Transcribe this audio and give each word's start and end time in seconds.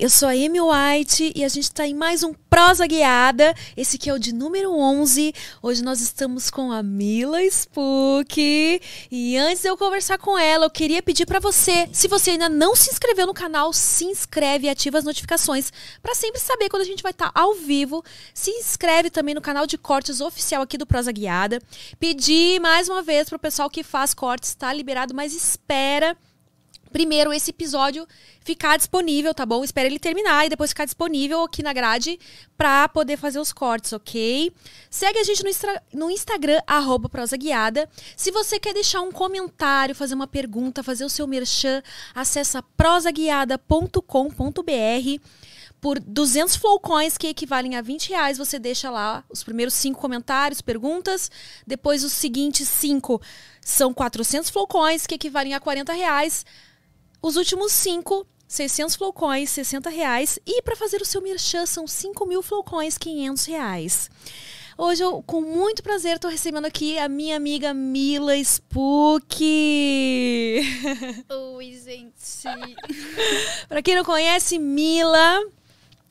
Eu 0.00 0.10
sou 0.10 0.28
a 0.28 0.32
Amy 0.32 0.60
White 0.60 1.32
e 1.36 1.44
a 1.44 1.48
gente 1.48 1.64
está 1.64 1.86
em 1.86 1.94
mais 1.94 2.24
um 2.24 2.32
Prosa 2.32 2.84
Guiada. 2.86 3.54
Esse 3.76 3.96
aqui 3.96 4.10
é 4.10 4.12
o 4.12 4.18
de 4.18 4.34
número 4.34 4.72
11. 4.72 5.32
Hoje 5.62 5.84
nós 5.84 6.00
estamos 6.00 6.50
com 6.50 6.72
a 6.72 6.82
Mila 6.82 7.42
Spook. 7.44 8.80
E 9.10 9.36
antes 9.36 9.62
de 9.62 9.68
eu 9.68 9.76
conversar 9.76 10.18
com 10.18 10.36
ela, 10.36 10.66
eu 10.66 10.70
queria 10.70 11.02
pedir 11.02 11.26
para 11.26 11.38
você, 11.38 11.88
se 11.92 12.08
você 12.08 12.32
ainda 12.32 12.48
não 12.48 12.74
se 12.74 12.90
inscreveu 12.90 13.26
no 13.26 13.34
canal, 13.34 13.72
se 13.72 14.04
inscreve 14.04 14.66
e 14.66 14.70
ativa 14.70 14.98
as 14.98 15.04
notificações 15.04 15.72
para 16.02 16.14
sempre 16.14 16.40
saber 16.40 16.68
quando 16.68 16.82
a 16.82 16.86
gente 16.86 17.02
vai 17.02 17.12
estar 17.12 17.30
tá 17.30 17.40
ao 17.40 17.54
vivo. 17.54 18.02
Se 18.32 18.50
inscreve 18.50 19.10
também 19.10 19.34
no 19.34 19.40
canal 19.40 19.66
de 19.66 19.78
cortes 19.78 20.20
oficial 20.20 20.62
aqui 20.62 20.76
do 20.76 20.86
Prosa 20.86 21.12
Guiada. 21.12 21.62
Pedir 22.00 22.60
mais 22.60 22.88
uma 22.88 23.02
vez 23.02 23.28
pro 23.28 23.38
pessoal 23.38 23.70
que 23.70 23.84
faz 23.84 24.12
cortes, 24.12 24.54
tá 24.54 24.72
liberado, 24.72 25.14
mas 25.14 25.34
espera 25.34 26.16
primeiro 26.94 27.32
esse 27.32 27.50
episódio 27.50 28.06
ficar 28.38 28.76
disponível, 28.76 29.34
tá 29.34 29.44
bom? 29.44 29.64
Espera 29.64 29.88
ele 29.88 29.98
terminar 29.98 30.46
e 30.46 30.48
depois 30.48 30.70
ficar 30.70 30.84
disponível 30.84 31.42
aqui 31.42 31.60
na 31.60 31.72
grade 31.72 32.20
pra 32.56 32.88
poder 32.88 33.16
fazer 33.16 33.40
os 33.40 33.52
cortes, 33.52 33.92
ok? 33.92 34.52
Segue 34.88 35.18
a 35.18 35.24
gente 35.24 35.42
no, 35.42 35.50
no 35.92 36.08
Instagram, 36.08 36.60
arroba. 36.64 37.10
Se 38.16 38.30
você 38.30 38.60
quer 38.60 38.72
deixar 38.72 39.00
um 39.00 39.10
comentário, 39.10 39.92
fazer 39.92 40.14
uma 40.14 40.28
pergunta, 40.28 40.84
fazer 40.84 41.04
o 41.04 41.08
seu 41.08 41.26
merchan, 41.26 41.82
acessa 42.14 42.62
prosaguiada.com.br 42.62 44.00
por 45.80 45.98
200 45.98 46.56
flowcoins, 46.56 47.18
que 47.18 47.26
equivalem 47.26 47.76
a 47.76 47.82
20 47.82 48.08
reais, 48.10 48.38
você 48.38 48.58
deixa 48.58 48.88
lá 48.88 49.22
os 49.28 49.42
primeiros 49.42 49.74
cinco 49.74 50.00
comentários, 50.00 50.62
perguntas. 50.62 51.30
Depois 51.66 52.04
os 52.04 52.12
seguintes 52.12 52.68
cinco 52.68 53.20
são 53.60 53.92
400 53.92 54.48
flowcoins, 54.48 55.06
que 55.06 55.16
equivalem 55.16 55.54
a 55.54 55.60
40 55.60 55.92
reais. 55.92 56.46
Os 57.24 57.36
últimos 57.36 57.72
cinco, 57.72 58.26
600 58.46 58.96
flowcoins, 58.96 59.48
60 59.48 59.88
reais. 59.88 60.38
E 60.44 60.60
para 60.60 60.76
fazer 60.76 61.00
o 61.00 61.06
seu 61.06 61.22
merchan, 61.22 61.64
são 61.64 61.86
5 61.86 62.26
mil 62.26 62.42
flowcoins, 62.42 62.98
500 62.98 63.46
reais. 63.46 64.10
Hoje, 64.76 65.02
eu, 65.02 65.22
com 65.22 65.40
muito 65.40 65.82
prazer, 65.82 66.16
estou 66.16 66.30
recebendo 66.30 66.66
aqui 66.66 66.98
a 66.98 67.08
minha 67.08 67.34
amiga 67.34 67.72
Mila 67.72 68.36
Spook. 68.36 69.42
Oi, 71.56 71.80
gente. 71.82 72.42
para 73.70 73.80
quem 73.80 73.94
não 73.94 74.04
conhece, 74.04 74.58
Mila 74.58 75.40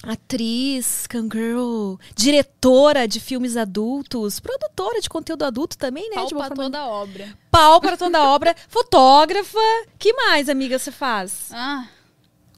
atriz, 0.04 1.08
cangirl, 1.08 1.96
diretora 2.16 3.08
de 3.08 3.20
filmes 3.20 3.56
adultos, 3.56 4.40
produtora 4.40 5.00
de 5.00 5.09
conteúdo 5.09 5.46
adulto 5.46 5.78
também, 5.78 6.09
né? 6.09 6.16
Pau 6.16 6.28
de 6.28 6.36
pra 6.36 6.48
forma... 6.48 6.64
toda 6.64 6.80
a 6.80 6.88
obra. 6.88 7.38
Pau 7.50 7.82
para 7.82 7.98
toda 7.98 8.18
a 8.18 8.30
obra. 8.30 8.56
Fotógrafa. 8.68 9.59
que 9.98 10.14
mais, 10.14 10.50
amiga, 10.50 10.78
você 10.78 10.92
faz? 10.92 11.50
Ah, 11.52 11.88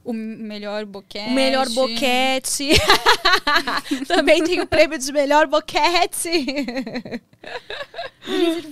o 0.05 0.13
melhor 0.13 0.85
boquete. 0.85 1.29
O 1.29 1.33
melhor 1.33 1.67
boquete. 1.69 2.69
também 4.07 4.43
tem 4.43 4.61
o 4.61 4.67
prêmio 4.67 4.99
de 4.99 5.11
melhor 5.11 5.47
boquete. 5.47 6.45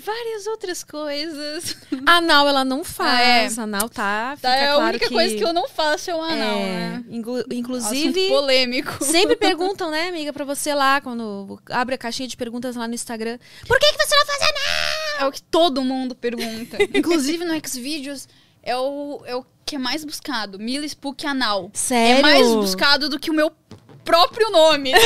várias 0.05 0.45
outras 0.47 0.83
coisas. 0.83 1.75
Anal 2.05 2.47
ela 2.47 2.63
não 2.63 2.83
faz. 2.83 3.57
Ah, 3.57 3.61
é. 3.61 3.63
Anal 3.63 3.89
tá. 3.89 4.33
Fica 4.35 4.47
tá, 4.47 4.55
é 4.55 4.67
claro 4.67 4.81
a 4.81 4.89
única 4.89 5.07
que... 5.07 5.13
coisa 5.13 5.35
que 5.35 5.43
eu 5.43 5.53
não 5.53 5.67
faço 5.67 6.11
é 6.11 6.15
o 6.15 6.21
anal, 6.21 6.59
é, 6.59 6.65
né? 6.65 7.03
Inclu 7.09 7.43
inclusive. 7.51 8.09
Assunto 8.09 8.27
polêmico. 8.27 9.03
Sempre 9.03 9.35
perguntam, 9.35 9.89
né, 9.89 10.09
amiga, 10.09 10.31
pra 10.31 10.45
você 10.45 10.71
lá, 10.75 11.01
quando 11.01 11.59
abre 11.71 11.95
a 11.95 11.97
caixinha 11.97 12.27
de 12.27 12.37
perguntas 12.37 12.75
lá 12.75 12.87
no 12.87 12.93
Instagram. 12.93 13.39
Por 13.67 13.79
que, 13.79 13.91
que 13.91 14.05
você 14.05 14.15
não 14.15 14.25
faz 14.27 14.41
anal? 14.41 15.21
É 15.21 15.25
o 15.25 15.31
que 15.31 15.41
todo 15.41 15.83
mundo 15.83 16.13
pergunta. 16.13 16.77
inclusive 16.93 17.43
no 17.43 17.53
Xvideos 17.67 18.27
é 18.63 18.77
o, 18.77 19.21
é 19.25 19.35
o 19.35 19.43
que 19.73 19.77
é 19.77 19.79
mais 19.79 20.05
buscado. 20.05 20.59
Mila 20.59 20.85
Spook 20.85 21.25
Anal. 21.25 21.71
Sério? 21.73 22.19
É 22.19 22.21
mais 22.21 22.47
buscado 22.47 23.09
do 23.09 23.19
que 23.19 23.31
o 23.31 23.33
meu 23.33 23.51
próprio 24.05 24.51
nome. 24.51 24.91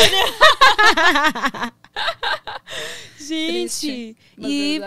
Gente, 3.17 4.17
e 4.37 4.81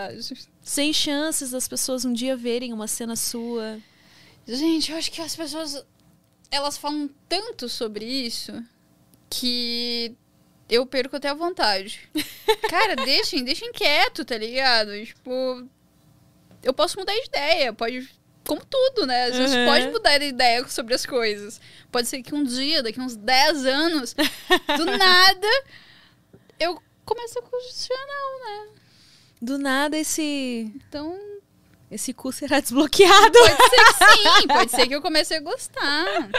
sem 0.61 0.93
chances 0.93 1.49
das 1.49 1.67
pessoas 1.67 2.05
um 2.05 2.13
dia 2.13 2.37
verem 2.37 2.71
uma 2.73 2.87
cena 2.87 3.15
sua. 3.15 3.79
Gente, 4.47 4.91
eu 4.91 4.97
acho 4.99 5.11
que 5.11 5.19
as 5.19 5.35
pessoas 5.35 5.83
elas 6.51 6.77
falam 6.77 7.09
tanto 7.27 7.67
sobre 7.67 8.05
isso 8.05 8.63
que 9.31 10.15
eu 10.69 10.85
perco 10.85 11.15
até 11.15 11.29
a 11.29 11.33
vontade. 11.33 12.07
Cara, 12.69 12.95
deixem, 12.95 13.43
deixem 13.43 13.71
quieto, 13.71 14.23
tá 14.23 14.37
ligado? 14.37 14.91
Tipo, 15.03 15.67
eu 16.61 16.71
posso 16.71 16.99
mudar 16.99 17.13
de 17.13 17.25
ideia, 17.25 17.73
pode 17.73 18.20
como 18.47 18.61
tudo, 18.65 19.05
né? 19.05 19.25
A 19.25 19.31
gente 19.31 19.55
uhum. 19.55 19.65
pode 19.65 19.87
mudar 19.89 20.17
de 20.17 20.25
ideia 20.25 20.67
sobre 20.67 20.93
as 20.93 21.05
coisas. 21.05 21.61
Pode 21.91 22.07
ser 22.07 22.21
que 22.21 22.33
um 22.33 22.43
dia, 22.43 22.83
daqui 22.83 22.99
uns 22.99 23.15
10 23.15 23.65
anos, 23.65 24.13
do 24.13 24.85
nada, 24.97 25.47
eu 26.59 26.81
comece 27.05 27.39
a 27.39 27.41
questionar, 27.41 28.39
né? 28.45 28.67
Do 29.41 29.57
nada 29.57 29.97
esse. 29.97 30.71
Então. 30.75 31.17
Esse 31.89 32.13
cu 32.13 32.31
será 32.31 32.61
desbloqueado. 32.61 33.37
Pode 33.37 33.69
ser 33.69 33.83
que 33.83 34.39
sim, 34.39 34.47
pode 34.47 34.71
ser 34.71 34.87
que 34.87 34.95
eu 34.95 35.01
comece 35.01 35.33
a 35.33 35.41
gostar. 35.41 36.29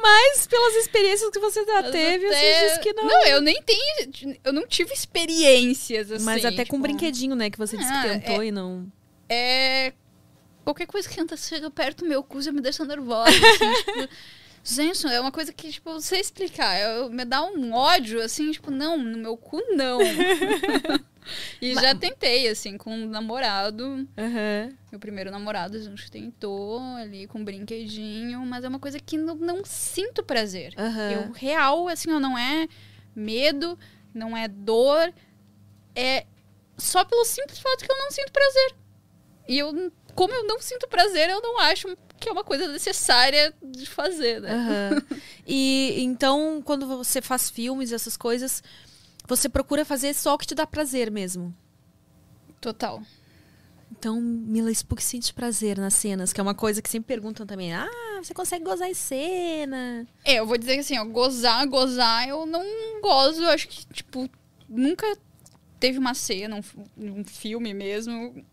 Mas 0.00 0.46
pelas 0.46 0.74
experiências 0.76 1.30
que 1.30 1.40
você 1.40 1.64
já 1.64 1.82
teve, 1.90 2.26
até... 2.28 2.36
você 2.36 2.68
disse 2.68 2.80
que 2.80 2.92
não. 2.92 3.04
Não, 3.06 3.26
eu 3.26 3.40
nem 3.40 3.60
tenho. 3.62 4.36
Eu 4.44 4.52
não 4.52 4.68
tive 4.68 4.94
experiências 4.94 6.12
assim. 6.12 6.24
Mas 6.24 6.44
até 6.44 6.58
tipo... 6.58 6.70
com 6.70 6.76
um 6.76 6.80
brinquedinho, 6.80 7.34
né? 7.34 7.50
Que 7.50 7.58
você 7.58 7.76
disse 7.76 7.90
que 7.90 7.98
Ah, 7.98 8.20
tentou 8.20 8.40
é- 8.40 8.46
e 8.46 8.52
não. 8.52 8.86
É. 9.28 9.92
Qualquer 10.64 10.86
coisa 10.86 11.08
que 11.08 11.14
tenta 11.14 11.36
chega 11.36 11.70
perto 11.70 12.04
do 12.04 12.08
meu 12.08 12.22
cu 12.22 12.40
já 12.40 12.50
me 12.50 12.60
deixa 12.60 12.84
nervosa. 12.84 13.30
assim, 13.30 13.74
tipo, 13.84 14.08
Gente, 14.66 15.06
é 15.06 15.20
uma 15.20 15.30
coisa 15.30 15.52
que, 15.52 15.70
tipo, 15.70 15.90
eu 15.90 16.00
sei 16.00 16.20
explicar. 16.20 16.80
Eu, 16.80 17.10
me 17.10 17.26
dá 17.26 17.44
um 17.44 17.74
ódio, 17.74 18.22
assim, 18.22 18.50
tipo, 18.50 18.70
não, 18.70 18.96
no 18.96 19.18
meu 19.18 19.36
cu 19.36 19.60
não. 19.76 19.98
e 21.60 21.74
já 21.74 21.94
tentei, 21.94 22.48
assim, 22.48 22.78
com 22.78 22.94
um 22.94 23.06
namorado. 23.06 23.84
Uhum. 23.84 24.76
Meu 24.90 24.98
primeiro 24.98 25.30
namorado, 25.30 25.76
a 25.76 25.80
gente 25.80 26.10
tentou 26.10 26.80
ali 26.96 27.26
com 27.26 27.40
um 27.40 27.44
brinquedinho, 27.44 28.40
mas 28.46 28.64
é 28.64 28.68
uma 28.68 28.78
coisa 28.78 28.98
que 28.98 29.18
não, 29.18 29.34
não 29.34 29.62
sinto 29.66 30.22
prazer. 30.22 30.74
Uhum. 30.78 31.10
Eu, 31.10 31.32
real, 31.32 31.86
assim, 31.86 32.10
ó, 32.10 32.18
não 32.18 32.38
é 32.38 32.66
medo, 33.14 33.78
não 34.14 34.34
é 34.34 34.48
dor, 34.48 35.12
é 35.94 36.24
só 36.78 37.04
pelo 37.04 37.26
simples 37.26 37.58
fato 37.58 37.84
que 37.84 37.92
eu 37.92 37.98
não 37.98 38.10
sinto 38.10 38.32
prazer. 38.32 38.74
E 39.46 39.58
eu, 39.58 39.92
como 40.14 40.34
eu 40.34 40.44
não 40.44 40.60
sinto 40.60 40.88
prazer, 40.88 41.28
eu 41.28 41.40
não 41.40 41.58
acho 41.60 41.96
que 42.18 42.28
é 42.28 42.32
uma 42.32 42.44
coisa 42.44 42.68
necessária 42.68 43.52
de 43.62 43.86
fazer, 43.86 44.40
né? 44.40 44.54
Uhum. 44.54 45.18
e 45.46 46.02
então, 46.02 46.62
quando 46.64 46.86
você 46.86 47.20
faz 47.20 47.50
filmes, 47.50 47.92
essas 47.92 48.16
coisas, 48.16 48.62
você 49.26 49.48
procura 49.48 49.84
fazer 49.84 50.14
só 50.14 50.34
o 50.34 50.38
que 50.38 50.46
te 50.46 50.54
dá 50.54 50.66
prazer 50.66 51.10
mesmo. 51.10 51.54
Total. 52.60 53.02
Então, 53.90 54.20
Mila 54.20 54.70
Spook 54.70 55.02
sente 55.02 55.32
prazer 55.32 55.78
nas 55.78 55.94
cenas, 55.94 56.32
que 56.32 56.40
é 56.40 56.42
uma 56.42 56.54
coisa 56.54 56.82
que 56.82 56.88
sempre 56.88 57.08
perguntam 57.08 57.46
também. 57.46 57.72
Ah, 57.72 57.88
você 58.22 58.34
consegue 58.34 58.64
gozar 58.64 58.88
em 58.88 58.94
cena? 58.94 60.06
É, 60.24 60.34
eu 60.34 60.46
vou 60.46 60.58
dizer 60.58 60.74
que 60.74 60.80
assim, 60.80 60.98
ó, 60.98 61.04
gozar, 61.04 61.66
gozar, 61.68 62.28
eu 62.28 62.44
não 62.44 62.62
gozo. 63.00 63.42
Eu 63.42 63.50
acho 63.50 63.68
que, 63.68 63.86
tipo, 63.86 64.28
nunca 64.68 65.06
teve 65.78 65.98
uma 65.98 66.14
cena, 66.14 66.56
um, 66.56 67.20
um 67.20 67.24
filme 67.24 67.72
mesmo, 67.72 68.44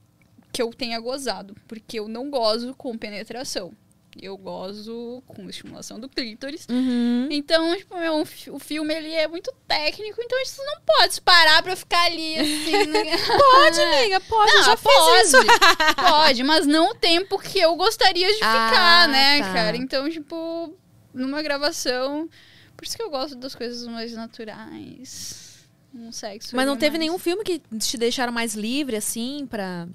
que 0.52 0.62
eu 0.62 0.72
tenha 0.74 1.00
gozado. 1.00 1.56
Porque 1.68 2.00
eu 2.00 2.08
não 2.08 2.30
gozo 2.30 2.74
com 2.76 2.98
penetração. 2.98 3.74
Eu 4.22 4.36
gozo 4.38 5.24
com 5.26 5.50
estimulação 5.50 5.98
do 5.98 6.10
clítoris. 6.10 6.68
Uhum. 6.70 7.30
Então, 7.32 7.74
tipo, 7.78 7.98
meu, 7.98 8.22
o 8.50 8.60
filme 8.60 8.94
ele 8.94 9.10
é 9.14 9.26
muito 9.26 9.54
técnico, 9.66 10.22
então 10.22 10.38
isso 10.42 10.62
não 10.66 10.82
pode 10.86 11.22
parar 11.22 11.64
pra 11.64 11.78
ficar 11.78 12.04
ali 12.08 12.38
assim. 12.38 12.86
né? 12.92 13.04
Pode, 13.26 13.80
amiga, 13.80 14.20
pode. 14.20 14.52
Não, 14.54 14.64
já 14.66 14.76
pode, 14.76 15.32
pode, 15.96 16.44
mas 16.44 16.68
não 16.68 16.92
o 16.92 16.96
tempo 16.96 17.40
que 17.40 17.58
eu 17.58 17.74
gostaria 17.78 18.28
de 18.28 18.44
Ah, 18.44 18.68
ficar, 18.70 19.08
né, 19.08 19.40
tá. 19.44 19.54
cara? 19.54 19.78
Então, 19.78 20.10
tipo, 20.10 20.76
numa 21.14 21.42
gravação. 21.42 22.30
Por 22.76 22.84
isso 22.86 22.98
que 22.98 23.04
eu 23.04 23.10
gosto 23.10 23.38
das 23.38 23.56
coisas 23.56 23.88
mais 23.88 24.12
naturais. 24.12 25.66
Um 25.96 26.12
sexo. 26.12 26.54
Mas 26.54 26.66
não 26.66 26.76
teve 26.76 26.98
mais- 26.98 27.00
nenhum 27.00 27.18
filme 27.18 27.44
que 27.46 27.62
te 27.80 27.98
deixaram 27.98 28.34
mais 28.34 28.56
livre, 28.56 28.98
assim, 28.98 29.48
pra. 29.50 29.88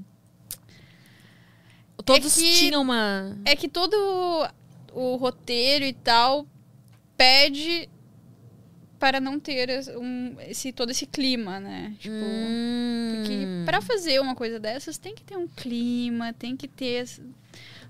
Todos 2.07 2.35
que- 2.37 2.53
tinham 2.55 2.81
uma. 2.83 3.37
É 3.45 3.55
que 3.57 3.69
todo 3.69 3.95
o 4.93 5.17
roteiro 5.17 5.85
e 5.85 5.93
tal 5.93 6.47
pede 7.17 7.89
para 8.99 9.21
não 9.21 9.39
ter 9.39 9.69
um, 9.99 10.37
esse, 10.49 10.73
todo 10.73 10.91
esse 10.91 11.05
clima, 11.07 11.61
né? 11.61 11.95
Tipo, 11.99 12.15
porque 12.15 13.35
Hum. 13.45 13.63
pra 13.67 13.83
fazer 13.83 14.21
uma 14.21 14.35
coisa 14.35 14.59
dessas 14.59 14.97
tem 14.97 15.15
que 15.15 15.23
ter 15.23 15.37
um 15.37 15.47
clima, 15.47 16.33
tem 16.33 16.57
que 16.57 16.67
ter 16.67 17.05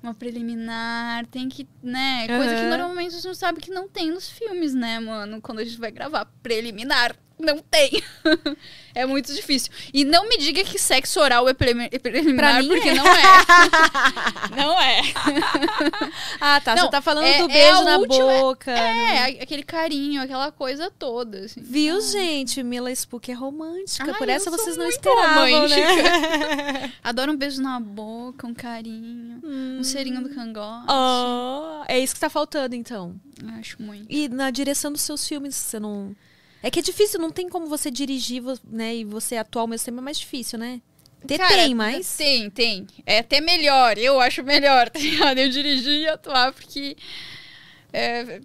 uma 0.03 0.13
preliminar, 0.15 1.27
tem 1.27 1.49
que, 1.49 1.67
né? 1.83 2.27
Coisa 2.27 2.55
que 2.55 2.61
Aham. 2.63 2.71
normalmente 2.79 3.15
a 3.15 3.21
gente 3.21 3.37
sabe 3.37 3.61
que 3.61 3.71
não 3.71 3.89
tem 3.89 4.11
nos 4.11 4.29
filmes, 4.29 4.75
né, 4.75 4.99
mano? 4.99 5.41
Quando 5.41 5.61
a 5.61 5.65
gente 5.65 5.79
vai 5.79 5.91
gravar 5.93 6.25
preliminar, 6.43 7.15
não 7.39 7.59
tem. 7.59 8.03
é 8.95 9.05
muito 9.05 9.33
difícil. 9.35 9.71
E 9.93 10.05
não 10.05 10.29
me 10.29 10.39
diga 10.39 10.65
que 10.65 10.79
sexo 10.79 11.21
oral 11.21 11.47
é 11.49 11.53
é 11.53 11.99
preliminar, 11.99 12.65
porque 12.67 12.89
é. 12.89 12.95
não 12.95 13.07
é. 13.07 13.23
não 14.57 14.81
é. 14.81 15.01
Ah, 16.41 16.61
tá. 16.61 16.75
Não, 16.75 16.85
você 16.85 16.91
tá 16.91 17.03
falando 17.03 17.25
é- 17.27 17.39
do 17.39 17.45
é 17.45 17.53
beijo 17.53 17.79
a 17.81 17.85
na 17.85 17.99
última- 17.99 18.27
boca. 18.27 18.71
É, 18.71 19.19
a- 19.19 19.43
aquele 19.43 19.63
carinho, 19.63 20.23
aquela 20.23 20.51
coisa 20.51 20.91
toda, 20.91 21.41
assim. 21.41 21.61
Viu, 21.61 22.01
gente? 22.01 22.63
Mila 22.63 22.91
Spook 22.93 23.31
é 23.31 23.35
romântica. 23.35 24.05
Ai, 24.13 24.19
por 24.19 24.29
eu 24.29 24.35
essa 24.35 24.51
vocês 24.51 24.77
não 24.77 24.87
esperavam, 24.89 25.69
né? 25.69 26.93
Adoro 27.05 27.33
um 27.33 27.37
beijo 27.37 27.61
na 27.61 27.79
boca, 27.79 28.47
um 28.47 28.55
carinho, 28.55 29.41
um 29.45 29.85
serinho 29.85 30.23
do 30.23 30.31
cangote. 30.31 30.87
Oh, 30.89 31.83
é 31.87 31.99
isso 31.99 32.15
que 32.15 32.21
tá 32.21 32.31
faltando, 32.31 32.75
então. 32.75 33.15
Acho 33.59 33.81
muito. 33.81 34.07
E 34.09 34.29
na 34.29 34.51
direção 34.51 34.91
dos 34.91 35.03
seus 35.03 35.27
filmes, 35.27 35.55
você 35.55 35.79
não. 35.79 36.17
É 36.67 36.71
que 36.71 36.81
é 36.81 36.83
difícil, 36.83 37.21
não 37.21 37.31
tem 37.31 37.49
como 37.49 37.69
você 37.69 37.93
dirigir, 37.93 38.43
né? 38.65 38.97
E 38.97 39.05
você 39.05 39.37
atuar 39.37 39.63
ao 39.63 39.69
mesmo 39.69 39.85
tempo 39.85 39.99
é 39.99 40.03
mais 40.03 40.19
difícil, 40.19 40.59
né? 40.59 40.83
Ter 41.25 41.39
Cara, 41.39 41.55
tem, 41.55 41.73
mas. 41.77 42.17
Tem, 42.17 42.51
tem. 42.51 42.89
É 43.07 43.21
até 43.21 43.41
melhor. 43.41 43.97
Eu 43.97 44.21
acho 44.21 44.43
melhor, 44.43 44.91
tá 44.91 44.99
ligado? 44.99 45.39
Eu 45.39 45.49
dirigir 45.49 46.01
e 46.01 46.09
atuar, 46.09 46.53
porque 46.53 46.97
é, 47.93 48.41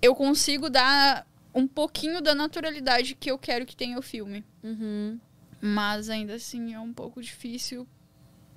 eu 0.00 0.14
consigo 0.14 0.70
dar 0.70 1.26
um 1.54 1.68
pouquinho 1.68 2.22
da 2.22 2.34
naturalidade 2.34 3.14
que 3.14 3.30
eu 3.30 3.38
quero 3.38 3.66
que 3.66 3.76
tenha 3.76 3.98
o 3.98 4.02
filme. 4.02 4.42
Uhum. 4.62 5.20
Mas 5.60 6.08
ainda 6.08 6.36
assim 6.36 6.72
é 6.72 6.80
um 6.80 6.94
pouco 6.94 7.20
difícil. 7.20 7.86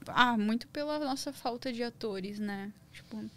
Ah, 0.07 0.37
muito 0.37 0.69
pela 0.69 0.99
nossa 0.99 1.33
falta 1.33 1.73
de 1.73 1.83
atores, 1.83 2.39
né? 2.39 2.71
Tipo. 2.93 3.29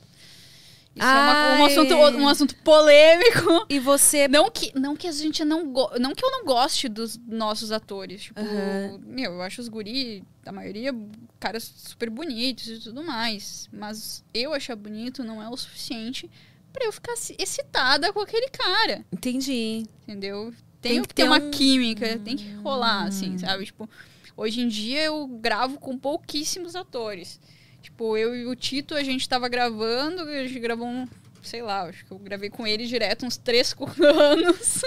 Isso 0.94 1.06
é 1.06 1.10
uma- 1.10 1.32
um, 1.32 1.64
Ai. 1.64 1.72
assunto, 1.72 1.94
um 1.94 2.28
assunto 2.28 2.56
polêmico. 2.56 3.64
E 3.68 3.78
você. 3.78 4.28
Não 4.28 4.50
que, 4.50 4.78
não 4.78 4.94
que 4.94 5.06
a 5.08 5.12
gente 5.12 5.44
não 5.44 5.72
go 5.72 5.90
não 5.98 6.14
que 6.14 6.24
eu 6.24 6.30
não 6.30 6.44
goste 6.44 6.88
dos 6.88 7.18
nossos 7.26 7.72
atores. 7.72 8.24
Tipo, 8.24 8.40
Aham. 8.40 9.00
meu, 9.06 9.32
eu 9.32 9.42
acho 9.42 9.60
os 9.62 9.68
guri, 9.68 10.22
a 10.44 10.52
maioria, 10.52 10.94
caras 11.40 11.62
super 11.76 12.10
bonitos 12.10 12.66
e 12.68 12.78
tudo 12.78 13.02
mais. 13.02 13.68
Mas 13.72 14.22
eu 14.34 14.52
achar 14.52 14.76
bonito 14.76 15.24
não 15.24 15.42
é 15.42 15.48
o 15.48 15.56
suficiente 15.56 16.30
pra 16.72 16.84
eu 16.84 16.92
ficar 16.92 17.16
ci- 17.16 17.36
excitada 17.38 18.12
com 18.12 18.20
aquele 18.20 18.48
cara. 18.48 19.04
Entendi. 19.12 19.84
Entendeu? 20.02 20.52
Tem 20.80 20.94
Tem, 20.94 21.02
que 21.02 21.08
ter 21.08 21.22
ter 21.22 21.28
uma 21.28 21.38
um- 21.38 21.50
química, 21.50 22.18
tem 22.18 22.36
que 22.36 22.50
rolar, 22.56 23.04
assim, 23.04 23.38
sabe? 23.38 23.64
Tipo, 23.64 23.88
hoje 24.36 24.60
em 24.60 24.68
dia 24.68 25.04
eu 25.04 25.26
gravo 25.26 25.78
com 25.78 25.96
pouquíssimos 25.96 26.74
atores. 26.76 27.38
Tipo, 27.82 28.16
eu 28.16 28.34
e 28.34 28.46
o 28.46 28.54
Tito, 28.54 28.94
a 28.94 29.02
gente 29.02 29.28
tava 29.28 29.48
gravando, 29.48 30.22
a 30.22 30.46
gente 30.46 30.58
gravou 30.60 30.86
um, 30.86 31.06
sei 31.42 31.60
lá, 31.62 31.82
acho 31.82 32.04
que 32.04 32.12
eu 32.12 32.18
gravei 32.18 32.48
com 32.48 32.66
ele 32.66 32.86
direto 32.86 33.26
uns 33.26 33.36
3, 33.36 33.74
4 33.74 34.06
anos. 34.06 34.82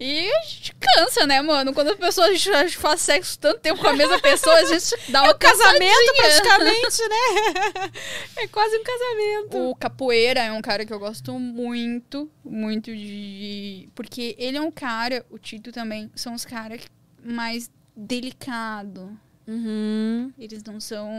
E 0.00 0.28
a 0.28 0.42
gente 0.42 0.74
cansa, 0.74 1.26
né, 1.26 1.40
mano? 1.40 1.72
Quando 1.72 1.90
a 1.90 1.96
pessoa 1.96 2.26
faz 2.70 3.00
sexo 3.00 3.38
tanto 3.38 3.60
tempo 3.60 3.80
com 3.80 3.88
a 3.88 3.92
mesma 3.92 4.18
pessoa, 4.18 4.56
a 4.56 4.64
gente 4.64 4.96
dá 5.08 5.22
uma 5.22 5.34
Casamento, 5.34 5.94
cansadinha. 6.16 6.42
praticamente, 6.42 7.08
né? 7.08 7.90
É 8.42 8.48
quase 8.48 8.76
um 8.76 8.82
casamento. 8.82 9.70
O 9.70 9.74
Capoeira 9.76 10.40
é 10.40 10.50
um 10.52 10.60
cara 10.60 10.84
que 10.84 10.92
eu 10.92 10.98
gosto 10.98 11.38
muito, 11.38 12.28
muito 12.44 12.94
de. 12.94 13.88
Porque 13.94 14.34
ele 14.38 14.56
é 14.56 14.60
um 14.60 14.70
cara, 14.72 15.24
o 15.30 15.38
Tito 15.38 15.70
também, 15.70 16.10
são 16.16 16.34
os 16.34 16.44
caras 16.44 16.80
mais 17.22 17.70
delicado. 17.96 19.16
Uhum. 19.46 20.32
Eles 20.38 20.62
não 20.62 20.80
são 20.80 21.10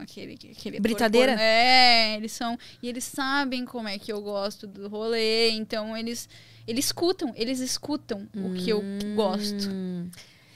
aquele. 0.00 0.34
aquele 0.34 0.80
Britadeira? 0.80 1.32
pornô. 1.32 1.42
É, 1.42 2.16
eles 2.16 2.32
são. 2.32 2.58
E 2.82 2.88
eles 2.88 3.04
sabem 3.04 3.64
como 3.64 3.88
é 3.88 3.98
que 3.98 4.12
eu 4.12 4.20
gosto 4.20 4.66
do 4.66 4.88
rolê, 4.88 5.50
então 5.50 5.96
eles. 5.96 6.28
Eles 6.66 6.86
escutam, 6.86 7.32
eles 7.34 7.58
escutam 7.58 8.28
o 8.34 8.54
que 8.54 8.70
eu 8.70 8.82
gosto. 9.16 9.68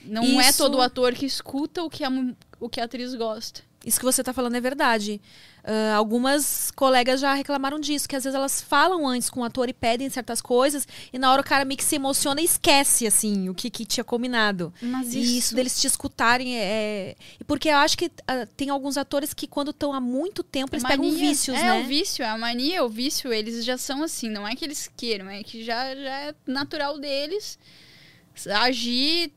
Não 0.06 0.40
é 0.40 0.48
Isso- 0.50 0.58
todo 0.62 0.80
ator 0.80 1.12
que 1.14 1.26
escuta 1.26 1.82
o 1.82 1.90
que 1.90 2.04
a, 2.04 2.10
o 2.60 2.68
que 2.68 2.80
a 2.80 2.84
atriz 2.84 3.14
gosta. 3.14 3.60
Isso 3.84 4.00
que 4.00 4.04
você 4.04 4.24
tá 4.24 4.32
falando 4.32 4.56
é 4.56 4.60
verdade. 4.60 5.20
Ah, 5.62 5.94
algumas 5.96 6.70
colegas 6.72 7.20
já 7.20 7.34
reclamaram 7.34 7.78
disso, 7.78 8.08
que 8.08 8.16
às 8.16 8.24
vezes 8.24 8.34
elas 8.36 8.60
falam 8.60 9.06
antes 9.06 9.30
com 9.30 9.40
o 9.40 9.44
ator 9.44 9.68
e 9.68 9.72
pedem 9.72 10.08
certas 10.10 10.40
coisas, 10.40 10.86
e 11.12 11.18
na 11.20 11.30
hora 11.30 11.40
o 11.40 11.44
cara 11.44 11.64
meio 11.64 11.78
que 11.78 11.84
se 11.84 11.94
emociona 11.94 12.40
e 12.40 12.44
esquece, 12.44 13.06
assim, 13.06 13.48
o 13.48 13.54
que, 13.54 13.70
que 13.70 13.84
tinha 13.84 14.02
combinado. 14.02 14.72
Mas 14.80 15.14
E 15.14 15.20
isso, 15.20 15.38
isso. 15.38 15.54
deles 15.54 15.80
te 15.80 15.86
escutarem 15.86 16.56
é. 16.58 17.14
e 17.38 17.44
Porque 17.44 17.68
eu 17.68 17.76
acho 17.76 17.96
que 17.98 18.10
ah, 18.26 18.46
tem 18.56 18.70
alguns 18.70 18.96
atores 18.96 19.32
que, 19.32 19.46
quando 19.46 19.70
estão 19.70 19.92
há 19.92 20.00
muito 20.00 20.42
tempo, 20.42 20.74
eles 20.74 20.82
pegam 20.84 21.04
Mania. 21.06 21.20
vícios, 21.28 21.56
é, 21.56 21.62
né? 21.62 21.80
o 21.80 21.84
vício, 21.84 22.26
a 22.26 22.36
mania, 22.36 22.84
o 22.84 22.88
vício, 22.88 23.32
eles 23.32 23.64
já 23.64 23.78
são 23.78 24.02
assim, 24.02 24.28
não 24.28 24.46
é 24.48 24.56
que 24.56 24.64
eles 24.64 24.90
queiram, 24.96 25.28
é 25.28 25.42
que 25.44 25.64
já, 25.64 25.94
já 25.94 26.20
é 26.22 26.34
natural 26.46 26.98
deles. 26.98 27.56
Agir 28.44 29.32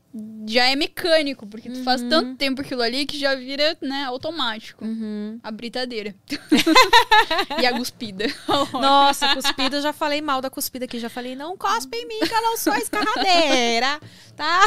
já 0.46 0.66
é 0.66 0.76
mecânico, 0.76 1.46
porque 1.46 1.70
tu 1.70 1.82
faz 1.82 2.02
tanto 2.02 2.36
tempo 2.36 2.60
aquilo 2.60 2.82
ali 2.82 3.06
que 3.06 3.18
já 3.18 3.34
vira, 3.34 3.76
né, 3.80 4.04
automático. 4.04 4.84
Uhum. 4.84 5.38
A 5.42 5.50
britadeira. 5.50 6.14
e 7.62 7.66
a 7.66 7.72
guspida. 7.72 8.26
Nossa, 8.72 9.34
cuspida, 9.34 9.76
eu 9.76 9.82
já 9.82 9.92
falei 9.92 10.20
mal 10.20 10.40
da 10.40 10.50
cuspida 10.50 10.84
aqui. 10.84 10.98
Já 10.98 11.08
falei, 11.08 11.36
não 11.36 11.56
cospe 11.56 11.96
em 11.96 12.06
mim, 12.06 12.18
que 12.18 12.34
eu 12.34 12.42
não 12.42 12.56
sou 12.56 12.74
escarradeira, 12.74 14.00
tá? 14.36 14.60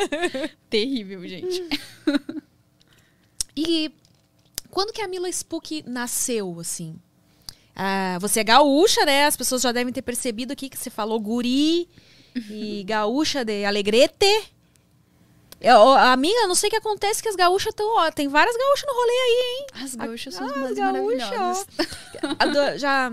Terrível, 0.70 1.26
gente. 1.26 1.62
E 3.56 3.92
quando 4.70 4.92
que 4.92 5.02
a 5.02 5.08
Mila 5.08 5.28
Spook 5.28 5.82
nasceu, 5.86 6.60
assim? 6.60 6.96
Ah, 7.74 8.18
você 8.20 8.40
é 8.40 8.44
gaúcha, 8.44 9.04
né? 9.04 9.26
As 9.26 9.36
pessoas 9.36 9.62
já 9.62 9.72
devem 9.72 9.92
ter 9.92 10.02
percebido 10.02 10.52
aqui 10.52 10.68
que 10.70 10.78
você 10.78 10.88
falou 10.88 11.20
guri 11.20 11.88
e 12.50 12.84
gaúcha 12.84 13.44
de 13.44 13.64
alegrete. 13.64 14.50
Eu, 15.60 15.76
ó, 15.78 15.96
amiga, 15.96 16.46
não 16.46 16.54
sei 16.54 16.68
o 16.68 16.70
que 16.70 16.76
acontece 16.76 17.22
que 17.22 17.28
as 17.30 17.34
gaúchas 17.36 17.70
estão... 17.70 17.86
Ó, 17.96 18.10
tem 18.10 18.28
várias 18.28 18.54
gaúchas 18.56 18.84
no 18.86 18.94
rolê 18.94 19.10
aí, 19.12 19.42
hein? 19.58 19.66
As 19.84 19.94
gaúchas 19.94 20.34
são 20.34 20.46
Ah, 20.46 20.50
as 20.50 20.56
mais 20.56 20.72
as 20.72 20.78
gaúchas. 20.78 21.02
maravilhosas. 21.18 21.66
A 22.38 22.46
do- 22.46 22.78
já... 22.78 23.12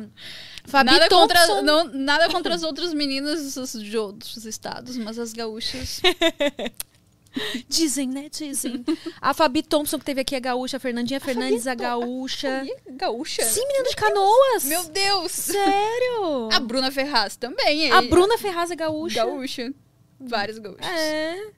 Fabi 0.66 0.92
Nada 0.92 1.10
Thompson... 1.10 1.28
contra, 1.38 1.62
não, 1.62 1.84
nada 1.86 2.30
contra 2.30 2.56
as 2.56 2.64
outras 2.64 2.94
meninas 2.94 3.54
de 3.82 3.98
outros 3.98 4.46
estados, 4.46 4.96
mas 4.98 5.20
as 5.20 5.34
gaúchas. 5.34 6.02
Dizem, 7.68 8.08
né? 8.08 8.30
Dizem. 8.30 8.84
A 9.22 9.34
Fabi 9.34 9.64
Thompson, 9.64 9.98
que 9.98 10.06
teve 10.06 10.22
aqui, 10.22 10.36
a 10.36 10.40
gaúcha. 10.40 10.78
A 10.78 10.80
Fernandinha 10.80 11.20
Fernandes, 11.20 11.68
a 11.68 11.76
gaúcha. 11.76 12.64
Ih, 12.64 12.92
gaúcha? 12.92 13.44
Sim, 13.44 13.66
menina 13.68 13.90
de 13.90 13.96
canoas. 13.96 14.66
Meu 14.66 14.84
Deus! 14.86 15.32
Sério? 15.32 16.50
A 16.52 16.60
Bruna 16.60 16.92
Ferraz 16.92 17.36
também. 17.36 17.92
A 17.92 18.02
Bruna 18.04 18.38
Ferraz 18.38 18.72
é 18.72 18.76
gaúcha. 18.76 19.26
Gaúcha. 19.26 19.74
Várias 20.20 20.58
gaúchas. 20.58 20.86
É. 20.86 21.52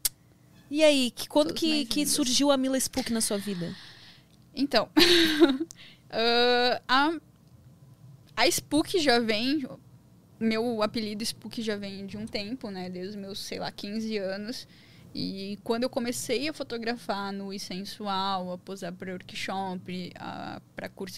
E 0.70 0.84
aí, 0.84 1.12
que, 1.12 1.28
quando 1.28 1.54
que, 1.54 1.86
que 1.86 2.06
surgiu 2.06 2.52
a 2.52 2.58
Mila 2.58 2.80
Spook 2.80 3.12
na 3.14 3.22
sua 3.22 3.38
vida? 3.38 3.76
Então, 4.54 4.90
ah, 6.10 6.82
a, 6.88 7.14
a 8.36 8.48
Spook 8.48 9.00
já 9.00 9.20
vem. 9.20 9.66
Meu 10.40 10.82
apelido 10.82 11.24
Spook 11.24 11.62
já 11.62 11.78
vem 11.78 12.06
de 12.06 12.18
um 12.18 12.26
tempo, 12.26 12.70
né? 12.70 12.90
Desde 12.90 13.12
os 13.12 13.16
meus, 13.16 13.40
sei 13.40 13.60
lá, 13.60 13.72
15 13.72 14.18
anos. 14.18 14.68
E 15.18 15.58
quando 15.64 15.84
eu 15.84 15.90
comecei 15.90 16.50
a 16.50 16.54
fotografar 16.54 17.32
no 17.32 17.54
e 17.54 17.60
sensual, 17.60 18.52
a 18.52 18.58
posar 18.58 18.94
para 18.94 19.14
workshop, 19.14 20.12
a- 20.20 20.62
pra 20.76 20.90
curso 20.90 21.18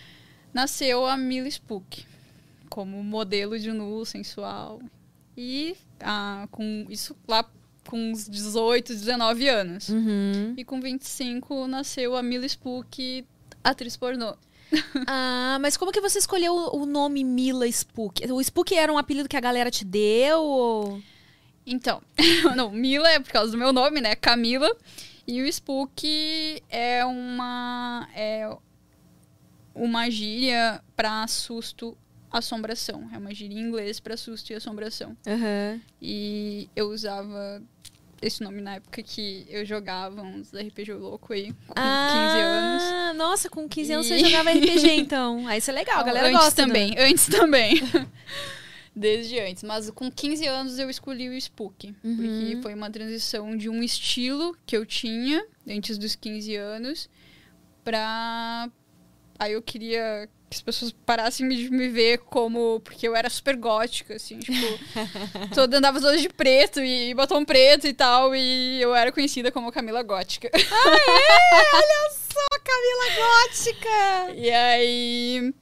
nasceu 0.53 1.05
a 1.05 1.15
Mila 1.17 1.47
Spook 1.49 2.05
como 2.69 3.03
modelo 3.03 3.57
de 3.59 3.71
nu 3.71 4.05
sensual. 4.05 4.81
E 5.37 5.75
ah, 5.99 6.47
com 6.51 6.85
isso 6.89 7.15
lá 7.27 7.45
com 7.87 8.11
uns 8.11 8.27
18, 8.29 8.93
19 8.93 9.47
anos. 9.49 9.89
Uhum. 9.89 10.53
E 10.55 10.63
com 10.63 10.79
25 10.79 11.67
nasceu 11.67 12.15
a 12.15 12.21
Mila 12.23 12.45
Spook, 12.47 13.25
atriz 13.63 13.97
pornô. 13.97 14.35
Ah, 15.05 15.57
mas 15.59 15.75
como 15.75 15.91
que 15.91 15.99
você 15.99 16.19
escolheu 16.19 16.53
o 16.53 16.85
nome 16.85 17.23
Mila 17.25 17.67
Spook? 17.67 18.25
O 18.31 18.39
Spook 18.41 18.73
era 18.73 18.91
um 18.93 18.97
apelido 18.97 19.27
que 19.27 19.35
a 19.35 19.41
galera 19.41 19.69
te 19.69 19.83
deu? 19.83 20.41
ou- 20.41 21.01
Então, 21.65 22.01
não, 22.55 22.71
Mila 22.71 23.09
é 23.09 23.19
por 23.19 23.31
causa 23.33 23.51
do 23.51 23.57
meu 23.57 23.73
nome, 23.73 23.99
né? 23.99 24.15
Camila. 24.15 24.69
E 25.27 25.41
o 25.41 25.47
Spook 25.47 26.61
é 26.69 27.03
uma. 27.05 28.07
É 28.15 28.49
uma 29.73 30.09
gíria 30.09 30.81
pra 30.95 31.27
susto, 31.27 31.97
assombração. 32.31 33.09
É 33.13 33.17
uma 33.17 33.33
gíria 33.33 33.55
em 33.57 33.61
inglês 33.61 33.99
pra 33.99 34.15
susto 34.17 34.51
e 34.51 34.55
assombração. 34.55 35.15
Aham. 35.27 35.81
E 36.01 36.69
eu 36.75 36.89
usava 36.89 37.61
esse 38.21 38.43
nome 38.43 38.61
na 38.61 38.75
época 38.75 39.01
que 39.01 39.45
eu 39.49 39.65
jogava 39.65 40.21
uns 40.21 40.53
RPG 40.53 40.93
louco 40.93 41.33
aí, 41.33 41.51
com 41.67 41.73
15 41.73 42.39
anos. 42.39 42.83
Ah, 42.83 43.13
nossa, 43.15 43.49
com 43.49 43.67
15 43.67 43.93
anos 43.93 44.05
E- 44.05 44.09
você 44.09 44.19
jogava 44.19 44.51
RPG, 44.51 44.91
então. 44.93 45.47
Aí 45.47 45.57
isso 45.57 45.71
é 45.71 45.73
legal, 45.73 45.99
a 45.99 46.03
galera 46.03 46.27
antes 46.27 46.39
gosta. 46.39 46.61
né? 46.61 46.67
também, 46.67 46.95
antes 46.99 47.25
também. 47.27 47.81
Desde 48.95 49.39
antes. 49.39 49.63
Mas 49.63 49.89
com 49.89 50.11
15 50.11 50.45
anos 50.45 50.77
eu 50.77 50.89
escolhi 50.89 51.29
o 51.29 51.33
Spook. 51.39 51.95
Uhum. 52.03 52.15
Porque 52.17 52.59
foi 52.61 52.73
uma 52.73 52.91
transição 52.91 53.55
de 53.55 53.69
um 53.69 53.81
estilo 53.81 54.55
que 54.65 54.75
eu 54.75 54.85
tinha 54.85 55.43
antes 55.67 55.97
dos 55.97 56.13
15 56.15 56.55
anos 56.57 57.09
pra. 57.83 58.69
Aí 59.41 59.53
eu 59.53 59.61
queria 59.63 60.29
que 60.47 60.57
as 60.57 60.61
pessoas 60.61 60.91
parassem 61.03 61.49
de 61.49 61.67
me 61.71 61.89
ver 61.89 62.19
como. 62.19 62.79
Porque 62.81 63.07
eu 63.07 63.15
era 63.15 63.27
super 63.27 63.55
gótica, 63.55 64.13
assim, 64.13 64.37
tipo. 64.37 64.53
toda, 65.51 65.79
andava 65.79 65.99
toda 65.99 66.15
de 66.15 66.29
preto 66.29 66.79
e 66.79 67.11
batom 67.15 67.43
preto 67.43 67.87
e 67.87 67.93
tal. 67.93 68.35
E 68.35 68.79
eu 68.79 68.93
era 68.93 69.11
conhecida 69.11 69.51
como 69.51 69.71
Camila 69.71 70.03
Gótica. 70.03 70.51
Só 72.13 72.47
Camila 72.63 73.15
Gótica! 73.15 74.35
E 74.35 74.51
aí. 74.51 75.53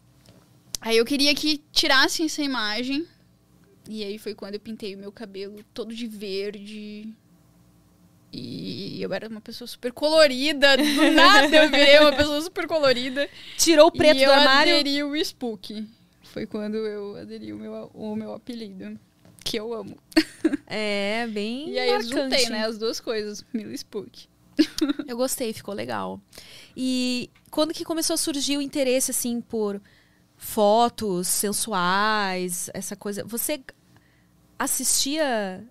Aí 0.82 0.98
eu 0.98 1.06
queria 1.06 1.34
que 1.34 1.64
tirassem 1.72 2.26
essa 2.26 2.42
imagem. 2.42 3.08
E 3.88 4.04
aí 4.04 4.18
foi 4.18 4.36
quando 4.36 4.56
eu 4.56 4.60
pintei 4.60 4.94
o 4.94 5.00
meu 5.00 5.14
cabelo 5.14 5.64
todo 5.74 5.96
de 5.96 6.06
verde. 6.06 7.16
E 8.32 9.02
eu 9.02 9.12
era 9.14 9.28
uma 9.28 9.42
pessoa 9.42 9.68
super 9.68 9.92
colorida. 9.92 10.78
Do 10.78 11.12
nada 11.12 11.56
eu 11.56 11.70
virei 11.70 12.00
uma 12.00 12.16
pessoa 12.16 12.42
super 12.42 12.68
colorida. 12.68 13.28
Tirou 13.58 13.88
o 13.88 13.92
preto 13.92 14.18
e 14.18 14.20
do 14.20 14.26
eu 14.26 14.34
armário. 14.34 14.76
aderi 14.76 15.04
o 15.04 15.16
Spook. 15.16 15.88
Foi 16.24 16.46
quando 16.46 16.76
eu 16.76 17.16
aderi 17.18 17.52
o 17.52 17.58
meu, 17.58 17.90
o 17.94 18.16
meu 18.16 18.34
apelido. 18.34 19.00
Que 19.44 19.58
eu 19.58 19.74
amo. 19.74 19.98
É, 20.68 21.28
bem 21.28 21.70
E 21.72 21.80
aí 21.80 21.90
eu 21.90 22.02
juntei, 22.04 22.48
né? 22.50 22.66
As 22.66 22.78
duas 22.78 23.00
coisas. 23.00 23.44
Mila 23.52 23.72
e 23.72 23.78
Spook. 23.78 24.28
Eu 25.08 25.18
gostei, 25.18 25.54
ficou 25.54 25.74
legal. 25.74 26.22
E 26.76 27.30
quando 27.50 27.74
que 27.74 27.84
começou 27.84 28.14
a 28.14 28.18
surgir 28.18 28.58
o 28.58 28.62
interesse, 28.62 29.12
assim, 29.12 29.42
por 29.42 29.82
fotos 30.38 31.28
sensuais, 31.28 32.70
essa 32.74 32.96
coisa? 32.96 33.24
Você 33.24 33.62
assistia 34.58 35.66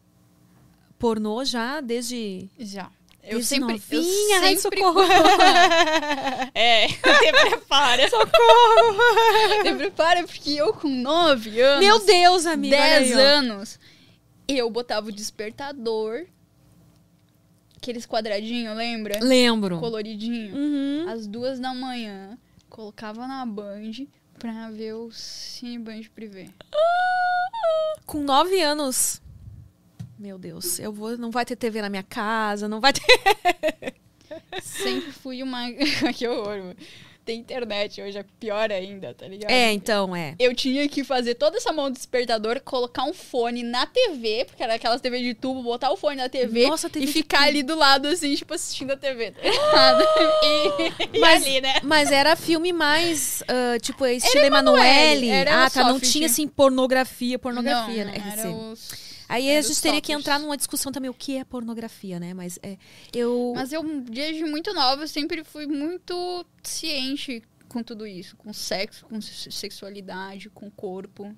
pornô 0.98 1.44
já 1.44 1.80
desde... 1.80 2.48
Já. 2.58 2.90
Eu 3.22 3.34
Desde 3.40 3.48
sempre. 3.48 3.74
eu 3.74 3.78
novinha? 3.78 4.40
Ai, 4.40 4.56
sempre 4.56 4.80
socorro. 4.80 5.00
É, 6.54 6.86
te 6.88 7.32
prepara. 7.50 8.08
Socorro! 8.08 9.62
Te 9.62 9.74
prepara, 9.74 10.24
porque 10.24 10.50
eu 10.52 10.72
com 10.72 10.88
9 10.88 11.60
anos, 11.60 11.84
Meu 11.84 12.04
Deus, 12.06 12.46
amiga! 12.46 12.76
olha 12.76 13.00
10 13.00 13.12
aí, 13.12 13.16
ó. 13.16 13.20
anos, 13.38 13.78
eu 14.48 14.70
botava 14.70 15.08
o 15.08 15.12
despertador, 15.12 16.24
aqueles 17.76 18.06
quadradinhos, 18.06 18.74
lembra? 18.76 19.18
Lembro. 19.22 19.78
Coloridinho. 19.78 20.56
Uhum. 20.56 21.06
Às 21.10 21.26
duas 21.26 21.60
da 21.60 21.74
manhã, 21.74 22.38
colocava 22.70 23.26
na 23.26 23.44
Band 23.44 24.06
pra 24.38 24.70
ver 24.70 24.94
o 24.94 25.10
Cine 25.12 25.78
Band 25.78 26.02
Privé. 26.14 26.48
Com 28.06 28.22
nove 28.22 28.60
anos. 28.62 29.20
Meu 30.18 30.36
Deus, 30.36 30.80
eu 30.80 30.92
vou, 30.92 31.16
não 31.16 31.30
vai 31.30 31.44
ter 31.44 31.54
TV 31.54 31.80
na 31.80 31.88
minha 31.88 32.02
casa, 32.02 32.66
não 32.66 32.80
vai 32.80 32.92
ter. 32.92 33.02
Sempre 34.60 35.12
fui 35.12 35.42
uma. 35.42 35.70
que 36.14 36.26
horror. 36.26 36.74
Tem 37.24 37.38
internet 37.38 38.00
hoje, 38.00 38.16
é 38.16 38.24
pior 38.40 38.72
ainda, 38.72 39.12
tá 39.12 39.28
ligado? 39.28 39.50
É, 39.50 39.70
então, 39.70 40.16
é. 40.16 40.34
Eu 40.38 40.54
tinha 40.54 40.88
que 40.88 41.04
fazer 41.04 41.34
toda 41.34 41.58
essa 41.58 41.70
mão 41.74 41.90
do 41.90 41.94
despertador, 41.94 42.58
colocar 42.62 43.04
um 43.04 43.12
fone 43.12 43.62
na 43.62 43.84
TV, 43.86 44.46
porque 44.46 44.62
era 44.62 44.74
aquelas 44.74 45.02
TV 45.02 45.20
de 45.20 45.34
tubo, 45.34 45.62
botar 45.62 45.90
o 45.90 45.96
fone 45.96 46.16
na 46.16 46.28
TV, 46.30 46.66
Nossa, 46.66 46.88
TV 46.88 47.04
e 47.04 47.06
de 47.06 47.12
ficar 47.12 47.42
ali 47.42 47.62
do 47.62 47.76
lado, 47.76 48.08
assim, 48.08 48.34
tipo, 48.34 48.54
assistindo 48.54 48.92
a 48.92 48.96
TV. 48.96 49.32
Tá 49.32 49.42
ligado? 49.42 50.02
e, 51.12 51.16
e 51.18 51.20
Mas, 51.20 51.44
ali, 51.44 51.60
né? 51.60 51.74
mas 51.82 52.10
era 52.10 52.34
filme 52.34 52.72
mais, 52.72 53.42
ah, 53.46 53.78
tipo, 53.78 54.06
estilo 54.06 54.44
Emanuele. 54.46 55.30
Ah, 55.30 55.68
tá, 55.68 55.84
não 55.84 56.00
tinha, 56.00 56.26
assim, 56.26 56.48
pornografia, 56.48 57.38
pornografia, 57.38 58.06
não, 58.06 58.12
né? 58.12 58.18
não, 58.24 58.32
era 58.32 58.50
os- 58.50 59.07
Aí 59.28 59.48
a 59.48 59.52
era 59.54 59.62
gente 59.62 59.82
teria 59.82 60.00
que 60.00 60.12
entrar 60.12 60.38
numa 60.38 60.56
discussão 60.56 60.90
também 60.90 61.10
o 61.10 61.14
que 61.14 61.36
é 61.36 61.44
pornografia, 61.44 62.18
né? 62.18 62.32
Mas 62.32 62.58
é, 62.62 62.76
eu... 63.12 63.52
Mas 63.54 63.72
eu, 63.72 63.82
desde 64.02 64.44
muito 64.44 64.72
nova, 64.72 65.06
sempre 65.06 65.44
fui 65.44 65.66
muito 65.66 66.46
ciente 66.62 67.42
com 67.68 67.82
tudo 67.82 68.06
isso. 68.06 68.36
Com 68.36 68.52
sexo, 68.52 69.04
com 69.04 69.20
se- 69.20 69.52
sexualidade, 69.52 70.48
com 70.48 70.70
corpo. 70.70 71.34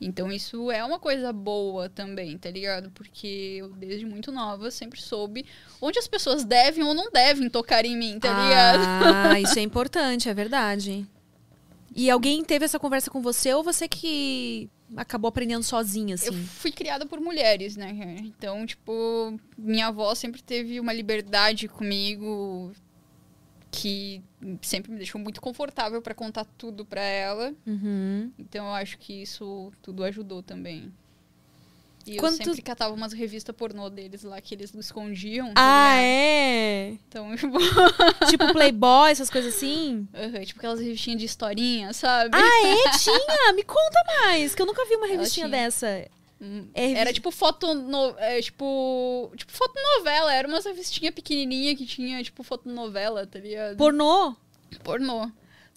Então 0.00 0.32
isso 0.32 0.70
é 0.70 0.82
uma 0.82 0.98
coisa 0.98 1.30
boa 1.32 1.88
também, 1.90 2.36
tá 2.38 2.50
ligado? 2.50 2.90
Porque 2.90 3.56
eu, 3.60 3.68
desde 3.70 4.06
muito 4.06 4.32
nova, 4.32 4.70
sempre 4.70 5.00
soube 5.00 5.44
onde 5.80 5.98
as 5.98 6.08
pessoas 6.08 6.42
devem 6.42 6.82
ou 6.84 6.94
não 6.94 7.10
devem 7.10 7.50
tocar 7.50 7.84
em 7.84 7.96
mim, 7.96 8.18
tá 8.18 8.28
ligado? 8.28 8.82
Ah, 8.86 9.40
isso 9.40 9.58
é 9.58 9.62
importante, 9.62 10.28
é 10.28 10.32
verdade. 10.34 11.06
E 11.94 12.08
alguém 12.08 12.42
teve 12.44 12.64
essa 12.64 12.78
conversa 12.78 13.10
com 13.10 13.20
você 13.20 13.52
ou 13.52 13.62
você 13.62 13.86
que 13.88 14.70
acabou 14.96 15.28
aprendendo 15.28 15.62
sozinha, 15.62 16.12
Eu 16.12 16.14
assim? 16.14 16.44
fui 16.44 16.72
criada 16.72 17.06
por 17.06 17.20
mulheres, 17.20 17.76
né? 17.76 18.16
Então, 18.20 18.66
tipo, 18.66 19.38
minha 19.56 19.86
avó 19.88 20.14
sempre 20.14 20.42
teve 20.42 20.80
uma 20.80 20.92
liberdade 20.92 21.68
comigo 21.68 22.72
que 23.70 24.20
sempre 24.62 24.90
me 24.90 24.98
deixou 24.98 25.20
muito 25.20 25.40
confortável 25.40 26.02
pra 26.02 26.14
contar 26.14 26.44
tudo 26.44 26.84
pra 26.84 27.02
ela. 27.02 27.54
Uhum. 27.66 28.32
Então, 28.38 28.66
eu 28.66 28.74
acho 28.74 28.98
que 28.98 29.22
isso 29.22 29.72
tudo 29.80 30.02
ajudou 30.04 30.42
também. 30.42 30.92
E 32.06 32.16
Quanto- 32.16 32.40
eu 32.40 32.44
sempre 32.46 32.62
catava 32.62 32.94
umas 32.94 33.12
revistas 33.12 33.54
pornô 33.54 33.88
deles 33.90 34.22
lá 34.22 34.40
que 34.40 34.54
eles 34.54 34.74
escondiam. 34.74 35.48
tá 35.48 35.54
Ah, 35.56 35.96
é? 35.98 36.88
Então, 37.08 37.30
tipo, 37.36 37.58
tipo 38.28 38.52
Playboy, 38.52 39.10
essas 39.10 39.28
coisas 39.30 39.54
assim? 39.54 40.08
aham, 40.14 40.44
tipo 40.44 40.58
aquelas 40.58 40.80
revistinhas 40.80 41.20
de 41.20 41.26
historinha, 41.26 41.92
sabe? 41.92 42.30
Ah, 42.36 42.66
é? 42.66 42.90
Tinha? 42.98 43.52
Me 43.54 43.62
conta 43.62 44.02
mais, 44.22 44.54
que 44.54 44.62
eu 44.62 44.66
nunca 44.66 44.84
vi 44.86 44.96
uma 44.96 45.06
revistinha 45.06 45.46
tinha. 45.48 45.62
dessa. 45.64 46.06
Hum, 46.40 46.68
É 46.74 46.92
Era 46.92 47.12
tipo 47.12 47.30
foto 47.30 47.74
no, 47.74 48.14
é, 48.18 48.40
tipo, 48.40 49.30
tipo 49.36 49.52
fotonovela, 49.52 50.32
era 50.32 50.48
uma 50.48 50.58
revistinha 50.60 51.12
pequenininha 51.12 51.76
que 51.76 51.84
tinha 51.84 52.24
tipo 52.24 52.42
fotonovela, 52.42 53.26
tá 53.26 53.38
ligado? 53.38 53.76
Pornô? 53.76 54.34
Pornô. 54.82 55.30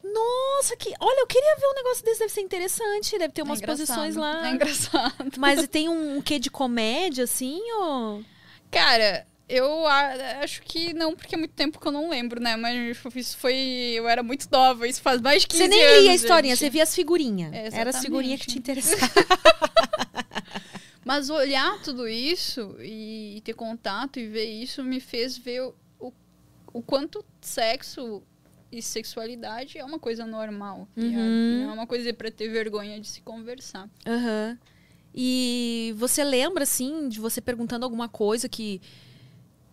Nossa, 0.03 0.75
que. 0.75 0.93
Olha, 1.00 1.22
eu 1.22 1.27
queria 1.27 1.55
ver 1.55 1.67
um 1.67 1.74
negócio 1.75 2.03
desse, 2.03 2.19
deve 2.19 2.31
ser 2.33 2.41
interessante. 2.41 3.17
Deve 3.17 3.33
ter 3.33 3.41
É 3.41 3.43
umas 3.43 3.60
engraçado, 3.60 3.88
posições 3.88 4.15
lá. 4.15 4.48
É 4.48 4.51
engraçado. 4.51 5.15
Mas 5.38 5.65
tem 5.69 5.88
um, 5.88 6.17
um 6.17 6.22
quê 6.22 6.38
de 6.39 6.50
comédia, 6.51 7.24
assim, 7.24 7.60
ou. 7.79 8.24
Cara, 8.69 9.25
eu 9.48 9.86
a- 9.88 10.39
acho 10.43 10.62
que 10.63 10.93
não, 10.93 11.15
porque 11.15 11.36
é 11.36 11.38
muito 11.38 11.53
tempo 11.53 11.79
que 11.79 11.88
eu 11.88 11.91
não 11.91 12.10
lembro, 12.10 12.41
né? 12.41 12.55
Mas 12.57 12.98
isso 13.15 13.38
foi. 13.38 13.55
Eu 13.95 14.10
era 14.10 14.22
muito 14.22 14.48
nova, 14.51 14.88
isso 14.88 15.01
faz 15.01 15.22
mais 15.22 15.43
de 15.43 15.48
15 15.48 15.63
Você 15.63 15.69
nem 15.69 15.83
anos. 15.83 16.00
lia 16.01 16.12
a 16.12 16.15
historinha, 16.15 16.55
gente. 16.55 16.60
você 16.65 16.69
via 16.69 16.83
as 16.83 16.93
figurinhas. 16.93 17.53
É, 17.53 17.69
Era 17.79 17.89
as 17.91 18.01
figurinhas 18.01 18.41
que 18.41 18.48
te 18.48 18.57
interessavam. 18.60 19.10
Mas 21.05 21.29
olhar 21.29 21.81
tudo 21.81 22.07
isso 22.07 22.75
e 22.79 23.41
ter 23.43 23.53
contato 23.53 24.19
e 24.19 24.27
ver 24.27 24.45
isso 24.45 24.81
me 24.83 25.00
fez 25.01 25.38
ver 25.38 25.62
o, 26.00 26.13
o 26.74 26.81
quanto 26.81 27.24
sexo 27.41 28.24
e 28.77 28.82
sexualidade 28.82 29.77
é 29.77 29.86
uma 29.86 30.00
coisa 30.00 30.25
normal. 30.25 30.88
tá? 30.96 31.01
Uhum. 31.01 31.62
Não 31.63 31.70
é 31.72 31.74
uma 31.74 31.88
coisa 31.88 32.13
pra 32.13 32.32
ter 32.32 32.50
vergonha 32.50 33.00
de 33.00 33.08
se 33.08 33.22
conversar. 33.22 33.89
Aham. 34.06 34.58
E 35.15 35.94
você 35.98 36.24
lembra, 36.24 36.63
assim, 36.63 37.08
de 37.08 37.20
você 37.20 37.39
perguntando 37.39 37.86
alguma 37.86 38.10
coisa 38.10 38.50
que, 38.50 38.82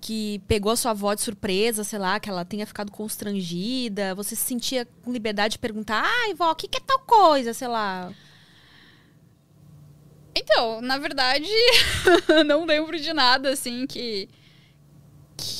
que 0.00 0.40
pegou 0.47 0.71
a 0.71 0.76
sua 0.76 0.90
avó 0.90 1.14
de 1.14 1.23
surpresa, 1.23 1.83
sei 1.83 1.99
lá, 1.99 2.21
que 2.21 2.28
ela 2.28 2.45
tenha 2.45 2.66
ficado 2.66 2.92
constrangida? 2.92 4.14
Você 4.14 4.37
se 4.37 4.42
sentia 4.42 4.87
com 5.02 5.11
liberdade 5.11 5.52
de 5.52 5.59
perguntar, 5.59 6.02
ai, 6.04 6.35
vó, 6.35 6.50
o 6.50 6.54
que, 6.54 6.69
que 6.69 6.76
é 6.76 6.80
tal 6.87 6.99
coisa, 7.00 7.54
sei 7.54 7.69
lá? 7.69 8.12
Então, 10.35 10.80
na 10.80 10.99
verdade, 10.99 11.49
não 12.47 12.64
lembro 12.64 12.99
de 13.00 13.12
nada, 13.12 13.50
assim, 13.50 13.87
que. 13.87 14.28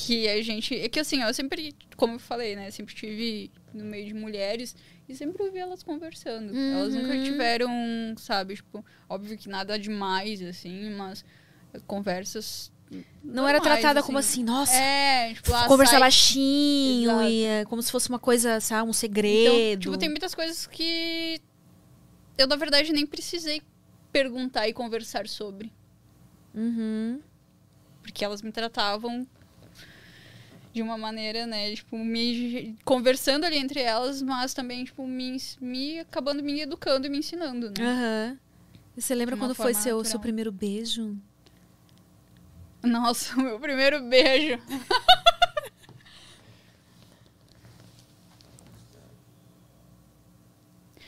Que 0.07 0.29
a 0.29 0.43
gente. 0.43 0.75
É 0.79 0.89
que 0.89 1.01
assim, 1.01 1.23
eu 1.23 1.33
sempre, 1.33 1.75
como 1.97 2.15
eu 2.15 2.19
falei, 2.19 2.55
né? 2.57 2.71
Sempre 2.71 2.95
tive 2.95 3.51
no 3.73 3.85
meio 3.85 4.07
de 4.07 4.15
mulheres 4.15 4.75
e 5.09 5.15
sempre 5.15 5.43
ouvi 5.43 5.59
elas 5.59 5.83
conversando. 5.83 6.57
Elas 6.57 6.95
nunca 6.95 7.15
Uhum. 7.15 7.25
tiveram, 7.25 7.71
sabe, 8.19 8.57
tipo, 8.57 8.85
óbvio 9.09 9.37
que 9.39 9.49
nada 9.49 9.79
demais, 9.79 10.43
assim, 10.43 10.91
mas 10.91 11.25
conversas 11.87 12.73
Não 13.23 13.47
era 13.47 13.61
tratada 13.61 14.03
como 14.03 14.19
assim, 14.19 14.43
nossa, 14.43 14.75
É, 14.75 15.33
tipo, 15.35 15.53
conversar 15.69 15.93
sai- 15.93 16.01
baixinho 16.01 17.11
Exato. 17.13 17.29
e 17.31 17.45
é, 17.45 17.65
como 17.65 17.81
se 17.83 17.91
fosse 17.93 18.09
uma 18.09 18.19
coisa, 18.19 18.59
sabe, 18.61 18.81
um 18.83 18.85
Então, 18.87 18.93
segredo. 18.93 19.81
tipo, 19.83 19.97
tem 19.97 20.09
muitas 20.09 20.35
coisas 20.35 20.67
que 20.67 21.41
eu, 22.37 22.49
na 22.49 22.57
verdade, 22.57 22.93
nem 22.93 23.07
precisei 23.07 23.63
perguntar 24.11 24.67
e 24.69 24.73
conversar 24.73 25.29
sobre. 25.29 25.73
Uhum. 26.53 27.21
Porque 28.03 28.25
elas 28.25 28.43
me 28.43 28.51
tratavam 28.51 29.25
de 30.73 30.83
uma 30.83 30.97
maneira, 30.97 31.47
né, 31.47 31.75
tipo, 31.75 31.99
me 31.99 32.77
conversando 32.85 33.45
ali 33.45 33.57
entre 33.57 33.81
elas, 33.81 34.23
mas 34.23 34.55
também, 34.55 34.85
tipo, 34.85 35.07
me, 35.07 35.37
me 35.61 35.99
acabando 35.99 36.43
me 36.43 36.61
educando 36.61 37.07
e 37.07 37.11
me 37.11 37.19
ensinando, 37.19 37.71
né? 37.77 38.39
E 38.97 39.03
você 39.03 39.15
lembra 39.15 39.37
quando 39.37 39.55
foi 39.55 39.75
seu, 39.75 39.97
natural. 39.97 40.05
seu 40.05 40.21
primeiro 40.21 40.53
beijo? 40.53 41.17
Nossa, 42.83 43.35
o 43.37 43.43
meu 43.43 43.59
primeiro 43.61 44.01
beijo. 44.03 44.59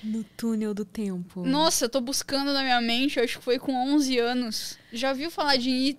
No 0.02 0.24
túnel 0.36 0.74
do 0.74 0.84
tempo. 0.84 1.44
Nossa, 1.46 1.84
eu 1.84 1.88
tô 1.88 2.00
buscando 2.00 2.52
na 2.52 2.62
minha 2.62 2.80
mente, 2.80 3.20
acho 3.20 3.38
que 3.38 3.44
foi 3.44 3.56
com 3.58 3.72
11 3.94 4.18
anos. 4.18 4.78
Já 4.92 5.12
viu 5.12 5.30
falar 5.30 5.56
de 5.56 5.70
I- 5.70 5.98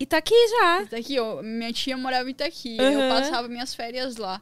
Itaqui? 0.00 0.02
E 0.02 0.06
tá 0.06 0.16
aqui 0.16 0.48
já. 0.48 0.82
Itaqui, 0.82 1.18
ó, 1.20 1.42
minha 1.42 1.72
tia 1.72 1.96
morava 1.96 2.28
em 2.28 2.32
Itaqui, 2.32 2.78
Aham. 2.80 2.90
eu 2.92 3.14
passava 3.14 3.48
minhas 3.48 3.74
férias 3.74 4.16
lá. 4.16 4.40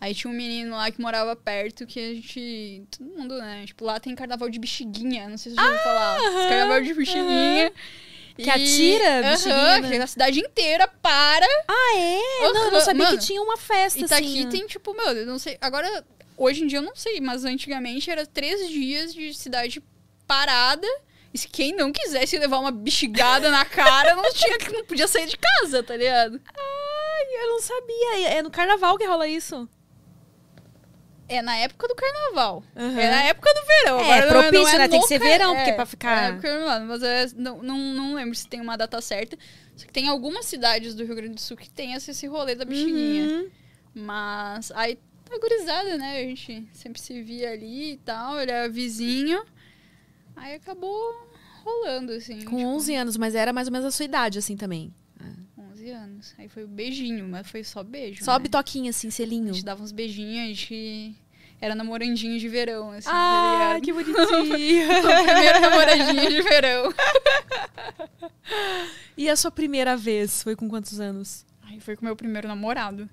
Aí 0.00 0.14
tinha 0.14 0.30
um 0.30 0.36
menino 0.36 0.76
lá 0.76 0.90
que 0.90 1.00
morava 1.00 1.34
perto, 1.34 1.86
que 1.86 1.98
a 1.98 2.14
gente... 2.14 2.82
Todo 2.90 3.08
mundo, 3.08 3.38
né? 3.38 3.64
Tipo, 3.66 3.84
lá 3.84 3.98
tem 3.98 4.14
carnaval 4.14 4.50
de 4.50 4.58
bexiguinha, 4.58 5.28
não 5.28 5.38
sei 5.38 5.52
se 5.52 5.56
você 5.56 5.62
já 5.62 5.66
ouviu 5.66 5.82
falar. 5.82 6.18
Esse 6.18 6.48
Carnaval 6.48 6.80
de 6.82 6.94
bexiguinha. 6.94 7.72
Que 8.36 8.50
atira 8.50 9.20
Aham, 9.20 9.30
bexiguinha, 9.30 9.80
né? 9.80 9.90
que 9.90 9.96
a 9.96 10.06
cidade 10.06 10.40
inteira 10.40 10.88
para. 10.88 11.46
Ah, 11.68 11.96
é? 11.96 12.18
Não, 12.52 12.64
eu 12.64 12.70
não 12.72 12.80
sabia 12.80 13.04
mano, 13.04 13.16
que 13.18 13.24
tinha 13.24 13.40
uma 13.40 13.56
festa 13.56 14.00
Itaqui 14.00 14.40
assim. 14.40 14.48
tem, 14.48 14.66
tipo, 14.66 14.92
meu, 14.92 15.06
eu 15.12 15.26
não 15.26 15.38
sei... 15.38 15.56
Agora, 15.60 16.04
hoje 16.36 16.64
em 16.64 16.66
dia 16.66 16.78
eu 16.78 16.82
não 16.82 16.96
sei, 16.96 17.20
mas 17.20 17.44
antigamente 17.44 18.10
era 18.10 18.26
três 18.26 18.68
dias 18.68 19.14
de 19.14 19.32
cidade 19.32 19.82
parada. 20.26 20.86
E 21.34 21.38
se 21.38 21.48
quem 21.48 21.74
não 21.74 21.90
quisesse 21.92 22.38
levar 22.38 22.60
uma 22.60 22.70
bexigada 22.70 23.50
na 23.50 23.64
cara, 23.64 24.14
não 24.14 24.32
tinha 24.32 24.56
que 24.56 24.70
não 24.72 24.84
podia 24.84 25.08
sair 25.08 25.26
de 25.26 25.36
casa, 25.36 25.82
tá 25.82 25.96
ligado? 25.96 26.40
Ai, 26.46 27.42
eu 27.42 27.48
não 27.48 27.60
sabia. 27.60 28.28
É 28.28 28.40
no 28.42 28.50
carnaval 28.52 28.96
que 28.96 29.04
rola 29.04 29.26
isso. 29.26 29.68
É 31.28 31.40
na 31.42 31.56
época 31.56 31.88
do 31.88 31.94
carnaval. 31.94 32.62
Aham. 32.76 33.00
É 33.00 33.10
na 33.10 33.22
época 33.24 33.52
do 33.52 33.66
verão. 33.66 33.98
É, 33.98 34.02
Agora 34.02 34.20
não 34.26 34.42
propício, 34.42 34.72
não 34.72 34.78
né? 34.78 34.88
Tem 34.88 35.00
que 35.00 35.06
ser 35.08 35.18
car- 35.18 35.28
verão, 35.28 35.52
é, 35.52 35.56
porque 35.56 35.72
pra 35.72 35.86
ficar- 35.86 36.44
é 36.44 36.78
mas 36.80 37.02
é, 37.02 37.26
não, 37.34 37.62
não, 37.62 37.78
não 37.78 38.14
lembro 38.14 38.34
se 38.34 38.46
tem 38.46 38.60
uma 38.60 38.76
data 38.76 39.00
certa. 39.00 39.36
Só 39.74 39.86
que 39.86 39.92
tem 39.92 40.06
algumas 40.06 40.44
cidades 40.46 40.94
do 40.94 41.04
Rio 41.04 41.16
Grande 41.16 41.34
do 41.34 41.40
Sul 41.40 41.56
que 41.56 41.68
tem 41.68 41.94
esse, 41.94 42.10
esse 42.10 42.26
rolê 42.26 42.54
da 42.54 42.64
bexiguinha. 42.64 43.24
Uhum. 43.24 43.50
Mas 43.94 44.70
aí 44.72 44.96
tá 45.28 45.36
gurizada, 45.38 45.96
né? 45.96 46.18
A 46.18 46.22
gente 46.22 46.68
sempre 46.74 47.00
se 47.00 47.20
via 47.22 47.50
ali 47.52 47.92
e 47.92 47.96
tal, 47.96 48.38
ele 48.40 48.52
era 48.52 48.68
vizinho. 48.68 49.42
Aí 50.36 50.54
acabou 50.54 51.23
rolando, 51.64 52.12
assim. 52.12 52.34
Com 52.44 52.56
tipo, 52.56 52.58
11 52.58 52.94
anos, 52.94 53.16
mas 53.16 53.34
era 53.34 53.52
mais 53.52 53.68
ou 53.68 53.72
menos 53.72 53.86
a 53.86 53.90
sua 53.90 54.04
idade, 54.04 54.38
assim, 54.38 54.56
também. 54.56 54.92
11 55.58 55.90
anos. 55.90 56.34
Aí 56.38 56.48
foi 56.48 56.64
o 56.64 56.68
beijinho, 56.68 57.26
mas 57.28 57.46
foi 57.48 57.64
só 57.64 57.82
beijo. 57.82 58.24
Só 58.24 58.34
né? 58.34 58.38
bitoquinha, 58.40 58.90
assim, 58.90 59.08
A 59.08 59.10
selinho. 59.10 59.52
gente 59.54 59.64
dava 59.64 59.82
uns 59.82 59.92
beijinhos, 59.92 60.44
a 60.44 60.46
gente 60.46 61.14
era 61.60 61.74
namorandinho 61.74 62.38
de 62.38 62.48
verão, 62.48 62.90
assim, 62.90 63.08
Ah, 63.10 63.72
tá 63.74 63.80
que 63.80 63.90
bonitinho. 63.92 64.88
Primeiro 65.24 65.60
namoradinho 65.60 66.28
de 66.30 66.42
verão. 66.42 66.92
e 69.16 69.28
a 69.28 69.36
sua 69.36 69.50
primeira 69.50 69.96
vez 69.96 70.42
foi 70.42 70.56
com 70.56 70.68
quantos 70.68 71.00
anos? 71.00 71.44
Aí 71.62 71.80
foi 71.80 71.96
com 71.96 72.02
o 72.02 72.04
meu 72.04 72.16
primeiro 72.16 72.48
namorado. 72.48 73.08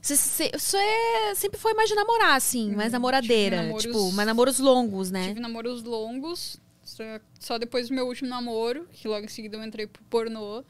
Você, 0.00 0.50
é- 0.76 1.34
sempre 1.36 1.60
foi 1.60 1.74
mais 1.74 1.88
de 1.88 1.94
namorar, 1.94 2.34
assim, 2.36 2.74
mais 2.74 2.92
namoradeira. 2.92 3.56
tive 3.58 3.66
namoros- 3.68 3.82
Tipo, 3.84 4.12
mais 4.12 4.26
namoros 4.26 4.58
longos, 4.58 5.10
né? 5.12 5.28
Tive 5.28 5.40
namoros 5.40 5.82
longos, 5.84 6.58
só, 7.02 7.20
só 7.40 7.58
depois 7.58 7.88
do 7.88 7.94
meu 7.94 8.06
último 8.06 8.28
namoro, 8.28 8.88
que 8.92 9.08
logo 9.08 9.24
em 9.24 9.28
seguida 9.28 9.56
eu 9.56 9.64
entrei 9.64 9.86
pro 9.86 10.02
pornô. 10.04 10.64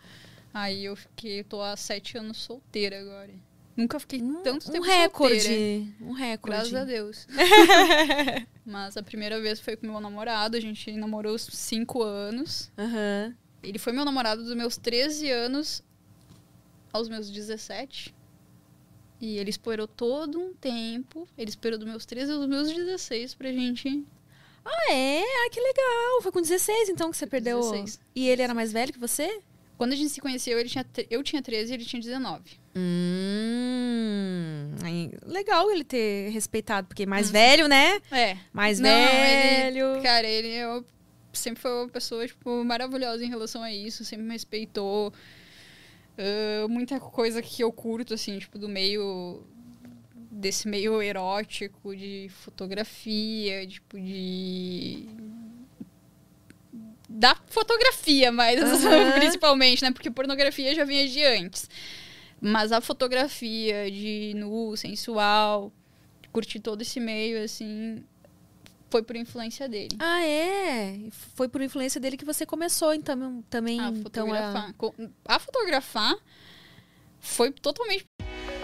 Aí 0.53 0.85
eu 0.85 0.97
fiquei, 0.97 1.43
tô 1.43 1.63
há 1.63 1.77
sete 1.77 2.19
anos 2.19 2.39
solteira 2.39 3.01
agora. 3.01 3.33
Nunca 3.77 3.99
fiquei 3.99 4.21
tanto 4.45 4.69
um 4.69 4.73
tempo 4.73 4.85
recorde. 4.85 5.41
solteira. 5.41 5.87
Um 6.01 6.13
recorde. 6.13 6.57
Graças 6.57 6.75
a 6.75 6.85
Deus. 6.85 7.27
Mas 8.65 8.97
a 8.97 9.03
primeira 9.03 9.41
vez 9.41 9.61
foi 9.61 9.77
com 9.77 9.87
meu 9.87 9.99
namorado, 9.99 10.57
a 10.57 10.61
gente 10.61 10.93
namorou 10.93 11.39
cinco 11.39 12.03
anos. 12.03 12.71
Aham. 12.79 13.35
Ele 13.63 13.79
foi 13.79 13.93
meu 13.93 14.05
namorado 14.05 14.45
dos 14.45 14.55
meus 14.55 14.77
13 14.77 15.31
anos 15.31 15.83
aos 16.93 17.09
meus 17.09 17.31
17. 17.31 18.15
E 19.21 19.39
ele 19.39 19.51
esperou 19.51 19.87
todo 19.87 20.39
um 20.39 20.53
tempo. 20.53 21.29
Ele 21.39 21.49
esperou 21.49 21.79
dos 21.79 21.89
meus 21.89 22.05
13 22.05 22.33
aos 22.33 22.47
meus 22.47 22.73
16 22.73 23.35
pra 23.35 23.53
gente. 23.53 24.05
Ah, 24.65 24.93
é? 24.93 25.23
Ah, 25.23 25.51
que 25.51 25.61
legal. 25.61 26.23
Foi 26.23 26.33
com 26.33 26.41
16, 26.41 26.89
então, 26.89 27.11
que 27.11 27.17
você 27.17 27.27
perdeu. 27.27 27.61
16. 27.61 28.01
E 28.15 28.29
ele 28.29 28.43
era 28.43 28.55
mais 28.55 28.73
velho 28.73 28.93
que 28.93 28.99
você? 28.99 29.41
Quando 29.77 29.93
a 29.93 29.97
gente 29.97 30.11
se 30.11 30.21
conheceu, 30.21 30.59
ele 30.59 30.69
tinha, 30.69 30.87
eu 31.11 31.23
tinha 31.23 31.43
13 31.43 31.73
e 31.73 31.75
ele 31.75 31.85
tinha 31.85 32.01
19. 32.01 32.43
Hum. 32.77 34.75
legal 35.27 35.71
ele 35.71 35.83
ter 35.85 36.31
respeitado, 36.31 36.87
porque 36.87 37.05
mais 37.05 37.31
velho, 37.31 37.67
né? 37.67 38.01
É. 38.11 38.37
Mais 38.53 38.79
Não, 38.79 38.89
velho. 38.89 39.95
Ele, 39.95 40.03
cara, 40.03 40.27
ele 40.27 40.49
é- 40.49 40.83
sempre 41.33 41.61
foi 41.61 41.71
uma 41.73 41.89
pessoa, 41.89 42.27
tipo, 42.27 42.63
maravilhosa 42.65 43.25
em 43.25 43.29
relação 43.29 43.63
a 43.63 43.73
isso. 43.73 44.05
Sempre 44.05 44.25
me 44.27 44.33
respeitou. 44.33 45.13
Ah, 46.17 46.69
muita 46.69 47.01
coisa 47.01 47.43
que 47.43 47.63
eu 47.63 47.73
curto, 47.73 48.15
assim, 48.15 48.39
tipo, 48.39 48.59
do 48.59 48.69
meio... 48.69 49.43
Desse 50.43 50.67
meio 50.67 51.01
erótico, 51.01 51.95
de 51.95 52.29
fotografia, 52.29 53.65
tipo, 53.67 53.97
de... 53.97 55.07
Da 57.09 57.37
fotografia, 57.47 58.33
mas 58.33 58.61
Aham. 58.85 59.13
principalmente, 59.13 59.83
né? 59.83 59.93
Porque 59.93 60.11
pornografia 60.11 60.75
já 60.75 60.85
vinha 60.85 61.07
de 61.07 61.23
antes. 61.23 61.71
Mas 62.41 62.73
a 62.73 62.81
fotografia 62.81 63.89
de 63.89 64.33
nu, 64.35 64.77
sensual, 64.77 65.73
curtir 66.33 66.59
todo 66.59 66.83
esse 66.83 66.99
meio, 66.99 67.45
assim, 67.45 68.03
foi 68.91 69.03
por 69.03 69.15
influência 69.15 69.69
dele. 69.69 69.97
Ah, 70.01 70.25
é? 70.27 70.99
Foi 71.37 71.49
por 71.49 71.63
influência 71.63 72.01
dele 72.01 72.17
que 72.17 72.25
você 72.25 72.45
começou, 72.45 72.93
então, 72.93 73.45
também. 73.49 73.79
A 73.79 73.91
então, 73.91 74.33
a... 74.35 74.73
fotografar. 74.73 74.75
A 75.25 75.39
fotografar 75.39 76.17
foi 77.23 77.53
totalmente 77.53 78.05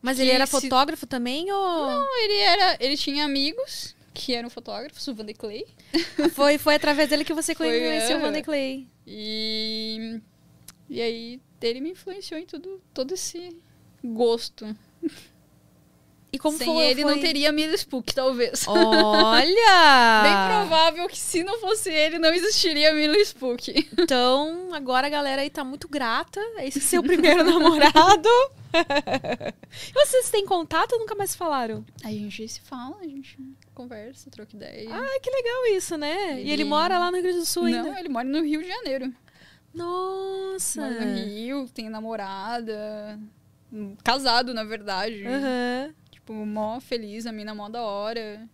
Mas 0.00 0.18
ele 0.20 0.30
era 0.30 0.46
se- 0.46 0.52
fotógrafo 0.52 1.06
também 1.06 1.50
ou 1.52 1.86
Não, 1.86 2.24
ele 2.24 2.34
era. 2.38 2.76
Ele 2.80 2.96
tinha 2.96 3.24
amigos 3.24 3.96
que 4.14 4.34
eram 4.34 4.50
fotógrafos, 4.50 5.06
o 5.08 5.14
Vander 5.14 5.36
Clay. 5.36 5.64
foi, 6.34 6.58
foi 6.58 6.74
através 6.74 7.08
dele 7.08 7.24
que 7.24 7.34
você 7.34 7.54
conheceu 7.54 8.18
o. 8.18 8.20
Vanderlei 8.20 8.42
Clay? 8.42 8.88
E. 9.06 10.20
E 10.90 11.00
aí 11.02 11.40
ele 11.60 11.80
me 11.80 11.90
influenciou 11.90 12.40
em 12.40 12.46
tudo, 12.46 12.80
todo 12.94 13.12
esse 13.14 13.56
gosto. 14.02 14.64
E 16.30 16.38
como 16.38 16.58
Sem 16.58 16.66
foi? 16.66 16.84
ele 16.88 17.02
foi... 17.02 17.10
não 17.14 17.20
teria 17.20 17.50
Mila 17.50 17.74
Spook, 17.74 18.14
talvez. 18.14 18.66
Olha! 18.68 20.22
Bem 20.22 20.56
provável 20.68 21.08
que 21.08 21.18
se 21.18 21.42
não 21.42 21.58
fosse 21.58 21.88
ele, 21.90 22.18
não 22.18 22.28
existiria 22.34 22.92
Mila 22.92 23.16
Spook. 23.18 23.88
Então, 23.98 24.68
agora 24.72 25.06
a 25.06 25.10
galera 25.10 25.40
aí 25.42 25.48
tá 25.48 25.64
muito 25.64 25.88
grata. 25.88 26.40
Esse 26.58 26.80
seu 26.80 27.02
primeiro 27.02 27.42
namorado. 27.48 28.28
Vocês 29.94 30.30
têm 30.30 30.44
contato 30.44 30.92
ou 30.92 30.98
nunca 30.98 31.14
mais 31.14 31.34
falaram? 31.34 31.82
A 32.04 32.10
gente 32.10 32.46
se 32.46 32.60
fala, 32.60 32.96
a 33.00 33.04
gente 33.06 33.38
conversa, 33.74 34.30
troca 34.30 34.54
ideia. 34.54 34.88
Ah, 34.92 35.18
que 35.22 35.30
legal 35.30 35.66
isso, 35.76 35.96
né? 35.96 36.34
E 36.34 36.40
ele 36.42 36.52
Ele- 36.52 36.64
mora 36.64 36.98
lá 36.98 37.06
no 37.10 37.16
Rio 37.16 37.22
Grande 37.24 37.38
do 37.38 37.46
Sul 37.46 37.68
Não, 37.68 37.84
ainda. 37.86 37.98
ele 38.00 38.08
mora 38.10 38.28
no 38.28 38.42
Rio 38.42 38.62
de 38.62 38.68
Janeiro. 38.68 39.12
Nossa. 39.74 40.80
Mora 40.82 41.04
no 41.06 41.24
Rio, 41.24 41.68
tem 41.72 41.88
namorada. 41.88 43.18
hum, 43.72 43.96
Casado, 44.04 44.52
na 44.52 44.64
verdade. 44.64 45.24
Aham. 45.26 45.94
Tipo, 46.28 46.44
mó 46.44 46.78
feliz, 46.78 47.24
a 47.24 47.32
mina 47.32 47.54
mó 47.54 47.70
da 47.70 47.80
hora. 47.80 48.46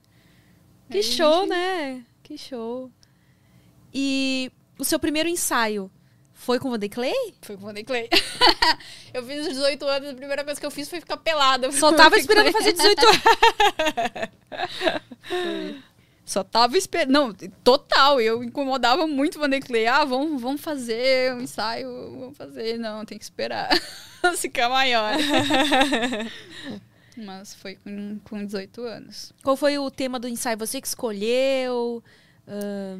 Que 0.89 0.99
Aí 0.99 1.01
a 1.01 1.03
show, 1.03 1.41
gente- 1.41 1.49
né? 1.51 2.05
Que 2.23 2.39
show. 2.39 2.89
E 3.93 4.53
o 4.79 4.85
seu 4.85 4.97
primeiro 5.01 5.29
ensaio 5.29 5.91
foi 6.33 6.61
com 6.61 6.69
o 6.69 6.71
Vanderlei 6.71 7.13
Clay? 7.13 7.35
Foi 7.43 7.57
com 7.57 7.65
o 7.65 7.67
Vanderlei 7.67 8.07
Clay. 8.07 8.09
eu 9.13 9.27
fiz 9.27 9.49
18 9.49 9.85
anos, 9.87 10.11
a 10.11 10.15
primeira 10.15 10.45
coisa 10.45 10.61
que 10.61 10.65
eu 10.65 10.71
fiz 10.71 10.89
foi 10.89 11.01
ficar 11.01 11.17
pelada. 11.17 11.73
Só 11.73 11.91
tava 11.97 12.17
esperando 12.17 12.53
fazer 12.53 12.75
18 12.75 13.07
anos. 13.09 13.19
Só 16.25 16.45
tava 16.45 16.79
esperando. 16.79 17.11
Não, 17.11 17.35
total. 17.65 18.21
Eu 18.21 18.45
incomodava 18.45 19.05
muito 19.09 19.35
o 19.35 19.41
Vanderlei. 19.41 19.89
Ah, 19.89 20.05
vamos, 20.05 20.41
vamos 20.41 20.61
fazer 20.61 21.35
um 21.35 21.41
ensaio, 21.41 21.89
vamos 22.21 22.37
fazer. 22.37 22.79
Não, 22.79 23.05
tem 23.05 23.19
que 23.19 23.25
esperar. 23.25 23.69
Ficar 24.39 24.69
maior. 24.69 25.17
Mas 27.17 27.55
foi 27.55 27.77
com, 27.77 28.19
com 28.25 28.45
18 28.45 28.83
anos. 28.83 29.33
Qual 29.43 29.57
foi 29.57 29.79
o 29.79 29.91
tema 29.91 30.19
do 30.19 30.29
ensaio? 30.29 30.59
Você 30.59 30.81
que 30.81 30.87
escolheu? 30.89 32.03
Ah, 32.47 32.99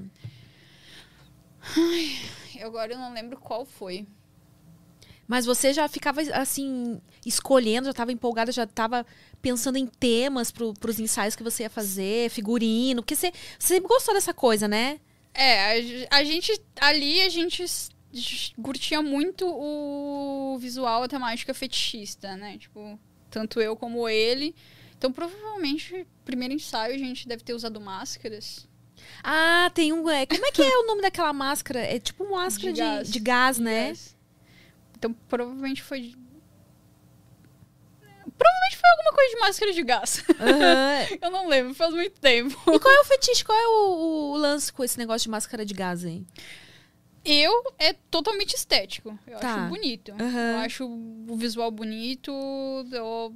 Eu 2.57 2.69
Agora 2.69 2.93
eu 2.93 2.99
não 2.99 3.13
lembro 3.13 3.39
qual 3.39 3.65
foi. 3.65 4.07
mas 5.27 5.47
você 5.47 5.73
já 5.73 5.89
ficava, 5.89 6.21
assim, 6.35 7.01
escolhendo, 7.25 7.87
já 7.87 7.91
estava 7.91 8.13
empolgada, 8.13 8.53
já 8.53 8.65
estava 8.65 9.05
pensando 9.41 9.77
em 9.77 9.87
temas 9.87 10.53
para 10.53 10.91
os 10.91 11.01
ensaios 11.01 11.35
que 11.35 11.43
você 11.43 11.65
ia 11.65 11.71
fazer, 11.71 12.31
figurino, 12.31 13.03
porque 13.03 13.17
você, 13.17 13.33
você 13.59 13.75
sempre 13.75 13.89
gostou 13.89 14.15
dessa 14.15 14.33
coisa, 14.35 14.69
né? 14.69 15.01
É, 15.33 16.07
a, 16.11 16.19
a 16.19 16.25
gente. 16.25 16.53
Ali 16.81 17.21
a 17.23 17.29
gente 17.29 17.65
curtia 18.63 19.03
muito 19.03 19.45
o 19.49 20.57
visual, 20.61 21.03
a 21.03 21.09
temática 21.09 21.53
fetichista, 21.53 22.37
né? 22.37 22.57
Tipo, 22.59 22.99
tanto 23.35 23.61
eu 23.61 23.77
como 23.77 24.09
ele. 24.09 24.55
Então, 24.97 25.13
provavelmente, 25.13 26.07
primeiro 26.25 26.55
ensaio 26.55 26.95
a 26.95 26.99
gente 26.99 27.27
deve 27.29 27.43
ter 27.43 27.53
usado 27.53 27.81
máscaras. 27.81 28.67
Ah, 29.23 29.71
tem 29.75 29.93
um. 29.93 30.09
é, 30.09 30.25
como 30.25 30.47
é 30.47 30.53
que 30.53 30.63
é 30.63 30.79
o 30.79 30.87
nome 30.87 31.03
daquela 31.03 31.33
máscara? 31.33 31.81
É 31.81 31.99
tipo 31.99 32.25
uma 32.25 32.43
máscara 32.45 32.73
de, 32.73 32.77
De 32.81 32.81
gás. 32.81 33.11
de 33.13 33.19
gás, 33.21 33.59
né? 33.59 33.89
Yes. 33.91 34.17
Então, 34.97 35.13
provavelmente 35.29 35.83
foi. 35.83 36.01
de- 36.01 36.25
Provavelmente 38.37 38.77
foi 38.81 38.91
alguma 38.91 39.13
coisa 39.13 39.35
de 39.35 39.41
máscara 39.41 39.73
de 39.73 39.83
gás. 39.83 40.25
Aham. 40.41 41.19
eu 41.23 41.31
não 41.31 41.49
lembro, 41.49 41.75
faz 41.75 41.93
muito 41.95 42.19
tempo. 42.21 42.57
E 42.73 42.79
qual 42.79 42.95
é 42.95 43.01
o 43.01 43.05
fetiche? 43.05 43.45
Qual 43.45 43.57
é 43.59 43.67
o, 43.67 44.33
o 44.33 44.37
lance 44.37 44.73
com 44.73 44.83
esse 44.83 44.99
negócio 44.99 45.25
de 45.25 45.31
máscara 45.31 45.65
de 45.65 45.75
gás 45.75 46.05
aí? 46.05 46.25
Eu 47.25 47.73
é 47.79 47.93
totalmente 48.11 48.55
estético. 48.55 49.19
Eu 49.27 49.39
Tá. 49.39 49.55
acho 49.63 49.69
bonito. 49.71 50.13
Aham. 50.13 50.53
Eu 50.53 50.59
acho 50.59 50.85
o 50.87 51.37
visual 51.37 51.71
bonito. 51.71 52.31
eu- 52.93 53.35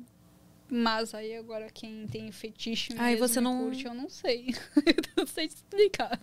Mas 0.70 1.14
aí 1.14 1.34
agora 1.36 1.70
quem 1.72 2.06
tem 2.06 2.30
fetiche 2.30 2.92
mesmo 2.94 3.18
você 3.18 3.40
não- 3.40 3.58
curte, 3.64 3.86
eu 3.86 3.94
não 3.94 4.08
sei. 4.10 4.48
eu 4.84 5.02
não 5.16 5.26
sei 5.26 5.46
explicar. 5.46 6.20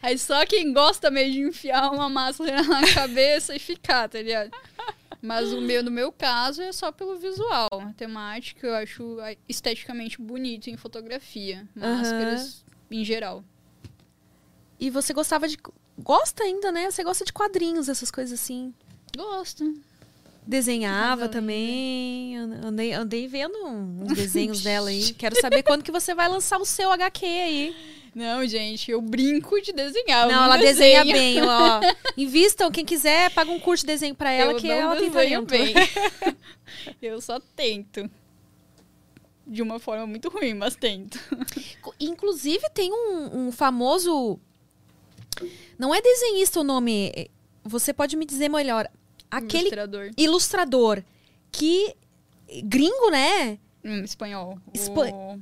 Aí 0.00 0.16
só 0.16 0.46
quem 0.46 0.72
gosta 0.72 1.10
mesmo 1.10 1.32
de 1.32 1.40
enfiar 1.40 1.90
uma 1.90 2.08
máscara 2.08 2.62
na 2.62 2.80
cabeça 2.94 3.56
e 3.56 3.58
ficar, 3.58 4.08
tá 4.08 4.22
ligado? 4.22 4.52
Mas 5.20 5.52
o 5.52 5.60
meu, 5.60 5.82
no 5.82 5.90
meu 5.90 6.12
caso, 6.12 6.62
é 6.62 6.70
só 6.70 6.92
pelo 6.92 7.16
visual. 7.18 7.66
A 7.72 7.92
temática 7.94 8.64
eu 8.68 8.74
acho 8.76 9.16
esteticamente 9.48 10.20
bonito 10.22 10.70
em 10.70 10.76
fotografia. 10.76 11.66
Máscaras 11.74 12.64
em 12.88 13.04
geral. 13.04 13.42
E 14.78 14.88
você 14.90 15.12
gostava 15.12 15.48
de. 15.48 15.58
Gosta 15.98 16.44
ainda, 16.44 16.70
né? 16.70 16.90
Você 16.90 17.02
gosta 17.02 17.24
de 17.24 17.32
quadrinhos, 17.32 17.88
essas 17.88 18.10
coisas 18.10 18.38
assim. 18.38 18.72
Gosto. 19.16 19.74
Desenhava 20.46 21.24
ou 21.24 21.28
também. 21.28 22.36
Andei, 22.36 22.92
andei 22.92 23.26
vendo 23.26 23.58
uns 23.66 24.12
desenhos 24.16 24.62
dela 24.62 24.88
aí. 24.88 25.12
Quero 25.14 25.38
saber 25.40 25.62
quando 25.62 25.82
que 25.82 25.92
você 25.92 26.14
vai 26.14 26.28
lançar 26.28 26.58
o 26.58 26.64
seu 26.64 26.90
HQ 26.90 27.26
aí. 27.26 27.76
Não, 28.14 28.46
gente, 28.46 28.90
eu 28.90 29.00
brinco 29.00 29.60
de 29.60 29.72
desenhar. 29.72 30.28
eu 30.28 30.34
não, 30.34 30.44
ela 30.44 30.56
desenho. 30.56 31.04
desenha 31.04 31.18
bem, 31.18 31.42
ó. 31.42 31.80
Invistam, 32.16 32.70
quem 32.70 32.84
quiser, 32.84 33.30
paga 33.30 33.50
um 33.50 33.60
curso 33.60 33.82
de 33.82 33.92
desenho 33.92 34.14
pra 34.14 34.32
ela, 34.32 34.52
eu 34.52 34.56
que 34.56 34.66
não 34.66 34.74
ela 34.74 34.96
tem 34.96 35.10
talento. 35.10 35.50
bem. 35.50 35.74
eu 37.02 37.20
só 37.20 37.40
tento. 37.54 38.08
De 39.46 39.62
uma 39.62 39.78
forma 39.78 40.06
muito 40.06 40.28
ruim, 40.28 40.54
mas 40.54 40.76
tento. 40.76 41.18
Inclusive, 41.98 42.68
tem 42.74 42.92
um, 42.92 43.46
um 43.46 43.52
famoso. 43.52 44.38
Não 45.78 45.94
é 45.94 46.00
desenhista 46.00 46.60
o 46.60 46.64
nome. 46.64 47.12
é- 47.16 47.28
Você 47.64 47.92
pode 47.92 48.16
me 48.16 48.24
dizer 48.24 48.48
melhor. 48.48 48.88
Aquele 49.30 49.64
Ilustrador. 49.64 50.10
ilustrador 50.16 51.02
que. 51.52 51.94
Gringo, 52.64 53.10
né? 53.10 53.58
Hum, 53.84 54.02
espanhol. 54.04 54.58
Espa- 54.72 55.10
O, 55.12 55.40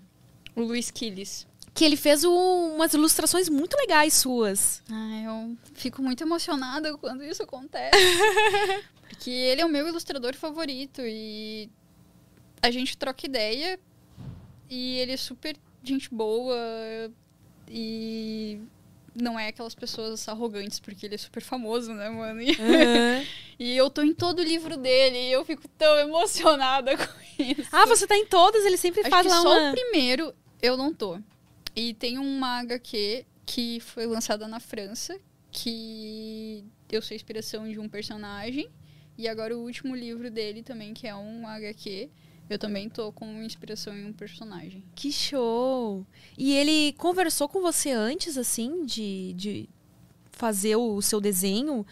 o 0.56 0.60
Luiz 0.62 0.90
Quiles. 0.90 1.46
Que 1.72 1.84
ele 1.84 1.96
fez 1.96 2.24
um- 2.24 2.74
umas 2.74 2.92
ilustrações 2.94 3.48
muito 3.48 3.76
legais 3.76 4.14
suas. 4.14 4.82
Ah, 4.90 5.22
eu 5.24 5.56
fico 5.74 6.02
muito 6.02 6.22
emocionada 6.24 6.96
quando 6.98 7.22
isso 7.22 7.42
acontece. 7.42 7.90
Porque 9.08 9.30
ele 9.30 9.60
é 9.60 9.64
o 9.66 9.68
meu 9.68 9.86
ilustrador 9.86 10.34
favorito 10.34 11.00
e 11.04 11.70
a 12.60 12.70
gente 12.72 12.96
troca 12.96 13.24
ideia 13.24 13.78
e 14.68 14.96
ele 14.98 15.12
é 15.12 15.16
super 15.16 15.56
gente 15.84 16.12
boa 16.12 16.56
e 17.68 18.60
não 19.20 19.38
é 19.38 19.48
aquelas 19.48 19.74
pessoas 19.74 20.28
arrogantes, 20.28 20.78
porque 20.78 21.06
ele 21.06 21.14
é 21.14 21.18
super 21.18 21.42
famoso, 21.42 21.92
né, 21.92 22.08
mano? 22.08 22.40
E, 22.42 22.56
e 23.58 23.76
eu 23.76 23.88
tô 23.90 24.02
em 24.02 24.14
todo 24.14 24.40
o 24.40 24.44
livro 24.44 24.76
dele 24.76 25.16
e 25.16 25.32
eu 25.32 25.44
fico 25.44 25.66
tão 25.68 25.96
emocionada 25.98 26.96
com 26.96 27.42
isso. 27.42 27.68
Ah, 27.72 27.86
você 27.86 28.06
tá 28.06 28.16
em 28.16 28.26
todas, 28.26 28.64
ele 28.64 28.76
sempre 28.76 29.00
Acho 29.00 29.10
faz 29.10 29.26
lá 29.26 29.40
só 29.40 29.58
uma... 29.58 29.70
o 29.70 29.72
primeiro 29.72 30.34
eu 30.62 30.76
não 30.76 30.92
tô. 30.92 31.18
E 31.74 31.94
tem 31.94 32.18
uma 32.18 32.60
HQ 32.60 33.26
que 33.44 33.80
foi 33.80 34.06
lançada 34.06 34.48
na 34.48 34.58
França, 34.58 35.18
que 35.50 36.64
eu 36.90 37.00
sou 37.00 37.14
inspiração 37.14 37.70
de 37.70 37.78
um 37.78 37.88
personagem. 37.88 38.68
E 39.18 39.28
agora 39.28 39.56
o 39.56 39.62
último 39.62 39.94
livro 39.94 40.30
dele 40.30 40.62
também, 40.62 40.92
que 40.92 41.06
é 41.06 41.14
um 41.14 41.46
HQ, 41.46 42.10
eu 42.48 42.58
também 42.58 42.88
tô 42.88 43.12
com 43.12 43.42
inspiração 43.42 43.96
em 43.96 44.06
um 44.06 44.12
personagem. 44.12 44.84
Que 44.94 45.10
show! 45.10 46.06
E 46.38 46.52
ele 46.52 46.92
conversou 46.94 47.48
com 47.48 47.60
você 47.60 47.90
antes, 47.90 48.38
assim, 48.38 48.84
de, 48.84 49.32
de 49.34 49.68
fazer 50.30 50.76
o 50.76 51.02
seu 51.02 51.20
desenho? 51.20 51.84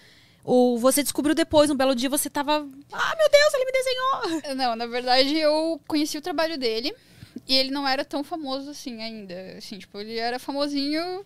Ou 0.44 0.78
você 0.78 1.02
descobriu 1.02 1.34
depois, 1.34 1.70
um 1.70 1.76
belo 1.76 1.94
dia, 1.94 2.08
você 2.08 2.28
tava... 2.28 2.68
Ah, 2.92 3.16
meu 3.16 3.30
Deus, 3.30 3.54
ele 3.54 3.64
me 3.64 3.72
desenhou! 3.72 4.54
Não, 4.54 4.76
na 4.76 4.86
verdade 4.86 5.36
eu 5.36 5.80
conheci 5.88 6.18
o 6.18 6.22
trabalho 6.22 6.58
dele 6.58 6.94
e 7.48 7.54
ele 7.56 7.70
não 7.70 7.86
era 7.86 8.04
tão 8.04 8.22
famoso 8.22 8.70
assim 8.70 9.02
ainda. 9.02 9.56
Assim, 9.56 9.78
tipo, 9.78 9.98
ele 9.98 10.18
era 10.18 10.38
famosinho. 10.38 11.24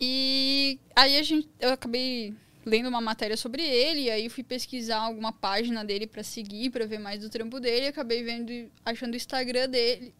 E 0.00 0.78
aí 0.96 1.16
a 1.16 1.22
gente, 1.22 1.48
eu 1.60 1.70
acabei 1.70 2.34
lendo 2.64 2.88
uma 2.88 3.00
matéria 3.00 3.36
sobre 3.36 3.62
ele, 3.62 4.02
e 4.02 4.10
aí 4.10 4.28
fui 4.28 4.42
pesquisar 4.42 4.98
alguma 4.98 5.32
página 5.32 5.84
dele 5.84 6.06
pra 6.06 6.22
seguir, 6.22 6.70
pra 6.70 6.86
ver 6.86 6.98
mais 6.98 7.20
do 7.20 7.28
trampo 7.28 7.60
dele, 7.60 7.86
e 7.86 7.88
acabei 7.88 8.22
vendo, 8.22 8.70
achando 8.84 9.12
o 9.12 9.16
Instagram 9.16 9.68
dele 9.68 10.14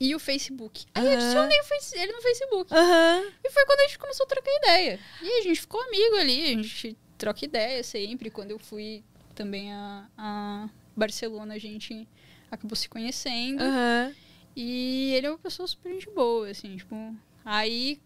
e 0.00 0.14
o 0.14 0.18
Facebook. 0.18 0.86
Aí 0.94 1.04
eu 1.04 1.12
Aham. 1.12 1.20
adicionei 1.20 1.58
ele 2.02 2.12
no 2.12 2.22
Facebook. 2.22 2.74
Aham. 2.74 3.22
E 3.44 3.50
foi 3.50 3.66
quando 3.66 3.80
a 3.80 3.82
gente 3.82 3.98
começou 3.98 4.24
a 4.24 4.28
trocar 4.28 4.50
ideia. 4.56 4.98
E 5.22 5.40
a 5.40 5.42
gente 5.42 5.60
ficou 5.60 5.80
amigo 5.82 6.16
ali, 6.16 6.42
a 6.42 6.46
gente 6.46 6.96
troca 7.18 7.44
ideia 7.44 7.82
sempre. 7.84 8.30
Quando 8.30 8.50
eu 8.50 8.58
fui 8.58 9.04
também 9.34 9.72
a, 9.72 10.08
a 10.16 10.70
Barcelona, 10.96 11.54
a 11.54 11.58
gente 11.58 12.08
acabou 12.50 12.74
se 12.74 12.88
conhecendo. 12.88 13.62
Aham. 13.62 14.14
E 14.56 15.12
ele 15.14 15.26
é 15.26 15.30
uma 15.30 15.38
pessoa 15.38 15.66
super 15.66 15.96
de 15.96 16.06
boa, 16.06 16.48
assim, 16.48 16.76
tipo. 16.76 17.14
Aí, 17.44 18.00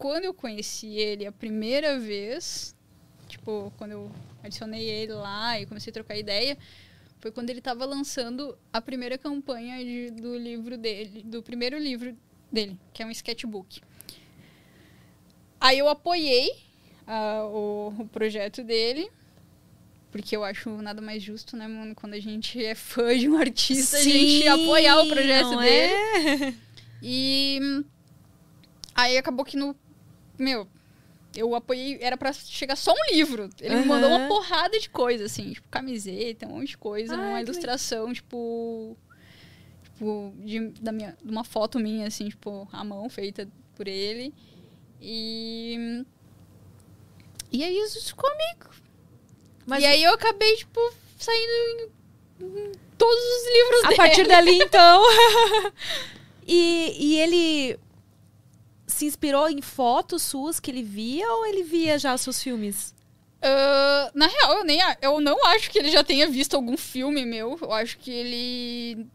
quando 0.00 0.24
eu 0.24 0.32
conheci 0.32 0.86
ele 0.96 1.26
a 1.26 1.32
primeira 1.32 1.98
vez, 1.98 2.74
tipo, 3.28 3.70
quando 3.76 3.90
eu 3.92 4.10
adicionei 4.42 4.88
ele 4.88 5.12
lá 5.12 5.60
e 5.60 5.66
comecei 5.66 5.90
a 5.90 5.94
trocar 5.94 6.16
ideia, 6.16 6.56
foi 7.18 7.30
quando 7.30 7.50
ele 7.50 7.60
tava 7.60 7.84
lançando 7.84 8.56
a 8.72 8.80
primeira 8.80 9.18
campanha 9.18 9.76
de- 9.84 10.10
do 10.10 10.38
livro 10.38 10.78
dele, 10.78 11.22
do 11.22 11.42
primeiro 11.42 11.78
livro 11.78 12.16
dele, 12.50 12.78
que 12.94 13.02
é 13.02 13.06
um 13.06 13.10
sketchbook. 13.10 13.82
Aí 15.60 15.78
eu 15.78 15.86
apoiei 15.86 16.50
ah, 17.06 17.44
o, 17.44 17.94
o 17.98 18.08
projeto 18.08 18.64
dele, 18.64 19.06
porque 20.10 20.34
eu 20.34 20.42
acho 20.42 20.70
nada 20.80 21.02
mais 21.02 21.22
justo, 21.22 21.58
né, 21.58 21.68
mano? 21.68 21.94
Quando 21.94 22.14
a 22.14 22.20
gente 22.20 22.64
é 22.64 22.74
fã 22.74 23.14
de 23.14 23.28
um 23.28 23.36
artista, 23.36 23.98
a 23.98 24.02
gente 24.02 24.40
Sim, 24.40 24.48
apoiar 24.48 24.98
o 25.02 25.08
projeto 25.10 25.58
dele. 25.58 25.92
é? 25.92 26.54
E 27.02 27.60
aí 28.94 29.18
acabou 29.18 29.44
que 29.44 29.58
no. 29.58 29.76
Meu, 30.40 30.66
Eu 31.36 31.54
apoiei, 31.54 31.98
era 32.00 32.16
pra 32.16 32.32
chegar 32.32 32.74
só 32.74 32.92
um 32.92 33.14
livro. 33.14 33.50
Ele 33.60 33.76
me 33.76 33.84
mandou 33.84 34.08
uma 34.08 34.26
porrada 34.26 34.80
de 34.80 34.88
coisa, 34.88 35.26
assim, 35.26 35.52
tipo, 35.52 35.68
camiseta, 35.68 36.46
um 36.46 36.58
monte 36.58 36.70
de 36.70 36.78
coisa, 36.78 37.14
Ai, 37.14 37.28
uma 37.28 37.40
ilustração, 37.42 38.12
tipo. 38.12 38.96
Tipo, 39.84 40.32
de, 40.38 40.68
da 40.80 40.90
minha, 40.90 41.16
de 41.22 41.30
uma 41.30 41.44
foto 41.44 41.78
minha, 41.78 42.06
assim, 42.08 42.30
tipo, 42.30 42.66
à 42.72 42.82
mão, 42.82 43.08
feita 43.08 43.46
por 43.76 43.86
ele. 43.86 44.34
E. 45.00 46.04
E 47.52 47.62
aí 47.62 47.78
isso 47.78 48.04
ficou 48.06 48.28
amigo. 48.30 48.70
Mas 49.66 49.82
e 49.82 49.86
aí 49.86 50.02
eu 50.02 50.14
acabei, 50.14 50.56
tipo, 50.56 50.80
saindo 51.18 51.52
em, 51.52 52.44
em 52.44 52.72
todos 52.96 53.24
os 53.24 53.52
livros 53.52 53.84
a 53.84 53.88
dele. 53.88 53.96
partir 53.96 54.26
dali, 54.26 54.58
então. 54.58 55.02
e, 56.46 56.96
e 56.98 57.18
ele 57.20 57.78
se 59.00 59.06
inspirou 59.06 59.48
em 59.48 59.62
fotos 59.62 60.22
suas 60.22 60.60
que 60.60 60.70
ele 60.70 60.82
via 60.82 61.26
ou 61.32 61.46
ele 61.46 61.62
via 61.62 61.98
já 61.98 62.14
os 62.14 62.20
seus 62.20 62.42
filmes? 62.42 62.94
Ah, 63.42 64.10
na 64.14 64.26
real, 64.26 64.58
eu, 64.58 64.64
nem, 64.64 64.78
eu 65.00 65.20
não 65.20 65.42
acho 65.46 65.70
que 65.70 65.78
ele 65.78 65.90
já 65.90 66.04
tenha 66.04 66.28
visto 66.28 66.54
algum 66.54 66.76
filme 66.76 67.24
meu. 67.24 67.58
Eu 67.62 67.72
acho 67.72 67.98
que 67.98 68.10
ele 68.10 69.06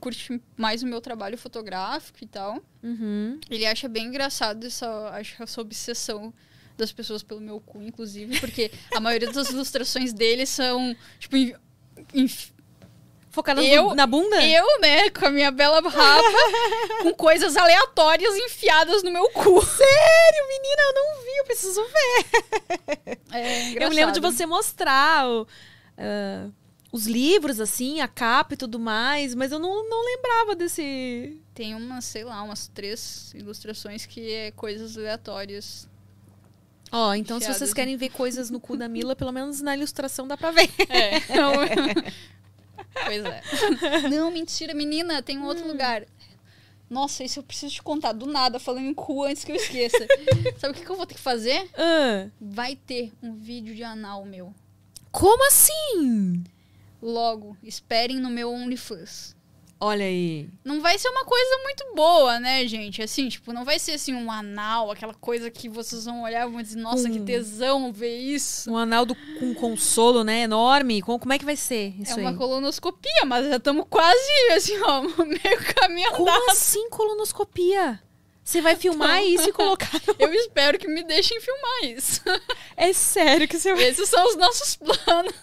curte 0.00 0.40
mais 0.56 0.82
o 0.82 0.86
meu 0.86 1.00
trabalho 1.00 1.38
fotográfico 1.38 2.18
e 2.22 2.26
tal. 2.26 2.58
Uhum. 2.82 3.38
Ele 3.48 3.64
acha 3.64 3.88
bem 3.88 4.06
engraçado 4.06 4.66
essa, 4.66 5.10
acho, 5.10 5.40
essa 5.42 5.60
obsessão 5.60 6.34
das 6.76 6.90
pessoas 6.90 7.22
pelo 7.22 7.40
meu 7.40 7.60
cu, 7.60 7.80
inclusive, 7.82 8.40
porque 8.40 8.72
a 8.92 8.98
maioria 8.98 9.30
das 9.30 9.48
ilustrações 9.54 10.12
dele 10.12 10.44
são, 10.44 10.96
tipo, 11.20 11.36
em- 11.36 11.54
em- 12.12 12.28
Focar 13.34 13.56
nas 13.56 13.64
Eu- 13.64 13.94
na 13.96 14.06
bunda? 14.06 14.40
eu, 14.46 14.80
né, 14.80 15.10
com 15.10 15.26
a 15.26 15.30
minha 15.30 15.50
bela 15.50 15.80
rapa, 15.80 16.22
com 17.02 17.12
coisas 17.14 17.56
aleatórias 17.56 18.34
enfiadas 18.36 19.02
no 19.02 19.10
meu 19.10 19.28
cu. 19.30 19.60
Sério, 19.66 20.48
menina, 20.48 20.82
eu 20.82 20.94
não 20.94 21.22
vi, 21.24 21.36
eu 21.38 21.44
preciso 21.44 21.82
ver. 21.84 23.18
É 23.32 23.84
Eu 23.84 23.90
me 23.90 23.96
lembro 23.96 24.12
de 24.14 24.20
você 24.20 24.46
mostrar 24.46 25.28
o, 25.28 25.46
ah, 25.98 26.48
os 26.92 27.06
livros, 27.08 27.58
assim, 27.58 28.00
a 28.00 28.06
capa 28.06 28.54
e 28.54 28.56
tudo 28.56 28.78
mais, 28.78 29.34
mas 29.34 29.50
eu 29.50 29.58
não, 29.58 29.88
não 29.88 30.04
lembrava 30.04 30.54
desse. 30.54 31.36
Tem 31.52 31.74
umas, 31.74 32.04
sei 32.04 32.22
lá, 32.22 32.40
umas 32.42 32.68
três 32.68 33.32
ilustrações 33.34 34.06
que 34.06 34.32
é 34.32 34.50
coisas 34.52 34.96
aleatórias. 34.96 35.88
Ó, 36.92 37.12
então 37.14 37.40
se 37.40 37.52
vocês 37.52 37.74
querem 37.74 37.96
ver 37.96 38.10
coisas 38.10 38.48
no 38.50 38.60
cu 38.60 38.76
da 38.76 38.86
Mila, 38.88 39.16
pelo 39.16 39.32
menos 39.32 39.60
na 39.60 39.76
ilustração 39.76 40.28
dá 40.28 40.36
pra 40.36 40.52
ver. 40.52 40.70
É. 40.88 41.18
pois 43.04 43.24
é. 43.24 43.42
Não, 44.08 44.30
mentira, 44.30 44.74
menina, 44.74 45.22
tem 45.22 45.38
um 45.38 45.44
outro 45.44 45.66
lugar. 45.66 46.04
Nossa, 46.88 47.24
isso 47.24 47.38
eu 47.38 47.42
preciso 47.42 47.74
te 47.74 47.82
contar 47.82 48.12
do 48.12 48.26
nada, 48.26 48.58
falando 48.60 48.86
em 48.86 48.94
cu 48.94 49.24
antes 49.24 49.42
que 49.44 49.50
eu 49.52 49.56
esqueça. 49.56 50.06
Sabe 50.58 50.72
o 50.72 50.76
que, 50.76 50.84
que 50.84 50.90
eu 50.90 50.96
vou 50.96 51.06
ter 51.06 51.14
que 51.14 51.20
fazer? 51.20 51.68
Ah, 51.76 52.28
Vai 52.40 52.76
ter 52.76 53.12
um 53.22 53.34
vídeo 53.34 53.74
de 53.74 53.82
anal 53.82 54.24
meu. 54.24 54.54
como 55.10 55.46
assim? 55.48 56.44
Logo, 57.02 57.56
esperem 57.62 58.18
no 58.20 58.30
meu 58.30 58.50
OnlyFans. 58.52 59.34
Olha 59.80 60.04
aí. 60.04 60.48
Não 60.64 60.80
vai 60.80 60.96
ser 60.98 61.08
uma 61.10 61.24
coisa 61.24 61.58
muito 61.62 61.84
boa, 61.94 62.40
né, 62.40 62.66
gente? 62.66 63.02
Assim, 63.02 63.28
tipo, 63.28 63.52
não 63.52 63.64
vai 63.64 63.78
ser 63.78 63.92
assim 63.92 64.14
um 64.14 64.30
anal, 64.30 64.90
aquela 64.90 65.12
coisa 65.12 65.50
que 65.50 65.68
vocês 65.68 66.04
vão 66.06 66.22
olhar 66.22 66.46
e 66.48 66.50
vão 66.50 66.62
dizer, 66.62 66.78
nossa, 66.78 67.10
que 67.10 67.18
Hum. 67.18 67.24
tesão 67.24 67.92
ver 67.92 68.16
isso. 68.16 68.70
Um 68.70 68.76
anal 68.78 69.04
do, 69.04 69.14
com 69.38 69.52
consolo, 69.54 70.24
né? 70.24 70.42
Enorme. 70.42 71.02
Com- 71.02 71.18
Como 71.18 71.32
é 71.32 71.38
que 71.38 71.44
vai 71.44 71.56
ser 71.56 71.94
isso 72.00 72.12
é 72.18 72.22
uma 72.22 72.30
aí? 72.30 72.36
colonoscopia, 72.36 73.24
mas 73.26 73.46
já 73.46 73.56
estamos 73.56 73.84
quase, 73.90 74.30
assim, 74.56 74.78
ó, 74.80 75.02
meio 75.26 75.74
caminho 75.74 76.10
Como 76.12 76.30
andado. 76.30 76.50
assim 76.50 76.88
colonoscopia? 76.88 78.00
Você 78.42 78.60
vai 78.60 78.76
filmar 78.76 79.18
Então. 79.22 79.34
isso 79.34 79.48
e 79.48 79.52
colocar. 79.52 79.90
no- 80.06 80.14
Eu 80.20 80.32
espero 80.34 80.78
que 80.78 80.86
me 80.88 81.02
deixem 81.02 81.40
filmar 81.40 81.84
isso. 81.84 82.20
É 82.76 82.92
sério 82.92 83.48
que 83.48 83.58
você 83.58 83.74
vai. 83.74 83.84
Esses 83.84 84.08
são 84.08 84.24
os 84.28 84.36
nossos 84.36 84.76
planos. 84.76 85.34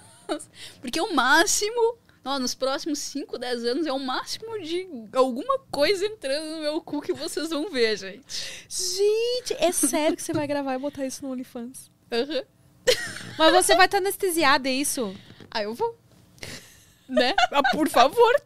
Porque 0.79 1.01
o 1.01 1.13
máximo, 1.13 1.97
ó, 2.23 2.39
nos 2.39 2.53
próximos 2.53 2.99
5, 2.99 3.37
10 3.37 3.65
anos, 3.65 3.87
é 3.87 3.91
o 3.91 3.99
máximo 3.99 4.59
de 4.59 4.87
alguma 5.13 5.59
coisa 5.71 6.05
entrando 6.05 6.55
no 6.55 6.61
meu 6.61 6.81
cu 6.81 7.01
que 7.01 7.13
vocês 7.13 7.49
vão 7.49 7.69
ver, 7.69 7.97
gente. 7.97 8.65
Gente, 8.69 9.55
é 9.59 9.71
sério 9.71 10.15
que 10.15 10.23
você 10.23 10.33
vai 10.33 10.47
gravar 10.47 10.75
e 10.75 10.79
botar 10.79 11.05
isso 11.05 11.23
no 11.23 11.31
OnlyFans? 11.31 11.89
Aham. 12.11 12.43
Mas 13.37 13.53
você 13.53 13.75
vai 13.75 13.85
estar 13.85 13.97
anestesiada, 13.97 14.67
é 14.67 14.73
isso? 14.73 15.15
Ah, 15.49 15.63
eu 15.63 15.73
vou. 15.73 15.97
Né? 17.07 17.33
Ah, 17.51 17.61
por 17.71 17.89
favor. 17.89 18.41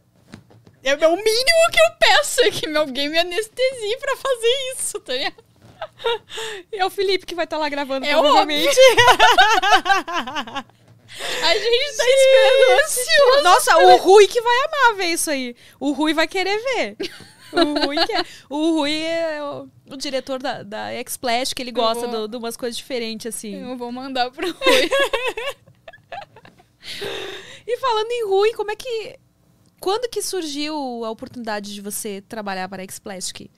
É 0.83 0.93
o 1.07 1.15
mínimo 1.15 1.71
que 1.71 1.79
eu 1.79 1.97
peço 1.99 2.41
é 2.41 2.51
que 2.51 2.77
alguém 2.77 3.09
me 3.09 3.17
anestesie 3.17 3.97
pra 3.99 4.15
fazer 4.17 4.73
isso, 4.75 4.99
tá 4.99 5.13
ligado? 5.13 5.43
É 6.71 6.85
o 6.85 6.89
Felipe 6.89 7.25
que 7.25 7.33
vai 7.33 7.45
estar 7.45 7.57
lá 7.57 7.67
gravando, 7.69 8.05
É 8.05 8.11
provavelmente. 8.11 8.75
A 11.07 11.53
gente 11.57 11.97
tá 11.97 12.03
esperando 12.09 12.83
ansioso. 12.83 13.43
Nossa, 13.43 13.77
o 13.77 13.97
Rui 13.97 14.27
que 14.27 14.41
vai 14.41 14.55
amar 14.65 14.95
ver 14.97 15.05
isso 15.07 15.29
aí. 15.29 15.55
O 15.79 15.91
Rui 15.91 16.13
vai 16.13 16.27
querer 16.27 16.57
ver. 16.59 16.97
O 17.53 17.85
Rui, 17.85 17.95
quer. 18.05 18.25
o 18.49 18.71
Rui 18.79 19.01
é 19.01 19.41
o, 19.41 19.69
o 19.91 19.95
diretor 19.97 20.41
da, 20.41 20.61
da 20.63 20.91
X-Splash, 20.93 21.53
que 21.53 21.61
ele 21.61 21.71
gosta 21.71 22.07
vou- 22.07 22.21
do- 22.21 22.27
de 22.27 22.37
umas 22.37 22.57
coisas 22.57 22.75
diferentes, 22.75 23.27
assim. 23.33 23.55
Eu 23.61 23.77
vou 23.77 23.91
mandar 23.91 24.29
pro 24.31 24.51
Rui. 24.51 24.89
E 27.67 27.77
falando 27.77 28.11
em 28.11 28.25
Rui, 28.27 28.53
como 28.53 28.71
é 28.71 28.75
que. 28.75 29.17
Quando 29.79 30.09
que 30.09 30.21
surgiu 30.21 31.03
a 31.03 31.09
oportunidade 31.09 31.73
de 31.73 31.81
você 31.81 32.21
trabalhar 32.21 32.69
para 32.69 32.81
a 32.81 32.85
X-Plastic? 32.85 33.49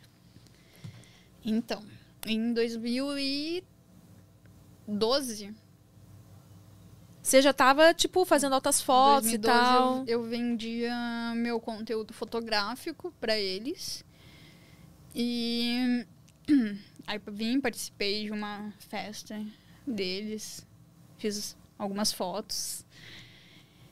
Então, 1.43 1.83
em 2.25 2.53
2012, 2.53 5.53
Você 7.27 7.41
já 7.41 7.51
tava, 7.51 7.93
tipo, 7.93 8.23
fazendo 8.23 8.53
altas 8.55 8.81
fotos 8.81 9.23
2012 9.29 9.35
e 9.35 9.39
tal. 9.39 9.97
Eu, 10.07 10.21
eu 10.21 10.23
vendia 10.23 10.93
meu 11.35 11.59
conteúdo 11.59 12.13
fotográfico 12.13 13.13
pra 13.19 13.37
eles. 13.37 14.05
E 15.13 16.05
aí 17.05 17.19
vim, 17.27 17.59
participei 17.59 18.23
de 18.23 18.31
uma 18.31 18.73
festa 18.79 19.45
deles. 19.85 20.65
Fiz 21.17 21.57
algumas 21.77 22.13
fotos. 22.13 22.85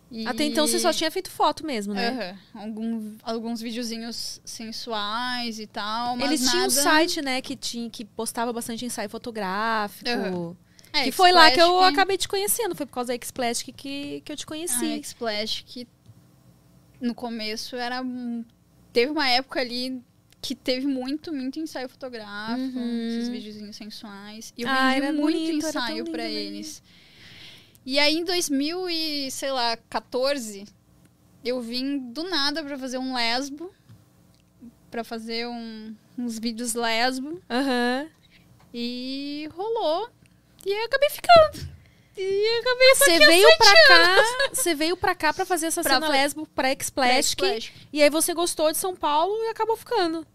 E- 0.09 0.25
Até 0.25 0.45
então 0.45 0.65
você 0.65 0.79
só 0.79 0.93
tinha 0.93 1.11
feito 1.11 1.29
foto 1.29 1.65
mesmo, 1.65 1.93
né? 1.93 2.37
Aham, 2.53 2.61
algum, 2.61 3.17
alguns 3.21 3.59
videozinhos 3.59 4.39
sensuais 4.45 5.59
e 5.59 5.67
tal. 5.67 6.15
Mas 6.15 6.27
Eles 6.27 6.49
tinham 6.49 6.67
um 6.67 6.69
site, 6.69 7.21
né, 7.21 7.41
que, 7.41 7.57
tinha, 7.57 7.89
que 7.89 8.05
postava 8.05 8.53
bastante 8.53 8.85
ensaio 8.85 9.09
fotográfico. 9.09 10.09
Aham. 10.09 10.55
É, 10.95 11.03
que 11.03 11.11
foi 11.11 11.31
lá 11.31 11.51
que 11.51 11.59
eu 11.61 11.79
acabei 11.81 12.17
te 12.17 12.27
conhecendo. 12.27 12.75
Foi 12.75 12.85
por 12.85 12.93
causa 12.93 13.09
da 13.09 13.13
X-Plastic 13.15 13.75
que, 13.75 14.21
que 14.21 14.31
eu 14.31 14.35
te 14.37 14.45
conheci. 14.45 14.85
A 14.85 14.95
X-Splash 14.97 15.63
que 15.67 15.87
no 17.01 17.13
começo 17.13 17.75
era. 17.75 18.01
Teve 18.93 19.11
uma 19.11 19.27
época 19.29 19.59
ali 19.59 20.01
que 20.41 20.53
teve 20.55 20.85
muito, 20.85 21.33
muito 21.33 21.59
ensaio 21.59 21.89
fotográfico, 21.89 22.77
Uhum. 22.77 23.07
esses 23.07 23.27
videozinhos 23.29 23.75
sensuais. 23.75 24.53
E 24.57 24.61
eu 24.61 24.69
Ah, 24.69 24.91
vendi 24.93 25.01
muito 25.11 25.21
bonito, 25.21 25.67
ensaio 25.67 26.03
mesmo. 26.05 26.17
eles. 26.21 26.83
E 27.85 27.97
aí 27.99 28.15
em 28.17 28.23
2000 28.23 28.89
e, 28.89 29.29
sei 29.31 29.51
lá, 29.51 29.75
14, 29.89 30.65
eu 31.43 31.61
vim 31.61 31.97
do 32.11 32.23
nada 32.29 32.63
pra 32.63 32.77
fazer 32.77 32.97
um 32.99 33.15
lesbo. 33.15 33.73
Pra 34.91 35.03
fazer 35.03 35.47
um- 35.47 35.93
uns 36.17 36.39
vídeos 36.39 36.73
lesbo. 36.73 37.41
Aham. 37.49 38.07
E 38.73 39.49
rolou. 39.53 40.09
E 40.65 40.73
aí 40.73 40.79
eu 40.79 40.85
acabei 40.85 41.09
ficando. 41.09 41.75
E 42.17 42.59
acabei 42.59 42.95
Você 42.95 43.19
veio 43.19 43.57
pra 43.57 43.73
cá, 43.87 44.23
você 44.53 44.75
veio 44.75 44.97
pra 44.97 45.15
cá 45.15 45.33
pra 45.33 45.45
fazer 45.45 45.67
essa 45.67 45.83
Pra 45.83 45.95
cena 45.95 46.07
lesbo 46.07 46.47
pra. 46.47 46.69
X-Splash. 46.69 47.73
E 47.91 48.01
aí 48.01 48.09
você 48.09 48.33
gostou 48.33 48.71
de 48.71 48.77
São 48.77 48.95
Paulo 48.95 49.33
e 49.43 49.49
acabou 49.49 49.75
ficando. 49.77 50.25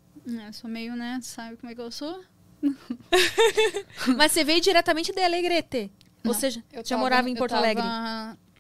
É, 0.47 0.53
sou 0.53 0.69
meio, 0.69 0.95
né? 0.95 1.19
Sabe 1.23 1.57
como 1.57 1.73
é 1.73 1.75
que 1.75 1.81
eu 1.81 1.91
sou? 1.91 2.23
Mas 4.17 4.33
você 4.33 4.45
veio 4.45 4.61
diretamente 4.61 5.13
de 5.13 5.21
Alegrete. 5.23 5.91
Ou 6.25 6.35
seja, 6.35 6.63
Eu 6.71 6.83
já 6.85 6.91
tava- 6.91 7.01
morava 7.01 7.31
em 7.31 7.35
Porto 7.35 7.51
tava- 7.53 7.65
Alegre. 7.65 7.83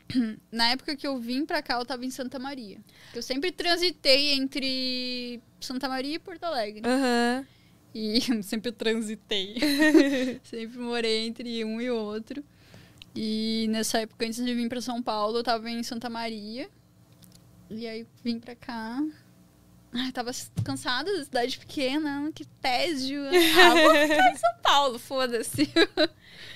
Na 0.50 0.68
época 0.70 0.96
que 0.96 1.06
eu 1.06 1.18
vim 1.18 1.44
pra 1.44 1.62
cá, 1.62 1.74
eu 1.78 1.84
tava 1.84 2.04
em 2.04 2.10
Santa 2.10 2.38
Maria. 2.38 2.78
Eu 3.14 3.22
sempre 3.22 3.52
transitei 3.52 4.32
entre 4.32 5.40
Santa 5.60 5.88
Maria 5.88 6.14
e 6.14 6.18
Porto 6.18 6.42
Alegre. 6.44 6.82
Aham. 6.84 7.46
E 7.94 8.20
sempre 8.42 8.72
transitei. 8.72 9.56
sempre 10.44 10.78
morei 10.78 11.26
entre 11.26 11.64
um 11.64 11.80
e 11.80 11.90
outro. 11.90 12.44
E 13.14 13.66
nessa 13.70 13.98
época, 13.98 14.24
antes 14.26 14.44
de 14.44 14.54
vir 14.54 14.68
pra 14.68 14.80
São 14.80 15.02
Paulo, 15.02 15.38
eu 15.38 15.42
tava 15.42 15.68
em 15.68 15.82
Santa 15.82 16.08
Maria. 16.08 16.68
E 17.68 17.86
aí 17.86 18.06
vim 18.22 18.38
pra 18.38 18.54
cá. 18.54 19.02
Ai, 19.92 20.12
tava 20.12 20.30
cansada 20.64 21.12
da 21.12 21.24
cidade 21.24 21.58
pequena, 21.58 22.30
que 22.32 22.44
tédio. 22.44 23.22
Ah, 23.26 23.74
vou 23.74 23.94
ficar 23.94 24.32
em 24.32 24.36
São 24.36 24.54
Paulo, 24.62 24.98
foda-se. 24.98 25.68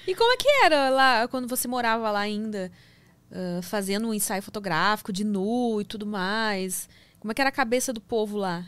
E 0.07 0.15
como 0.15 0.33
é 0.33 0.37
que 0.37 0.49
era 0.65 0.89
lá, 0.91 1.27
quando 1.27 1.49
você 1.49 1.67
morava 1.67 2.13
lá 2.13 2.21
ainda? 2.21 2.71
ah, 3.35 3.61
fazendo 3.63 4.09
um 4.09 4.15
ensaio 4.15 4.43
fotográfico 4.43 5.13
de 5.13 5.25
nu 5.25 5.81
e 5.81 5.85
tudo 5.85 6.07
mais. 6.07 6.89
Como 7.19 7.33
é 7.33 7.35
que 7.35 7.41
era 7.41 7.49
a 7.49 7.53
cabeça 7.53 7.93
do 7.93 8.01
povo 8.01 8.39
lá? 8.39 8.65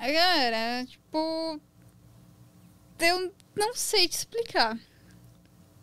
Era, 0.00 0.84
tipo. 0.86 1.60
Eu 2.98 3.32
não 3.56 3.74
sei 3.74 4.08
te 4.08 4.12
explicar. 4.16 4.78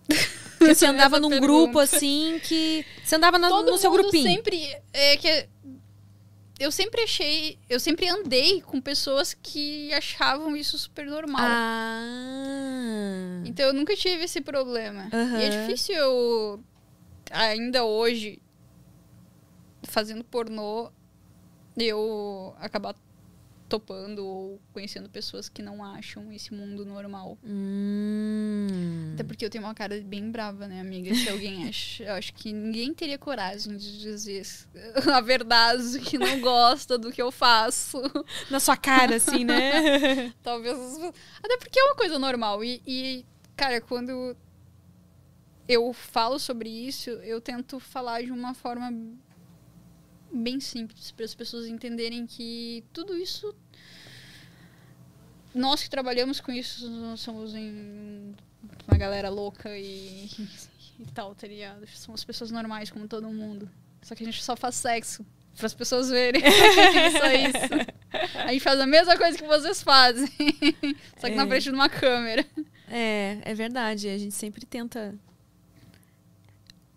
Porque 0.58 0.74
você 0.74 0.86
andava 0.86 1.18
Essa 1.18 1.22
num 1.22 1.30
pergunta. 1.30 1.54
grupo 1.54 1.80
assim 1.80 2.40
que. 2.44 2.86
Você 3.04 3.16
andava 3.16 3.38
no, 3.38 3.48
Todo 3.48 3.72
no 3.72 3.78
seu 3.78 3.92
grupinho. 3.92 4.24
sempre 4.24 4.76
é 4.94 5.18
que 5.18 5.50
eu 6.60 6.72
sempre 6.72 7.02
achei, 7.04 7.60
eu 7.70 7.80
sempre 7.80 8.10
andei 8.10 8.62
com 8.62 8.82
pessoas 8.82 9.34
que 9.36 9.94
achavam 9.94 10.56
isso 10.58 10.78
super 10.78 11.06
normal. 11.06 11.42
Ah. 11.44 12.02
Então 13.46 13.68
eu 13.68 13.74
nunca 13.74 13.96
tive 13.96 14.24
esse 14.24 14.42
problema. 14.42 15.08
Aham. 15.14 15.40
E 15.40 15.44
é 15.44 15.50
difícil 15.50 15.96
eu 15.96 16.64
ainda 17.30 17.84
hoje 17.84 18.42
fazendo 19.84 20.24
pornô 20.24 20.92
eu 21.78 22.56
acabar 22.60 22.96
topando 23.68 24.26
ou 24.26 24.62
conhecendo 24.72 25.10
pessoas 25.10 25.50
que 25.50 25.62
não 25.62 25.84
acham 25.84 26.32
esse 26.32 26.54
mundo 26.54 26.86
normal. 26.86 27.38
Hum. 27.44 29.12
Até 29.14 29.24
porque 29.24 29.46
eu 29.46 29.50
tenho 29.50 29.64
uma 29.64 29.74
cara 29.74 30.00
bem 30.02 30.32
brava, 30.32 30.68
né, 30.68 30.80
amiga? 30.80 31.14
Se 31.14 31.30
alguém 31.30 31.68
acha. 31.70 32.04
Eu 32.04 32.14
acho 32.14 32.34
que 32.34 32.54
ninguém 32.54 32.94
teria 32.94 33.18
coragem 33.18 33.76
de 33.76 34.00
dizer 34.00 34.46
a 35.14 35.22
verdade 35.22 36.00
que 36.00 36.18
não 36.18 36.40
gosta 36.40 36.98
do 36.98 37.12
que 37.12 37.22
eu 37.22 37.32
faço. 37.32 38.02
Na 38.50 38.60
sua 38.60 38.78
cara, 38.78 39.16
assim, 39.16 39.44
né? 39.44 40.34
Talvez. 40.42 40.78
Até 41.44 41.58
porque 41.58 41.80
é 41.80 41.84
uma 41.84 41.96
coisa 41.96 42.18
normal. 42.18 42.64
E, 42.64 42.82
e, 42.88 43.26
cara, 43.56 43.82
quando 43.82 44.36
eu 45.68 45.92
falo 45.94 46.40
sobre 46.40 46.70
isso, 46.70 47.10
eu 47.10 47.42
tento 47.42 47.80
falar 47.80 48.24
de 48.24 48.32
uma 48.32 48.54
forma 48.54 48.92
bem 50.32 50.60
simples, 50.60 51.12
para 51.12 51.26
as 51.26 51.34
pessoas 51.36 51.68
entenderem 51.68 52.26
que 52.26 52.84
tudo 52.94 53.16
isso. 53.16 53.54
Nós 55.54 55.82
que 55.82 55.90
trabalhamos 55.90 56.40
com 56.40 56.52
isso, 56.52 56.90
nós 56.90 57.20
somos 57.22 57.56
em 57.56 58.36
uma 58.88 58.98
galera 58.98 59.30
louca 59.30 59.78
e, 59.78 60.30
e 61.00 61.06
tal, 61.14 61.34
tá 61.34 61.48
ligado? 61.48 61.88
Somos 61.88 62.24
pessoas 62.24 62.52
normais 62.52 62.92
como 62.92 63.08
todo 63.08 63.28
mundo. 63.30 63.70
Só 64.02 64.14
que 64.16 64.24
a 64.24 64.26
gente 64.26 64.44
só 64.44 64.56
faz 64.56 64.76
sexo. 64.76 65.26
Para 65.56 65.66
as 65.66 65.74
pessoas 65.74 66.10
verem. 66.10 66.40
só 67.18 67.32
isso. 67.32 68.38
A 68.46 68.52
gente 68.54 68.62
faz 68.62 68.80
a 68.80 68.86
mesma 68.86 69.18
coisa 69.18 69.36
que 69.36 69.48
vocês 69.48 69.82
fazem. 69.82 70.28
Só 71.20 71.28
que 71.28 71.34
na 71.34 71.46
É. 71.46 71.48
frente 71.48 71.64
de 71.64 71.72
uma 71.72 71.90
câmera. 71.90 72.46
É, 72.88 73.40
é 73.44 73.56
verdade. 73.56 74.08
A 74.08 74.18
gente 74.20 74.36
sempre 74.36 74.68
tenta 74.68 75.16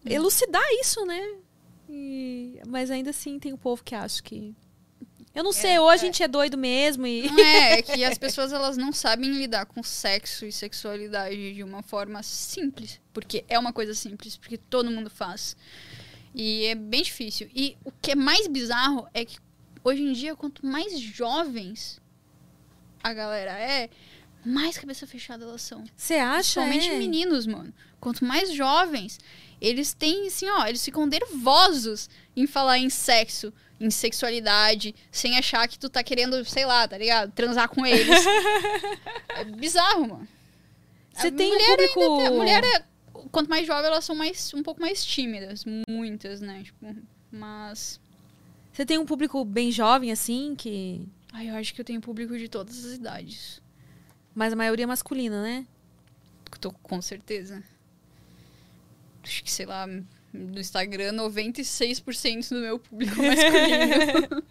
elucidar 0.05 0.63
isso, 0.83 1.05
né? 1.07 1.37
E- 1.91 2.61
Mas 2.67 2.91
ainda 2.91 3.11
assim 3.11 3.39
tem 3.39 3.53
o 3.53 3.59
povo 3.59 3.83
que 3.83 3.95
acha 3.95 4.23
que. 4.23 4.55
Eu 5.35 5.45
não 5.45 5.53
sei, 5.53 5.79
ou 5.79 5.89
a 5.89 5.97
gente 5.97 6.23
é 6.23 6.29
doido 6.29 6.57
mesmo 6.57 7.07
e. 7.07 7.29
Não 7.29 7.39
é, 7.39 7.79
é 7.79 7.83
que 7.83 8.05
as 8.05 8.17
pessoas 8.17 8.53
elas 8.53 8.77
não 8.77 8.93
sabem 8.93 9.31
lidar 9.31 9.67
com 9.67 9.83
sexo 9.83 10.45
e 10.45 10.53
sexualidade 10.53 11.55
de 11.55 11.63
uma 11.63 11.83
forma 11.83 12.23
simples. 12.23 13.01
Porque 13.13 13.45
é 13.49 13.59
uma 13.59 13.73
coisa 13.73 13.95
simples, 13.95 14.37
porque 14.37 14.57
todo 14.57 14.91
mundo 14.91 15.11
faz. 15.11 15.57
E 16.35 16.67
é 16.67 16.75
bem 16.75 17.03
difícil. 17.03 17.49
E 17.55 17.77
o 17.85 17.91
que 17.91 18.13
é 18.13 18.15
mais 18.15 18.47
bizarro 18.47 19.09
é 19.13 19.25
que 19.25 19.39
hoje 19.83 20.03
em 20.03 20.13
dia, 20.13 20.37
quanto 20.37 20.65
mais 20.65 20.99
jovens 20.99 22.01
a 23.03 23.13
galera 23.13 23.53
é, 23.53 23.89
mais 24.45 24.79
cabeça 24.79 25.07
fechada 25.07 25.45
elas 25.45 25.63
são. 25.63 25.85
Você 25.97 26.15
acha? 26.15 26.61
Principalmente 26.61 26.91
é? 26.91 26.99
meninos, 26.99 27.47
mano. 27.47 27.73
Quanto 28.01 28.25
mais 28.25 28.53
jovens, 28.53 29.19
eles 29.61 29.93
têm, 29.93 30.27
assim, 30.27 30.49
ó, 30.49 30.67
eles 30.67 30.85
ficam 30.85 31.07
nervosos 31.07 32.09
em 32.35 32.47
falar 32.47 32.79
em 32.79 32.89
sexo, 32.89 33.53
em 33.79 33.91
sexualidade, 33.91 34.95
sem 35.11 35.37
achar 35.37 35.69
que 35.69 35.79
tu 35.79 35.89
tá 35.89 36.03
querendo, 36.03 36.43
sei 36.45 36.65
lá, 36.65 36.87
tá 36.89 36.97
ligado? 36.97 37.33
Transar 37.33 37.69
com 37.69 37.85
eles. 37.85 38.25
é 39.37 39.45
bizarro, 39.45 40.09
mano. 40.09 40.29
Você 41.13 41.31
tem 41.31 41.49
um 41.49 41.55
mulher 41.55 41.77
público. 41.93 42.01
ainda 42.03 42.17
tem- 42.19 42.27
a 42.27 42.31
mulher 42.31 42.65
é, 42.65 42.85
quanto 43.31 43.51
mais 43.51 43.67
jovem, 43.67 43.87
elas 43.87 44.05
são 44.05 44.15
mais, 44.15 44.53
um 44.55 44.63
pouco 44.63 44.81
mais 44.81 45.05
tímidas. 45.05 45.65
Muitas, 45.89 46.41
né? 46.41 46.63
Tipo, 46.63 46.97
mas. 47.31 48.01
Você 48.73 48.87
tem 48.87 48.99
um 48.99 49.05
público 49.05 49.45
bem 49.45 49.71
jovem, 49.71 50.11
assim, 50.11 50.55
que. 50.57 51.07
Ai, 51.33 51.51
eu 51.51 51.55
acho 51.57 51.75
que 51.75 51.81
eu 51.81 51.85
tenho 51.85 52.01
público 52.01 52.37
de 52.39 52.49
todas 52.49 52.85
as 52.85 52.93
idades. 52.95 53.60
Mas 54.41 54.55
a 54.55 54.57
maioria 54.57 54.85
é 54.85 54.87
masculina, 54.87 55.43
né? 55.43 55.67
Tô 56.63 56.73
com 56.73 57.03
certeza. 57.03 57.63
Acho 59.23 59.45
que, 59.45 59.53
sei 59.53 59.67
lá, 59.67 59.87
no 59.87 60.59
Instagram, 60.59 61.13
96% 61.13 62.49
do 62.49 62.61
meu 62.61 62.79
público 62.79 63.17
masculino. 63.23 64.43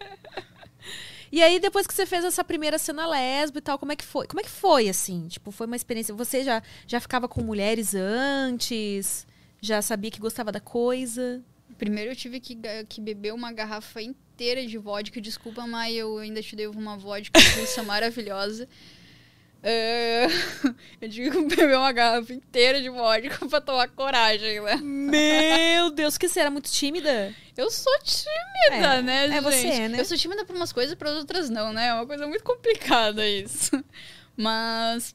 E 1.32 1.40
aí, 1.44 1.60
depois 1.60 1.86
que 1.86 1.94
você 1.94 2.04
fez 2.06 2.24
essa 2.24 2.42
primeira 2.42 2.76
cena 2.76 3.06
lésbica 3.06 3.60
e 3.60 3.62
tal, 3.62 3.78
como 3.78 3.92
é 3.92 3.96
que 3.96 4.04
foi? 4.04 4.26
Como 4.26 4.40
é 4.40 4.42
que 4.42 4.50
foi, 4.50 4.88
assim? 4.88 5.28
Tipo, 5.28 5.52
foi 5.52 5.68
uma 5.68 5.76
experiência. 5.76 6.12
Você 6.12 6.42
já, 6.42 6.60
já 6.88 6.98
ficava 6.98 7.28
com 7.28 7.40
mulheres 7.40 7.94
antes? 7.94 9.24
Já 9.60 9.80
sabia 9.80 10.10
que 10.10 10.18
gostava 10.18 10.50
da 10.50 10.58
coisa? 10.58 11.40
Primeiro 11.78 12.10
eu 12.10 12.16
tive 12.16 12.40
que, 12.40 12.58
que 12.88 13.00
beber 13.00 13.32
uma 13.32 13.52
garrafa 13.52 14.02
inteira 14.02 14.66
de 14.66 14.76
vodka. 14.76 15.20
Desculpa, 15.20 15.68
mas 15.68 15.94
eu 15.94 16.18
ainda 16.18 16.42
te 16.42 16.56
devo 16.56 16.76
uma 16.76 16.96
vodka 16.96 17.38
maravilhosa. 17.86 18.68
É, 19.62 20.26
eu 21.02 21.08
tive 21.10 21.30
que 21.30 21.56
beber 21.56 21.76
uma 21.76 21.92
garrafa 21.92 22.32
inteira 22.32 22.80
de 22.80 22.88
vodka 22.88 23.46
pra 23.46 23.60
tomar 23.60 23.88
coragem, 23.88 24.60
né? 24.62 24.76
Meu 24.76 25.90
Deus, 25.92 26.16
que 26.16 26.28
você 26.28 26.40
era 26.40 26.50
muito 26.50 26.70
tímida? 26.70 27.34
Eu 27.56 27.70
sou 27.70 27.92
tímida, 28.02 28.94
É, 28.96 29.02
né, 29.02 29.26
é 29.26 29.28
gente? 29.32 29.42
você, 29.42 29.88
né? 29.88 30.00
Eu 30.00 30.04
sou 30.06 30.16
tímida 30.16 30.44
pra 30.46 30.56
umas 30.56 30.72
coisas 30.72 30.92
e 30.92 30.96
para 30.96 31.10
outras 31.10 31.50
não, 31.50 31.72
né? 31.74 31.88
É 31.88 31.94
uma 31.94 32.06
coisa 32.06 32.26
muito 32.26 32.42
complicada 32.42 33.28
isso. 33.28 33.72
Mas 34.36 35.14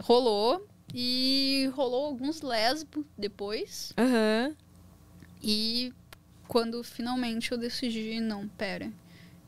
rolou. 0.00 0.66
E 0.94 1.70
rolou 1.74 2.04
alguns 2.06 2.42
lesbos 2.42 3.06
depois. 3.16 3.94
Aham. 3.96 4.54
E 5.42 5.90
quando 6.46 6.84
finalmente 6.84 7.50
eu 7.52 7.56
decidi, 7.56 8.20
não, 8.20 8.46
pera. 8.46 8.92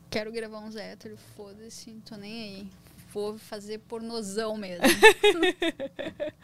Quero 0.09 0.31
gravar 0.31 0.59
uns 0.59 0.75
héteros, 0.75 1.19
foda-se, 1.37 1.91
tô 2.03 2.15
nem 2.15 2.33
aí. 2.43 2.67
Fazer 3.37 3.77
pornozão 3.79 4.57
mesmo. 4.57 4.83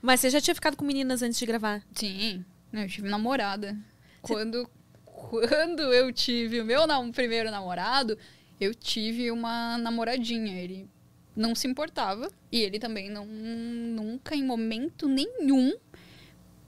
Mas 0.00 0.20
você 0.20 0.30
já 0.30 0.40
tinha 0.40 0.54
ficado 0.54 0.76
com 0.76 0.84
meninas 0.84 1.22
antes 1.22 1.38
de 1.38 1.46
gravar? 1.46 1.82
Sim, 1.94 2.44
eu 2.72 2.88
tive 2.88 3.08
namorada. 3.08 3.76
Quando, 4.22 4.68
quando 5.04 5.82
eu 5.92 6.12
tive 6.12 6.60
o 6.60 6.64
meu 6.64 6.86
nam- 6.86 7.10
primeiro 7.12 7.50
namorado, 7.50 8.16
eu 8.60 8.74
tive 8.74 9.30
uma 9.30 9.78
namoradinha. 9.78 10.60
Ele 10.60 10.88
não 11.36 11.54
se 11.54 11.66
importava 11.68 12.30
e 12.50 12.60
ele 12.60 12.78
também 12.78 13.10
não 13.10 13.26
nunca 13.26 14.34
em 14.34 14.42
momento 14.44 15.08
nenhum 15.08 15.74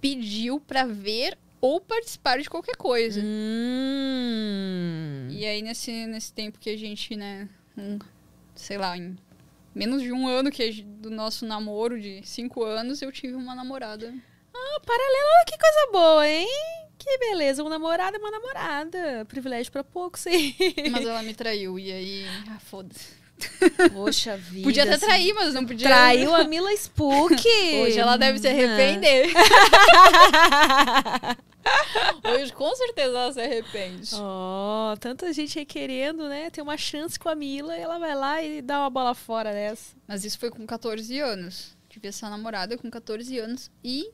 pediu 0.01 0.61
pra 0.61 0.85
ver 0.87 1.37
ou 1.61 1.81
participar 1.81 2.41
de 2.41 2.49
qualquer 2.49 2.77
coisa. 2.77 3.21
Hum. 3.23 5.29
E 5.31 5.45
aí 5.45 5.61
nesse 5.63 6.07
nesse 6.07 6.33
tempo 6.33 6.59
que 6.59 6.71
a 6.71 6.77
gente, 6.77 7.15
né, 7.17 7.49
um, 7.77 7.99
sei 8.55 8.79
lá, 8.79 8.97
em 8.97 9.17
menos 9.75 10.03
de 10.03 10.13
um 10.13 10.27
ano 10.29 10.51
que 10.51 10.71
gen- 10.73 10.87
do 11.01 11.11
nosso 11.11 11.45
namoro 11.47 12.01
de 12.01 12.21
cinco 12.27 12.65
anos, 12.65 13.01
eu 13.03 13.11
tive 13.13 13.35
uma 13.35 13.55
namorada. 13.55 14.13
Ah, 14.55 14.81
paralelo, 14.85 15.45
que 15.47 15.57
coisa 15.59 15.93
boa, 15.93 16.29
hein? 16.29 16.49
Que 16.99 17.19
beleza, 17.19 17.63
uma 17.63 17.71
namorada 17.71 18.17
é 18.17 18.21
uma 18.21 18.31
namorada. 18.31 19.25
Privilégio 19.27 19.73
pra 19.73 19.83
poucos, 19.83 20.21
sim. 20.23 20.55
Mas 20.91 21.07
ela 21.07 21.23
me 21.25 21.33
traiu 21.35 21.79
e 21.79 21.91
aí, 21.91 22.25
ah, 22.51 22.59
foda-se. 22.61 23.20
Poxa 23.93 24.37
vida. 24.37 24.65
Podia 24.65 24.83
até 24.83 24.95
assim. 24.95 25.07
trair, 25.07 25.35
mas 25.35 25.55
não 25.55 25.67
podia. 25.67 25.87
Traiu 25.87 26.35
a 26.35 26.45
Mila 26.45 26.73
Spook. 26.75 27.35
Hoje 27.83 27.99
ela 27.99 28.17
deve 28.17 28.39
se 28.39 28.49
arrepender. 28.49 29.33
Hoje 32.25 32.53
com 32.53 32.75
certeza 32.75 33.09
ela 33.19 33.33
se 33.33 33.41
arrepende. 33.41 34.11
Ó, 34.15 34.97
tanta 34.97 35.33
gente 35.33 35.59
aí 35.59 35.67
querendo, 35.67 36.29
né? 36.29 36.51
Ter 36.51 36.63
uma 36.63 36.77
chance 36.77 37.19
com 37.19 37.29
a 37.29 37.35
Mila 37.35 37.77
e 37.77 37.81
ela 37.81 37.99
vai 37.99 38.15
lá 38.15 38.43
e 38.43 38.63
dá 38.63 38.81
uma 38.81 38.91
bola 38.91 39.15
fora 39.15 39.53
dessa. 39.53 39.95
Mas 40.07 40.25
isso 40.25 40.39
foi 40.39 40.51
com 40.51 40.67
14 40.67 41.19
anos. 41.21 41.77
Tive 41.89 42.09
essa 42.09 42.31
namorada 42.31 42.79
com 42.79 42.91
14 42.91 43.39
anos 43.39 43.71
e. 43.83 44.11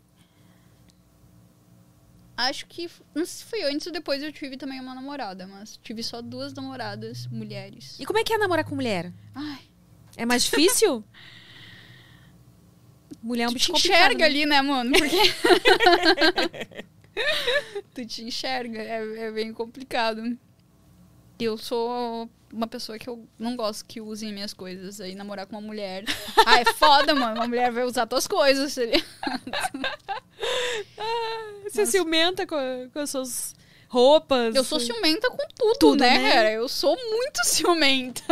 Acho 2.37 2.67
que. 2.67 2.91
Não 3.15 3.25
sei 3.25 3.39
se 3.39 3.45
foi 3.45 3.63
antes 3.65 3.87
ou 3.87 3.93
depois 3.93 4.23
eu 4.23 4.31
tive 4.33 4.57
também 4.57 4.79
uma 4.81 4.95
namorada, 4.95 5.47
mas 5.47 5.79
tive 5.83 6.03
só 6.03 6.21
duas 6.21 6.53
namoradas 6.53 7.27
mulheres. 7.29 7.97
E 7.99 8.05
como 8.05 8.19
é 8.19 8.25
que 8.25 8.33
é 8.33 8.39
namorar 8.39 8.65
com 8.65 8.75
mulher? 8.75 9.13
Ai, 9.35 9.61
É 10.17 10.27
mais 10.27 10.45
difícil? 10.45 11.03
Mulher 13.23 13.45
é 13.45 13.49
um 13.49 13.53
tu 13.53 13.55
bicho 13.55 13.73
enxerga 13.73 14.19
né? 14.19 14.25
ali, 14.27 14.47
né, 14.47 14.61
mano? 14.63 14.93
Porque. 14.93 15.17
tu 17.95 18.05
te 18.05 18.25
enxerga, 18.25 18.81
é, 18.81 19.27
é 19.27 19.33
bem 19.33 19.53
complicado. 19.53 20.39
Eu 21.39 21.57
sou 21.57 22.31
uma 22.53 22.67
pessoa 22.67 22.99
que 22.99 23.09
eu 23.09 23.27
não 23.39 23.57
gosto 23.57 23.85
que 23.85 24.01
usem 24.01 24.33
minhas 24.33 24.53
coisas. 24.55 25.01
Aí 25.01 25.15
namorar 25.15 25.47
com 25.47 25.57
uma 25.57 25.67
mulher. 25.67 26.05
Ah, 26.47 26.61
é 26.61 26.65
foda, 26.75 27.15
mano. 27.15 27.37
Uma 27.41 27.49
mulher 27.49 27.73
vai 27.73 27.85
usar 27.85 28.07
tuas 28.07 28.27
coisas. 28.27 28.73
seria- 28.73 29.03
Você 31.65 31.85
ciumenta 31.87 32.47
com, 32.47 32.57
com 32.93 32.99
as 33.01 33.11
suas 33.11 33.55
roupas. 33.89 34.55
Eu 34.55 34.63
sou 34.65 34.79
ciumenta 34.79 35.29
com 35.31 35.37
tudo, 35.55 35.79
Tudo, 35.79 36.01
né, 36.01 36.19
né? 36.19 36.33
cara? 36.33 36.53
Eu 36.53 36.69
sou 36.69 36.97
muito 36.97 37.41
ciumenta. 37.45 38.23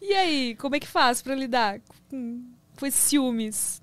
E 0.00 0.12
aí, 0.12 0.54
como 0.56 0.76
é 0.76 0.80
que 0.80 0.86
faz 0.86 1.22
pra 1.22 1.34
lidar 1.34 1.80
com, 2.10 2.44
com 2.78 2.86
esses 2.86 3.00
ciúmes? 3.00 3.82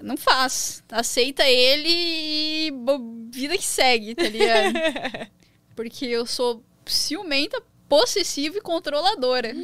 Não 0.00 0.16
faz. 0.16 0.82
Aceita 0.90 1.48
ele 1.48 1.88
e 1.88 2.72
vida 3.30 3.56
que 3.56 3.64
segue, 3.64 4.14
tá 4.16 4.24
ligado? 4.24 5.30
Porque 5.76 6.04
eu 6.06 6.26
sou 6.26 6.62
ciumenta, 6.86 7.62
possessiva 7.88 8.58
e 8.58 8.60
controladora. 8.60 9.54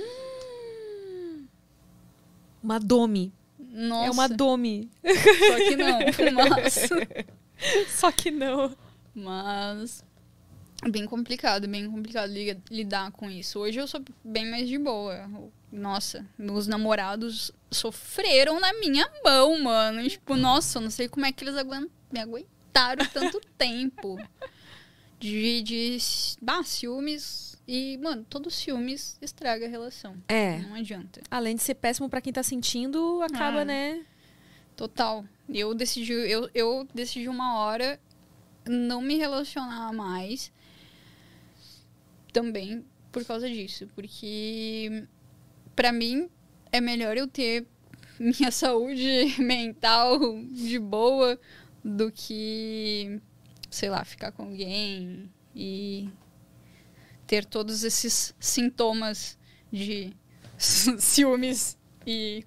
Uma 2.62 2.78
dome. 2.78 3.32
Nossa. 3.58 4.06
É 4.06 4.10
uma 4.10 4.28
dome. 4.28 4.90
Só 5.04 5.56
que 5.56 5.76
não. 5.76 5.98
Mas, 6.34 6.88
Só 7.88 8.12
que 8.12 8.30
não. 8.30 8.76
mas 9.14 10.04
bem 10.90 11.06
complicado, 11.06 11.66
bem 11.68 11.90
complicado 11.90 12.30
li- 12.30 12.60
lidar 12.70 13.10
com 13.12 13.28
isso. 13.30 13.58
Hoje 13.58 13.78
eu 13.80 13.86
sou 13.86 14.00
bem 14.24 14.48
mais 14.50 14.68
de 14.68 14.78
boa. 14.78 15.28
Nossa, 15.72 16.24
meus 16.38 16.66
namorados 16.66 17.50
sofreram 17.70 18.58
na 18.60 18.72
minha 18.74 19.08
mão, 19.24 19.60
mano. 19.62 20.08
Tipo, 20.08 20.36
nossa, 20.36 20.78
eu 20.78 20.82
não 20.82 20.90
sei 20.90 21.08
como 21.08 21.26
é 21.26 21.32
que 21.32 21.44
eles 21.44 21.56
aguent- 21.56 21.90
me 22.12 22.20
aguentaram 22.20 23.04
tanto 23.12 23.40
tempo. 23.58 24.16
De, 25.18 25.62
de 25.62 25.98
bah, 26.40 26.62
ciúmes. 26.62 27.56
E, 27.66 27.98
mano, 27.98 28.24
todo 28.28 28.50
ciúmes 28.50 29.18
estraga 29.20 29.66
a 29.66 29.68
relação. 29.68 30.16
É. 30.28 30.58
Não 30.60 30.74
adianta. 30.74 31.20
Além 31.30 31.54
de 31.56 31.62
ser 31.62 31.74
péssimo 31.74 32.08
pra 32.08 32.20
quem 32.20 32.32
tá 32.32 32.42
sentindo, 32.42 33.20
acaba, 33.22 33.60
Ah. 33.60 33.64
né? 33.64 34.04
Total. 34.76 35.24
Eu 35.48 35.74
decidi, 35.74 36.12
eu, 36.12 36.48
eu 36.54 36.86
decidi 36.94 37.28
uma 37.28 37.58
hora 37.58 38.00
não 38.66 39.02
me 39.02 39.16
relacionar 39.16 39.92
mais. 39.92 40.52
Também 42.32 42.84
por 43.10 43.24
causa 43.24 43.48
disso. 43.48 43.88
Porque 43.94 45.04
pra 45.74 45.92
mim 45.92 46.28
é 46.70 46.80
melhor 46.80 47.16
eu 47.16 47.26
ter 47.26 47.66
minha 48.18 48.50
saúde 48.52 49.34
mental 49.38 50.18
de 50.50 50.78
boa 50.78 51.38
do 51.84 52.10
que, 52.12 53.20
sei 53.70 53.88
lá, 53.90 54.04
ficar 54.04 54.32
com 54.32 54.44
alguém 54.44 55.30
e 55.54 56.08
ter 57.26 57.44
todos 57.44 57.84
esses 57.84 58.34
sintomas 58.40 59.38
de 59.72 60.12
ciúmes 60.58 61.76
e 62.06 62.44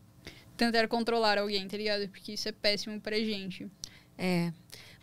tentar 0.57 0.87
controlar 0.87 1.37
alguém, 1.37 1.67
tá 1.67 1.77
ligado? 1.77 2.07
Porque 2.09 2.33
isso 2.33 2.47
é 2.49 2.51
péssimo 2.51 2.99
pra 2.99 3.17
gente. 3.17 3.69
É. 4.17 4.51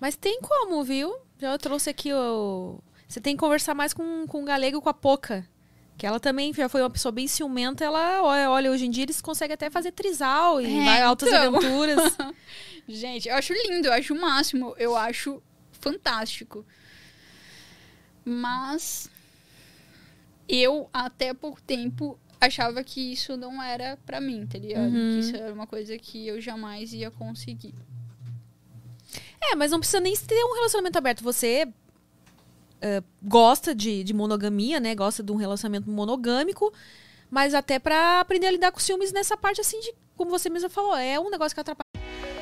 Mas 0.00 0.16
tem 0.16 0.40
como, 0.40 0.82
viu? 0.84 1.16
Já 1.38 1.52
eu 1.52 1.58
trouxe 1.58 1.90
aqui 1.90 2.12
o. 2.12 2.80
Você 3.08 3.20
tem 3.20 3.34
que 3.34 3.40
conversar 3.40 3.74
mais 3.74 3.92
com, 3.94 4.26
com 4.26 4.42
o 4.42 4.44
galego 4.44 4.80
com 4.80 4.88
a 4.88 4.94
Poca. 4.94 5.48
Que 5.96 6.06
ela 6.06 6.20
também 6.20 6.52
já 6.54 6.68
foi 6.68 6.80
uma 6.80 6.90
pessoa 6.90 7.10
bem 7.10 7.26
ciumenta. 7.26 7.84
Ela, 7.84 8.22
olha, 8.22 8.70
hoje 8.70 8.86
em 8.86 8.90
dia 8.90 9.02
eles 9.02 9.20
conseguem 9.20 9.54
até 9.54 9.68
fazer 9.68 9.90
trisal 9.90 10.60
e 10.60 10.78
É, 10.80 10.84
vai 10.84 11.02
altas 11.02 11.28
então. 11.28 11.56
aventuras. 11.56 12.16
Gente, 12.86 13.28
eu 13.28 13.34
acho 13.34 13.52
lindo, 13.52 13.88
eu 13.88 13.92
acho 13.92 14.14
o 14.14 14.20
máximo, 14.20 14.74
eu 14.78 14.96
acho 14.96 15.42
fantástico. 15.81 16.64
Mas 18.24 19.11
eu, 20.49 20.89
até 20.93 21.33
pouco 21.35 21.61
tempo, 21.62 22.18
achava 22.41 22.83
que 22.85 23.12
isso 23.12 23.37
não 23.37 23.62
era 23.62 23.99
pra 24.05 24.20
mim, 24.20 24.47
tá 24.47 24.59
ligado? 24.59 24.91
Que 24.93 25.18
isso 25.20 25.37
era 25.37 25.53
uma 25.53 25.66
coisa 25.66 25.97
que 25.99 26.26
eu 26.26 26.41
jamais 26.41 26.93
ia 26.93 27.11
conseguir. 27.11 27.74
É, 29.41 29.55
mas 29.55 29.70
não 29.70 29.79
precisa 29.79 30.01
nem 30.01 30.14
ter 30.14 30.45
um 30.45 30.55
relacionamento 30.55 30.99
aberto. 30.99 31.22
Você 31.22 31.68
eh, 32.81 33.03
gosta 33.22 33.74
de, 33.74 34.05
de 34.05 34.14
monogamia, 34.14 34.79
né? 34.79 34.95
Gosta 34.95 35.22
de 35.22 35.33
um 35.33 35.37
relacionamento 35.37 35.91
monogâmico, 35.91 36.72
mas 37.31 37.55
até 37.55 37.79
pra 37.79 38.20
aprender 38.20 38.47
a 38.47 38.51
lidar 38.51 38.72
com 38.72 38.79
ciúmes 38.79 39.12
nessa 39.12 39.37
parte 39.37 39.61
assim 39.61 39.81
de, 39.81 39.93
como 40.16 40.31
você 40.31 40.49
mesma 40.49 40.68
falou, 40.68 40.97
é 40.97 41.18
um 41.18 41.31
negócio 41.31 41.55
que 41.55 41.61
atrapalha. 41.61 41.89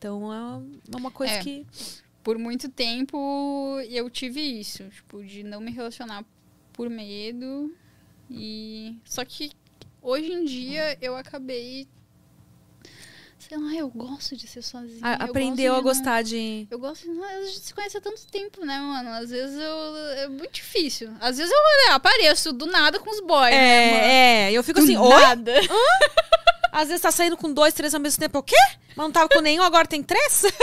Então 0.00 0.32
é 0.32 0.96
uma 0.96 1.10
coisa 1.10 1.34
É. 1.34 1.38
que. 1.42 1.66
Por 2.22 2.38
muito 2.38 2.68
tempo 2.70 3.78
eu 3.88 4.08
tive 4.10 4.40
isso, 4.40 4.84
tipo, 4.90 5.22
de 5.22 5.42
não 5.42 5.60
me 5.60 5.70
relacionar 5.70 6.24
por 6.72 6.88
medo. 6.88 7.74
E. 8.30 8.96
Só 9.04 9.22
que 9.26 9.50
hoje 10.00 10.32
em 10.32 10.44
dia 10.46 10.96
eu 11.02 11.14
acabei. 11.16 11.86
Sei 13.38 13.56
lá, 13.58 13.74
eu 13.74 13.88
gosto 13.88 14.36
de 14.36 14.46
ser 14.46 14.62
sozinha. 14.62 15.00
a- 15.02 15.16
eu 15.24 15.24
aprendeu 15.30 15.72
a 15.74 15.76
não- 15.78 15.82
gostar 15.82 16.22
de. 16.22 16.66
Eu 16.70 16.78
gosto 16.78 17.10
de. 17.10 17.22
A 17.22 17.42
gente 17.44 17.60
se 17.60 17.74
conhece 17.74 17.96
há 17.96 18.00
tanto 18.00 18.26
tempo, 18.26 18.64
né, 18.64 18.78
mano? 18.78 19.10
Às 19.10 19.30
vezes 19.30 19.58
eu. 19.58 19.96
É 20.18 20.28
muito 20.28 20.52
difícil. 20.52 21.10
Às 21.20 21.36
vezes 21.38 21.50
eu 21.52 21.90
é, 21.90 21.92
apareço 21.92 22.52
do 22.52 22.66
nada 22.66 22.98
com 23.00 23.10
os 23.10 23.20
boys, 23.20 23.50
né, 23.54 23.86
mano? 23.92 24.04
É, 24.04 24.50
é. 24.50 24.52
Eu 24.52 24.62
fico 24.62 24.78
Do 24.80 24.84
assim, 24.84 24.96
oi? 24.96 25.10
Às 26.72 26.88
vezes 26.88 27.02
tá 27.02 27.10
saindo 27.10 27.36
com 27.36 27.52
dois, 27.52 27.74
três 27.74 27.94
ao 27.94 28.00
mesmo 28.00 28.20
tempo. 28.20 28.38
O 28.38 28.42
quê? 28.42 28.56
Mas 28.88 28.96
não 28.96 29.10
tava 29.12 29.28
com 29.28 29.40
nenhum, 29.40 29.62
agora 29.62 29.86
tem 29.86 30.02
três? 30.02 30.44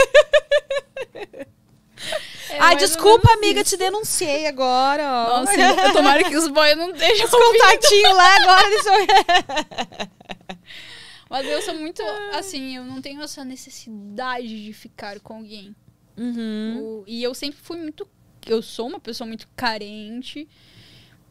É 2.50 2.58
Ai, 2.60 2.76
desculpa, 2.76 3.30
amiga, 3.32 3.60
isso. 3.60 3.70
te 3.70 3.76
denunciei 3.76 4.46
agora, 4.46 5.02
ó. 5.04 5.40
Nossa, 5.40 5.52
eu- 5.60 5.92
tomara 5.92 6.22
que 6.24 6.36
os 6.36 6.46
boys 6.48 6.76
não 6.76 6.92
deixem 6.92 7.24
Os 7.24 7.30
contatinhos 7.30 8.16
lá 8.16 8.36
agora. 8.36 10.08
Mas 11.28 11.46
eu 11.46 11.60
sou 11.60 11.74
muito 11.74 12.00
assim, 12.32 12.76
eu 12.76 12.84
não 12.84 13.02
tenho 13.02 13.20
essa 13.20 13.44
necessidade 13.44 14.64
de 14.66 14.72
ficar 14.72 15.20
com 15.20 15.34
alguém. 15.38 15.74
Uhum. 16.16 16.78
O- 17.00 17.04
e 17.06 17.22
eu 17.22 17.34
sempre 17.34 17.58
fui 17.60 17.76
muito. 17.76 18.08
Eu 18.46 18.62
sou 18.62 18.86
uma 18.88 19.00
pessoa 19.00 19.26
muito 19.26 19.46
carente. 19.54 20.48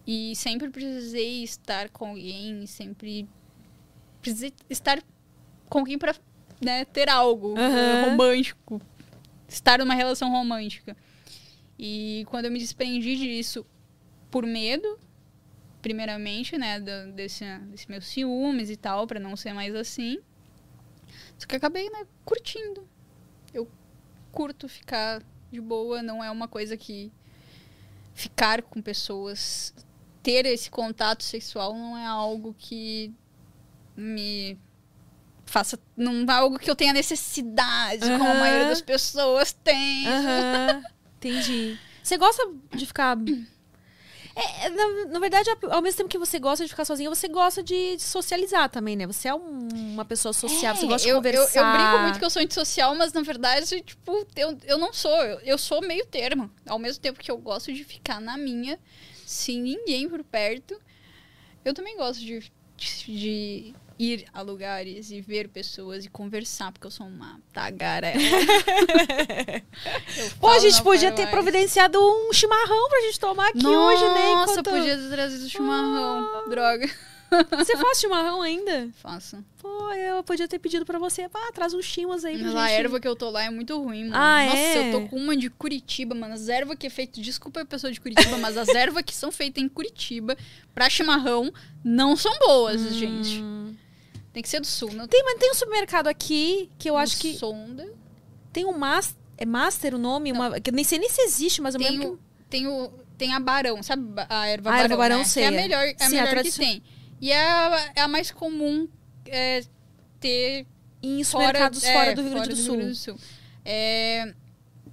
E 0.05 0.35
sempre 0.35 0.69
precisei 0.69 1.43
estar 1.43 1.89
com 1.89 2.09
alguém. 2.09 2.65
Sempre 2.67 3.27
precisei 4.27 4.53
estar 4.69 5.01
com 5.69 5.79
alguém 5.79 5.97
pra 5.97 6.15
né, 6.61 6.85
ter 6.85 7.09
algo 7.09 7.55
Aham. 7.57 8.09
romântico. 8.09 8.81
Estar 9.47 9.79
numa 9.79 9.93
relação 9.93 10.29
romântica. 10.29 10.95
E 11.79 12.25
quando 12.29 12.45
eu 12.45 12.51
me 12.51 12.59
desprendi 12.59 13.15
disso 13.15 13.65
por 14.29 14.45
medo, 14.45 14.99
primeiramente, 15.81 16.57
né, 16.57 16.79
do- 16.79 17.13
desse, 17.13 17.45
desse 17.69 17.89
meus 17.89 18.05
ciúmes 18.05 18.69
e 18.69 18.75
tal, 18.75 19.07
pra 19.07 19.19
não 19.19 19.35
ser 19.37 19.53
mais 19.53 19.73
assim. 19.75 20.19
Só 21.37 21.47
que 21.47 21.55
acabei, 21.55 21.89
né, 21.89 22.05
curtindo. 22.25 22.87
Eu 23.53 23.67
curto 24.31 24.67
ficar 24.67 25.23
de 25.51 25.61
boa, 25.61 26.01
não 26.03 26.21
é 26.23 26.29
uma 26.29 26.47
coisa 26.47 26.75
que 26.75 27.11
ficar 28.13 28.61
com 28.63 28.81
pessoas, 28.81 29.73
ter 30.23 30.45
esse 30.45 30.69
contato 30.69 31.23
sexual 31.23 31.73
não 31.73 31.95
é 31.97 32.05
algo 32.05 32.53
que 32.57 33.13
me 33.97 34.57
faça, 35.45 35.79
não 35.95 36.23
é 36.25 36.31
algo 36.33 36.59
que 36.59 36.69
eu 36.69 36.75
tenha 36.75 36.93
necessidade, 36.93 38.05
como 38.17 38.31
a 38.31 38.35
maioria 38.35 38.67
das 38.67 38.81
pessoas 38.81 39.51
tem. 39.51 40.07
Aham, 40.07 40.83
entendi. 41.17 41.77
Você 42.03 42.17
gosta 42.17 42.47
de 42.73 42.85
ficar. 42.85 43.17
É, 44.35 44.69
na, 44.69 45.05
na 45.13 45.19
verdade, 45.19 45.49
ao 45.71 45.81
mesmo 45.81 45.97
tempo 45.97 46.09
que 46.09 46.17
você 46.17 46.37
gosta 46.37 46.63
de 46.63 46.69
ficar 46.69 46.85
sozinha, 46.85 47.09
você 47.09 47.27
gosta 47.27 47.63
de, 47.63 47.95
de 47.95 48.03
socializar 48.03 48.69
também, 48.69 48.95
né? 48.95 49.07
Você 49.07 49.27
é 49.27 49.33
um- 49.33 49.67
uma 49.93 50.05
pessoa 50.05 50.31
sociável, 50.31 50.75
você 50.79 50.85
É, 50.85 50.89
gosta 50.89 51.05
de 51.05 51.09
eu, 51.09 51.15
eu, 51.15 51.21
conversar. 51.23 51.59
eu 51.59 51.71
brinco 51.71 52.03
muito 52.03 52.19
que 52.19 52.25
eu 52.25 52.29
sou 52.29 52.41
antissocial, 52.43 52.93
mas 52.95 53.11
na 53.13 53.21
verdade, 53.21 53.81
tipo, 53.81 54.27
eu, 54.35 54.55
eu 54.65 54.77
não 54.77 54.93
sou. 54.93 55.11
Eu, 55.23 55.39
eu 55.39 55.57
sou 55.57 55.81
meio 55.81 56.05
termo. 56.05 56.51
Ao 56.67 56.77
mesmo 56.77 57.01
tempo 57.01 57.19
que 57.19 57.31
eu 57.31 57.37
gosto 57.39 57.73
de 57.73 57.83
ficar 57.83 58.21
na 58.21 58.37
minha, 58.37 58.77
sem 59.25 59.59
ninguém 59.59 60.07
por 60.07 60.23
perto, 60.23 60.79
eu 61.65 61.73
também 61.73 61.97
gosto 61.97 62.19
de, 62.23 62.51
de 62.77 63.73
ir 63.99 64.25
a 64.33 64.41
lugares 64.41 65.11
e 65.11 65.21
ver 65.21 65.47
pessoas 65.49 66.05
e 66.05 66.09
conversar, 66.09 66.71
porque 66.71 66.87
eu 66.87 66.91
sou 66.91 67.05
uma 67.07 67.39
tagarela. 67.53 68.19
Pô, 70.39 70.47
a 70.49 70.59
gente 70.59 70.81
podia 70.83 71.11
ter 71.11 71.23
mais. 71.23 71.31
providenciado 71.33 71.99
um 71.99 72.31
chimarrão 72.33 72.89
pra 72.89 73.01
gente 73.01 73.19
tomar 73.19 73.47
aqui 73.49 73.65
hoje, 73.65 74.03
né? 74.03 74.25
Nossa, 74.35 74.51
enquanto- 74.59 74.69
podia 74.69 74.97
ter 74.97 75.09
trazido 75.09 75.49
chimarrão. 75.49 76.49
Droga. 76.49 76.89
Você 77.57 77.75
faz 77.75 77.99
chimarrão 77.99 78.41
ainda? 78.41 78.89
Faço. 79.01 79.43
Pô, 79.57 79.91
eu 79.91 80.23
podia 80.23 80.47
ter 80.47 80.59
pedido 80.59 80.85
pra 80.85 80.97
você. 80.97 81.27
Pá, 81.27 81.51
traz 81.53 81.73
uns 81.73 81.83
chimas 81.83 82.23
aí 82.23 82.37
pra 82.37 82.47
Mas 82.47 82.55
a 82.55 82.67
gente. 82.69 82.79
erva 82.79 82.99
que 83.01 83.07
eu 83.07 83.17
tô 83.17 83.29
lá 83.29 83.43
é 83.43 83.49
muito 83.49 83.77
ruim, 83.77 84.03
mano. 84.05 84.15
Ah, 84.15 84.45
Nossa, 84.45 84.57
é? 84.57 84.87
eu 84.87 84.91
tô 85.01 85.07
com 85.09 85.17
uma 85.17 85.35
de 85.35 85.49
Curitiba, 85.49 86.15
mano. 86.15 86.33
As 86.35 86.47
ervas 86.47 86.77
que 86.79 86.87
é 86.87 86.89
feito. 86.89 87.19
Desculpa 87.19 87.61
a 87.61 87.65
pessoa 87.65 87.91
de 87.91 87.99
Curitiba, 87.99 88.37
mas 88.37 88.55
as 88.55 88.69
ervas 88.69 89.03
que 89.03 89.13
são 89.13 89.29
feitas 89.29 89.61
em 89.61 89.67
Curitiba 89.67 90.37
pra 90.73 90.89
chimarrão 90.89 91.51
não 91.83 92.15
são 92.15 92.31
boas, 92.39 92.81
Hum. 92.81 92.91
gente. 92.93 93.43
Tem 94.37 94.43
que 94.43 94.49
ser 94.49 94.59
do 94.59 94.67
sul, 94.67 94.93
não 94.93 95.07
Tem, 95.07 95.23
mas 95.23 95.39
tem 95.39 95.49
um 95.49 95.55
supermercado 95.55 96.05
aqui 96.05 96.69
que 96.77 96.87
eu 96.87 96.95
acho 96.95 97.17
que 97.17 97.33
Sonda. 97.33 97.91
tem 98.53 98.65
um 98.65 98.77
Master. 98.77 99.17
É 99.35 99.47
Master 99.47 99.95
o 99.95 99.97
nome? 99.97 100.31
Uma, 100.31 100.59
que 100.59 100.71
nem 100.71 100.83
sei 100.85 100.99
nem 100.99 101.09
se 101.09 101.21
existe, 101.23 101.59
mas 101.59 101.73
eu 101.73 101.81
Tem, 101.81 101.89
lembro 101.89 102.13
o, 102.13 102.19
tem, 102.47 102.67
o, 102.67 102.91
tem 103.17 103.33
a 103.33 103.39
Barão, 103.39 103.81
sabe 103.81 104.03
a 104.29 104.45
erva 104.47 104.69
A 104.69 104.73
Barão? 104.73 104.83
erva 104.83 104.95
Barão, 104.97 105.17
né? 105.17 105.25
Que 105.25 105.39
é 105.39 105.43
a 105.43 105.47
é. 105.47 105.51
melhor, 105.51 105.83
é 105.87 105.89
a 105.89 105.97
Sim, 105.97 106.05
a 106.05 106.09
melhor 106.09 106.25
que 106.25 106.33
tradicio- 106.35 106.63
tem. 106.63 106.83
E 107.19 107.31
é 107.31 107.41
a, 107.41 107.91
é 107.95 108.01
a 108.01 108.07
mais 108.07 108.29
comum 108.29 108.87
é, 109.25 109.63
ter 110.19 110.67
que 111.01 111.07
em 111.07 111.23
fora, 111.23 111.45
supermercados 111.47 111.83
é, 111.83 111.93
fora 111.93 112.13
do 112.13 112.21
Rio 112.21 112.29
Grande 112.29 112.49
do 112.49 112.55
fora 112.57 112.63
Sul. 112.67 112.77
Do 112.77 112.95
Sul. 112.95 113.19
É, 113.65 114.35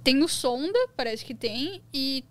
tem 0.03 0.15
no 0.15 0.27
Sonda, 0.27 0.79
parece 0.97 1.23
que 1.23 1.35
tem, 1.35 1.83
e. 1.93 2.25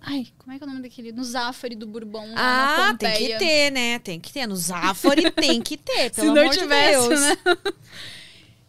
Ai, 0.00 0.26
como 0.38 0.52
é 0.52 0.58
que 0.58 0.64
é 0.64 0.66
o 0.66 0.70
nome 0.70 0.82
daquele? 0.82 1.12
No 1.12 1.24
Zafari 1.24 1.74
do 1.74 1.86
Bourbon. 1.86 2.32
Ah, 2.36 2.94
tem 2.98 3.12
que 3.16 3.38
ter, 3.38 3.70
né? 3.70 3.98
Tem 3.98 4.20
que 4.20 4.32
ter. 4.32 4.46
No 4.46 4.56
Zafari 4.56 5.30
tem 5.32 5.60
que 5.60 5.76
ter, 5.76 6.04
Se 6.14 6.20
pelo 6.20 6.34
não 6.34 6.42
amor 6.42 6.54
tivesse, 6.54 7.02
de 7.02 7.08
Deus. 7.08 7.20
né? 7.20 7.36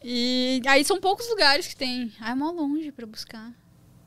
E 0.01 0.61
aí 0.65 0.85
são 0.85 0.99
poucos 0.99 1.29
lugares 1.29 1.67
que 1.67 1.75
tem. 1.75 2.11
Ah, 2.21 2.31
é 2.31 2.35
mó 2.35 2.51
longe 2.51 2.89
pra 2.91 3.05
buscar. 3.05 3.51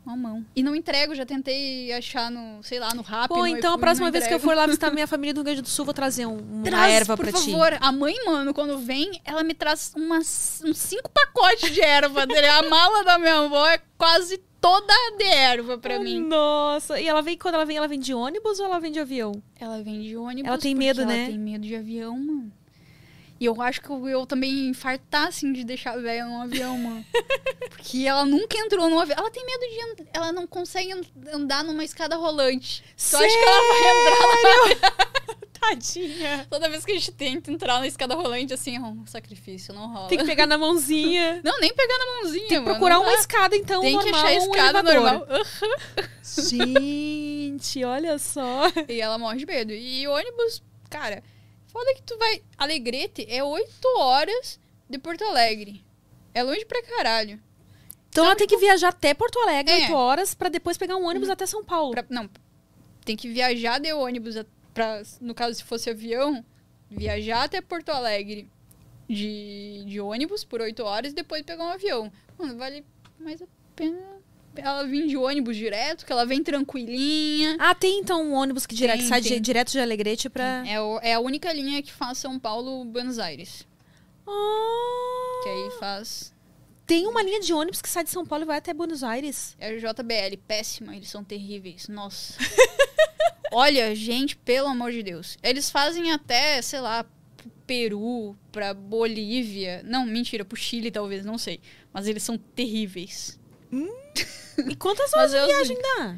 Mó 0.05 0.17
mão. 0.17 0.45
E 0.55 0.63
não 0.63 0.75
entrego, 0.75 1.15
já 1.15 1.25
tentei 1.25 1.93
achar 1.93 2.31
no, 2.31 2.63
sei 2.63 2.81
lá, 2.81 2.93
no 2.93 3.03
Rap. 3.03 3.29
Pô, 3.29 3.39
no 3.39 3.47
então 3.47 3.75
a 3.75 3.79
próxima 3.79 4.11
vez 4.11 4.27
que 4.27 4.35
eu 4.35 4.41
for 4.41 4.55
lá 4.57 4.67
visitar 4.67 4.91
minha 4.91 5.07
família 5.07 5.33
do 5.33 5.39
Rio 5.39 5.45
Grande 5.45 5.63
do 5.63 5.69
Sul, 5.69 5.85
vou 5.85 5.95
trazer 5.95 6.27
um, 6.27 6.39
uma 6.39 6.65
Traz, 6.65 6.93
erva 6.93 7.17
por 7.17 7.25
pra 7.29 7.39
ti. 7.39 7.53
favor. 7.53 7.79
A 7.81 7.93
mãe, 7.93 8.15
mano, 8.27 8.53
quando 8.53 8.79
vem, 8.79 9.21
ela 9.25 9.45
me 9.45 9.55
traz 9.55 9.93
umas, 9.97 10.61
uns 10.65 10.79
cinco 10.79 11.09
pacotes 11.09 11.73
de 11.73 11.81
erva. 11.81 12.23
a 12.25 12.69
mala 12.69 13.05
da 13.05 13.19
minha 13.19 13.39
avó 13.39 13.67
é 13.69 13.79
quase 13.97 14.39
toda 14.61 14.93
de 15.19 15.25
erva 15.25 15.79
pra 15.79 15.99
mim. 16.01 16.21
Nossa, 16.21 17.01
e 17.01 17.07
ela 17.07 17.21
vem, 17.21 17.39
quando 17.39 17.55
ela 17.55 17.65
vem, 17.65 17.77
ela 17.77 17.89
vem 17.89 18.01
de 18.01 18.13
ônibus 18.13 18.59
ou 18.59 18.67
ela 18.67 18.81
vem 18.81 18.91
de 18.91 18.99
avião? 18.99 19.33
Ela 19.59 19.83
vem 19.83 20.01
de 20.01 20.17
ônibus. 20.17 20.49
Ela 20.49 20.59
tem 20.59 20.75
medo, 20.75 21.03
ela 21.03 21.13
né? 21.13 21.27
tem 21.27 21.39
medo 21.39 21.65
de 21.65 21.77
avião, 21.77 22.19
mano. 22.19 22.53
E 23.43 23.45
eu 23.45 23.61
acho 23.61 23.81
que 23.81 23.89
eu, 23.91 24.25
também 24.25 24.69
infartar, 24.69 25.27
assim, 25.27 25.53
de 25.53 25.65
deixar 25.65 25.95
a 25.95 25.97
velha 25.97 26.25
num 26.27 26.43
avião, 26.43 26.79
mano. 26.79 27.05
Porque 27.71 28.07
ela 28.07 28.25
nunca 28.25 28.57
entrou 28.57 28.89
num 28.89 29.01
avião. 29.01 29.19
Ela 29.19 29.33
tem 29.33 29.45
medo 29.45 29.61
de... 29.69 29.81
and- 30.05 30.07
Ela 30.13 30.31
não 30.33 30.47
consegue 30.47 30.93
and- 30.93 31.03
andar 31.33 31.65
numa 31.65 31.83
escada 31.83 32.15
rolante. 32.15 32.85
Tu 32.97 33.17
acha 33.17 33.27
que 33.27 33.45
ela 33.45 34.63
vai 34.63 34.73
entrar 34.73 35.13
Tadinha. 35.61 36.47
Toda 36.49 36.69
vez 36.69 36.85
que 36.85 36.93
a 36.93 36.95
gente 36.95 37.11
tenta 37.11 37.51
entrar 37.51 37.81
na 37.81 37.87
escada 37.89 38.15
rolante, 38.15 38.55
assim, 38.55 38.77
é 38.77 38.81
um 38.81 39.05
sacrifício, 39.07 39.75
não 39.75 39.93
rola. 39.93 40.09
Tem 40.09 40.19
que 40.19 40.25
pegar 40.25 40.47
na 40.47 40.57
mãozinha. 40.57 41.41
Não, 41.45 41.59
nem 41.59 41.75
pegar 41.75 41.99
na 41.99 42.07
mãozinha, 42.07 42.47
Tem 42.47 42.59
que 42.59 42.65
mano. 42.65 42.71
procurar 42.79 42.95
não 42.97 43.03
uma 43.03 43.15
escada, 43.15 43.57
então, 43.57 43.81
Tem 43.81 43.99
que 43.99 44.05
normal, 44.05 44.21
achar 44.25 44.29
a 44.29 44.41
um 44.41 44.51
escada 44.55 44.79
elevador. 44.93 44.95
normal. 45.19 45.27
Aham. 45.29 46.09
Gente, 46.23 47.85
olha 47.85 48.19
só. 48.19 48.63
E 48.89 49.01
ela 49.01 49.19
morre 49.19 49.39
de 49.39 49.47
medo. 49.47 49.73
E 49.73 50.07
ônibus, 50.07 50.63
cara, 50.89 51.23
foda 51.73 51.95
que 51.95 52.03
tu 52.03 52.17
vai. 52.19 52.43
Alegrete 52.59 53.27
é 53.29 53.43
8 53.43 53.69
horas 53.99 54.61
de 54.89 54.99
Porto 54.99 55.25
Alegre. 55.25 55.85
É 56.35 56.43
longe 56.43 56.65
pra 56.65 56.83
caralho. 56.83 57.41
Então 58.11 58.25
ela 58.27 58.37
tem 58.37 58.47
que 58.47 58.57
viajar 58.59 58.89
até 58.89 59.15
Porto 59.15 59.39
Alegre, 59.39 59.73
É. 59.73 59.81
8 59.85 59.95
horas, 59.95 60.35
pra 60.35 60.49
depois 60.51 60.77
pegar 60.77 60.97
um 60.97 61.07
ônibus 61.07 61.31
até 61.31 61.47
São 61.47 61.65
Paulo. 61.65 61.93
Pra- 61.93 62.05
não, 62.11 62.29
tem 63.05 63.17
que 63.17 63.29
viajar 63.29 63.81
de 63.81 63.93
ônibus 63.93 64.37
pra, 64.75 65.03
no 65.21 65.35
caso 65.35 65.55
se 65.57 65.65
fosse 65.65 65.89
avião, 65.91 66.45
viajar 66.91 67.45
até 67.45 67.61
Porto 67.63 67.89
Alegre 67.89 68.49
de, 69.09 69.85
de 69.87 70.01
ônibus 70.01 70.45
por 70.45 70.61
8 70.61 70.83
horas 70.85 71.13
e 71.13 71.15
depois 71.15 71.43
pegar 71.43 71.65
um 71.65 71.69
avião. 71.71 72.13
Mano, 72.39 72.57
vale 72.59 72.85
mais 73.19 73.41
a 73.41 73.47
pena 73.75 73.99
ela 74.57 74.85
vir 74.87 75.07
de 75.07 75.17
ônibus 75.17 75.57
direto, 75.57 76.05
que 76.05 76.13
ela 76.13 76.27
vem 76.27 76.43
tranquilinha. 76.43 77.57
Ah, 77.59 77.75
tem 77.75 77.99
então 78.01 78.23
um 78.23 78.33
ônibus 78.35 78.67
que 78.67 78.75
direto, 78.75 78.99
Tem, 79.01 79.09
sai 79.09 79.21
de- 79.21 79.29
tem. 79.31 79.41
direto 79.41 79.71
de 79.73 79.79
Alegrete 79.81 80.29
pra. 80.29 80.63
É, 80.67 80.81
o- 80.81 80.99
é 81.03 81.15
a 81.15 81.21
única 81.21 81.53
linha 81.53 81.83
que 81.83 81.93
faz 81.93 82.19
São 82.19 82.39
Paulo-Buenos 82.39 83.19
Aires. 83.19 83.67
Ah, 84.27 85.41
Que 85.43 85.49
aí 85.49 85.71
faz. 85.79 86.33
tem 86.87 87.07
uma 87.07 87.23
linha 87.23 87.41
de 87.41 87.53
ônibus 87.53 87.81
que 87.83 87.89
sai 87.89 88.05
de 88.05 88.11
São 88.11 88.25
Paulo 88.27 88.45
e 88.45 88.47
vai 88.47 88.59
até 88.59 88.73
Buenos 88.75 89.03
Aires. 89.03 89.57
É 89.59 89.69
a 89.71 89.77
JBL, 89.79 90.37
péssima, 90.47 90.95
eles 90.97 91.09
são 91.09 91.25
terríveis. 91.25 91.89
Nossa. 91.89 92.35
Olha, 93.53 93.95
gente, 93.95 94.37
pelo 94.37 94.69
amor 94.69 94.93
de 94.93 95.03
Deus. 95.03 95.37
Eles 95.43 95.71
fazem 95.71 96.11
até, 96.11 96.63
sei 96.63 96.81
lá, 96.81 97.05
pro 97.37 97.51
Peru, 97.67 98.37
pra 98.51 98.73
Bolívia. 98.73 99.83
Não, 99.85 100.07
mentira, 100.07 100.45
pro 100.45 100.57
Chile 100.57 100.91
talvez, 100.91 101.25
não 101.25 101.37
sei. 101.37 101.61
Mas 101.93 102.07
eles 102.07 102.23
são 102.23 102.39
terríveis. 102.39 103.39
E 103.73 104.77
quantas 104.77 105.11
Mas 105.13 105.33
horas 105.33 105.47
de 105.47 105.53
viagem 105.55 105.79
dá? 105.81 106.17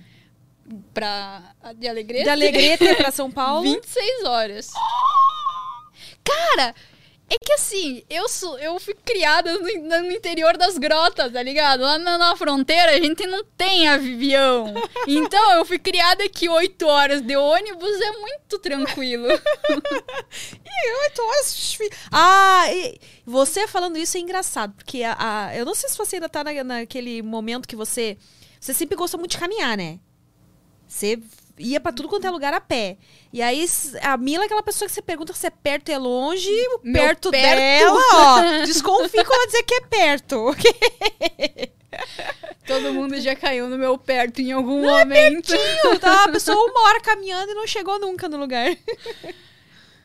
Pra. 0.92 1.54
De 1.76 1.86
Alegrete? 1.88 2.24
De 2.24 2.30
Alegrete 2.30 2.94
pra 2.96 3.10
São 3.10 3.30
Paulo? 3.32 3.62
26 3.62 4.24
horas. 4.24 4.70
Cara, 6.24 6.74
é 7.34 7.44
que 7.44 7.52
assim, 7.52 8.02
eu 8.08 8.28
sou, 8.28 8.58
eu 8.58 8.78
fui 8.80 8.94
criada 9.04 9.52
no, 9.58 9.60
no 10.02 10.12
interior 10.12 10.56
das 10.56 10.76
grotas, 10.78 11.32
tá 11.32 11.42
ligado? 11.42 11.80
Lá 11.82 11.98
na, 11.98 12.16
na 12.18 12.36
fronteira 12.36 12.92
a 12.92 13.00
gente 13.00 13.26
não 13.26 13.44
tem 13.56 13.88
avião. 13.88 14.72
Então 15.06 15.52
eu 15.52 15.64
fui 15.66 15.78
criada 15.78 16.26
que 16.28 16.48
8 16.48 16.86
horas 16.86 17.20
de 17.20 17.36
ônibus 17.36 18.00
é 18.00 18.12
muito 18.12 18.58
tranquilo. 18.58 19.26
Oito 21.02 21.22
horas. 21.22 21.78
Ah, 22.10 22.64
e 22.72 22.98
você 23.24 23.66
falando 23.68 23.96
isso 23.98 24.16
é 24.16 24.20
engraçado, 24.20 24.72
porque 24.74 25.02
a, 25.02 25.16
a- 25.18 25.56
eu 25.56 25.64
não 25.64 25.74
sei 25.74 25.88
se 25.90 25.96
você 25.98 26.16
ainda 26.16 26.28
tá 26.28 26.42
na- 26.44 26.64
naquele 26.64 27.22
momento 27.22 27.68
que 27.68 27.76
você. 27.76 28.16
Você 28.60 28.72
sempre 28.72 28.96
gostou 28.96 29.18
muito 29.20 29.32
de 29.32 29.38
caminhar, 29.38 29.76
né? 29.76 29.98
Você 30.86 31.18
ia 31.58 31.80
pra 31.80 31.92
tudo 31.92 32.08
quanto 32.08 32.26
é 32.26 32.30
lugar 32.30 32.52
a 32.52 32.60
pé. 32.60 32.96
E 33.32 33.40
aí, 33.42 33.64
a 34.02 34.16
Mila 34.16 34.44
é 34.44 34.46
aquela 34.46 34.62
pessoa 34.62 34.88
que 34.88 34.94
você 34.94 35.02
pergunta 35.02 35.32
se 35.32 35.46
é 35.46 35.50
perto 35.50 35.90
é 35.90 35.98
longe, 35.98 36.50
o 36.50 36.80
Meu 36.82 37.02
perto, 37.02 37.30
perto. 37.30 37.56
dela, 37.56 38.00
ó. 38.14 38.42
Desconfie 38.66 39.24
quando 39.24 39.32
ela 39.32 39.46
dizer 39.46 39.62
que 39.62 39.74
é 39.74 39.80
perto. 39.80 40.56
Todo 42.66 42.92
mundo 42.94 43.20
já 43.20 43.36
caiu 43.36 43.68
no 43.68 43.78
meu 43.78 43.96
perto 43.98 44.40
em 44.40 44.52
algum 44.52 44.82
momento. 44.82 45.52
tá? 46.00 46.24
A 46.24 46.28
pessoa 46.28 46.56
uma 46.56 46.88
hora 46.88 47.00
caminhando 47.00 47.52
e 47.52 47.54
não 47.54 47.66
chegou 47.66 48.00
nunca 48.00 48.28
no 48.28 48.38
lugar. 48.38 48.76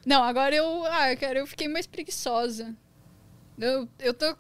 Não, 0.06 0.24
agora 0.24 0.56
eu. 0.56 0.86
Ah, 0.86 1.16
cara, 1.16 1.40
eu 1.40 1.48
fiquei 1.48 1.68
mais 1.68 1.88
preguiçosa. 1.88 2.76
Eu, 3.58 3.88
eu 4.00 4.14
tô. 4.14 4.36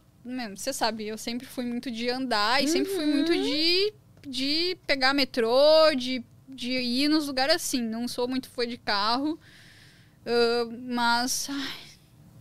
Você 0.55 0.73
sabe, 0.73 1.07
eu 1.07 1.17
sempre 1.17 1.47
fui 1.47 1.65
muito 1.65 1.89
de 1.89 2.09
andar 2.09 2.63
e 2.63 2.67
sempre 2.67 2.93
fui 2.93 3.05
muito 3.05 3.31
de, 3.31 3.93
de 4.27 4.77
pegar 4.85 5.13
metrô, 5.13 5.93
de, 5.95 6.23
de 6.49 6.71
ir 6.71 7.07
nos 7.07 7.27
lugares 7.27 7.55
assim. 7.55 7.81
Não 7.81 8.07
sou 8.07 8.27
muito 8.27 8.49
fã 8.49 8.67
de 8.67 8.77
carro. 8.77 9.39
ah, 10.25 10.65
mas. 10.87 11.47
ai, 11.49 11.77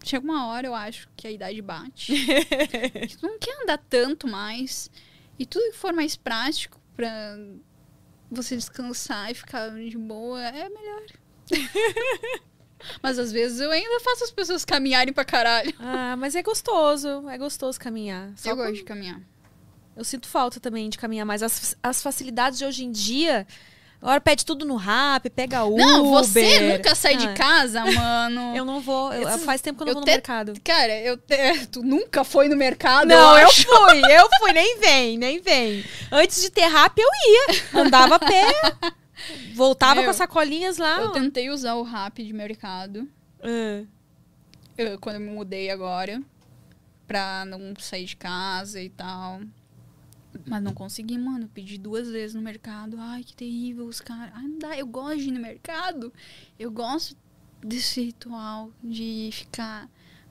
chega 0.05 0.25
uma 0.25 0.47
hora, 0.49 0.67
eu 0.67 0.75
acho, 0.75 1.09
que 1.17 1.27
a 1.27 1.31
idade 1.31 1.61
bate. 1.63 2.13
tu 3.19 3.27
não 3.27 3.39
quer 3.39 3.63
andar 3.63 3.79
tanto 3.79 4.27
mais. 4.27 4.91
E 5.39 5.47
tudo 5.47 5.71
que 5.71 5.77
for 5.77 5.93
mais 5.93 6.17
prático 6.17 6.81
pra 6.97 7.37
você 8.31 8.57
descansar 8.57 9.31
e 9.31 9.35
ficar 9.35 9.71
de 9.71 9.97
boa 9.97 10.43
é 10.43 10.69
melhor. 10.69 11.03
Mas 13.03 13.19
às 13.19 13.33
vezes 13.33 13.61
eu 13.61 13.71
ainda 13.71 14.01
faço 14.01 14.25
as 14.25 14.31
pessoas 14.31 14.65
caminharem 14.65 15.13
pra 15.13 15.25
caralho. 15.25 15.73
Ah, 15.81 16.17
mas 16.17 16.37
é 16.37 16.43
gostoso. 16.45 17.29
É 17.29 17.37
gostoso 17.37 17.79
caminhar. 17.79 18.33
Só 18.37 18.51
eu 18.51 18.57
com- 18.57 18.63
gosto 18.63 18.77
de 18.77 18.85
caminhar. 18.85 19.21
Eu 19.97 20.05
sinto 20.05 20.29
falta 20.29 20.61
também 20.61 20.89
de 20.89 20.97
caminhar 20.97 21.27
mais. 21.27 21.43
As, 21.43 21.77
as 21.83 22.01
facilidades 22.01 22.57
de 22.59 22.65
hoje 22.65 22.85
em 22.85 22.93
dia. 22.93 23.47
Agora 24.01 24.21
pede 24.21 24.45
tudo 24.47 24.65
no 24.65 24.77
rap, 24.77 25.29
pega 25.29 25.65
Uber. 25.65 25.85
Não, 25.85 26.11
você 26.11 26.61
nunca 26.77 26.95
sai 26.95 27.17
de 27.17 27.27
Ah, 27.27 27.35
casa, 27.35 27.85
mano. 27.93 28.55
Eu 28.57 28.65
não 28.65 28.81
vou. 28.81 29.13
eu- 29.13 29.29
Esses- 29.29 29.45
faz 29.45 29.61
tempo 29.61 29.79
que 29.79 29.83
eu 29.83 29.87
não 29.87 29.91
eu 29.91 29.95
vou 29.95 30.01
no 30.03 30.07
te- 30.07 30.13
mercado. 30.13 30.55
Cara, 30.63 30.97
eu 31.01 31.17
te- 31.17 31.67
tu 31.73 31.83
nunca 31.83 32.23
foi 32.23 32.49
no 32.49 32.55
mercado? 32.57 33.09
Não, 33.09 33.37
eu 33.39 33.49
acho. 33.49 33.65
fui, 33.67 34.01
eu 34.15 34.29
fui, 34.39 34.53
nem 34.53 34.79
vem, 34.79 35.19
nem 35.19 35.41
vem. 35.41 35.85
Antes 36.13 36.41
de 36.43 36.51
ter 36.51 36.67
rap, 36.69 36.97
eu 36.97 37.09
ia. 37.09 37.81
Andava 37.83 38.15
a 38.15 38.19
pé, 38.21 38.45
voltava 39.55 39.97
Meu, 39.97 40.05
com 40.05 40.11
as 40.11 40.17
sacolinhas 40.17 40.79
lá. 40.79 41.01
Eu 41.01 41.09
ó. 41.09 41.11
tentei 41.11 41.51
usar 41.51 41.75
o 41.75 41.83
rap 41.83 42.23
de 42.25 42.33
mercado 42.33 43.09
Ah. 43.43 43.83
eu- 44.77 44.99
quando 45.01 45.17
eu 45.17 45.21
me 45.23 45.31
mudei 45.31 45.71
agora. 45.71 46.23
Pra 47.07 47.45
não 47.47 47.73
sair 47.81 48.05
de 48.05 48.17
casa 48.17 48.81
e 48.83 48.91
tal. 48.91 49.41
Mas 50.47 50.63
não 50.63 50.73
consegui, 50.73 51.19
mano. 51.19 51.49
Pedi 51.53 51.79
duas 51.79 52.09
vezes 52.09 52.35
no 52.35 52.43
mercado. 52.43 52.97
Ai, 52.99 53.23
que 53.23 53.35
terrível 53.35 53.87
os 53.87 54.01
caras. 54.01 54.33
Ai, 54.35 54.45
não 54.45 54.59
dá. 54.59 54.77
Eu 54.77 54.87
gosto 54.87 55.19
de 55.19 55.29
ir 55.29 55.33
no 55.33 55.41
mercado. 55.41 56.13
Eu 56.59 56.71
gosto 56.71 57.17
desse 57.63 58.01
ritual 58.03 58.71
de 58.83 59.31
ficar 59.33 59.89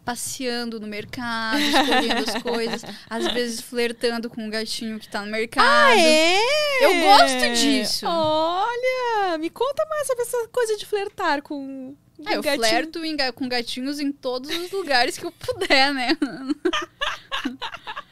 passeando 0.07 0.79
no 0.79 0.87
mercado, 0.87 1.59
escolhendo 1.59 2.31
as 2.31 2.41
coisas, 2.41 2.81
às 3.09 3.27
vezes 3.33 3.59
flertando 3.59 4.29
com 4.29 4.47
o 4.47 4.49
gatinho 4.49 4.97
que 4.97 5.09
tá 5.09 5.19
no 5.19 5.29
mercado. 5.29 5.67
Ah, 5.67 5.99
é? 5.99 6.39
Eu 6.85 7.01
gosto 7.03 7.53
disso. 7.61 8.05
Olha, 8.07 9.37
me 9.37 9.49
conta 9.49 9.85
mais 9.89 10.07
sobre 10.07 10.23
essa 10.23 10.47
coisa 10.47 10.77
de 10.77 10.85
flertar 10.85 11.41
com. 11.41 11.93
Ah, 12.25 12.35
eu 12.35 12.37
com 12.37 12.43
gatinho. 12.43 12.67
flerto 12.67 13.03
em 13.03 13.17
com 13.33 13.49
gatinhos 13.49 13.99
em 13.99 14.09
todos 14.13 14.49
os 14.49 14.71
lugares 14.71 15.17
que 15.17 15.25
eu 15.25 15.31
puder, 15.31 15.93
né? 15.93 16.17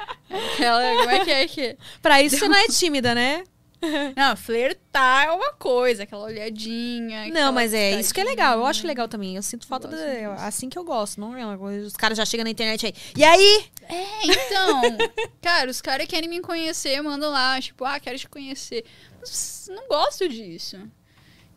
Aquela, 0.54 0.96
como 0.98 1.10
é 1.10 1.26
que 1.26 1.32
é 1.32 1.48
que... 1.48 1.78
Pra 2.02 2.22
isso 2.22 2.38
você 2.38 2.48
não 2.48 2.58
é 2.58 2.68
tímida, 2.68 3.16
né? 3.16 3.44
Não, 4.16 4.36
flertar 4.36 5.28
é 5.28 5.32
uma 5.32 5.54
coisa, 5.54 6.04
aquela 6.04 6.26
olhadinha. 6.26 7.28
Não, 7.28 7.52
mas 7.52 7.74
é 7.74 8.00
isso 8.00 8.14
que 8.14 8.22
é 8.22 8.24
legal. 8.24 8.60
Eu 8.60 8.66
acho 8.66 8.88
legal 8.88 9.08
também. 9.08 9.36
Eu 9.36 9.44
sinto 9.44 9.68
falta 9.68 9.88
Gosto 9.88 10.04
de, 10.04 10.26
assim 10.42 10.70
que 10.70 10.78
eu 10.78 10.84
gosto. 10.84 11.20
Não 11.20 11.36
é 11.36 11.46
uma 11.46 11.58
coisa. 11.58 11.88
Os 11.88 11.96
caras 11.96 12.18
já 12.18 12.26
chegam 12.26 12.44
na 12.44 12.50
internet 12.50 12.86
aí. 12.86 12.94
E 13.16 13.24
aí? 13.24 13.66
É, 13.84 14.26
então. 14.26 14.82
cara, 15.42 15.70
os 15.70 15.82
caras 15.82 16.08
querem 16.08 16.30
me 16.30 16.42
conhecer, 16.42 17.02
mandam 17.02 17.32
lá, 17.32 17.60
tipo, 17.62 17.86
ah, 17.86 18.00
quero 18.00 18.18
te 18.18 18.28
conhecer. 18.28 18.86
Mas 19.20 19.70
não 19.70 19.88
gosto 19.88 20.28
disso. 20.28 20.78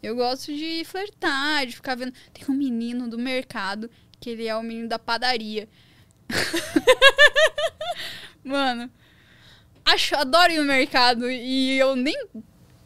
Eu 0.02 0.14
gosto 0.14 0.52
de 0.52 0.84
flertar, 0.84 1.66
de 1.66 1.74
ficar 1.74 1.96
vendo. 1.96 2.12
Tem 2.32 2.44
um 2.48 2.56
menino 2.56 3.08
do 3.08 3.18
mercado, 3.18 3.90
que 4.20 4.30
ele 4.30 4.46
é 4.46 4.56
o 4.56 4.62
menino 4.62 4.88
da 4.88 4.98
padaria. 4.98 5.68
Mano, 8.48 8.90
acho, 9.84 10.16
adoro 10.16 10.52
ir 10.52 10.58
no 10.58 10.64
mercado 10.64 11.30
e 11.30 11.78
eu 11.78 11.94
nem 11.96 12.16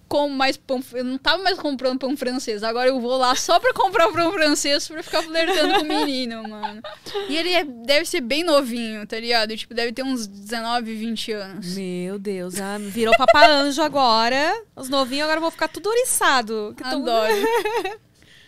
como 0.08 0.34
mais 0.34 0.58
pão. 0.58 0.82
Eu 0.92 1.04
não 1.04 1.16
tava 1.16 1.42
mais 1.42 1.58
comprando 1.58 1.98
pão 1.98 2.14
francês. 2.14 2.62
Agora 2.62 2.88
eu 2.90 3.00
vou 3.00 3.16
lá 3.16 3.34
só 3.34 3.58
pra 3.58 3.72
comprar 3.72 4.08
o 4.08 4.12
pão 4.12 4.30
francês 4.32 4.86
pra 4.86 5.02
ficar 5.02 5.22
flertando 5.22 5.74
com 5.76 5.80
o 5.80 5.88
menino, 5.88 6.46
mano. 6.46 6.82
E 7.30 7.36
ele 7.36 7.50
é- 7.50 7.64
deve 7.64 8.04
ser 8.04 8.20
bem 8.20 8.44
novinho, 8.44 9.06
tá 9.06 9.18
ligado? 9.18 9.56
Tipo, 9.56 9.72
deve 9.72 9.90
ter 9.92 10.02
uns 10.02 10.26
19, 10.26 10.94
20 10.94 11.32
anos. 11.32 11.74
Meu 11.76 12.18
Deus, 12.18 12.60
ah, 12.60 12.76
virou 12.78 13.16
papa 13.16 13.46
anjo 13.46 13.80
agora. 13.80 14.52
Os 14.76 14.90
novinhos 14.90 15.24
agora 15.24 15.40
vão 15.40 15.50
ficar 15.50 15.68
tudo 15.68 15.88
oriçado. 15.88 16.74
que 16.76 16.82
tão- 16.82 17.00
Adoro. 17.00 17.32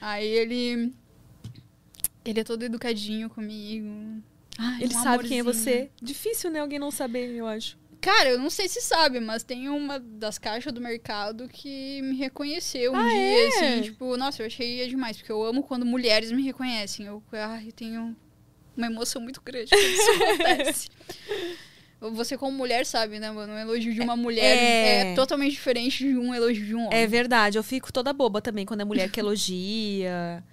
Aí 0.02 0.26
ele. 0.26 0.92
Ele 2.26 2.40
é 2.40 2.44
todo 2.44 2.62
educadinho 2.62 3.30
comigo. 3.30 4.22
Ai, 4.58 4.82
Ele 4.82 4.94
um 4.94 5.02
sabe 5.02 5.28
quem 5.28 5.38
é 5.38 5.40
amorzinho. 5.40 5.64
você. 5.64 5.90
Difícil, 6.00 6.50
né? 6.50 6.60
Alguém 6.60 6.78
não 6.78 6.90
saber, 6.90 7.30
eu 7.34 7.46
acho. 7.46 7.76
Cara, 8.00 8.28
eu 8.30 8.38
não 8.38 8.50
sei 8.50 8.68
se 8.68 8.80
sabe, 8.82 9.18
mas 9.18 9.42
tem 9.42 9.68
uma 9.70 9.98
das 9.98 10.36
caixas 10.38 10.72
do 10.72 10.80
mercado 10.80 11.48
que 11.48 12.02
me 12.02 12.16
reconheceu 12.16 12.92
um 12.92 12.96
Ah, 12.96 13.08
dia, 13.08 13.18
é? 13.18 13.46
assim, 13.48 13.82
tipo, 13.82 14.16
nossa, 14.18 14.42
eu 14.42 14.46
achei 14.46 14.86
demais, 14.86 15.16
porque 15.16 15.32
eu 15.32 15.42
amo 15.42 15.62
quando 15.62 15.86
mulheres 15.86 16.30
me 16.30 16.42
reconhecem. 16.42 17.06
Eu, 17.06 17.22
ai, 17.32 17.68
eu 17.68 17.72
tenho 17.72 18.14
uma 18.76 18.86
emoção 18.86 19.22
muito 19.22 19.40
grande 19.40 19.70
quando 19.70 19.82
isso 19.82 20.10
acontece. 20.22 20.88
Você, 22.12 22.36
como 22.36 22.52
mulher, 22.56 22.84
sabe, 22.84 23.18
né, 23.18 23.30
mano? 23.30 23.54
Um 23.54 23.58
elogio 23.58 23.94
de 23.94 24.00
uma 24.02 24.14
mulher 24.14 24.44
É. 24.58 25.12
é, 25.12 25.14
totalmente 25.14 25.52
diferente 25.52 26.04
de 26.06 26.14
um 26.18 26.34
elogio 26.34 26.66
de 26.66 26.74
um 26.74 26.84
homem. 26.86 26.98
É 26.98 27.06
verdade, 27.06 27.56
eu 27.56 27.62
fico 27.62 27.90
toda 27.90 28.12
boba 28.12 28.42
também 28.42 28.66
quando 28.66 28.82
é 28.82 28.84
mulher 28.84 29.10
que 29.10 29.18
elogia. 29.18 30.44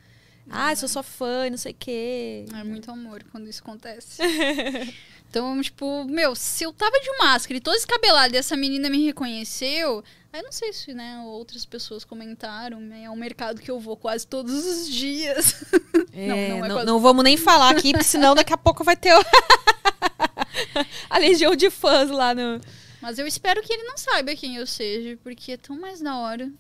Ah, 0.50 0.76
sou 0.76 0.90
sua 0.90 1.04
fã 1.04 1.48
e 1.48 1.50
não 1.50 1.58
sei 1.58 1.72
o 1.72 1.76
quê. 1.78 2.46
É 2.54 2.64
muito 2.64 2.90
amor 2.92 3.24
quando 3.32 3.48
isso 3.48 3.62
acontece. 3.62 4.22
então, 5.30 5.62
tipo, 5.62 6.04
meu, 6.06 6.36
se 6.36 6.64
eu 6.66 6.74
tava 6.74 7.00
de 7.00 7.18
máscara 7.20 7.58
e 7.58 7.62
toda 7.62 7.78
descabelada 7.78 8.36
e 8.36 8.40
essa 8.40 8.58
menina 8.58 8.90
me 8.90 9.06
reconheceu, 9.06 10.04
aí 10.34 10.40
eu 10.42 10.44
não 10.44 10.52
sei 10.52 10.74
se, 10.74 10.94
né, 10.94 11.22
outras 11.26 11.66
pessoas 11.66 12.04
comentaram, 12.04 12.80
né? 12.82 13.04
É 13.06 13.10
um 13.10 13.16
mercado 13.16 13.62
que 13.62 13.72
eu 13.72 13.80
vou 13.80 13.96
quase 13.96 14.28
todos 14.28 14.54
os 14.66 14.90
dias. 14.90 15.56
É, 16.14 16.28
Não, 16.28 16.36
não, 16.36 16.58
não 16.60 16.66
é 16.66 16.68
não, 16.68 16.76
quase- 16.76 17.02
vamos 17.02 17.24
nem 17.24 17.38
falar 17.38 17.70
aqui, 17.70 17.92
porque 17.94 18.04
senão 18.04 18.36
daqui 18.36 18.52
a 18.52 18.58
pouco 18.58 18.84
vai 18.84 18.98
ter 18.98 19.14
a 21.10 21.18
legião 21.18 21.56
de 21.56 21.70
fãs 21.70 22.10
lá 22.10 22.34
no. 22.36 22.60
Mas 23.02 23.18
eu 23.18 23.26
espero 23.26 23.62
que 23.62 23.72
ele 23.72 23.84
não 23.84 23.98
saiba 23.98 24.36
quem 24.36 24.58
eu 24.58 24.68
seja, 24.68 25.18
porque 25.24 25.54
é 25.54 25.58
tão 25.58 25.80
mais 25.80 26.02
da 26.02 26.18
hora. 26.18 26.52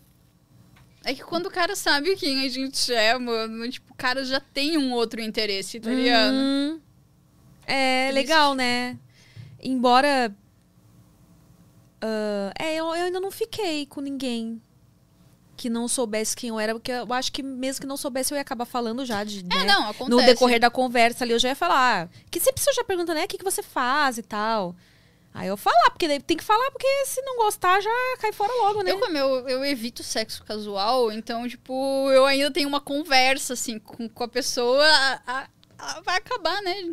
É 1.04 1.14
que 1.14 1.24
quando 1.24 1.47
o 1.47 1.52
cara 1.52 1.76
sabe 1.76 2.16
quem 2.16 2.45
a 2.45 2.49
gente 2.49 2.93
é, 2.93 3.18
mano, 3.18 3.68
tipo, 3.70 3.91
o 3.91 3.95
cara 3.95 4.24
já 4.24 4.39
tem 4.39 4.78
um 4.78 4.93
outro 4.93 5.20
interesse, 5.20 5.80
tá 5.80 5.89
ligado? 5.89 6.34
Hum, 6.34 6.80
é 7.66 8.12
Triste. 8.12 8.16
legal, 8.16 8.54
né? 8.54 8.97
Embora. 9.62 10.34
ah, 12.02 12.54
é, 12.60 12.76
eu, 12.76 12.86
eu 12.88 13.06
ainda 13.06 13.20
não 13.20 13.32
fiquei 13.32 13.86
com 13.86 13.99
ninguém 14.02 14.62
que 15.58 15.70
não 15.70 15.88
soubesse 15.88 16.36
quem 16.36 16.49
eu 16.49 16.60
era, 16.60 16.74
porque 16.74 16.91
eu 16.91 17.14
acho 17.14 17.32
que 17.32 17.43
mesmo 17.43 17.82
que 17.82 17.88
não 17.88 17.95
soubesse, 17.97 18.34
eu 18.34 18.36
ia 18.36 18.41
acabar 18.41 18.66
falando 18.66 19.06
já 19.06 19.24
de. 19.24 19.39
É, 19.41 19.60
né? 19.60 19.66
não, 19.66 19.89
acontece. 19.89 20.10
No 20.10 20.26
decorrer 20.26 20.60
da 20.60 20.72
conversa 20.72 21.24
ali, 21.24 21.34
eu 21.34 21.39
já 21.39 21.49
ia 21.49 21.56
falar. 21.56 22.06
ah, 22.06 22.20
Que 22.30 22.39
sempre 22.39 22.62
você 22.62 22.74
já 22.74 22.84
pergunta, 22.84 23.14
né? 23.14 23.26
O 23.26 23.28
que, 23.28 23.38
que 23.38 23.43
você 23.43 23.62
faz 23.62 24.18
e 24.18 24.24
tal. 24.24 24.76
Aí 25.34 25.47
eu 25.47 25.55
falar, 25.55 25.89
porque 25.91 26.07
daí 26.09 26.19
tem 26.19 26.36
que 26.36 26.43
falar, 26.43 26.69
porque 26.71 27.05
se 27.05 27.21
não 27.21 27.38
gostar, 27.38 27.79
já 27.82 27.89
cai 28.19 28.34
fora 28.34 28.51
logo, 28.63 28.84
né? 28.84 28.91
Eu, 28.91 28.99
como 28.99 29.17
eu, 29.17 29.47
eu 29.47 29.65
evito 29.65 30.03
sexo 30.03 30.43
casual, 30.43 31.09
então, 31.11 31.47
tipo, 31.47 32.09
eu 32.11 32.25
ainda 32.25 32.51
tenho 32.51 32.67
uma 32.67 32.82
conversa, 32.82 33.53
assim, 33.53 33.79
com, 33.79 34.09
com 34.09 34.23
a 34.23 34.27
pessoa, 34.27 34.86
a- 35.25 35.47
a- 35.77 36.01
vai 36.01 36.17
acabar, 36.17 36.61
né? 36.61 36.89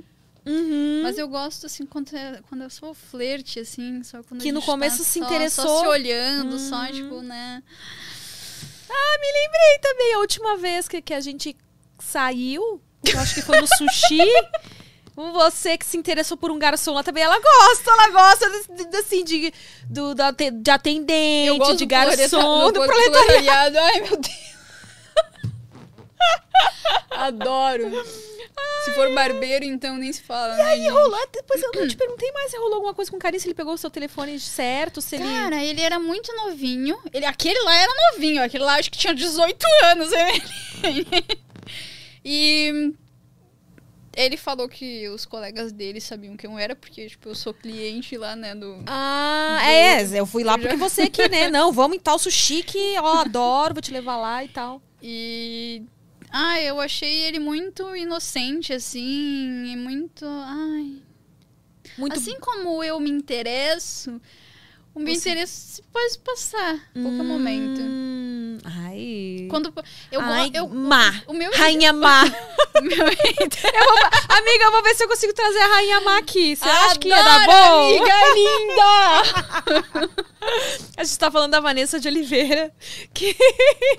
Uhum. 0.46 1.00
Mas 1.02 1.18
eu 1.18 1.26
gosto, 1.28 1.66
assim, 1.66 1.84
quando, 1.84 2.14
é- 2.16 2.40
quando 2.48 2.62
eu 2.62 2.70
sou 2.70 2.94
flerte, 2.94 3.58
assim, 3.60 4.02
só 4.04 4.22
quando 4.22 4.40
Que 4.40 4.52
no 4.52 4.60
gente 4.60 4.66
começo 4.70 4.98
tá 4.98 5.04
se 5.04 5.18
só- 5.18 5.24
interessou. 5.26 5.64
Só 5.66 5.80
se 5.80 5.86
olhando, 5.88 6.58
só, 6.60 6.76
Uhum. 6.82 6.92
tipo, 6.92 7.20
né? 7.22 7.62
Ah, 8.88 9.18
me 9.20 9.26
lembrei 9.32 9.78
também. 9.82 10.14
A 10.14 10.18
última 10.20 10.56
vez 10.56 10.86
que, 10.88 11.02
que 11.02 11.12
a 11.12 11.20
gente 11.20 11.56
saiu, 11.98 12.80
eu 13.04 13.18
acho 13.20 13.34
que 13.34 13.42
foi 13.42 13.60
no 13.60 13.66
sushi. 13.66 14.18
Você 15.32 15.76
que 15.76 15.84
se 15.84 15.96
interessou 15.96 16.36
por 16.36 16.50
um 16.50 16.58
garçom 16.58 16.94
lá 16.94 17.02
também, 17.02 17.24
ela 17.24 17.38
gosta, 17.40 17.90
ela 17.90 18.08
gosta 18.10 18.48
de, 18.50 18.84
de- 18.84 18.96
assim, 18.98 19.24
de, 19.24 19.52
do, 19.90 20.14
da, 20.14 20.30
de 20.30 20.70
atendente, 20.70 21.48
Eu 21.48 21.58
gosto 21.58 21.76
de 21.76 21.86
garçom, 21.86 22.66
do 22.70 22.80
do 22.80 22.86
proletariado. 22.86 23.78
Ai, 23.78 24.00
meu 24.02 24.16
Deus. 24.16 24.48
Adoro. 27.10 27.90
Se 28.84 28.92
for 28.92 29.12
barbeiro, 29.14 29.64
então 29.64 29.96
nem 29.96 30.12
se 30.12 30.22
fala, 30.22 30.54
né, 30.56 30.76
E 30.78 30.82
gente? 30.82 30.90
rolou, 30.90 31.28
depois 31.32 31.62
eu 31.62 31.70
não 31.74 31.86
te 31.88 31.96
perguntei 31.96 32.30
mais 32.32 32.50
se 32.50 32.56
rolou 32.56 32.74
alguma 32.76 32.94
coisa 32.94 33.10
com 33.10 33.16
o 33.16 33.20
Carinho, 33.20 33.40
se 33.40 33.46
ele 33.48 33.54
pegou 33.54 33.74
o 33.74 33.78
seu 33.78 33.90
telefone 33.90 34.38
certo, 34.40 35.00
se 35.00 35.16
ele... 35.16 35.24
Cara, 35.24 35.62
ele 35.62 35.80
era 35.80 35.98
muito 35.98 36.32
novinho. 36.34 36.96
Ele, 37.12 37.24
aquele 37.26 37.58
lá 37.60 37.74
era 37.76 37.92
novinho, 38.12 38.42
aquele 38.42 38.64
lá 38.64 38.74
acho 38.76 38.90
que 38.90 38.98
tinha 38.98 39.14
18 39.14 39.66
anos. 39.84 40.10
né? 40.10 40.32
e 42.24 42.92
ele 44.24 44.36
falou 44.36 44.68
que 44.68 45.08
os 45.08 45.24
colegas 45.24 45.70
dele 45.72 46.00
sabiam 46.00 46.36
quem 46.36 46.50
eu 46.50 46.58
era, 46.58 46.74
porque, 46.74 47.06
tipo, 47.08 47.28
eu 47.28 47.34
sou 47.34 47.54
cliente 47.54 48.16
lá, 48.16 48.34
né, 48.34 48.54
do... 48.54 48.82
Ah, 48.86 49.58
Do- 49.60 49.68
é, 50.14 50.20
eu 50.20 50.26
fui 50.26 50.42
lá 50.44 50.58
porque 50.58 50.76
você 50.76 51.02
aqui, 51.02 51.28
né? 51.28 51.48
Não, 51.50 51.72
vamos 51.72 51.96
em 51.96 52.00
tal 52.00 52.18
sushi 52.18 52.62
que, 52.62 52.98
ó, 52.98 53.20
adoro, 53.20 53.74
vou 53.74 53.82
te 53.82 53.92
levar 53.92 54.16
lá 54.16 54.44
e 54.44 54.48
tal. 54.48 54.82
E... 55.02 55.82
Ah, 56.30 56.60
eu 56.60 56.78
achei 56.80 57.22
ele 57.22 57.38
muito 57.38 57.94
inocente, 57.96 58.72
assim, 58.72 59.64
e 59.72 59.76
muito... 59.76 60.24
Ai... 60.26 60.96
Muito 61.96 62.18
Assim 62.18 62.38
como 62.38 62.84
eu 62.84 63.00
me 63.00 63.10
interesso, 63.10 64.20
o 64.94 65.00
meu 65.00 65.14
Você- 65.14 65.30
interesse 65.30 65.82
pode 65.92 66.18
passar 66.18 66.74
a 66.74 67.00
qualquer 67.00 67.24
momento. 67.24 67.80
Ai. 68.64 69.46
Quando 69.50 69.72
eu, 70.10 70.20
ai, 70.20 70.50
eu 70.54 70.68
má. 70.68 71.22
o 71.26 71.32
meu 71.32 71.50
Rainha 71.52 71.92
Má. 71.92 72.24
meu 72.82 73.06
Amiga, 73.06 74.64
eu 74.64 74.72
vou 74.72 74.82
ver 74.82 74.94
se 74.94 75.04
eu 75.04 75.08
consigo 75.08 75.32
trazer 75.32 75.58
a 75.58 75.66
Rainha 75.66 76.00
Má 76.00 76.18
aqui. 76.18 76.56
Você 76.56 76.68
acha 76.68 76.98
que 76.98 77.08
ia 77.08 77.22
dar 77.22 77.42
Adoro, 77.42 77.52
bom? 77.52 77.86
amiga 77.88 78.14
linda! 78.34 80.18
A 80.96 81.04
gente 81.04 81.18
tá 81.18 81.30
falando 81.30 81.52
da 81.52 81.60
Vanessa 81.60 82.00
de 82.00 82.08
Oliveira. 82.08 82.72
Que... 83.12 83.36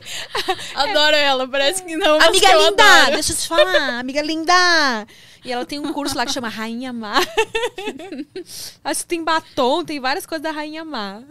Adoro 0.76 1.16
ela, 1.16 1.47
parece 1.47 1.84
que 1.84 1.95
não. 1.95 2.20
amiga 2.20 2.47
que 2.47 2.55
linda! 2.55 2.84
adoro. 2.84 3.14
Deixa 3.14 3.34
eu 3.34 3.38
te 3.38 3.47
falar, 3.47 3.99
amiga 3.99 4.22
linda! 4.22 5.07
E 5.43 5.51
ela 5.51 5.66
tem 5.66 5.80
um 5.80 5.93
curso 5.93 6.18
lá 6.18 6.26
que 6.26 6.34
chama 6.34 6.49
Rainha 6.49 6.91
Má. 6.91 7.16
Acho 8.84 9.01
que 9.01 9.07
tem 9.07 9.24
batom, 9.24 9.86
tem 9.86 9.99
várias 9.99 10.26
coisas 10.26 10.43
da 10.43 10.51
Rainha 10.51 10.84
Má. 10.84 11.22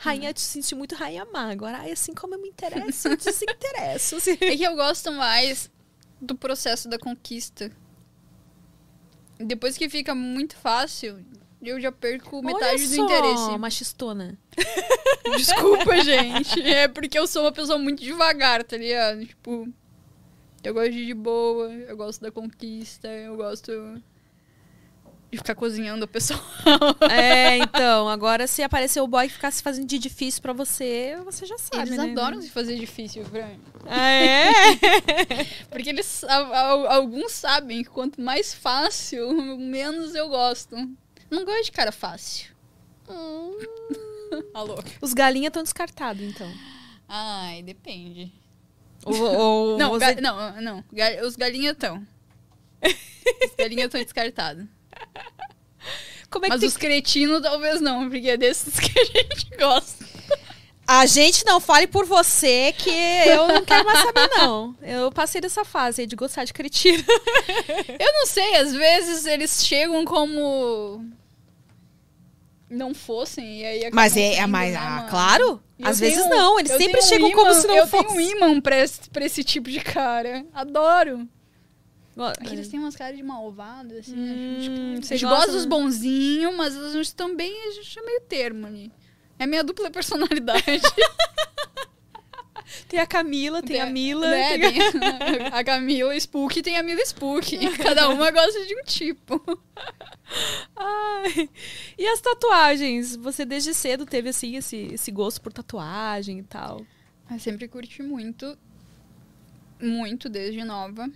Rainha, 0.00 0.32
te 0.32 0.40
senti 0.40 0.74
muito 0.74 0.94
Rainha 0.94 1.26
Má. 1.26 1.50
Agora, 1.50 1.78
ai, 1.78 1.92
assim 1.92 2.14
como 2.14 2.34
eu 2.34 2.40
me 2.40 2.48
interesso, 2.48 3.08
eu 3.08 3.16
desinteresso. 3.18 4.16
assim. 4.16 4.32
É 4.40 4.56
que 4.56 4.62
eu 4.62 4.74
gosto 4.74 5.12
mais 5.12 5.70
do 6.20 6.34
processo 6.34 6.88
da 6.88 6.98
conquista. 6.98 7.70
Depois 9.38 9.76
que 9.76 9.88
fica 9.88 10.14
muito 10.14 10.56
fácil, 10.56 11.22
eu 11.62 11.78
já 11.80 11.92
perco 11.92 12.42
metade 12.42 12.82
Olha 12.82 12.88
do 12.88 12.94
só, 12.94 13.04
interesse. 13.04 13.58
machistona. 13.58 14.38
Desculpa, 15.36 16.02
gente. 16.02 16.62
É 16.62 16.88
porque 16.88 17.18
eu 17.18 17.26
sou 17.26 17.42
uma 17.42 17.52
pessoa 17.52 17.78
muito 17.78 18.02
devagar, 18.02 18.64
tá 18.64 18.76
ligado? 18.78 19.24
Tipo, 19.24 19.68
eu 20.64 20.74
gosto 20.74 20.92
de 20.92 20.98
ir 21.00 21.06
de 21.06 21.14
boa, 21.14 21.70
eu 21.72 21.96
gosto 21.96 22.20
da 22.22 22.30
conquista, 22.30 23.08
eu 23.08 23.36
gosto. 23.36 23.70
De 25.30 25.38
ficar 25.38 25.54
cozinhando 25.54 26.04
a 26.04 26.08
pessoa. 26.08 26.40
É, 27.10 27.56
então, 27.62 28.08
agora 28.08 28.46
se 28.46 28.62
aparecer 28.62 29.00
o 29.00 29.06
boy 29.06 29.26
que 29.28 29.34
ficasse 29.34 29.62
fazendo 29.62 29.86
de 29.86 29.98
difícil 29.98 30.42
pra 30.42 30.52
você, 30.52 31.16
você 31.24 31.46
já 31.46 31.56
sabe, 31.58 31.88
Eles 31.88 31.96
né? 31.98 32.10
adoram 32.10 32.40
se 32.42 32.50
fazer 32.50 32.76
difícil 32.76 33.24
pra 33.24 33.46
mim. 33.46 33.60
Ah, 33.86 34.10
é? 34.10 34.50
Porque 35.70 35.88
eles. 35.90 36.24
alguns 36.88 37.32
sabem 37.32 37.82
que 37.82 37.90
quanto 37.90 38.20
mais 38.20 38.52
fácil, 38.54 39.32
menos 39.58 40.14
eu 40.14 40.28
gosto. 40.28 40.76
Não 41.30 41.44
gosto 41.44 41.64
de 41.64 41.72
cara 41.72 41.92
fácil. 41.92 42.50
Alô? 44.54 44.76
Os 45.00 45.12
galinhas 45.14 45.48
estão 45.50 45.62
descartados, 45.62 46.22
então. 46.22 46.50
Ai, 47.08 47.62
depende. 47.62 48.32
Ou, 49.04 49.16
ou 49.22 49.78
Não, 49.78 49.90
você- 49.90 50.14
ga- 50.14 50.20
não, 50.20 50.60
não. 50.60 50.84
Os 51.26 51.34
galinhas 51.36 51.72
estão. 51.72 52.06
Os 52.84 53.54
galinhas 53.58 53.86
estão 53.86 54.02
descartados. 54.02 54.66
Como 56.30 56.44
é 56.44 56.48
que 56.48 56.52
Mas 56.54 56.60
tem- 56.60 56.68
os 56.68 56.76
cretinos 56.76 57.42
talvez 57.42 57.80
não, 57.80 58.08
porque 58.08 58.28
é 58.30 58.36
desses 58.36 58.78
que 58.78 58.98
a 58.98 59.04
gente 59.04 59.50
gosta. 59.58 60.04
A 60.86 61.06
gente 61.06 61.44
não 61.46 61.60
fale 61.60 61.86
por 61.86 62.04
você 62.04 62.72
que 62.76 62.90
eu 62.90 63.46
não 63.48 63.64
quero 63.64 63.84
mais 63.84 64.00
saber, 64.00 64.28
não. 64.36 64.76
Eu 64.82 65.12
passei 65.12 65.40
dessa 65.40 65.64
fase 65.64 66.00
aí 66.02 66.06
de 66.06 66.16
gostar 66.16 66.44
de 66.44 66.52
cretino. 66.52 67.04
Eu 67.98 68.12
não 68.12 68.26
sei, 68.26 68.56
às 68.56 68.72
vezes 68.74 69.24
eles 69.24 69.64
chegam 69.64 70.04
como. 70.04 71.04
Não 72.68 72.92
fossem, 72.94 73.60
e 73.60 73.64
aí 73.64 73.90
Mas 73.92 74.16
é, 74.16 74.34
sendo, 74.34 74.48
mas, 74.48 74.72
né, 74.72 74.78
ah, 74.80 75.06
claro. 75.08 75.60
E 75.78 75.82
eu 75.82 75.88
Às 75.88 75.98
vezes 76.00 76.28
não, 76.28 76.58
eles 76.58 76.70
eu 76.72 76.78
sempre 76.78 76.92
tenho 77.00 77.04
um 77.04 77.08
chegam 77.08 77.30
como 77.32 77.50
imã- 77.50 77.60
se 77.60 77.66
não 77.66 77.76
eu 77.76 77.86
fosse. 77.86 78.06
tenho 78.06 78.16
um 78.16 78.20
imã 78.20 78.60
pra 78.60 78.76
esse, 78.78 79.10
pra 79.10 79.24
esse 79.24 79.42
tipo 79.44 79.68
de 79.70 79.80
cara. 79.80 80.44
Adoro. 80.52 81.28
Ó, 82.16 82.28
É 82.30 82.52
eles 82.52 82.68
têm 82.68 82.78
umas 82.80 82.96
caras 82.96 83.16
de 83.16 83.22
malvados, 83.22 83.96
assim. 83.98 84.14
né? 84.16 84.32
Hum, 84.32 84.56
a 84.56 84.60
gente, 84.60 85.12
a 85.14 85.16
gente 85.16 85.24
gosta, 85.24 85.52
dos 85.52 85.64
né? 85.64 85.68
bonzinhos, 85.70 86.54
mas 86.56 86.76
a 86.76 86.90
gente 86.92 87.14
também 87.14 87.68
a 87.68 87.70
gente 87.72 87.98
é 87.98 88.02
meio 88.02 88.20
termo 88.22 88.66
ali. 88.66 88.92
É 89.38 89.46
minha 89.46 89.64
dupla 89.64 89.90
personalidade. 89.90 90.62
Tem 92.88 93.00
a 93.00 93.06
Camila, 93.06 93.62
tem 93.62 93.80
a 93.80 93.86
Mila. 93.86 94.28
Né? 94.30 94.58
tem 94.58 94.80
a- 94.80 94.92
Tem 95.18 95.46
a 95.52 95.64
Camila 95.64 96.14
Spook 96.16 96.62
tem 96.62 96.76
a 96.76 96.82
Mila 96.82 97.00
Spook. 97.04 97.56
Cada 97.78 98.08
uma 98.08 98.30
gosta 98.30 98.64
de 98.64 98.74
um 98.76 98.82
tipo. 98.84 99.42
Ai. 100.76 101.48
E 101.98 102.06
as 102.06 102.20
tatuagens? 102.20 103.16
Você 103.16 103.44
desde 103.44 103.74
cedo 103.74 104.06
teve 104.06 104.28
assim 104.28 104.56
esse, 104.56 104.76
esse 104.92 105.10
gosto 105.10 105.40
por 105.40 105.52
tatuagem 105.52 106.38
e 106.38 106.42
tal. 106.44 106.84
Eu 107.30 107.38
sempre 107.40 107.66
curti 107.66 108.02
muito. 108.02 108.56
Muito 109.80 110.28
desde 110.28 110.62
nova. 110.62 111.08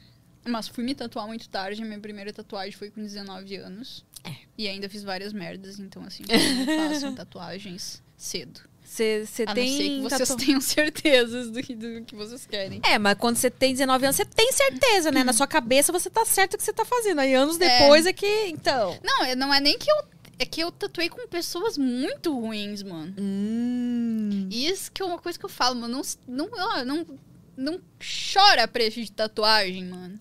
Mas 0.46 0.68
fui 0.68 0.84
me 0.84 0.94
tatuar 0.94 1.26
muito 1.26 1.48
tarde. 1.48 1.82
A 1.82 1.84
minha 1.86 1.98
primeira 2.00 2.32
tatuagem 2.32 2.72
foi 2.72 2.90
com 2.90 3.00
19 3.02 3.56
anos. 3.56 4.04
E 4.56 4.68
ainda 4.68 4.88
fiz 4.88 5.02
várias 5.02 5.32
merdas, 5.32 5.78
então 5.78 6.02
assim, 6.04 6.22
não 6.28 6.90
faço 6.90 7.12
tatuagens 7.14 8.02
cedo. 8.16 8.60
Você 8.86 9.24
A 9.42 9.46
não 9.46 9.54
tem 9.54 9.76
ser 9.76 9.82
que 9.88 10.00
vocês 10.02 10.28
tatu- 10.28 10.44
tenham 10.44 10.60
certezas 10.60 11.50
do 11.50 11.62
que, 11.62 11.74
do 11.74 12.02
que 12.04 12.14
vocês 12.14 12.46
querem. 12.46 12.80
É, 12.84 12.98
mas 12.98 13.16
quando 13.18 13.36
você 13.36 13.50
tem 13.50 13.72
19 13.72 14.04
anos, 14.06 14.16
você 14.16 14.24
tem 14.24 14.52
certeza, 14.52 15.10
né? 15.10 15.24
Na 15.24 15.32
sua 15.32 15.46
cabeça 15.46 15.90
você 15.90 16.08
tá 16.10 16.24
certo 16.24 16.54
o 16.54 16.56
que 16.58 16.62
você 16.62 16.72
tá 16.72 16.84
fazendo. 16.84 17.20
Aí 17.20 17.34
anos 17.34 17.58
É. 17.60 17.80
depois 17.80 18.06
é, 18.06 18.12
que. 18.12 18.26
Então. 18.48 18.96
Não, 19.02 19.24
é- 19.24 19.34
não 19.34 19.52
é 19.52 19.58
nem 19.60 19.78
que 19.78 19.90
eu. 19.90 19.96
É 20.38 20.44
que 20.44 20.60
eu 20.60 20.70
tatuei 20.72 21.08
com 21.08 21.26
pessoas 21.28 21.78
muito 21.78 22.38
ruins, 22.38 22.82
mano. 22.82 23.14
Hum. 23.18 24.48
Isso 24.50 24.90
que 24.92 25.00
é 25.00 25.04
uma 25.04 25.18
coisa 25.18 25.38
que 25.38 25.44
eu 25.44 25.48
falo, 25.50 25.76
mano. 25.76 26.02
Não, 26.26 26.48
não, 26.50 26.84
não, 26.84 27.06
não 27.56 27.80
chora 28.32 28.66
preço 28.68 29.00
de 29.02 29.10
tatuagem, 29.12 29.84
mano. 29.84 30.18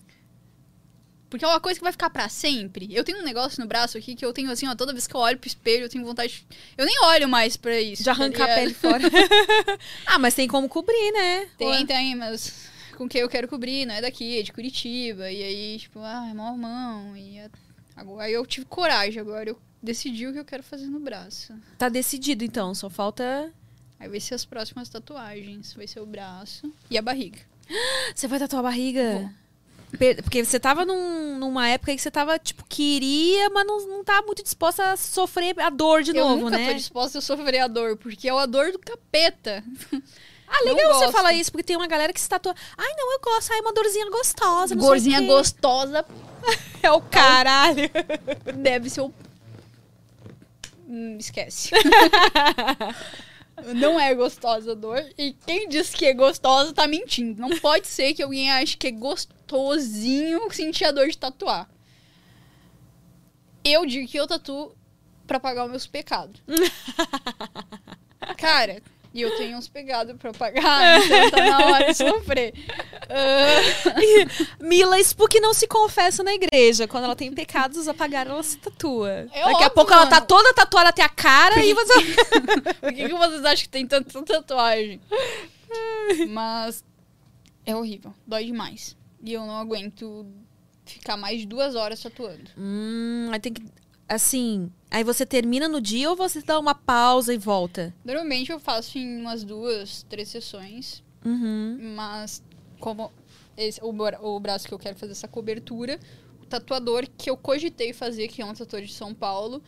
Porque 1.34 1.44
é 1.44 1.48
uma 1.48 1.58
coisa 1.58 1.80
que 1.80 1.82
vai 1.82 1.90
ficar 1.90 2.10
pra 2.10 2.28
sempre. 2.28 2.94
Eu 2.94 3.02
tenho 3.02 3.18
um 3.18 3.24
negócio 3.24 3.60
no 3.60 3.66
braço 3.66 3.98
aqui 3.98 4.14
que 4.14 4.24
eu 4.24 4.32
tenho 4.32 4.48
assim, 4.52 4.68
ó, 4.68 4.74
toda 4.76 4.92
vez 4.92 5.08
que 5.08 5.16
eu 5.16 5.20
olho 5.20 5.36
pro 5.36 5.48
espelho, 5.48 5.86
eu 5.86 5.88
tenho 5.88 6.04
vontade. 6.04 6.46
De... 6.48 6.56
Eu 6.78 6.86
nem 6.86 6.96
olho 7.06 7.28
mais 7.28 7.56
pra 7.56 7.80
isso. 7.80 8.04
De 8.04 8.08
arrancar 8.08 8.46
tá 8.46 8.52
a 8.52 8.54
pele 8.54 8.72
fora. 8.72 9.02
ah, 10.06 10.16
mas 10.16 10.32
tem 10.36 10.46
como 10.46 10.68
cobrir, 10.68 11.10
né? 11.10 11.48
Tem, 11.58 11.84
tem, 11.84 12.14
mas 12.14 12.68
com 12.96 13.08
quem 13.08 13.20
eu 13.20 13.28
quero 13.28 13.48
cobrir, 13.48 13.84
não 13.84 13.96
é 13.96 14.00
daqui, 14.00 14.38
é 14.38 14.42
de 14.44 14.52
Curitiba. 14.52 15.28
E 15.28 15.42
aí, 15.42 15.78
tipo, 15.80 15.98
ah, 15.98 16.24
é 16.30 16.34
mó 16.34 16.56
mão. 16.56 17.16
E 17.16 17.38
é- 17.38 17.50
agora, 17.96 18.26
aí 18.26 18.32
eu 18.32 18.46
tive 18.46 18.64
coragem, 18.66 19.20
agora 19.20 19.50
eu 19.50 19.58
decidi 19.82 20.28
o 20.28 20.32
que 20.32 20.38
eu 20.38 20.44
quero 20.44 20.62
fazer 20.62 20.86
no 20.86 21.00
braço. 21.00 21.52
Tá 21.76 21.88
decidido, 21.88 22.44
então. 22.44 22.72
Só 22.76 22.88
falta. 22.88 23.52
Aí 23.98 24.08
vai 24.08 24.20
ser 24.20 24.36
as 24.36 24.44
próximas 24.44 24.88
tatuagens. 24.88 25.72
Vai 25.72 25.88
ser 25.88 25.98
o 25.98 26.06
braço 26.06 26.72
e 26.88 26.96
a 26.96 27.02
barriga. 27.02 27.40
Você 28.14 28.28
vai 28.28 28.38
tatuar 28.38 28.60
a 28.60 28.68
barriga? 28.68 29.02
Per- 29.02 29.43
Porque 30.22 30.44
você 30.44 30.58
tava 30.60 30.84
num- 30.84 31.38
numa 31.38 31.68
época 31.68 31.94
que 31.94 32.00
você 32.00 32.10
tava, 32.10 32.38
tipo, 32.38 32.64
queria, 32.68 33.48
mas 33.50 33.66
não, 33.66 33.86
não 33.88 34.04
tava 34.04 34.26
muito 34.26 34.42
disposta 34.42 34.92
a 34.92 34.96
sofrer 34.96 35.58
a 35.60 35.70
dor 35.70 36.02
de 36.02 36.10
eu 36.16 36.24
novo, 36.24 36.44
nunca 36.44 36.56
né? 36.58 36.68
tô 36.68 36.74
disposta 36.74 37.18
a 37.18 37.20
sofrer 37.20 37.60
a 37.60 37.66
dor, 37.68 37.96
porque 37.96 38.28
é 38.28 38.32
a 38.32 38.46
dor 38.46 38.72
do 38.72 38.78
capeta. 38.78 39.62
Ah, 40.46 40.62
legal 40.62 40.92
você 40.94 41.10
falar 41.10 41.32
isso, 41.32 41.50
porque 41.50 41.64
tem 41.64 41.74
uma 41.74 41.86
galera 41.86 42.12
que 42.12 42.20
se 42.20 42.28
tatua. 42.28 42.54
Ai, 42.76 42.92
não, 42.98 43.12
eu 43.14 43.18
gosto. 43.24 43.50
Ai, 43.50 43.60
uma 43.60 43.72
dorzinha 43.72 44.08
gostosa. 44.10 44.76
quê." 44.76 45.26
gostosa 45.26 46.04
É 46.82 46.92
o 46.92 47.00
caralho. 47.00 47.90
deve 48.54 48.90
ser 48.90 49.00
o. 49.00 49.12
Hum, 50.86 51.16
esquece. 51.18 51.70
Não 53.74 53.98
é 53.98 54.14
gostosa 54.14 54.72
a 54.72 54.74
dor. 54.74 55.04
E 55.16 55.32
quem 55.46 55.68
diz 55.68 55.90
que 55.94 56.06
é 56.06 56.14
gostosa 56.14 56.72
tá 56.72 56.86
mentindo. 56.86 57.40
Não 57.40 57.58
pode 57.58 57.86
ser 57.86 58.14
que 58.14 58.22
alguém 58.22 58.50
ache 58.50 58.76
que 58.76 58.88
é 58.88 58.90
gostosinho 58.90 60.50
sentir 60.52 60.84
a 60.84 60.92
dor 60.92 61.08
de 61.08 61.16
tatuar. 61.16 61.68
Eu 63.64 63.86
digo 63.86 64.08
que 64.08 64.18
eu 64.18 64.26
tatuo 64.26 64.74
pra 65.26 65.40
pagar 65.40 65.64
os 65.64 65.70
meus 65.70 65.86
pecados. 65.86 66.42
Cara, 68.36 68.82
e 69.14 69.22
eu 69.22 69.36
tenho 69.36 69.56
uns 69.56 69.68
pecados 69.68 70.16
pra 70.16 70.32
pagar, 70.32 71.00
então 71.00 71.30
tá 71.30 71.36
na 71.44 71.66
hora 71.66 71.86
de 71.86 71.94
sofrer. 71.94 72.52
Ah, 73.08 73.94
Mila 74.60 74.98
Spook 75.00 75.38
não 75.38 75.54
se 75.54 75.68
confessa 75.68 76.24
na 76.24 76.34
igreja. 76.34 76.88
Quando 76.88 77.04
ela 77.04 77.14
tem 77.14 77.32
pecados 77.32 77.86
a 77.86 77.94
pagar, 77.94 78.26
ela 78.26 78.42
se 78.42 78.58
tatua. 78.58 79.10
É 79.10 79.24
Daqui 79.26 79.38
a 79.38 79.46
óbvio, 79.52 79.70
pouco 79.70 79.92
ela 79.92 80.06
tá 80.06 80.16
mano. 80.16 80.26
toda 80.26 80.52
tatuada 80.52 80.88
até 80.88 81.02
a 81.02 81.08
cara 81.08 81.64
e 81.64 81.72
você. 81.72 81.94
Por 82.80 82.92
que, 82.92 83.06
que 83.08 83.14
vocês 83.14 83.44
acham 83.44 83.62
que 83.62 83.68
tem 83.68 83.86
tanta 83.86 84.20
tatuagem? 84.22 85.00
Mas 86.28 86.84
é 87.64 87.74
horrível, 87.76 88.12
dói 88.26 88.46
demais. 88.46 88.96
E 89.22 89.32
eu 89.32 89.46
não 89.46 89.56
aguento 89.56 90.26
ficar 90.84 91.16
mais 91.16 91.38
de 91.40 91.46
duas 91.46 91.74
horas 91.76 92.02
tatuando. 92.02 92.50
hum, 92.58 93.28
aí 93.32 93.38
tem 93.38 93.52
que. 93.52 93.64
Assim. 94.08 94.70
Aí 94.90 95.02
você 95.02 95.24
termina 95.26 95.66
no 95.68 95.80
dia 95.80 96.08
ou 96.10 96.16
você 96.16 96.40
dá 96.42 96.58
uma 96.58 96.74
pausa 96.74 97.34
e 97.34 97.38
volta? 97.38 97.92
Normalmente 98.04 98.52
eu 98.52 98.60
faço 98.60 98.98
em 98.98 99.20
umas 99.20 99.42
duas, 99.42 100.04
três 100.08 100.28
sessões, 100.28 101.02
Uhum. 101.24 101.94
mas 101.96 102.42
como 102.78 103.10
esse, 103.56 103.80
o, 103.82 103.88
o 103.88 104.40
braço 104.40 104.68
que 104.68 104.74
eu 104.74 104.78
quero 104.78 104.96
fazer 104.96 105.12
essa 105.12 105.26
cobertura, 105.26 105.98
o 106.42 106.46
tatuador 106.46 107.08
que 107.16 107.28
eu 107.30 107.36
cogitei 107.36 107.92
fazer, 107.92 108.28
que 108.28 108.42
é 108.42 108.44
um 108.44 108.52
tatuador 108.54 108.82
de 108.86 108.92
São 108.92 109.14
Paulo, 109.14 109.62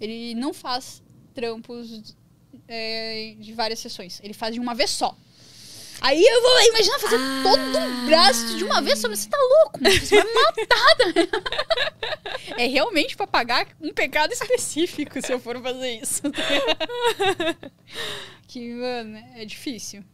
ele 0.00 0.34
não 0.34 0.54
faz 0.54 1.02
trampos 1.34 2.14
é, 2.68 3.34
de 3.38 3.52
várias 3.52 3.80
sessões. 3.80 4.20
Ele 4.22 4.32
faz 4.34 4.54
de 4.54 4.60
uma 4.60 4.74
vez 4.74 4.90
só. 4.90 5.16
Aí 6.00 6.22
eu 6.22 6.42
vou 6.42 6.60
imaginar 6.68 6.98
fazer 6.98 7.18
todo 7.42 7.78
um 7.78 8.06
braço 8.06 8.56
de 8.56 8.64
uma 8.64 8.80
vez 8.80 8.98
só, 8.98 9.08
mas 9.08 9.18
você 9.20 9.28
tá 9.28 9.38
louco, 9.38 9.82
mano. 9.82 9.94
Você 10.00 10.16
vai 10.22 10.32
matar. 10.34 10.96
né? 11.14 11.28
É 12.56 12.66
realmente 12.66 13.16
pra 13.16 13.26
pagar 13.26 13.68
um 13.80 13.92
pecado 13.92 14.32
específico 14.32 15.20
se 15.20 15.32
eu 15.32 15.38
for 15.38 15.60
fazer 15.62 16.00
isso. 16.00 16.22
que, 18.48 18.72
mano, 18.74 19.18
é 19.34 19.44
difícil. 19.44 20.04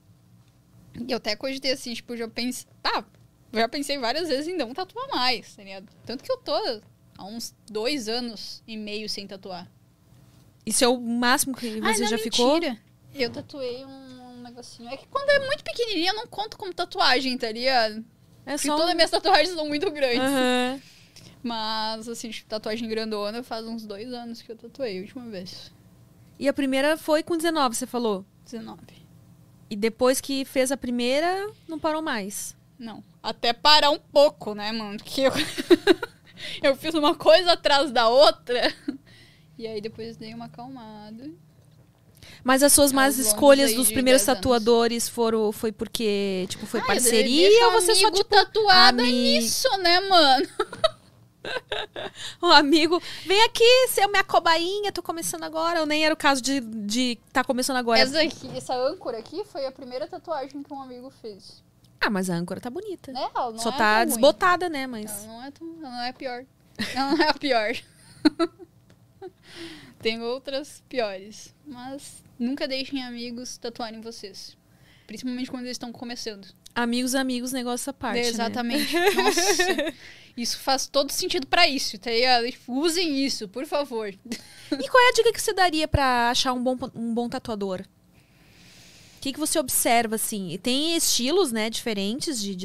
E 1.07 1.13
eu 1.13 1.19
até 1.19 1.37
cogitei 1.37 1.73
assim, 1.73 1.95
tipo, 1.95 2.17
já 2.17 2.27
pensei. 2.29 2.67
Tá, 2.83 3.05
já 3.53 3.69
pensei 3.69 3.99
várias 3.99 4.29
vezes 4.29 4.49
em 4.49 4.57
não 4.57 4.73
tatuar 4.75 5.09
mais, 5.09 5.55
tá 5.55 5.63
ligado? 5.63 5.87
Tanto 6.05 6.25
que 6.25 6.33
eu 6.33 6.37
tô 6.39 6.53
há 7.19 7.25
uns 7.25 7.55
dois 7.71 8.09
anos 8.09 8.63
e 8.67 8.77
meio 8.77 9.09
sem 9.09 9.27
tatuar. 9.27 9.71
Isso 10.65 10.85
é 10.85 10.89
o 10.89 11.01
máximo 11.01 11.55
que 11.55 11.81
Ai, 11.83 11.95
você 11.95 12.03
não, 12.03 12.11
já 12.11 12.19
ficou? 12.19 12.55
mentira. 12.55 12.79
Eu 13.15 13.31
tatuei 13.31 13.85
um 13.85 14.06
negocinho. 14.57 14.89
É 14.89 14.97
que 14.97 15.07
quando 15.09 15.29
é 15.31 15.47
muito 15.47 15.63
pequenininha, 15.63 16.11
eu 16.11 16.17
não 16.17 16.27
conto 16.27 16.57
como 16.57 16.73
tatuagem, 16.73 17.37
tá 17.37 17.53
ligado? 17.53 18.05
É 18.47 18.53
Porque 18.53 18.69
só. 18.69 18.75
todas 18.75 18.91
as 18.91 18.95
minhas 18.95 19.11
tatuagens 19.11 19.55
são 19.55 19.69
muito 19.69 19.91
grandes. 19.91 20.21
Aham. 20.21 20.81
Mas, 21.43 22.09
assim, 22.09 22.31
tipo, 22.31 22.49
tatuagem 22.49 22.89
grandona, 22.89 23.43
faz 23.43 23.65
uns 23.67 23.87
dois 23.87 24.13
anos 24.13 24.43
que 24.43 24.51
eu 24.51 24.57
tatuei 24.57 24.99
a 24.99 25.01
última 25.03 25.27
vez. 25.27 25.71
E 26.39 26.49
a 26.49 26.53
primeira 26.53 26.97
foi 26.97 27.23
com 27.23 27.37
19, 27.37 27.77
você 27.77 27.87
falou. 27.87 28.25
19. 28.45 28.81
E 29.69 29.77
depois 29.77 30.21
que 30.21 30.45
fez 30.45 30.73
a 30.73 30.77
primeira, 30.77 31.51
não 31.69 31.79
parou 31.79 32.03
mais. 32.03 32.57
Não. 32.79 33.03
Até 33.23 33.53
parar 33.53 33.91
um 33.91 33.99
pouco, 33.99 34.55
né, 34.55 34.73
mano? 34.73 34.99
Porque 34.99 35.23
eu, 35.23 35.33
eu 36.63 36.77
fiz 36.77 36.95
uma 36.95 37.15
coisa 37.15 37.53
atrás 37.53 37.91
da 37.93 38.09
outra. 38.09 38.73
E 39.59 39.67
aí 39.67 39.81
depois 39.81 40.17
dei 40.17 40.35
uma 40.35 40.47
acalmada. 40.47 41.31
Mas 42.47 42.63
as 42.63 42.73
suas 42.73 42.93
más 42.93 43.07
Aos 43.07 43.17
longos 43.17 43.27
escolhas 43.33 43.75
dos 43.75 43.89
primeiros 43.91 44.23
10 44.23 44.29
anos. 44.29 44.39
tatuadores 44.41 45.09
foram 45.09 45.51
foi 45.51 45.73
porque, 45.73 46.47
tipo, 46.49 46.65
foi 46.65 46.79
Ah, 46.79 46.85
eu 46.85 46.87
parceria 46.87 47.67
ou 47.67 47.73
você 47.73 47.93
só 47.93 48.07
amigo 48.07 48.23
tipo 48.23 48.31
tatuada 48.31 49.03
ami- 49.03 49.11
nisso, 49.41 49.69
né, 49.79 49.99
mano? 49.99 50.49
um 52.41 52.47
amigo, 52.53 53.03
vem 53.27 53.43
aqui, 53.43 53.89
ser 53.89 54.07
minha 54.07 54.23
cobainha, 54.23 54.93
tô 54.93 55.03
começando 55.03 55.43
agora. 55.43 55.81
Ou 55.81 55.87
nem 55.87 56.05
era 56.05 56.15
o 56.15 56.17
caso 56.17 56.41
de, 56.41 56.61
de 56.61 57.19
tá 57.33 57.43
começando 57.43 57.79
agora. 57.79 57.99
Essa 57.99 58.21
aqui, 58.23 58.49
essa 58.57 58.77
âncora 58.77 59.19
aqui 59.19 59.43
foi 59.45 59.67
a 59.67 59.73
primeira 59.73 60.07
tatuagem 60.07 60.63
que 60.63 60.73
um 60.73 60.81
amigo 60.81 61.11
fez. 61.11 61.65
Ah, 62.01 62.11
mas 62.11 62.31
a 62.31 62.35
âncora 62.37 62.61
tá 62.61 62.71
bonita. 62.71 63.11
Né? 63.11 63.29
Ela 63.35 63.51
não 63.51 63.59
Só 63.59 63.71
é 63.71 63.77
tá 63.77 63.97
ruim. 63.99 64.07
desbotada, 64.07 64.69
né? 64.69 64.87
Mas. 64.87 65.11
Ela 65.25 65.27
não 65.33 65.43
é 65.45 65.51
tão, 65.51 65.69
ela 65.81 65.91
não 65.91 66.03
é 66.03 66.13
pior. 66.13 66.45
Ela 66.95 67.11
não 67.11 67.23
é 67.25 67.29
a 67.29 67.35
pior. 67.35 67.73
Tem 70.01 70.23
outras 70.23 70.83
piores. 70.89 71.53
Mas 71.67 72.23
nunca 72.39 72.67
deixem 72.69 73.03
amigos 73.03 73.57
tatuarem 73.59 74.01
vocês. 74.01 74.57
Principalmente 75.07 75.51
quando 75.51 75.65
eles 75.65 75.77
estão 75.77 75.93
começando. 75.93 76.49
Amigos, 76.75 77.15
amigos, 77.15 77.53
negócio 77.53 77.91
à 77.91 77.93
parte. 77.93 78.21
né? 78.21 78.29
Exatamente. 78.29 78.93
Nossa. 79.15 79.95
Isso 80.37 80.59
faz 80.59 80.87
todo 80.87 81.11
sentido 81.11 81.47
pra 81.47 81.67
isso, 81.67 81.97
tá 81.99 82.11
ligado? 82.11 82.45
Usem 82.69 83.25
isso, 83.25 83.49
por 83.49 83.65
favor. 83.65 84.09
E 84.09 84.89
qual 84.89 85.03
é 85.05 85.09
a 85.09 85.13
dica 85.15 85.33
que 85.33 85.41
você 85.41 85.55
daria 85.55 85.89
pra 85.89 86.31
achar 86.31 86.53
um 86.53 86.63
bom, 86.63 86.77
um 86.95 87.15
bom 87.15 87.29
tatuador? 87.29 87.81
O 87.81 89.21
que, 89.21 89.33
que 89.33 89.39
você 89.39 89.59
observa, 89.59 90.17
assim? 90.17 90.53
E 90.53 90.59
Tem 90.59 90.95
estilos, 90.95 91.51
né, 91.53 91.71
diferentes 91.71 92.41
de, 92.41 92.55
de 92.55 92.65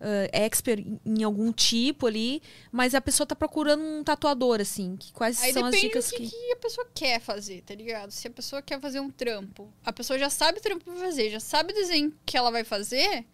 ah, 0.00 0.28
expert 0.32 0.84
em- 1.04 1.22
algum 1.22 1.52
tipo 1.52 2.06
ali, 2.06 2.42
mas 2.72 2.94
a 2.94 3.00
pessoa 3.00 3.26
tá 3.26 3.36
procurando 3.36 3.82
um 3.82 4.02
tatuador, 4.02 4.60
assim. 4.60 4.96
Que, 4.96 5.12
quais 5.12 5.42
Aí 5.42 5.52
são 5.52 5.66
as 5.66 5.78
dicas 5.78 6.06
do 6.10 6.16
que, 6.16 6.26
que. 6.26 6.30
que 6.30 6.52
a 6.52 6.56
pessoa 6.56 6.86
quer 6.94 7.20
fazer, 7.20 7.62
tá 7.62 7.74
ligado? 7.74 8.10
Se 8.10 8.26
a 8.26 8.30
pessoa 8.30 8.62
quer 8.62 8.80
fazer 8.80 9.00
um 9.00 9.10
trampo, 9.10 9.70
a 9.84 9.92
pessoa 9.92 10.18
já 10.18 10.30
sabe 10.30 10.58
o 10.58 10.62
trampo 10.62 10.84
que 10.84 10.90
vai 10.90 11.00
fazer, 11.00 11.30
já 11.30 11.40
sabe 11.40 11.72
o 11.72 11.74
desenho 11.74 12.12
que 12.24 12.36
ela 12.36 12.50
vai 12.50 12.64
fazer, 12.64 13.26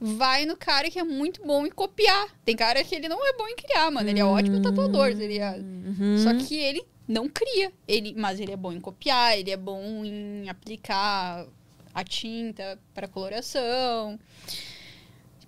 vai 0.00 0.46
no 0.46 0.56
cara 0.56 0.88
que 0.90 0.98
é 0.98 1.04
muito 1.04 1.44
bom 1.44 1.66
em 1.66 1.70
copiar. 1.70 2.28
Tem 2.44 2.54
cara 2.56 2.82
que 2.84 2.94
ele 2.94 3.08
não 3.08 3.26
é 3.26 3.32
bom 3.36 3.48
em 3.48 3.56
criar, 3.56 3.90
mano. 3.90 4.08
Ele 4.08 4.20
é 4.20 4.24
ótimo 4.24 4.62
tatuador, 4.62 5.10
tá 5.12 5.18
ligado? 5.18 5.60
Uhum. 5.62 6.18
Só 6.18 6.34
que 6.34 6.56
ele 6.56 6.84
não 7.08 7.28
cria. 7.28 7.72
Ele, 7.88 8.14
mas 8.16 8.38
ele 8.38 8.52
é 8.52 8.56
bom 8.56 8.72
em 8.72 8.80
copiar, 8.80 9.36
ele 9.36 9.50
é 9.50 9.56
bom 9.56 10.04
em 10.04 10.48
aplicar 10.48 11.46
a 11.94 12.04
tinta 12.04 12.78
para 12.94 13.06
coloração. 13.08 14.18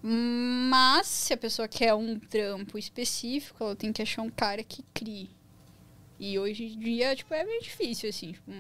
Mas 0.07 1.07
se 1.07 1.33
a 1.33 1.37
pessoa 1.37 1.67
quer 1.67 1.95
um 1.95 2.19
trampo 2.19 2.77
específico, 2.77 3.65
ela 3.65 3.75
tem 3.75 3.91
que 3.93 4.03
achar 4.03 4.21
um 4.23 4.29
cara 4.31 4.63
que 4.63 4.85
crie. 4.93 5.31
E 6.21 6.39
hoje 6.39 6.65
em 6.65 6.79
dia, 6.79 7.17
tipo, 7.17 7.33
é 7.33 7.43
meio 7.43 7.63
difícil, 7.63 8.11
assim. 8.11 8.33
Tipo, 8.33 8.53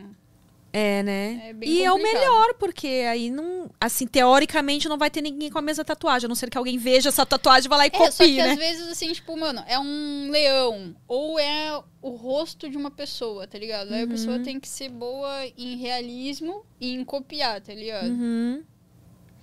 É, 0.72 1.02
né? 1.02 1.54
É 1.60 1.66
e 1.66 1.82
é 1.84 1.90
o 1.92 1.96
complicado. 1.96 2.20
melhor, 2.20 2.54
porque 2.54 2.86
aí 3.08 3.30
não. 3.30 3.70
Assim, 3.80 4.06
teoricamente 4.06 4.88
não 4.88 4.96
vai 4.98 5.10
ter 5.10 5.20
ninguém 5.20 5.50
com 5.50 5.58
a 5.58 5.62
mesma 5.62 5.84
tatuagem, 5.84 6.26
a 6.26 6.28
não 6.28 6.34
ser 6.34 6.48
que 6.50 6.56
alguém 6.58 6.78
veja 6.78 7.10
essa 7.10 7.26
tatuagem 7.26 7.66
e 7.66 7.68
vá 7.68 7.76
lá 7.76 7.86
e 7.86 7.90
É, 7.92 7.98
só 7.98 8.04
que 8.04 8.10
copie, 8.10 8.36
né? 8.38 8.50
às 8.52 8.58
vezes, 8.58 8.88
assim, 8.88 9.12
tipo, 9.12 9.36
mano, 9.38 9.62
é 9.68 9.78
um 9.78 10.30
leão. 10.30 10.96
Ou 11.06 11.38
é 11.38 11.78
o 12.02 12.10
rosto 12.10 12.68
de 12.70 12.76
uma 12.78 12.90
pessoa, 12.90 13.46
tá 13.46 13.58
ligado? 13.58 13.92
Aí 13.92 14.02
a 14.02 14.08
pessoa 14.08 14.36
Uhum. 14.38 14.42
tem 14.42 14.58
que 14.58 14.68
ser 14.68 14.88
boa 14.88 15.46
em 15.58 15.76
realismo 15.76 16.64
e 16.80 16.92
em 16.94 17.04
copiar, 17.04 17.60
tá 17.60 17.72
ligado? 17.74 18.08
Uhum. 18.08 18.64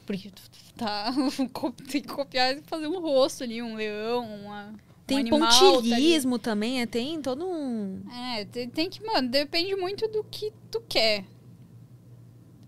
Porque 0.06 0.30
tá. 0.78 1.13
tem 1.91 2.01
que 2.01 2.07
copiar 2.07 2.57
e 2.57 2.61
fazer 2.63 2.88
um 2.88 2.99
rosto 2.99 3.43
ali, 3.43 3.61
um 3.61 3.76
leão, 3.76 4.26
uma. 4.43 4.74
Tem 5.05 5.17
um 5.17 5.19
animal, 5.22 5.39
tá 5.49 5.59
pontilhismo 5.59 6.39
também, 6.39 6.82
é, 6.82 6.86
tem 6.86 7.22
todo 7.22 7.45
um. 7.45 8.01
É, 8.34 8.45
tem, 8.45 8.69
tem 8.69 8.89
que, 8.89 9.03
mano, 9.05 9.28
depende 9.30 9.76
muito 9.76 10.07
do 10.07 10.24
que 10.24 10.53
tu 10.69 10.82
quer. 10.88 11.26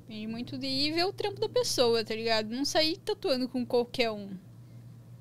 Depende 0.01 0.27
muito 0.27 0.57
de 0.57 0.67
ir 0.67 0.91
ver 0.91 1.05
o 1.05 1.13
trampo 1.13 1.39
da 1.39 1.47
pessoa, 1.47 2.03
tá 2.03 2.13
ligado? 2.13 2.49
Não 2.49 2.65
sair 2.65 2.97
tatuando 2.97 3.47
com 3.47 3.65
qualquer 3.65 4.11
um. 4.11 4.29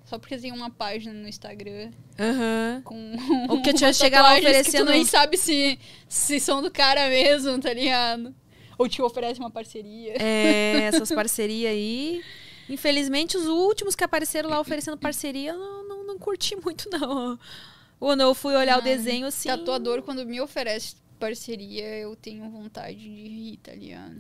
Só 0.05 0.19
porque 0.19 0.37
tem 0.37 0.53
uma 0.53 0.69
página 0.69 1.15
no 1.15 1.27
Instagram 1.29 1.91
Aham. 2.19 2.83
com. 2.85 3.15
Ou 3.49 3.63
que 3.63 3.71
eu 3.71 3.75
tinha 3.75 3.93
chegar 3.93 4.21
lá 4.21 4.35
tatuagens 4.35 4.53
que 4.53 4.61
oferecendo- 4.61 4.87
Tu 4.87 4.93
nem 4.93 5.05
sabe 5.05 5.37
se, 5.39 5.79
se 6.09 6.41
são 6.41 6.61
do 6.61 6.71
cara 6.71 7.09
mesmo, 7.09 7.59
tá 7.59 7.73
ligado? 7.73 8.35
Ou 8.77 8.89
te 8.89 9.01
oferece 9.01 9.39
uma 9.39 9.51
parceria. 9.51 10.15
É, 10.21 10.81
essas 10.83 11.09
parcerias 11.15 11.71
aí. 11.71 12.23
Infelizmente, 12.69 13.37
os 13.37 13.47
últimos 13.47 13.95
que 13.95 14.05
apareceram 14.05 14.49
lá 14.49 14.61
oferecendo 14.61 14.97
parceria, 14.97 15.51
eu 15.51 15.59
não, 15.59 15.89
não, 15.89 16.07
não 16.07 16.19
curti 16.19 16.57
muito, 16.57 16.89
não. 16.91 17.39
Quando 17.99 18.21
eu 18.21 18.35
fui 18.35 18.55
olhar 18.55 18.79
o 18.79 18.83
desenho, 18.83 19.27
assim. 19.27 19.49
Tatuador, 19.49 20.03
quando 20.03 20.27
me 20.27 20.41
oferece 20.41 20.97
parceria, 21.21 21.87
eu 21.99 22.17
tenho 22.17 22.51
vontade 22.51 22.99
de 22.99 23.29
rir, 23.29 23.59
tá 23.59 23.73
ligado? 23.73 24.19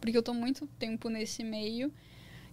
Porque 0.00 0.16
eu 0.16 0.22
tô 0.22 0.32
muito 0.32 0.66
tempo 0.78 1.10
nesse 1.10 1.44
meio. 1.44 1.92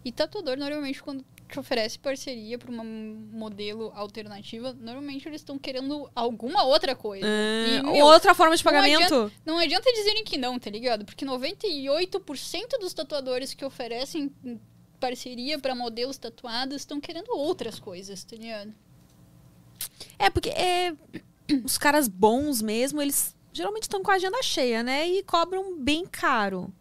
E 0.04 0.12
tatuador, 0.12 0.58
normalmente, 0.58 1.02
quando 1.02 1.24
te 1.52 1.60
oferece 1.60 2.00
parceria 2.00 2.58
pra 2.58 2.72
uma 2.72 2.84
modelo 2.84 3.92
alternativa, 3.94 4.74
normalmente 4.74 5.28
eles 5.28 5.42
estão 5.42 5.58
querendo 5.60 6.10
alguma 6.16 6.64
outra 6.64 6.96
coisa. 6.96 7.26
Ah, 7.26 7.68
E, 7.80 7.84
meu, 7.84 8.06
outra 8.06 8.34
forma 8.34 8.56
de 8.56 8.64
não 8.64 8.72
pagamento? 8.72 9.32
Não 9.46 9.58
adianta 9.58 9.92
dizerem 9.94 10.24
que 10.24 10.38
não, 10.38 10.58
tá 10.58 10.70
ligado? 10.70 11.06
Porque 11.06 11.26
98% 11.26 12.80
dos 12.80 12.94
tatuadores 12.94 13.54
que 13.54 13.66
oferecem 13.66 14.32
parceria 15.00 15.60
pra 15.60 15.76
modelos 15.76 16.18
tatuados 16.18 16.78
estão 16.78 17.02
querendo 17.02 17.30
outras 17.32 17.80
coisas, 17.80 18.24
tá 18.24 18.36
ligado? 18.36 18.74
É, 20.18 20.30
porque 20.30 20.50
é, 20.50 20.94
os 21.66 21.78
caras 21.78 22.08
bons 22.08 22.62
mesmo, 22.62 23.02
eles 23.02 23.36
geralmente 23.52 23.84
estão 23.84 24.02
com 24.02 24.12
a 24.12 24.16
agenda 24.16 24.42
cheia, 24.44 24.84
né? 24.84 25.08
E 25.08 25.24
cobram 25.24 25.78
bem 25.78 26.06
caro. 26.06 26.74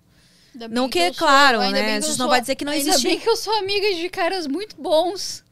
Ainda 0.55 0.69
Não 0.69 0.83
bem 0.85 0.91
que 0.91 0.99
é 0.99 1.09
sou- 1.09 1.17
claro, 1.19 1.61
ainda 1.61 1.79
né? 1.81 1.87
bem 1.87 1.93
que 1.95 1.99
Isso 2.01 2.09
eu 2.09 2.11
não 2.13 2.17
sou- 2.17 2.29
vai 2.29 2.41
dizer 2.41 2.55
que 2.57 2.65
não 2.65 2.73
ainda 2.73 2.89
existe- 2.91 3.07
bem 3.09 3.21
que 3.21 3.29
eu 3.29 3.37
sou 3.37 3.57
amiga 3.59 3.95
de 3.95 4.09
caras 4.09 4.47
muito 4.47 4.77
bons. 4.81 5.45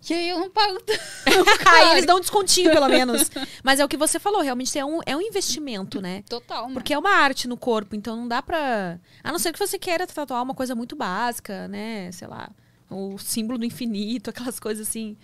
Que 0.00 0.12
aí 0.12 0.28
eu 0.28 0.38
não 0.38 0.50
pago 0.50 0.78
tanto. 0.84 1.00
Aí 1.66 1.92
eles 1.92 2.04
dão 2.04 2.18
um 2.18 2.20
descontinho, 2.20 2.70
pelo 2.70 2.88
menos. 2.90 3.30
Mas 3.62 3.80
é 3.80 3.84
o 3.84 3.88
que 3.88 3.96
você 3.96 4.20
falou, 4.20 4.42
realmente 4.42 4.78
é 4.78 4.84
um, 4.84 5.00
é 5.06 5.16
um 5.16 5.20
investimento, 5.22 5.98
né? 6.02 6.22
Total, 6.28 6.64
mano. 6.64 6.74
Porque 6.74 6.92
é 6.92 6.98
uma 6.98 7.08
arte 7.10 7.48
no 7.48 7.56
corpo, 7.56 7.96
então 7.96 8.14
não 8.14 8.28
dá 8.28 8.42
pra. 8.42 9.00
A 9.22 9.32
não 9.32 9.38
ser 9.38 9.50
que 9.50 9.58
você 9.58 9.78
queira 9.78 10.06
tatuar 10.06 10.42
uma 10.42 10.52
coisa 10.54 10.74
muito 10.74 10.94
básica, 10.94 11.66
né? 11.68 12.12
Sei 12.12 12.28
lá, 12.28 12.50
o 12.90 13.16
símbolo 13.16 13.58
do 13.58 13.64
infinito, 13.64 14.28
aquelas 14.30 14.60
coisas 14.60 14.86
assim. 14.86 15.16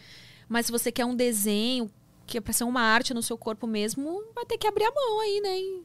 Mas 0.48 0.64
se 0.64 0.72
você 0.72 0.90
quer 0.90 1.04
um 1.04 1.14
desenho 1.14 1.90
que 2.26 2.38
é 2.38 2.40
pra 2.40 2.54
ser 2.54 2.64
uma 2.64 2.80
arte 2.80 3.12
no 3.12 3.22
seu 3.22 3.36
corpo 3.36 3.66
mesmo, 3.66 4.22
vai 4.34 4.46
ter 4.46 4.56
que 4.56 4.66
abrir 4.66 4.84
a 4.84 4.90
mão 4.92 5.20
aí, 5.20 5.40
né? 5.42 5.58
E 5.58 5.84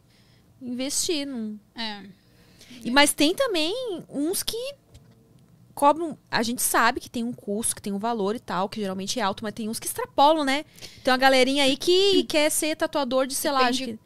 investir. 0.61 1.27
Não... 1.27 1.59
É. 1.75 2.01
E- 2.83 2.91
Mas 2.91 3.13
tem 3.13 3.33
também 3.35 3.73
uns 4.09 4.43
que 4.43 4.57
cobram. 5.73 6.17
A 6.31 6.41
gente 6.43 6.61
sabe 6.61 6.99
que 6.99 7.09
tem 7.09 7.23
um 7.23 7.33
custo, 7.33 7.75
que 7.75 7.81
tem 7.81 7.91
um 7.93 7.99
valor 7.99 8.35
e 8.35 8.39
tal, 8.39 8.69
que 8.69 8.79
geralmente 8.79 9.19
é 9.19 9.23
alto, 9.23 9.43
mas 9.43 9.53
tem 9.53 9.67
uns 9.69 9.79
que 9.79 9.87
extrapolam, 9.87 10.43
né? 10.45 10.63
Tem 11.03 11.11
uma 11.11 11.17
galerinha 11.17 11.63
aí 11.63 11.75
que 11.77 12.23
quer 12.29 12.49
ser 12.49 12.75
tatuador 12.75 13.27
de, 13.27 13.35
sei 13.35 13.51
lá, 13.51 13.67
acho 13.67 13.79
Depende- 13.79 13.99
que. 13.99 14.05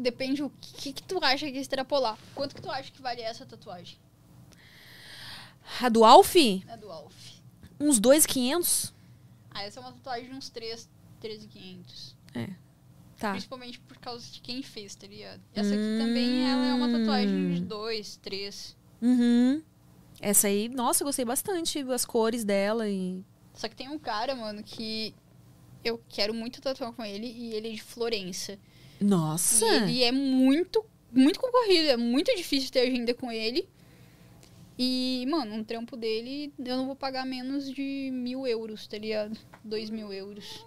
Depende 0.00 0.42
o 0.44 0.52
que, 0.60 0.92
que 0.92 1.02
tu 1.02 1.18
acha 1.24 1.50
que 1.50 1.58
é 1.58 1.60
extrapolar. 1.60 2.16
Quanto 2.34 2.54
que 2.54 2.62
tu 2.62 2.70
acha 2.70 2.90
que 2.92 3.02
vale 3.02 3.20
essa 3.20 3.44
tatuagem? 3.44 3.98
A 5.80 5.88
do 5.88 6.04
Alf? 6.04 6.36
A 6.68 6.76
do 6.76 6.90
Alf. 6.90 7.14
Uns 7.80 7.98
2,500? 7.98 8.94
Ah, 9.50 9.62
essa 9.64 9.80
é 9.80 9.82
uma 9.82 9.90
tatuagem 9.92 10.30
de 10.30 10.36
uns 10.36 10.48
3, 10.50 10.88
13,500. 11.20 12.16
Tá. 13.18 13.32
Principalmente 13.32 13.80
por 13.80 13.98
causa 13.98 14.30
de 14.30 14.40
quem 14.40 14.62
fez, 14.62 14.94
tá 14.94 15.06
ligado? 15.06 15.42
Essa 15.54 15.74
aqui 15.74 15.98
também 15.98 16.48
ela 16.48 16.66
é 16.66 16.74
uma 16.74 16.88
tatuagem 16.88 17.54
de 17.54 17.60
2, 17.62 18.16
3. 18.16 18.76
Uhum. 19.02 19.62
Essa 20.20 20.46
aí, 20.48 20.68
nossa, 20.68 21.02
eu 21.02 21.06
gostei 21.06 21.24
bastante 21.24 21.82
das 21.82 22.04
cores 22.04 22.44
dela 22.44 22.88
e. 22.88 23.24
Só 23.54 23.68
que 23.68 23.74
tem 23.74 23.88
um 23.88 23.98
cara, 23.98 24.36
mano, 24.36 24.62
que 24.62 25.14
eu 25.84 26.00
quero 26.08 26.32
muito 26.32 26.60
tatuar 26.60 26.92
com 26.92 27.04
ele 27.04 27.26
e 27.26 27.54
ele 27.54 27.68
é 27.68 27.72
de 27.72 27.82
Florença. 27.82 28.58
Nossa! 29.00 29.66
E 29.66 30.02
ele 30.02 30.04
é 30.04 30.12
muito 30.12 30.84
muito 31.12 31.40
concorrido, 31.40 31.88
é 31.88 31.96
muito 31.96 32.34
difícil 32.36 32.70
ter 32.70 32.80
agenda 32.80 33.14
com 33.14 33.30
ele. 33.32 33.68
E, 34.78 35.26
mano, 35.28 35.56
um 35.56 35.64
trampo 35.64 35.96
dele, 35.96 36.52
eu 36.58 36.76
não 36.76 36.86
vou 36.86 36.94
pagar 36.94 37.26
menos 37.26 37.72
de 37.72 38.10
mil 38.12 38.46
euros, 38.46 38.86
tá 38.86 38.96
ligado? 38.96 39.36
Dois 39.64 39.90
mil 39.90 40.12
euros. 40.12 40.64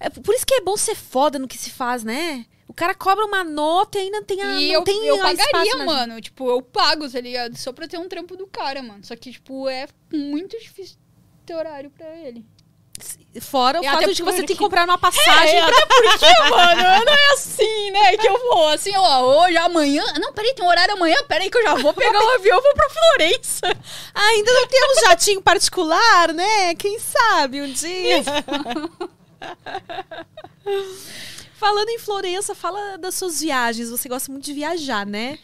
É 0.00 0.08
por 0.10 0.34
isso 0.34 0.46
que 0.46 0.54
é 0.54 0.60
bom 0.60 0.76
ser 0.76 0.94
foda 0.94 1.38
no 1.38 1.48
que 1.48 1.58
se 1.58 1.70
faz, 1.70 2.02
né? 2.04 2.44
O 2.66 2.74
cara 2.74 2.94
cobra 2.94 3.24
uma 3.24 3.42
nota 3.42 3.98
e 3.98 4.02
ainda 4.02 4.22
tem 4.22 4.42
a. 4.42 4.60
E 4.60 4.68
não 4.68 4.74
eu, 4.74 4.82
tem 4.84 5.06
eu 5.06 5.18
pagaria, 5.18 5.76
na- 5.76 5.84
mano. 5.84 6.20
Tipo, 6.20 6.50
eu 6.50 6.60
pago, 6.62 7.10
tá 7.10 7.20
ligado? 7.20 7.56
Só 7.56 7.72
pra 7.72 7.88
ter 7.88 7.98
um 7.98 8.08
trampo 8.08 8.36
do 8.36 8.46
cara, 8.46 8.82
mano. 8.82 9.00
Só 9.04 9.16
que, 9.16 9.32
tipo, 9.32 9.68
é 9.68 9.86
muito 10.12 10.58
difícil 10.58 10.96
ter 11.46 11.54
horário 11.54 11.90
pra 11.90 12.06
ele. 12.16 12.44
Fora 13.40 13.80
o 13.80 13.84
fato 13.84 14.08
de 14.08 14.16
que 14.16 14.22
você 14.22 14.38
porque- 14.38 14.46
tem 14.48 14.56
que 14.56 14.62
comprar 14.62 14.84
uma 14.84 14.98
passagem. 14.98 15.54
É, 15.56 15.60
até 15.60 15.86
porque, 15.86 16.50
mano, 16.50 16.82
não 17.06 17.12
é 17.14 17.32
assim, 17.32 17.90
né? 17.92 18.16
Que 18.16 18.26
eu 18.28 18.38
vou, 18.38 18.68
assim, 18.68 18.90
ó, 18.96 19.22
hoje, 19.44 19.56
amanhã. 19.56 20.04
Não, 20.20 20.32
peraí, 20.32 20.52
tem 20.54 20.64
um 20.64 20.68
horário 20.68 20.94
amanhã, 20.94 21.16
peraí, 21.28 21.48
que 21.48 21.56
eu 21.56 21.62
já 21.62 21.74
vou 21.76 21.94
pegar 21.94 22.20
o 22.22 22.28
avião 22.34 22.58
e 22.58 22.62
vou 22.62 22.74
pra 22.74 22.90
Florença. 22.90 23.66
Ainda 24.14 24.52
não 24.52 24.66
temos 24.66 25.00
jatinho 25.06 25.40
particular, 25.40 26.34
né? 26.34 26.74
Quem 26.74 26.98
sabe 26.98 27.62
um 27.62 27.70
dia. 27.72 28.22
Falando 31.54 31.88
em 31.88 31.98
Florença, 31.98 32.54
fala 32.54 32.96
das 32.98 33.14
suas 33.14 33.40
viagens. 33.40 33.90
Você 33.90 34.08
gosta 34.08 34.30
muito 34.30 34.44
de 34.44 34.52
viajar, 34.52 35.04
né? 35.06 35.38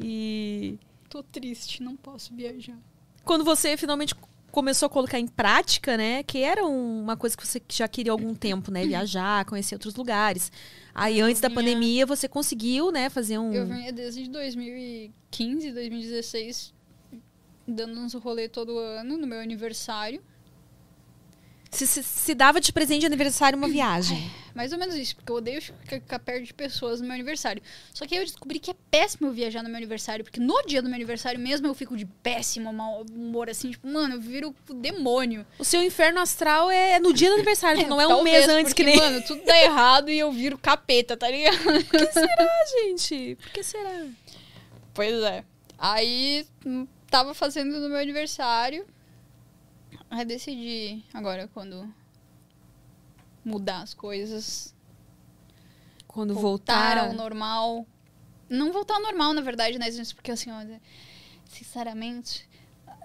E 0.00 0.78
Tô 1.08 1.22
triste, 1.22 1.82
não 1.82 1.96
posso 1.96 2.34
viajar. 2.34 2.76
quando 3.24 3.44
você 3.44 3.76
finalmente 3.76 4.14
começou 4.52 4.86
a 4.86 4.90
colocar 4.90 5.18
em 5.18 5.26
prática, 5.26 5.96
né? 5.96 6.22
Que 6.22 6.38
era 6.38 6.64
um- 6.64 7.02
uma 7.02 7.16
coisa 7.16 7.36
que 7.36 7.46
você 7.46 7.60
já 7.68 7.86
queria 7.88 8.12
há 8.12 8.14
algum 8.14 8.34
tempo, 8.34 8.70
né? 8.70 8.86
Viajar, 8.86 9.44
conhecer 9.44 9.74
outros 9.74 9.94
lugares. 9.94 10.50
Aí 10.94 11.20
antes 11.20 11.40
da 11.40 11.48
pandemia 11.50 12.06
você 12.06 12.28
conseguiu, 12.28 12.90
né? 12.90 13.10
Fazer 13.10 13.38
um. 13.38 13.52
Eu 13.52 13.66
vinha 13.66 13.92
desde 13.92 14.28
2015, 14.28 15.72
2016, 15.72 16.72
dando 17.66 18.00
uns 18.00 18.14
rolê 18.14 18.48
todo 18.48 18.78
ano, 18.78 19.16
no 19.16 19.26
meu 19.26 19.40
aniversário. 19.40 20.22
Se, 21.70 21.86
se, 21.86 22.02
se 22.02 22.34
dava 22.34 22.60
de 22.60 22.72
presente 22.72 23.00
de 23.00 23.06
aniversário 23.06 23.58
uma 23.58 23.68
viagem. 23.68 24.30
Mais 24.54 24.72
ou 24.72 24.78
menos 24.78 24.96
isso, 24.96 25.14
porque 25.14 25.30
eu 25.30 25.36
odeio 25.36 25.62
ficar 25.62 26.18
perto 26.18 26.44
de 26.44 26.52
pessoas 26.52 27.00
no 27.00 27.06
meu 27.06 27.14
aniversário. 27.14 27.62
Só 27.94 28.06
que 28.06 28.14
aí 28.14 28.20
eu 28.20 28.24
descobri 28.24 28.58
que 28.58 28.70
é 28.70 28.74
péssimo 28.90 29.28
eu 29.28 29.32
viajar 29.32 29.62
no 29.62 29.68
meu 29.68 29.76
aniversário, 29.76 30.24
porque 30.24 30.40
no 30.40 30.60
dia 30.66 30.82
do 30.82 30.88
meu 30.88 30.96
aniversário 30.96 31.38
mesmo 31.38 31.66
eu 31.66 31.74
fico 31.74 31.96
de 31.96 32.04
péssimo 32.04 32.72
mau 32.72 33.02
humor, 33.02 33.48
assim, 33.50 33.70
tipo, 33.70 33.86
mano, 33.86 34.14
eu 34.14 34.20
viro 34.20 34.54
o 34.68 34.74
demônio. 34.74 35.46
O 35.58 35.64
seu 35.64 35.82
inferno 35.82 36.18
astral 36.20 36.70
é 36.70 36.98
no 36.98 37.12
dia 37.12 37.28
do 37.28 37.34
aniversário, 37.34 37.86
não 37.86 38.00
é 38.00 38.08
um 38.08 38.22
mês 38.22 38.48
antes 38.48 38.72
porque, 38.72 38.84
que 38.84 38.90
nem. 38.90 38.96
Mano, 38.96 39.22
tudo 39.22 39.44
dá 39.44 39.62
errado 39.62 40.10
e 40.10 40.18
eu 40.18 40.32
viro 40.32 40.58
capeta, 40.58 41.16
tá 41.16 41.30
ligado? 41.30 41.58
Por 41.62 41.84
que 41.84 42.12
será, 42.12 42.64
gente? 42.80 43.36
Por 43.36 43.50
que 43.52 43.62
será? 43.62 44.06
Pois 44.94 45.22
é. 45.22 45.44
Aí 45.78 46.44
hum, 46.66 46.86
tava 47.08 47.34
fazendo 47.34 47.78
no 47.78 47.88
meu 47.88 47.98
aniversário. 47.98 48.84
Aí 50.10 50.24
decidi 50.24 51.02
agora 51.12 51.48
quando 51.52 51.92
mudar 53.44 53.82
as 53.82 53.94
coisas. 53.94 54.74
Quando 56.06 56.34
voltar 56.34 56.94
voltar. 56.96 57.08
ao 57.08 57.12
normal. 57.12 57.86
Não 58.48 58.72
voltar 58.72 58.94
ao 58.94 59.02
normal, 59.02 59.34
na 59.34 59.40
verdade, 59.42 59.78
né? 59.78 59.86
Porque 60.14 60.30
assim, 60.30 60.50
olha, 60.50 60.80
sinceramente, 61.46 62.48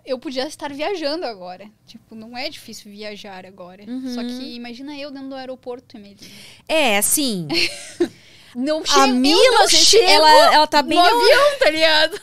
eu 0.05 0.17
podia 0.17 0.47
estar 0.47 0.71
viajando 0.73 1.25
agora. 1.25 1.69
Tipo, 1.85 2.15
não 2.15 2.37
é 2.37 2.49
difícil 2.49 2.89
viajar 2.91 3.45
agora. 3.45 3.83
Uhum. 3.85 4.13
Só 4.13 4.21
que 4.23 4.55
imagina 4.55 4.95
eu 4.97 5.11
dentro 5.11 5.29
do 5.29 5.35
aeroporto, 5.35 5.97
Emily. 5.97 6.31
É, 6.67 6.97
assim. 6.97 7.47
Não 8.55 8.81
A 8.83 8.85
chego- 8.85 9.13
Mila, 9.17 9.59
não 9.61 9.67
gente, 9.67 9.83
chego 9.83 10.05
ela, 10.07 10.53
ela 10.53 10.67
tá 10.67 10.83
bem. 10.83 10.95
no 10.95 11.03
avião, 11.03 11.59
tá 11.59 11.71
ligado? 11.71 12.21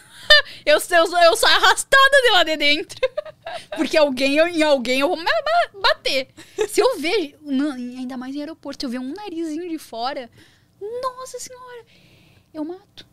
Eu, 0.66 0.77
eu, 0.79 1.23
eu 1.23 1.37
saio 1.37 1.57
arrastada 1.57 2.23
de 2.23 2.31
lá 2.33 2.45
de 2.45 2.57
dentro. 2.57 2.99
Porque 3.77 3.97
alguém, 3.97 4.37
eu- 4.37 4.47
em 4.49 4.62
alguém 4.62 5.01
eu 5.01 5.09
vou 5.09 5.18
bater. 5.81 6.29
Se 6.68 6.81
eu 6.81 6.99
vejo, 6.99 7.37
ainda 7.97 8.16
mais 8.16 8.35
em 8.35 8.41
aeroporto, 8.41 8.81
se 8.83 8.87
eu 8.87 8.91
ver 8.91 8.99
um 8.99 9.12
narizinho 9.14 9.68
de 9.68 9.79
fora, 9.79 10.31
nossa 11.03 11.39
senhora, 11.39 11.85
eu 12.55 12.64
mato. 12.64 13.07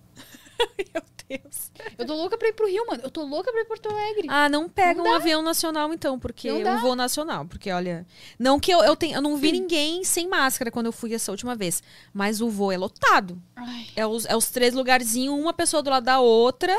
Meu 0.93 1.01
Deus. 1.29 1.71
Eu 1.97 2.05
tô 2.05 2.15
louca 2.15 2.37
pra 2.37 2.47
ir 2.47 2.53
pro 2.53 2.67
Rio, 2.67 2.85
mano. 2.87 3.01
Eu 3.03 3.11
tô 3.11 3.23
louca 3.23 3.51
pra 3.51 3.59
ir 3.61 3.65
pra 3.65 3.75
Porto 3.75 3.89
Alegre. 3.89 4.27
Ah, 4.29 4.47
não 4.47 4.69
pega 4.69 4.95
Não 5.01 5.09
um 5.09 5.11
dá. 5.11 5.15
avião 5.17 5.41
nacional, 5.41 5.93
então, 5.93 6.17
porque 6.17 6.49
Não 6.51 6.59
um 6.59 6.63
dá. 6.63 6.77
voo 6.77 6.95
nacional. 6.95 7.45
Porque, 7.45 7.71
olha. 7.71 8.05
Não 8.39 8.59
que 8.59 8.71
eu, 8.73 8.79
eu 8.83 8.95
tenha. 8.95 9.17
Eu 9.17 9.21
não 9.21 9.35
vi 9.37 9.51
ninguém 9.51 10.03
sem 10.03 10.27
máscara 10.27 10.71
quando 10.71 10.85
eu 10.85 10.91
fui 10.93 11.13
essa 11.13 11.31
última 11.31 11.55
vez. 11.55 11.83
Mas 12.13 12.39
o 12.41 12.49
voo 12.49 12.71
é 12.71 12.77
lotado. 12.77 13.41
Ai, 13.55 13.87
É 13.95 14.05
os, 14.07 14.25
é 14.25 14.35
os 14.35 14.49
três 14.49 14.73
lugarzinhos, 14.73 15.37
uma 15.37 15.53
pessoa 15.53 15.83
do 15.83 15.89
lado 15.89 16.03
da 16.05 16.19
outra. 16.19 16.73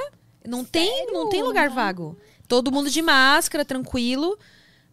Não 0.47 0.65
tem, 0.65 1.13
não 1.13 1.29
tem 1.29 1.43
lugar 1.43 1.69
vago. 1.69 2.17
Todo 2.47 2.73
mundo 2.73 2.89
de 2.89 3.03
máscara, 3.03 3.65
tranquilo. 3.65 4.39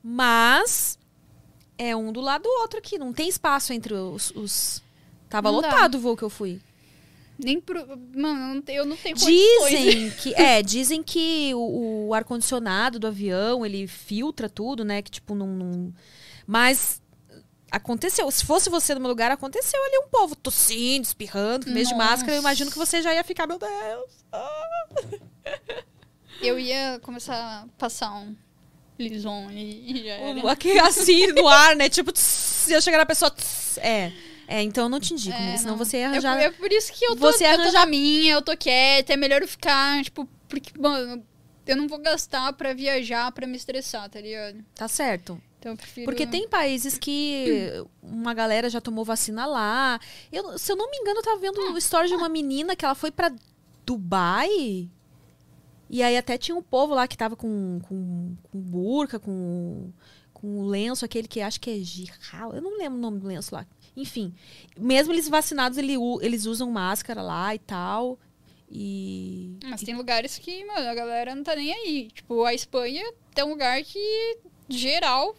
Mas 0.03 0.99
é 1.77 1.95
um 1.95 2.11
do 2.11 2.21
lado 2.21 2.43
do 2.43 2.49
outro 2.61 2.77
aqui. 2.79 2.97
Não 2.99 3.11
tem 3.13 3.27
espaço 3.29 3.73
entre 3.73 3.93
os. 3.93 4.31
os... 4.35 4.83
Tava 5.29 5.51
Não 5.51 5.61
dá. 5.61 5.69
lotado 5.69 5.95
o 5.95 5.99
voo 5.99 6.15
que 6.15 6.23
eu 6.23 6.29
fui. 6.29 6.61
Nem 7.37 7.59
pro. 7.59 7.85
Mano, 8.15 8.63
eu 8.67 8.85
não 8.85 8.95
tenho. 8.95 9.15
Dizem 9.15 10.11
que. 10.21 10.33
É, 10.35 10.61
dizem 10.61 11.01
que 11.03 11.51
o, 11.53 12.07
o 12.07 12.13
ar-condicionado 12.13 12.99
do 12.99 13.07
avião, 13.07 13.65
ele 13.65 13.87
filtra 13.87 14.47
tudo, 14.49 14.83
né? 14.85 15.01
Que 15.01 15.11
tipo, 15.11 15.35
não. 15.35 15.47
não- 15.47 15.93
Mas. 16.47 17.01
Aconteceu. 17.71 18.29
Se 18.31 18.45
fosse 18.45 18.69
você 18.69 18.93
no 18.93 19.01
meu 19.01 19.09
lugar, 19.09 19.31
aconteceu 19.31 19.83
ali 19.83 19.97
um 19.97 20.07
povo 20.07 20.33
tossindo, 20.35 21.03
espirrando, 21.05 21.65
mesmo 21.67 21.93
de 21.93 21.99
Nossa. 21.99 22.11
máscara. 22.11 22.35
Eu 22.35 22.39
imagino 22.39 22.71
que 22.71 22.77
você 22.77 23.01
já 23.01 23.13
ia 23.13 23.23
ficar, 23.23 23.47
meu 23.47 23.59
Deus. 23.59 24.11
Eu 26.41 26.59
ia 26.59 26.99
começar 27.01 27.35
a 27.63 27.67
passar 27.77 28.11
um 28.13 28.35
lison 28.99 29.49
e, 29.51 29.91
e 29.91 30.03
já 30.05 30.13
era. 30.13 30.51
Aqui, 30.51 30.77
assim, 30.79 31.27
no 31.27 31.47
ar, 31.47 31.75
né? 31.75 31.89
Tipo, 31.89 32.11
tss, 32.11 32.69
ia 32.71 32.79
chegar 32.81 32.97
na 32.99 33.05
pessoa. 33.05 33.31
tss, 33.31 33.77
é. 33.79 34.13
É, 34.47 34.61
então 34.61 34.85
eu 34.85 34.89
não 34.89 34.99
te 34.99 35.13
indico, 35.13 35.35
É, 35.35 35.57
senão 35.57 35.71
não. 35.71 35.77
você 35.77 35.97
ia 35.99 36.07
arranjar. 36.07 36.35
por- 36.35 36.43
É, 36.43 36.51
por 36.51 36.71
isso 36.71 36.93
que 36.93 37.03
eu 37.05 37.15
tô, 37.15 37.31
Você 37.31 37.45
eu 37.45 37.55
tô 37.55 37.61
arranja- 37.61 37.71
na 37.79 37.85
minha, 37.85 38.33
eu 38.33 38.41
tô 38.41 38.55
quieta. 38.55 39.13
É 39.13 39.17
melhor 39.17 39.41
eu 39.41 39.47
ficar, 39.47 40.03
tipo, 40.03 40.27
porque, 40.47 40.71
mano, 40.79 41.23
eu 41.65 41.75
não 41.75 41.87
vou 41.87 41.97
gastar 41.97 42.53
pra 42.53 42.73
viajar, 42.73 43.31
pra 43.31 43.47
me 43.47 43.57
estressar, 43.57 44.09
tá 44.09 44.21
ligado? 44.21 44.63
Tá 44.75 44.87
certo. 44.87 45.41
Então 45.59 45.75
prefiro... 45.75 46.05
Porque 46.05 46.27
tem 46.27 46.47
países 46.47 46.95
que 46.97 47.71
uma 48.03 48.35
galera 48.35 48.69
já 48.69 48.79
tomou 48.79 49.03
vacina 49.03 49.47
lá. 49.47 49.99
Eu, 50.31 50.59
se 50.59 50.71
eu 50.71 50.75
não 50.75 50.91
me 50.91 50.97
engano, 50.97 51.19
eu 51.19 51.23
tava 51.23 51.39
vendo 51.39 51.59
uma 51.59 51.79
história 51.79 52.07
de 52.07 52.13
uma 52.13 52.29
menina 52.29 52.75
que 52.75 52.85
ela 52.85 52.93
foi 52.93 53.09
pra 53.09 53.31
Dubai. 53.83 54.89
E 55.89 56.01
aí 56.03 56.17
até 56.17 56.37
tinha 56.37 56.55
um 56.55 56.61
povo 56.61 56.93
lá 56.95 57.07
que 57.07 57.15
tava 57.17 57.35
com, 57.35 57.79
com, 57.87 58.35
com 58.51 58.59
burca, 58.59 59.19
com, 59.19 59.91
com 60.45 60.59
o 60.59 60.67
lenço, 60.67 61.03
aquele 61.03 61.27
que 61.27 61.41
acho 61.41 61.59
que 61.59 61.71
é 61.71 61.79
giral. 61.79 62.53
Eu 62.53 62.61
não 62.61 62.77
lembro 62.77 62.99
o 62.99 63.01
nome 63.01 63.19
do 63.19 63.27
lenço 63.27 63.55
lá. 63.55 63.65
Enfim, 63.97 64.31
mesmo 64.77 65.11
eles 65.11 65.27
vacinados, 65.27 65.77
ele 65.77 65.95
eles 66.21 66.45
usam 66.45 66.69
máscara 66.69 67.21
lá 67.21 67.55
e 67.55 67.59
tal. 67.59 68.19
E. 68.69 69.57
Mas 69.63 69.81
tem 69.81 69.95
lugares 69.95 70.37
que, 70.37 70.63
mano, 70.65 70.87
a 70.87 70.93
galera 70.93 71.33
não 71.33 71.43
tá 71.43 71.55
nem 71.55 71.73
aí. 71.73 72.09
Tipo, 72.13 72.43
a 72.43 72.53
Espanha 72.53 73.03
tem 73.33 73.43
um 73.43 73.49
lugar 73.49 73.81
que, 73.83 74.37
geral, 74.69 75.35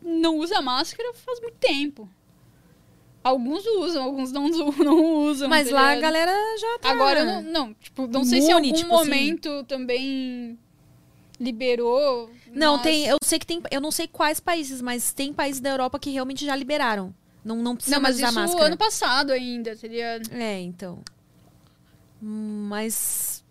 não 0.00 0.38
usa 0.38 0.62
máscara 0.62 1.12
faz 1.14 1.40
muito 1.40 1.56
tempo. 1.56 2.08
Alguns 3.22 3.66
usam, 3.66 4.04
alguns 4.04 4.30
não, 4.30 4.48
não 4.78 5.26
usam. 5.26 5.48
Mas 5.48 5.68
tá 5.68 5.74
lá 5.74 5.92
a 5.92 6.00
galera 6.00 6.32
já 6.58 6.78
tá. 6.78 6.90
Agora, 6.90 7.24
não, 7.24 7.42
não, 7.42 7.74
tipo, 7.74 8.06
não 8.06 8.24
sei 8.24 8.40
se 8.40 8.48
em 8.48 8.50
Imune, 8.50 8.68
algum 8.68 8.78
tipo 8.78 8.94
assim. 8.94 9.10
momento 9.10 9.64
também 9.64 10.58
liberou. 11.40 12.30
Não, 12.52 12.74
mas- 12.74 12.82
tem. 12.82 13.06
Eu 13.06 13.18
sei 13.24 13.38
que 13.38 13.46
tem. 13.46 13.60
Eu 13.70 13.80
não 13.80 13.90
sei 13.90 14.06
quais 14.08 14.40
países, 14.40 14.80
mas 14.80 15.12
tem 15.12 15.32
países 15.32 15.60
da 15.60 15.70
Europa 15.70 15.98
que 15.98 16.10
realmente 16.10 16.44
já 16.46 16.54
liberaram. 16.56 17.14
Não, 17.44 17.56
não 17.56 17.74
precisa 17.76 17.96
Não, 17.96 18.02
mais 18.02 18.14
mas 18.18 18.22
usar 18.30 18.30
isso 18.30 18.40
máscara. 18.40 18.66
ano 18.68 18.76
passado 18.76 19.30
ainda, 19.32 19.76
ligado? 19.86 20.30
É, 20.32 20.60
então. 20.60 21.02
Mas. 22.20 23.44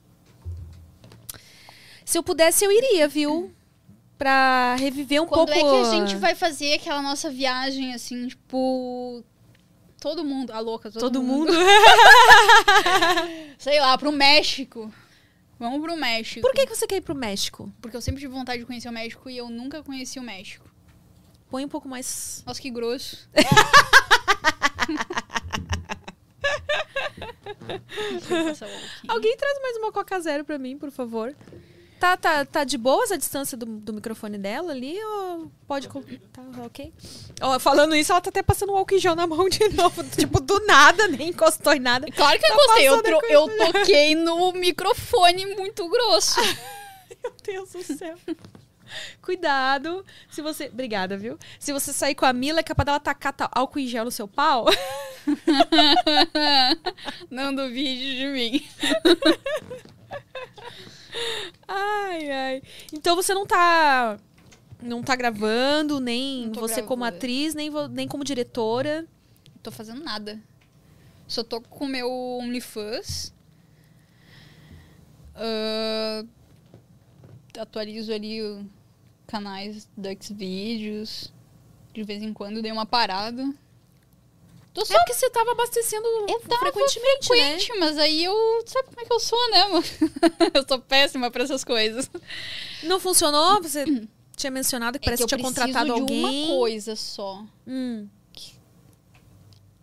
Se 2.06 2.18
eu 2.18 2.24
pudesse, 2.24 2.66
eu 2.66 2.72
iria, 2.72 3.08
viu? 3.08 3.52
Pra 4.18 4.76
reviver 4.80 5.22
um 5.22 5.26
Quando 5.26 5.52
pouco. 5.52 5.54
é 5.54 5.60
que 5.82 5.88
a 5.88 5.92
gente 6.00 6.16
vai 6.16 6.36
fazer 6.36 6.74
aquela 6.76 7.02
nossa 7.02 7.30
viagem, 7.30 7.94
assim, 7.94 8.28
tipo. 8.28 9.24
Todo 10.00 10.24
mundo, 10.24 10.52
a 10.52 10.60
louca, 10.60 10.92
todo, 10.92 11.00
Todo 11.02 11.24
mundo. 11.24 11.52
Sei 13.58 13.80
lá, 13.80 13.98
pro 13.98 14.12
México. 14.12 14.94
Vamos 15.64 15.82
pro 15.82 15.96
México. 15.96 16.42
Por 16.42 16.54
que, 16.54 16.68
que 16.68 16.76
você 16.76 16.86
quer 16.86 16.98
ir 16.98 17.02
pro 17.02 17.16
México? 17.16 17.72
Porque 17.82 17.96
eu 17.96 18.02
sempre 18.02 18.20
tive 18.20 18.34
vontade 18.34 18.60
de 18.60 18.66
conhecer 18.66 18.90
o 18.90 18.92
México 18.92 19.30
e 19.30 19.38
eu 19.38 19.50
nunca 19.50 19.82
conheci 19.82 20.20
o 20.20 20.22
México. 20.22 20.70
Põe 21.50 21.64
um 21.64 21.70
pouco 21.70 21.88
mais. 21.88 22.44
Nossa, 22.46 22.62
que 22.62 22.70
grosso. 22.70 23.30
Alguém 29.08 29.38
traz 29.38 29.62
mais 29.62 29.78
uma 29.78 29.94
Coca 29.94 30.20
Zero 30.20 30.44
pra 30.44 30.58
mim, 30.58 30.78
por 30.78 30.92
favor. 30.92 31.34
Tá, 32.04 32.18
tá, 32.18 32.46
tá 32.46 32.64
de 32.66 32.78
boa 32.78 33.02
essa 33.06 33.18
distância 33.18 33.58
do, 33.58 33.66
do 33.66 33.94
microfone 33.94 34.38
dela 34.38 34.74
ali? 34.74 35.02
Ou 35.02 35.50
pode. 35.66 35.88
Tá 35.88 36.42
ok? 36.66 36.94
Ó, 37.42 37.58
falando 37.60 37.96
isso, 37.96 38.12
ela 38.12 38.20
tá 38.20 38.30
até 38.30 38.44
passando 38.44 38.74
o 38.74 38.78
álcool 38.78 38.96
em 38.96 39.00
gel 39.00 39.16
na 39.16 39.26
mão 39.26 39.48
de 39.48 39.66
novo. 39.74 40.04
tipo, 40.04 40.42
do 40.42 40.60
nada, 40.66 41.08
nem 41.08 41.30
encostou 41.30 41.72
em 41.74 41.80
nada. 41.80 42.06
Claro 42.12 42.38
que 42.38 42.46
eu 42.46 42.50
Tá 42.50 42.56
gostei. 42.56 42.88
Eu, 42.90 43.02
passando 43.02 43.20
tro- 43.20 43.30
eu 43.30 43.58
toquei 43.72 44.16
no 44.20 44.52
microfone 44.52 45.46
muito 45.56 45.88
grosso. 45.88 46.42
Meu 47.24 47.32
Deus 47.42 47.72
do 47.72 47.84
céu. 47.84 48.18
Cuidado. 49.22 50.06
Se 50.30 50.42
você. 50.42 50.66
Obrigada, 50.68 51.16
viu? 51.18 51.38
Se 51.58 51.72
você 51.72 51.94
sair 51.94 52.16
com 52.16 52.26
a 52.26 52.34
Mila, 52.34 52.60
é 52.60 52.64
capaz 52.64 52.86
dela 52.86 53.00
tacar 53.00 53.32
ta- 53.34 53.50
álcool 53.54 53.80
em 53.80 53.88
gel 53.88 54.04
no 54.06 54.12
seu 54.12 54.28
pau. 54.28 54.66
Não 57.32 57.56
duvide 57.56 58.18
de 58.18 58.28
mim. 58.28 58.68
Ai, 61.68 62.32
ai. 62.32 62.62
Então 62.92 63.16
você 63.16 63.34
não 63.34 63.46
tá. 63.46 64.18
Não 64.82 65.02
tá 65.02 65.16
gravando, 65.16 66.00
nem 66.00 66.52
você 66.52 66.82
como 66.82 67.04
gravando. 67.04 67.18
atriz, 67.18 67.56
nem, 67.56 67.72
nem 67.92 68.08
como 68.08 68.24
diretora. 68.24 69.08
tô 69.62 69.72
fazendo 69.72 70.04
nada. 70.04 70.42
Só 71.28 71.44
tô 71.44 71.62
com 71.62 71.86
o 71.86 71.88
meu 71.88 72.12
OnlyFans. 72.12 73.34
Ah, 75.36 76.24
atualizo 77.58 78.14
ali 78.14 78.40
canais 79.26 79.90
do 79.96 80.10
Xvideos. 80.22 81.34
De 81.94 82.04
vez 82.04 82.22
em 82.24 82.34
quando 82.34 82.62
dei 82.62 82.72
uma 82.72 82.86
parada. 82.86 83.54
Tô 84.74 84.84
só 84.84 84.96
É 84.96 84.98
porque 84.98 85.14
você 85.14 85.30
tava 85.30 85.52
abastecendo 85.52 86.08
Eu 86.28 86.40
tava 86.42 86.60
frequentemente, 86.60 87.30
né? 87.30 87.58
frequente, 87.60 87.80
mas 87.80 87.98
aí 87.98 88.24
eu. 88.24 88.64
Sabe 88.66 88.88
como 88.88 89.02
é 89.02 89.06
que 89.06 89.14
eu 89.14 89.20
sou, 89.20 89.52
né, 89.52 89.66
mano? 89.68 89.86
eu 90.54 90.66
sou 90.68 90.80
péssima 90.80 91.30
pra 91.30 91.44
essas 91.44 91.64
coisas. 91.64 92.10
Não 92.82 93.00
funcionou? 93.00 93.62
Você 93.62 93.86
tinha 94.36 94.50
mencionado 94.50 94.98
que 94.98 95.06
É 95.06 95.08
parece 95.08 95.24
que 95.24 95.28
que 95.28 95.36
eu 95.36 95.38
tinha 95.38 95.52
preciso 95.52 95.68
contratado 95.68 95.94
de 95.94 96.02
alguém. 96.02 96.46
uma 96.46 96.58
coisa 96.58 96.96
só. 96.96 97.44
Hum. 97.68 98.08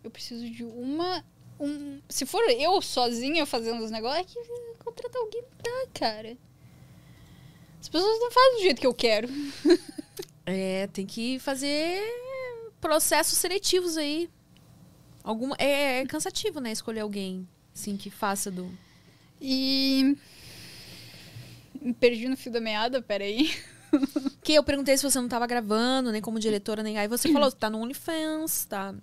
Eu 0.03 0.11
preciso 0.11 0.49
de 0.51 0.65
uma. 0.65 1.25
Um... 1.59 2.01
Se 2.09 2.25
for 2.25 2.43
eu 2.49 2.81
sozinha 2.81 3.45
fazendo 3.47 3.85
os 3.85 3.91
negócios, 3.91 4.21
é 4.21 4.25
que 4.25 4.85
contratar 4.85 5.21
alguém 5.23 5.43
dá, 5.63 5.87
cara. 5.93 6.37
As 7.81 7.89
pessoas 7.89 8.19
não 8.19 8.31
fazem 8.31 8.57
do 8.57 8.63
jeito 8.63 8.81
que 8.81 8.87
eu 8.87 8.95
quero. 8.95 9.29
É, 10.47 10.89
tem 10.89 11.07
que 11.07 11.39
fazer 11.39 12.03
processos 12.81 13.39
seletivos 13.39 13.97
aí. 13.97 14.29
Alguma, 15.23 15.57
é, 15.59 16.01
é 16.01 16.07
cansativo, 16.07 16.61
né? 16.61 16.73
Escolher 16.73 17.01
alguém, 17.01 17.47
assim, 17.75 17.97
que 17.97 18.11
faça 18.11 18.51
do... 18.51 18.71
E. 19.41 20.17
Perdi 21.99 22.29
no 22.29 22.37
fio 22.37 22.53
da 22.53 22.61
meada, 22.61 23.01
peraí. 23.03 23.51
Que 24.43 24.55
eu 24.55 24.63
perguntei 24.63 24.97
se 24.97 25.03
você 25.03 25.21
não 25.21 25.29
tava 25.29 25.47
gravando, 25.49 26.13
nem 26.13 26.23
como 26.23 26.39
diretora, 26.39 26.81
nem... 26.81 26.97
Aí 26.97 27.09
você 27.09 27.31
falou, 27.33 27.51
tá 27.51 27.69
no 27.69 27.81
OnlyFans, 27.81 28.65
tá... 28.67 28.95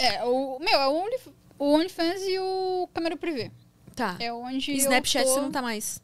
É, 0.00 0.24
o. 0.24 0.58
Meu, 0.58 0.80
é 0.80 0.86
o, 0.88 0.92
Only, 0.94 1.16
o 1.58 1.74
OnlyFans 1.74 2.22
e 2.22 2.38
o 2.38 2.88
Câmera 2.94 3.16
Privê. 3.16 3.50
Tá. 3.94 4.16
É 4.18 4.32
onde. 4.32 4.72
Snapchat 4.72 5.24
tô- 5.26 5.34
você 5.34 5.40
não 5.40 5.50
tá 5.50 5.60
mais. 5.60 6.02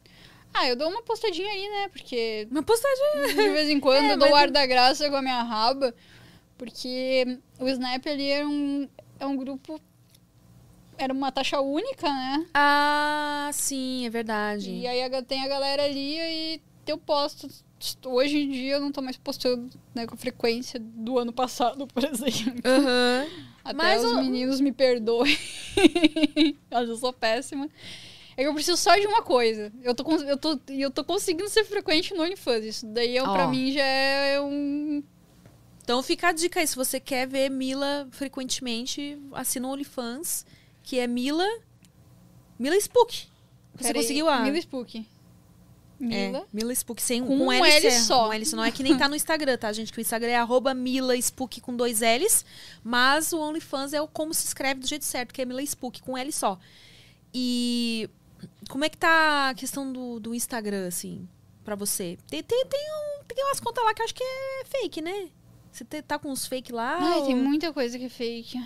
Ah, 0.53 0.67
eu 0.67 0.75
dou 0.75 0.87
uma 0.89 1.01
postadinha 1.01 1.49
ali, 1.51 1.67
né? 1.69 1.87
Porque 1.89 2.47
Uma 2.51 2.61
postagem... 2.61 3.27
de 3.27 3.49
vez 3.49 3.69
em 3.69 3.79
quando 3.79 4.05
É, 4.09 4.13
eu 4.13 4.17
dou 4.17 4.29
mas- 4.29 4.41
ar 4.41 4.51
da 4.51 4.65
graça 4.67 5.09
com 5.09 5.15
a 5.15 5.21
minha 5.21 5.41
raba. 5.41 5.95
Porque 6.59 7.39
o 7.59 7.67
Snap 7.69 8.05
ali 8.07 8.29
é 8.31 8.45
um, 8.45 8.87
é 9.19 9.25
um 9.25 9.35
grupo. 9.35 9.79
Era 10.97 11.13
uma 11.13 11.31
taxa 11.31 11.59
única, 11.61 12.07
né? 12.11 12.45
Ah, 12.53 13.49
sim, 13.53 14.05
é 14.05 14.09
verdade. 14.09 14.71
E 14.71 14.87
aí 14.87 14.99
tem 15.23 15.43
a 15.43 15.47
galera 15.47 15.83
ali 15.83 16.17
e 16.17 16.61
eu 16.87 16.97
posto. 16.97 17.47
Hoje 18.05 18.39
em 18.39 18.49
dia 18.49 18.73
eu 18.75 18.81
não 18.81 18.91
tô 18.91 19.01
mais 19.03 19.15
postando 19.17 19.69
né, 19.93 20.07
com 20.07 20.15
a 20.15 20.17
frequência 20.17 20.79
do 20.79 21.19
ano 21.19 21.31
passado, 21.31 21.85
por 21.85 22.01
exemplo. 22.05 22.61
Aham. 22.65 23.27
Até 23.63 23.73
Mas 23.77 24.03
os 24.03 24.11
o- 24.13 24.17
meninos 24.23 24.59
me 24.59 24.71
perdoem. 24.71 25.37
Mas 26.71 26.89
eu 26.89 26.95
sou 26.95 27.13
péssima. 27.13 27.69
É 28.35 28.41
que 28.43 28.47
eu 28.47 28.53
preciso 28.53 28.77
só 28.77 28.95
de 28.95 29.05
uma 29.05 29.21
coisa. 29.21 29.71
Eu 29.83 29.93
tô, 29.93 30.03
eu 30.15 30.37
tô, 30.37 30.59
e 30.69 30.81
eu 30.81 30.89
tô 30.89 31.03
conseguindo 31.03 31.49
ser 31.49 31.63
frequente 31.65 32.13
no 32.13 32.23
OnlyFans. 32.23 32.65
Isso 32.65 32.85
daí, 32.87 33.15
eu, 33.15 33.23
pra 33.31 33.45
Ó. 33.45 33.49
mim, 33.49 33.71
já 33.71 33.83
é 33.83 34.39
um... 34.41 35.03
Então 35.87 36.03
fica 36.03 36.27
a 36.27 36.31
dica 36.33 36.59
aí, 36.59 36.67
se 36.67 36.75
você 36.75 36.99
quer 36.99 37.25
ver 37.25 37.49
Mila 37.49 38.09
frequentemente, 38.11 39.17
assina 39.31 39.69
o 39.69 39.71
OnlyFans, 39.71 40.45
que 40.83 40.99
é 40.99 41.07
Mila... 41.07 41.47
Mila 42.59 42.75
Spook. 42.75 43.29
Você 43.73 43.83
Peraí, 43.83 44.01
conseguiu 44.01 44.27
a... 44.27 44.41
Mila 44.41 44.57
Spook. 44.57 45.07
Mila. 45.97 46.39
É, 46.39 46.45
Mila 46.51 46.73
Spook, 46.73 47.01
sem, 47.01 47.21
Com 47.21 47.37
com, 47.37 47.45
um 47.45 47.53
L, 47.53 47.65
L 47.65 47.91
só. 47.99 48.27
Com 48.27 48.33
L. 48.33 48.45
Não 48.51 48.65
é 48.65 48.69
que 48.69 48.83
nem 48.83 48.97
tá 48.97 49.07
no 49.07 49.15
Instagram, 49.15 49.57
tá, 49.57 49.71
gente? 49.71 49.93
Que 49.93 49.99
o 49.99 50.01
Instagram 50.01 50.31
é 50.31 50.35
arroba 50.35 50.73
Mila 50.73 51.15
Spook 51.15 51.61
com 51.61 51.73
dois 51.73 52.01
L's. 52.01 52.43
Mas 52.83 53.31
o 53.31 53.39
OnlyFans 53.39 53.93
é 53.93 54.01
o 54.01 54.09
como 54.09 54.33
se 54.33 54.45
escreve 54.45 54.81
do 54.81 54.87
jeito 54.87 55.05
certo, 55.05 55.33
que 55.33 55.41
é 55.41 55.45
Mila 55.45 55.63
Spook 55.63 56.01
com 56.01 56.17
L 56.17 56.29
só. 56.33 56.59
E 57.33 58.09
como 58.69 58.83
é 58.83 58.89
que 58.89 58.97
tá 58.97 59.51
a 59.51 59.53
questão 59.53 59.89
do, 59.89 60.19
do 60.19 60.35
Instagram, 60.35 60.85
assim, 60.85 61.25
pra 61.63 61.75
você? 61.75 62.17
Tem, 62.27 62.43
tem, 62.43 62.65
tem, 62.65 62.87
um, 62.91 63.23
tem 63.23 63.45
umas 63.45 63.61
contas 63.61 63.81
lá 63.85 63.93
que 63.93 64.01
eu 64.01 64.03
acho 64.05 64.15
que 64.15 64.23
é 64.23 64.65
fake, 64.65 65.01
né? 65.01 65.29
Você 65.71 65.83
tá 66.01 66.17
com 66.17 66.29
uns 66.31 66.45
fake 66.47 66.71
lá? 66.71 66.97
Ai, 66.99 67.19
ou- 67.19 67.25
tem 67.25 67.35
muita 67.35 67.71
coisa 67.73 67.97
que 67.99 68.05
é 68.05 68.09
fake. 68.09 68.59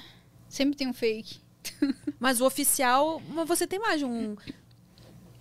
Sempre 0.48 0.76
tem 0.78 0.88
um 0.88 0.94
fake. 0.94 1.40
Mas 2.20 2.42
o 2.42 2.46
oficial, 2.46 3.22
você 3.46 3.68
tem 3.68 3.80
mais 3.80 4.00
de 4.00 4.06
um... 4.06 4.36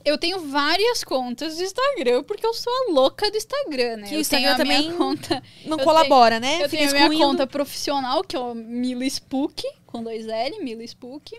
Eu 0.03 0.17
tenho 0.17 0.41
várias 0.49 1.05
contas 1.05 1.57
do 1.57 1.63
Instagram, 1.63 2.23
porque 2.23 2.47
eu 2.47 2.55
sou 2.55 2.73
a 2.73 2.93
louca 2.93 3.31
do 3.31 3.37
Instagram, 3.37 3.99
né? 3.99 4.09
Que 4.09 4.17
o 4.17 4.21
Instagram 4.21 4.57
tenho 4.57 4.57
também 4.57 4.97
conta... 4.97 5.43
Não 5.67 5.77
colabora, 5.79 6.41
né? 6.41 6.63
Eu 6.63 6.71
Fica 6.71 6.79
tenho 6.79 6.91
a 6.91 6.93
minha 6.95 7.03
excluindo. 7.05 7.25
conta 7.25 7.47
profissional, 7.47 8.25
que 8.25 8.35
é 8.35 8.39
o 8.39 8.55
Mila 8.55 9.05
Spook, 9.05 9.63
com 9.85 10.03
dois 10.03 10.27
L, 10.27 10.65
Mila 10.65 10.83
Spook. 10.85 11.39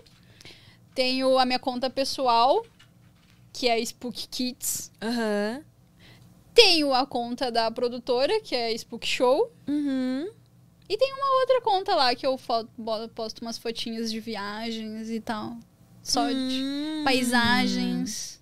Tenho 0.94 1.38
a 1.38 1.44
minha 1.44 1.58
conta 1.58 1.90
pessoal, 1.90 2.64
que 3.52 3.68
é 3.68 3.80
Spook 3.80 4.28
Kids. 4.28 4.92
Aham. 5.02 5.64
Tenho 6.54 6.92
a 6.92 7.06
conta 7.06 7.50
da 7.50 7.70
produtora, 7.70 8.40
que 8.40 8.54
é 8.54 8.72
Spook 8.74 9.06
Show. 9.06 9.50
Uhum. 9.66 10.28
E 10.88 10.98
tem 10.98 11.12
uma 11.14 11.40
outra 11.40 11.60
conta 11.62 11.94
lá 11.94 12.14
que 12.14 12.26
eu 12.26 12.38
posto 13.14 13.40
umas 13.40 13.56
fotinhas 13.56 14.10
de 14.12 14.20
viagens 14.20 15.08
e 15.08 15.20
tal. 15.20 15.56
Só 16.02 16.28
de 16.28 16.34
Hum. 16.36 17.02
paisagens. 17.04 18.40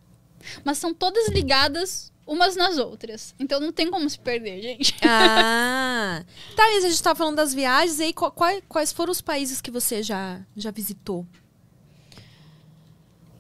Mas 0.65 0.79
são 0.79 0.93
todas 0.93 1.29
ligadas 1.29 2.11
umas 2.27 2.57
nas 2.57 2.79
outras. 2.79 3.35
Então 3.39 3.61
não 3.61 3.71
tem 3.73 3.91
como 3.91 4.09
se 4.11 4.19
perder, 4.19 4.61
gente. 4.63 4.95
Ah, 5.07 6.25
tá, 6.57 6.63
mas 6.75 6.85
a 6.85 6.89
gente 6.89 7.03
tava 7.03 7.17
falando 7.17 7.37
das 7.37 7.53
viagens, 7.55 8.01
e 8.01 8.05
aí 8.05 8.13
qu- 8.13 8.31
quais, 8.33 8.63
quais 8.69 8.93
foram 8.93 9.13
os 9.13 9.21
países 9.21 9.61
que 9.61 9.71
você 9.71 10.03
já, 10.03 10.41
já 10.57 10.71
visitou? 10.71 11.25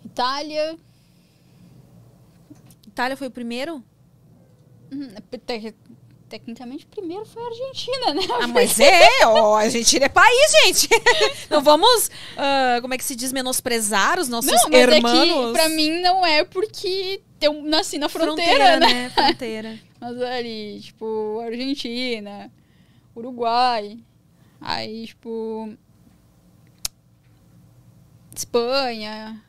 Itália. 0.05 0.77
Itália 2.87 3.16
foi 3.16 3.29
o 3.29 3.31
primeiro? 3.31 3.83
Hum, 4.93 5.09
te- 5.47 5.74
Tecnicamente, 6.30 6.86
primeiro 6.86 7.26
foi 7.26 7.43
a 7.43 7.47
Argentina, 7.47 8.14
né? 8.14 8.22
Ah, 8.41 8.47
mas 8.55 8.78
é, 8.78 9.26
ó, 9.26 9.57
a 9.57 9.68
gente 9.68 10.01
é 10.01 10.09
país, 10.09 10.53
gente. 10.64 10.88
Não 11.51 11.61
vamos, 11.61 12.09
ah, 12.36 12.78
como 12.80 12.95
é 12.95 12.99
que 12.99 13.03
se 13.03 13.16
diz, 13.16 13.32
menosprezar 13.32 14.16
os 14.20 14.28
nossos 14.28 14.49
Não, 14.49 14.70
mas 14.70 14.80
hermanos. 14.80 15.51
é 15.51 15.53
pra 15.53 15.68
mim 15.70 16.01
não 16.01 16.24
é 16.24 16.45
porque 16.45 17.20
eu 17.41 17.61
nasci 17.64 17.99
na 17.99 18.09
fronteira, 18.09 18.78
né? 18.78 19.11
Fronteira. 19.11 19.76
Mas 20.01 20.22
ali, 20.22 20.80
tipo, 20.80 21.41
Argentina, 21.41 22.51
Uruguai, 23.14 23.99
aí, 24.61 25.08
tipo, 25.08 25.75
Espanha, 28.34 29.42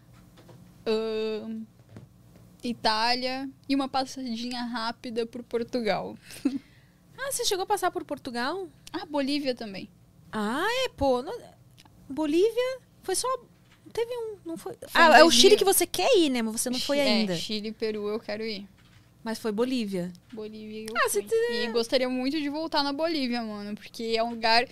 Itália 2.64 3.50
e 3.68 3.76
uma 3.76 3.88
passadinha 3.90 4.64
rápida 4.64 5.26
por 5.26 5.44
Portugal. 5.44 6.18
Ah, 7.24 7.32
você 7.32 7.46
chegou 7.46 7.62
a 7.64 7.68
passar 7.68 7.92
por 7.92 8.04
Portugal? 8.04 8.68
Ah, 8.92 9.06
Bolívia 9.06 9.54
também. 9.54 9.88
Ah, 10.32 10.66
é, 10.86 10.90
pô. 10.90 11.22
não- 11.22 11.40
Bolívia 12.10 12.80
foi 13.04 13.14
só. 13.14 13.28
Teve 13.94 14.12
um. 14.18 14.38
Não 14.44 14.58
foi. 14.58 14.74
Foi 14.88 15.02
ah, 15.02 15.06
é 15.20 15.24
o 15.24 15.30
2000. 15.30 15.32
Chile 15.32 15.56
que 15.56 15.64
você 15.64 15.86
quer 15.86 16.18
ir, 16.18 16.32
né? 16.32 16.42
Mas 16.42 16.60
você 16.60 16.72
não 16.72 16.80
foi 16.80 16.98
É, 16.98 17.04
ainda. 17.04 17.36
Chile 17.36 17.68
e 17.68 17.72
Peru 17.74 18.08
eu 18.08 18.20
quero 18.20 18.44
ir. 18.44 18.68
Mas 19.24 19.38
foi 19.38 19.52
Bolívia. 19.52 20.12
Bolívia 20.34 20.88
eu 20.90 20.94
Ah, 20.98 21.10
fui. 21.12 21.22
você 21.22 21.64
E 21.64 21.68
gostaria 21.72 22.10
muito 22.10 22.40
de 22.42 22.50
voltar 22.50 22.82
na 22.82 22.92
Bolívia, 22.92 23.44
mano. 23.44 23.76
Porque 23.76 24.16
é 24.18 24.24
um 24.24 24.32
lugar 24.32 24.68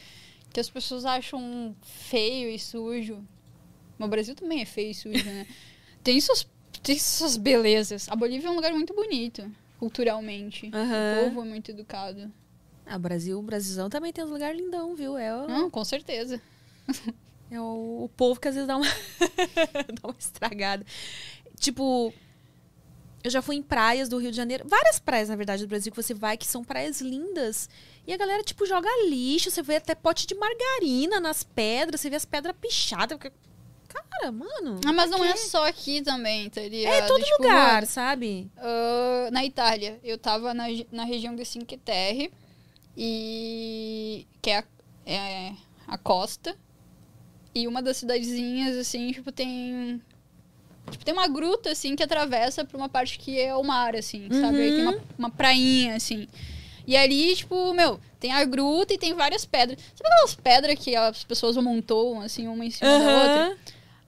que 0.51 0.59
as 0.59 0.69
pessoas 0.71 1.05
acham 1.05 1.75
feio 1.83 2.49
e 2.49 2.57
sujo. 2.57 3.23
Mas 3.95 4.07
o 4.07 4.09
Brasil 4.09 4.33
também 4.33 4.61
é 4.61 4.65
feio 4.65 4.89
e 4.89 4.95
sujo, 4.95 5.23
né? 5.23 5.45
tem, 6.03 6.19
suas, 6.19 6.47
tem 6.83 6.97
suas 6.99 7.37
belezas. 7.37 8.07
A 8.09 8.15
Bolívia 8.15 8.47
é 8.47 8.51
um 8.51 8.55
lugar 8.55 8.71
muito 8.73 8.93
bonito, 8.93 9.49
culturalmente. 9.77 10.69
Aham. 10.73 11.21
O 11.21 11.25
povo 11.25 11.41
é 11.41 11.45
muito 11.45 11.71
educado. 11.71 12.31
Ah, 12.85 12.97
Brasil, 12.97 13.37
o 13.37 13.43
Brasilzão 13.43 13.89
também 13.89 14.11
tem 14.11 14.23
uns 14.23 14.31
lugares 14.31 14.59
lindão, 14.59 14.95
viu? 14.95 15.17
É 15.17 15.35
o, 15.35 15.47
Não, 15.47 15.69
com 15.69 15.85
certeza. 15.85 16.41
é 17.51 17.59
o, 17.61 18.05
o 18.05 18.09
povo 18.17 18.39
que 18.39 18.47
às 18.47 18.55
vezes 18.55 18.67
dá 18.67 18.75
uma, 18.77 18.85
dá 20.01 20.07
uma 20.07 20.15
estragada. 20.17 20.83
Tipo, 21.59 22.11
Eu 23.23 23.29
já 23.29 23.41
fui 23.41 23.57
em 23.57 23.61
praias 23.61 24.07
do 24.09 24.17
Rio 24.17 24.31
de 24.31 24.37
Janeiro, 24.37 24.65
várias 24.67 24.97
praias, 24.97 25.29
na 25.29 25.35
verdade, 25.35 25.65
do 25.65 25.69
Brasil 25.69 25.91
que 25.91 26.01
você 26.01 26.13
vai, 26.13 26.37
que 26.37 26.47
são 26.47 26.63
praias 26.63 26.99
lindas. 27.01 27.69
E 28.07 28.13
a 28.13 28.17
galera, 28.17 28.41
tipo, 28.43 28.65
joga 28.65 28.89
lixo, 29.07 29.51
você 29.51 29.61
vê 29.61 29.75
até 29.75 29.93
pote 29.93 30.25
de 30.25 30.33
margarina 30.33 31.19
nas 31.19 31.43
pedras, 31.43 32.01
você 32.01 32.09
vê 32.09 32.15
as 32.15 32.25
pedras 32.25 32.55
pichadas. 32.59 33.19
Cara, 33.89 34.31
mano. 34.31 34.79
Ah, 34.85 34.93
mas 34.93 35.09
não 35.09 35.23
é 35.25 35.35
só 35.35 35.67
aqui 35.67 36.01
também, 36.01 36.49
tá 36.49 36.61
ligado? 36.61 36.93
É 36.93 37.01
todo 37.07 37.23
Tipo, 37.23 37.43
lugar, 37.43 37.85
sabe? 37.85 38.49
ah, 38.57 39.29
na 39.31 39.43
Itália, 39.43 39.99
eu 40.03 40.17
tava 40.17 40.53
na, 40.53 40.65
na 40.91 41.03
região 41.03 41.35
de 41.35 41.43
Cinque 41.43 41.75
Terre, 41.77 42.31
e 42.95 44.27
que 44.41 44.49
é 44.51 44.57
a, 44.59 44.63
é 45.05 45.53
a 45.87 45.97
costa. 45.97 46.55
E 47.55 47.67
uma 47.67 47.81
das 47.81 47.97
cidadezinhas, 47.97 48.77
assim, 48.77 49.11
tipo, 49.11 49.31
tem. 49.31 50.01
Tipo, 50.91 51.03
tem 51.05 51.13
uma 51.13 51.27
gruta, 51.27 51.71
assim, 51.71 51.95
que 51.95 52.03
atravessa 52.03 52.63
pra 52.65 52.77
uma 52.77 52.89
parte 52.89 53.17
que 53.17 53.39
é 53.39 53.55
o 53.55 53.63
mar, 53.63 53.95
assim, 53.95 54.27
sabe? 54.41 54.57
Aí 54.61 54.71
tem 54.73 54.81
uma, 54.81 54.97
uma 55.17 55.29
prainha, 55.29 55.95
assim. 55.95 56.27
E 56.85 56.97
ali, 56.97 57.35
tipo, 57.35 57.73
meu, 57.73 57.99
tem 58.19 58.31
a 58.31 58.43
gruta 58.43 58.93
e 58.93 58.97
tem 58.97 59.13
várias 59.13 59.45
pedras. 59.45 59.79
Sabe 59.95 60.09
aquelas 60.11 60.35
pedras 60.35 60.75
que 60.79 60.95
as 60.95 61.23
pessoas 61.23 61.57
amontoam, 61.57 62.21
assim, 62.21 62.47
uma 62.47 62.65
em 62.65 62.71
cima 62.71 62.89
da 62.99 63.17
outra? 63.17 63.57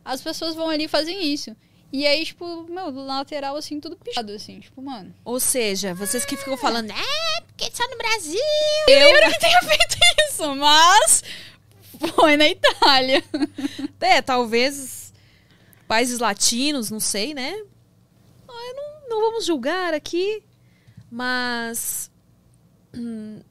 As 0.03 0.21
pessoas 0.21 0.55
vão 0.55 0.69
ali 0.69 0.85
e 0.85 0.87
fazem 0.87 1.33
isso. 1.33 1.55
E 1.93 2.07
aí, 2.07 2.25
tipo, 2.25 2.63
meu, 2.63 2.91
do 2.91 3.03
lateral, 3.05 3.55
assim, 3.57 3.79
tudo 3.79 3.97
pichado, 3.97 4.31
assim. 4.31 4.59
Tipo, 4.61 4.81
mano. 4.81 5.13
Ou 5.25 5.39
seja, 5.39 5.93
vocês 5.93 6.23
que 6.23 6.37
ficam 6.37 6.55
falando, 6.57 6.89
é, 6.89 7.41
porque 7.47 7.69
só 7.73 7.87
no 7.89 7.97
Brasil. 7.97 8.39
Eu 8.87 9.31
que 9.31 9.39
tenha 9.39 9.59
feito 9.59 9.97
isso, 10.29 10.55
mas 10.55 11.23
foi 12.15 12.37
na 12.37 12.47
Itália. 12.47 13.23
É, 13.99 14.21
talvez 14.21 15.13
países 15.87 16.19
latinos, 16.19 16.89
não 16.89 16.99
sei, 16.99 17.33
né? 17.33 17.53
Ah, 18.47 18.73
Não, 18.75 19.09
não 19.09 19.21
vamos 19.21 19.45
julgar 19.45 19.93
aqui, 19.93 20.43
mas 21.09 22.09
hum, 22.93 23.41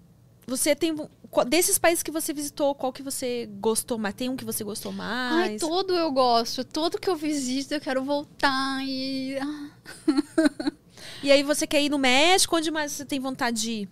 você 0.46 0.74
tem 0.74 0.94
qual- 1.30 1.46
desses 1.46 1.78
países 1.78 2.02
que 2.02 2.10
você 2.10 2.32
visitou, 2.32 2.74
qual 2.74 2.92
que 2.92 3.02
você 3.02 3.48
gostou 3.60 3.96
mais? 3.98 4.14
Tem 4.14 4.28
um 4.28 4.36
que 4.36 4.44
você 4.44 4.64
gostou 4.64 4.90
Ai, 4.92 4.96
mais? 4.96 5.60
todo 5.60 5.94
eu 5.96 6.10
gosto. 6.10 6.64
Todo 6.64 6.98
que 6.98 7.08
eu 7.08 7.16
visito, 7.16 7.74
eu 7.74 7.80
quero 7.80 8.02
voltar 8.04 8.82
e. 8.84 9.36
ah. 9.38 9.70
E 11.22 11.30
aí 11.30 11.42
você 11.42 11.66
quer 11.66 11.82
ir 11.82 11.90
no 11.90 11.98
México? 11.98 12.56
Onde 12.56 12.70
mais 12.70 12.92
você 12.92 13.04
tem 13.04 13.20
vontade 13.20 13.60
de 13.60 13.70
ir? 13.70 13.88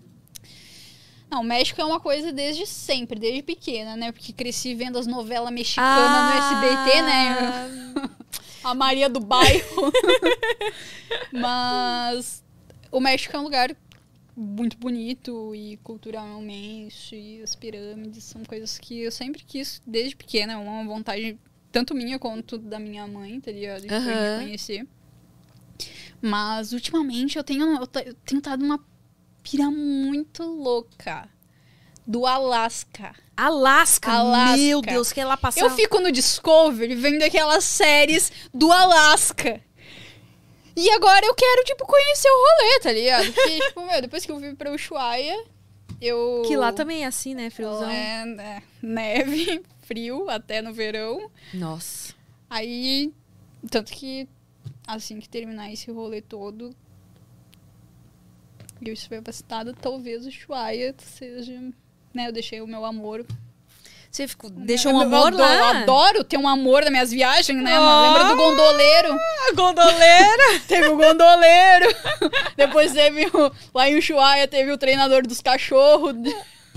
Não, 1.31 1.43
o 1.43 1.45
México 1.45 1.79
é 1.79 1.85
uma 1.85 2.01
coisa 2.01 2.33
desde 2.33 2.67
sempre, 2.67 3.19
desde 3.21 3.43
pequena, 3.43 3.97
né? 3.97 4.13
Porque 4.13 4.33
cresci 4.33 4.75
vendo 4.75 4.99
as 4.99 5.07
novelas 5.07 5.51
mexicanas 5.51 6.25
no 6.25 6.39
SBT, 6.57 7.03
né? 7.03 8.11
A 8.65 8.75
Maria 8.75 9.11
do 9.11 9.21
Bairro. 9.21 9.93
Mas 11.33 12.43
o 12.91 13.01
México 13.01 13.37
é 13.37 13.41
um 13.41 13.45
lugar 13.45 13.75
muito 14.39 14.79
bonito 14.79 15.53
e 15.55 15.77
culturalmente, 15.79 17.17
e 17.17 17.43
as 17.43 17.57
pirâmides 17.57 18.23
são 18.23 18.45
coisas 18.45 18.79
que 18.79 19.01
eu 19.01 19.11
sempre 19.11 19.43
quis 19.45 19.83
desde 19.85 20.15
pequena, 20.15 20.53
é 20.53 20.57
uma 20.57 20.85
vontade 20.85 21.37
tanto 21.73 21.95
minha 21.95 22.19
quanto 22.19 22.57
da 22.57 22.79
minha 22.79 23.07
mãe, 23.07 23.41
tá 23.41 23.51
ligado? 23.51 23.83
De 23.83 23.93
Aham. 23.93 24.45
conhecer. 24.45 24.87
Mas 26.23 26.73
ultimamente 26.73 27.37
eu 27.37 27.45
tenho 27.45 27.65
eu 27.65 27.81
eu 27.81 28.15
tenho 28.15 28.39
estado 28.39 28.61
numa 28.61 28.85
pira 29.43 29.71
muito 29.71 30.43
louca 30.45 31.29
do 32.07 32.25
Alasca. 32.25 33.15
Alasca, 33.37 34.11
Alasca. 34.11 34.57
meu 34.57 34.81
Deus, 34.81 35.13
quer 35.13 35.25
lá 35.25 35.37
passar... 35.37 35.61
Eu 35.61 35.71
fico 35.71 36.01
no 36.01 36.11
Discovery 36.11 36.95
vendo 36.95 37.23
aquelas 37.23 37.65
séries 37.65 38.33
do 38.53 38.73
Alasca. 38.73 39.61
E 40.79 40.91
agora 40.91 41.27
eu 41.27 41.35
quero, 41.35 41.65
tipo, 41.65 41.85
conhecer 41.85 42.29
o 42.29 42.37
rolê, 42.37 42.81
tá 42.81 42.93
ligado? 42.93 43.33
Porque, 43.33 43.59
tipo, 43.67 43.85
meu, 43.85 44.01
depois 44.01 44.25
que 44.25 44.31
eu 44.31 44.39
vim 44.39 44.55
pra 44.55 44.73
Ushuaia, 44.73 45.45
eu... 46.01 46.45
Que 46.47 46.57
lá 46.57 46.73
também 46.73 47.03
é 47.03 47.07
assim, 47.07 47.35
né, 47.35 47.51
friozão? 47.51 47.91
É, 47.91 48.23
é, 48.23 48.63
neve, 48.81 49.61
frio, 49.83 50.31
até 50.31 50.63
no 50.63 50.73
verão. 50.73 51.29
Nossa. 51.53 52.15
Aí, 52.49 53.13
tanto 53.69 53.93
que, 53.93 54.29
assim 54.87 55.19
que 55.19 55.29
terminar 55.29 55.73
esse 55.73 55.91
rolê 55.91 56.23
todo, 56.23 56.73
e 58.81 58.89
eu 58.89 58.95
estiver 58.95 59.21
vacitada, 59.21 59.75
talvez 59.75 60.25
o 60.25 60.29
Ushuaia 60.29 60.95
seja... 60.99 61.61
Né, 62.15 62.29
eu 62.29 62.33
deixei 62.33 62.61
o 62.61 62.67
meu 62.69 62.85
amor 62.85 63.27
Você 64.11 64.27
ficou, 64.27 64.51
deixou 64.51 64.93
um 64.93 64.97
eu 64.97 65.03
amor 65.03 65.29
adoro, 65.29 65.37
lá? 65.37 65.55
Eu 65.55 65.65
adoro 65.65 66.25
ter 66.25 66.39
um 66.39 66.49
amor 66.49 66.83
nas 66.83 66.91
minhas 66.91 67.11
viagens, 67.11 67.63
né? 67.63 67.79
mano? 67.79 68.15
Lembra 68.15 68.29
do 68.29 68.37
gondoleiro? 68.37 69.13
A 69.13 69.53
gondoleira! 69.55 70.61
Teve 70.67 70.89
o 70.89 70.97
gondoleiro. 70.97 71.95
Depois 72.57 72.93
teve 72.93 73.27
o, 73.27 73.53
lá 73.75 73.89
em 73.89 73.99
Ushuaia, 73.99 74.49
teve 74.49 74.73
o 74.73 74.79
treinador 74.79 75.27
dos 75.27 75.41
cachorros. 75.41 76.15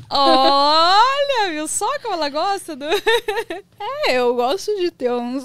Olha, 0.10 1.52
viu 1.52 1.68
só 1.68 1.88
como 2.00 2.16
ela 2.16 2.30
gosta 2.30 2.76
do... 2.76 2.86
É, 4.08 4.14
eu 4.14 4.36
gosto 4.36 4.76
de 4.78 4.92
ter 4.92 5.12
uns... 5.12 5.44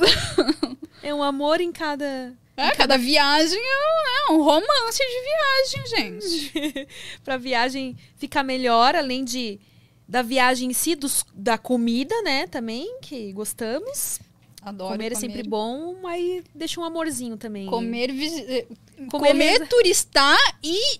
É 1.02 1.14
um 1.14 1.22
amor 1.22 1.60
em 1.60 1.72
cada... 1.72 2.32
É, 2.56 2.70
cada 2.70 2.96
viagem 2.96 3.58
é 3.58 4.32
um, 4.32 4.34
é 4.34 4.38
um 4.38 4.42
romance 4.42 4.98
de 4.98 5.76
viagem, 5.76 5.86
gente. 5.86 6.88
pra 7.22 7.36
viagem 7.36 7.96
ficar 8.16 8.42
melhor, 8.42 8.96
além 8.96 9.24
de 9.24 9.60
da 10.08 10.22
viagem 10.22 10.70
em 10.70 10.72
si, 10.72 10.94
dos, 10.94 11.24
da 11.34 11.58
comida, 11.58 12.14
né, 12.22 12.46
também, 12.46 12.98
que 13.00 13.32
gostamos. 13.32 14.20
Adoro 14.62 14.92
comer, 14.92 15.12
é 15.12 15.14
sempre 15.14 15.42
bom, 15.44 16.06
aí 16.06 16.42
deixa 16.54 16.80
um 16.80 16.84
amorzinho 16.84 17.36
também. 17.36 17.66
Comer, 17.66 18.10
eh, 18.10 18.66
Comer 19.08 19.28
comer, 19.28 19.68
turistar 19.68 20.38
e 20.62 20.98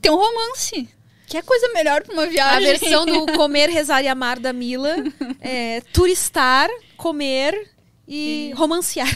ter 0.00 0.10
um 0.10 0.16
romance. 0.16 0.88
Que 1.26 1.36
é 1.38 1.42
coisa 1.42 1.68
melhor 1.72 2.02
pra 2.02 2.12
uma 2.12 2.24
A 2.24 2.26
viagem. 2.26 2.78
versão 2.78 3.06
do 3.06 3.26
comer, 3.38 3.70
rezar 3.70 4.02
e 4.02 4.08
amar 4.08 4.38
da 4.40 4.52
Mila 4.52 4.96
é 5.40 5.80
turistar, 5.92 6.68
comer 6.96 7.70
e 8.06 8.52
romancear. 8.56 9.08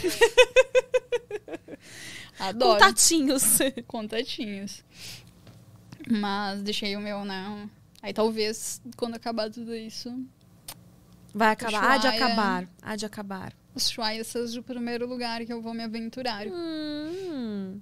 Adoro. 2.39 2.73
Contatinhos. 2.73 3.43
contatinhos. 3.87 4.83
Mas 6.09 6.61
deixei 6.61 6.95
o 6.95 7.01
meu, 7.01 7.25
né? 7.25 7.69
Aí 8.01 8.13
talvez, 8.13 8.81
quando 8.95 9.15
acabar 9.15 9.49
tudo 9.49 9.75
isso, 9.75 10.13
Vai 11.37 11.51
acabar. 11.51 11.83
Há 11.83 11.97
de 11.97 12.07
acabar. 12.07 12.67
Há 12.81 12.95
de 12.95 13.05
acabar. 13.05 13.53
o 13.75 13.77
Ushuaia 13.77 14.23
seja 14.23 14.59
o 14.59 14.63
primeiro 14.63 15.07
lugar 15.07 15.45
que 15.45 15.53
eu 15.53 15.61
vou 15.61 15.71
me 15.71 15.83
aventurar. 15.83 16.47
Hum. 16.47 17.79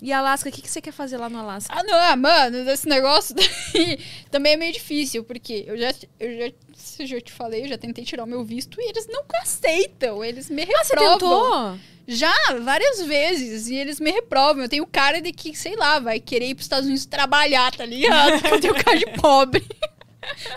E 0.00 0.12
Alasca, 0.12 0.50
o 0.50 0.52
que, 0.52 0.60
que 0.60 0.70
você 0.70 0.80
quer 0.80 0.92
fazer 0.92 1.16
lá 1.16 1.28
no 1.30 1.38
Alasca? 1.38 1.74
Ah, 1.74 1.82
não, 1.82 1.94
ah, 1.94 2.14
mano, 2.14 2.70
esse 2.70 2.86
negócio 2.86 3.34
também 4.30 4.52
é 4.52 4.56
meio 4.56 4.72
difícil, 4.72 5.24
porque 5.24 5.64
eu 5.66 5.76
já, 5.76 5.92
eu 6.20 6.38
já, 6.38 6.54
se 6.74 7.02
eu 7.02 7.06
já 7.06 7.20
te 7.20 7.32
falei, 7.32 7.64
eu 7.64 7.68
já 7.68 7.78
tentei 7.78 8.04
tirar 8.04 8.24
o 8.24 8.26
meu 8.26 8.44
visto 8.44 8.78
e 8.80 8.90
eles 8.90 9.08
não 9.08 9.24
aceitam, 9.40 10.22
eles 10.22 10.50
me 10.50 10.64
reprovam. 10.64 10.78
Ah, 10.78 10.84
você 10.84 10.96
tentou? 10.96 11.78
Já, 12.10 12.32
várias 12.62 13.02
vezes. 13.02 13.68
E 13.68 13.74
eles 13.76 14.00
me 14.00 14.10
reprovam. 14.10 14.62
Eu 14.62 14.68
tenho 14.68 14.86
cara 14.86 15.20
de 15.20 15.30
que, 15.30 15.54
sei 15.54 15.76
lá, 15.76 15.98
vai 15.98 16.18
querer 16.18 16.48
ir 16.48 16.54
pros 16.54 16.64
Estados 16.64 16.86
Unidos 16.86 17.04
trabalhar, 17.04 17.70
tá 17.76 17.84
ligado? 17.84 18.40
Porque 18.40 18.54
eu 18.54 18.60
tenho 18.60 18.74
cara 18.82 18.98
de 18.98 19.06
pobre. 19.20 19.62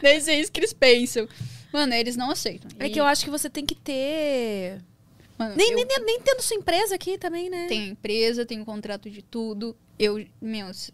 Deve 0.01 0.21
ser 0.21 0.39
isso 0.39 0.49
que 0.51 0.61
eles 0.61 0.71
pensam. 0.73 1.27
Mano, 1.73 1.93
eles 1.93 2.15
não 2.15 2.31
aceitam. 2.31 2.71
É 2.79 2.87
E, 2.87 2.89
que 2.89 2.99
eu 2.99 3.05
acho 3.05 3.23
que 3.25 3.29
você 3.29 3.49
tem 3.49 3.65
que 3.65 3.75
ter. 3.75 4.81
mano, 5.37 5.55
Nem, 5.57 5.71
eu 5.71 5.75
nem, 5.85 6.05
nem 6.05 6.21
tendo 6.21 6.41
sua 6.41 6.55
empresa 6.55 6.95
aqui 6.95 7.17
também, 7.17 7.49
né? 7.49 7.67
tenho 7.67 7.91
empresa, 7.91 8.45
tenho 8.45 8.63
contrato 8.63 9.09
de 9.09 9.21
tudo. 9.21 9.75
Eu, 9.99 10.25
meus, 10.41 10.89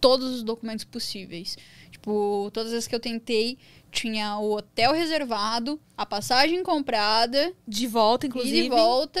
todos 0.00 0.30
os 0.36 0.42
documentos 0.42 0.84
possíveis. 0.84 1.56
Tipo, 1.90 2.50
todas 2.52 2.72
as 2.72 2.86
que 2.86 2.94
eu 2.94 3.00
tentei, 3.00 3.58
tinha 3.90 4.38
o 4.38 4.52
hotel 4.56 4.92
reservado, 4.92 5.80
a 5.96 6.06
passagem 6.06 6.62
comprada, 6.62 7.52
De 7.66 7.86
volta, 7.86 8.26
e 8.26 8.28
inclusive. 8.28 8.62
de 8.62 8.68
volta. 8.68 9.20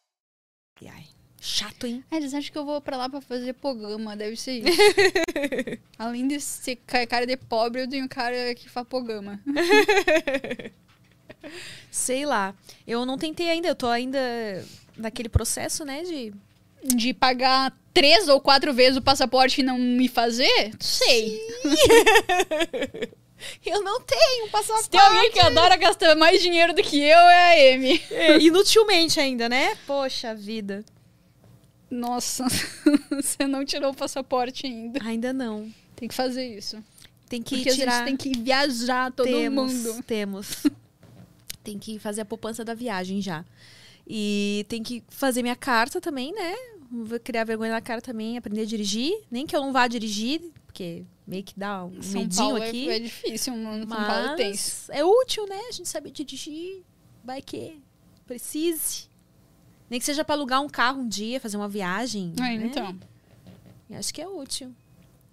Chato, 1.43 1.87
hein? 1.87 2.03
Ah, 2.11 2.17
eles 2.17 2.35
acham 2.35 2.51
que 2.51 2.57
eu 2.57 2.63
vou 2.63 2.79
pra 2.79 2.95
lá 2.95 3.09
pra 3.09 3.19
fazer 3.19 3.53
pogama, 3.53 4.15
deve 4.15 4.35
ser 4.35 4.59
isso. 4.63 4.77
Além 5.97 6.27
de 6.27 6.39
ser 6.39 6.75
ca- 6.85 7.07
cara 7.07 7.25
de 7.25 7.35
pobre, 7.35 7.81
eu 7.81 7.89
tenho 7.89 8.07
cara 8.07 8.53
que 8.53 8.69
faz 8.69 8.87
pogama. 8.87 9.39
Sei 11.89 12.25
lá. 12.27 12.53
Eu 12.87 13.05
não 13.07 13.17
tentei 13.17 13.49
ainda, 13.49 13.67
eu 13.67 13.75
tô 13.75 13.87
ainda 13.87 14.19
naquele 14.95 15.29
processo, 15.29 15.83
né, 15.83 16.03
de... 16.03 16.31
De 16.83 17.13
pagar 17.13 17.75
três 17.93 18.27
ou 18.27 18.39
quatro 18.41 18.73
vezes 18.73 18.97
o 18.97 19.01
passaporte 19.01 19.61
e 19.61 19.63
não 19.63 19.77
me 19.77 20.07
fazer? 20.07 20.71
Sei. 20.79 21.39
Eu 23.65 23.81
não 23.83 23.99
tenho 24.01 24.47
passaporte. 24.49 24.83
Se 24.83 24.89
tem 24.91 24.99
alguém 24.99 25.31
que 25.31 25.39
adora 25.39 25.75
gastar 25.75 26.15
mais 26.15 26.39
dinheiro 26.41 26.73
do 26.73 26.83
que 26.83 26.97
eu, 26.99 27.17
é 27.17 27.71
a 27.71 27.73
Amy. 27.75 27.99
É, 28.11 28.37
inutilmente 28.39 29.19
ainda, 29.19 29.49
né? 29.49 29.75
Poxa 29.87 30.35
vida. 30.35 30.85
Nossa, 31.91 32.45
você 33.11 33.45
não 33.45 33.65
tirou 33.65 33.91
o 33.91 33.95
passaporte 33.95 34.65
ainda. 34.65 35.03
Ainda 35.03 35.33
não. 35.33 35.69
Tem 35.93 36.07
que 36.07 36.15
fazer 36.15 36.45
isso. 36.45 36.81
Tem 37.27 37.41
que 37.41 37.57
Porque 37.57 37.69
a 37.69 37.75
tirar... 37.75 38.07
gente 38.07 38.17
tem 38.17 38.33
que 38.33 38.39
viajar 38.39 39.11
todo 39.11 39.25
temos, 39.25 39.73
mundo. 39.73 40.03
Temos. 40.03 40.63
tem 41.63 41.77
que 41.77 41.99
fazer 41.99 42.21
a 42.21 42.25
poupança 42.25 42.63
da 42.63 42.73
viagem 42.73 43.21
já. 43.21 43.45
E 44.07 44.65
tem 44.69 44.81
que 44.81 45.03
fazer 45.09 45.41
minha 45.41 45.55
carta 45.55 45.99
também, 45.99 46.33
né? 46.33 46.55
Vou 46.89 47.19
criar 47.19 47.43
vergonha 47.43 47.71
na 47.71 47.81
cara 47.81 48.01
também, 48.01 48.37
aprender 48.37 48.61
a 48.61 48.65
dirigir. 48.65 49.13
Nem 49.29 49.45
que 49.45 49.55
eu 49.55 49.61
não 49.61 49.71
vá 49.71 49.87
dirigir, 49.87 50.41
porque 50.65 51.03
meio 51.27 51.43
que 51.43 51.53
dá 51.57 51.85
um 51.85 52.01
São 52.01 52.21
medinho 52.21 52.41
Paulo 52.49 52.63
aqui. 52.63 52.89
é, 52.89 52.95
é 52.95 52.99
difícil, 52.99 53.55
mano. 53.55 53.87
São 53.87 53.97
Paulo. 53.97 54.35
Mas 54.37 54.89
é 54.89 55.03
útil, 55.03 55.45
né? 55.47 55.59
A 55.69 55.71
gente 55.71 55.87
sabe 55.87 56.09
dirigir. 56.09 56.83
Vai 57.23 57.41
que 57.41 57.79
precise. 58.25 59.10
Nem 59.91 59.99
que 59.99 60.05
seja 60.05 60.23
pra 60.23 60.35
alugar 60.35 60.61
um 60.61 60.69
carro 60.69 61.01
um 61.01 61.07
dia, 61.07 61.37
fazer 61.37 61.57
uma 61.57 61.67
viagem. 61.67 62.33
Ah, 62.39 62.43
né? 62.43 62.53
então. 62.63 62.97
Eu 63.89 63.99
Acho 63.99 64.13
que 64.13 64.21
é 64.21 64.27
útil. 64.27 64.73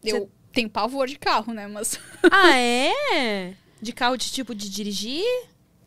Eu 0.02 0.28
tenho 0.52 0.68
pavor 0.68 1.06
de 1.06 1.16
carro, 1.16 1.54
né? 1.54 1.68
Mas. 1.68 2.00
ah, 2.28 2.56
é? 2.56 3.54
De 3.80 3.92
carro 3.92 4.16
de 4.16 4.28
tipo 4.32 4.56
de 4.56 4.68
dirigir? 4.68 5.24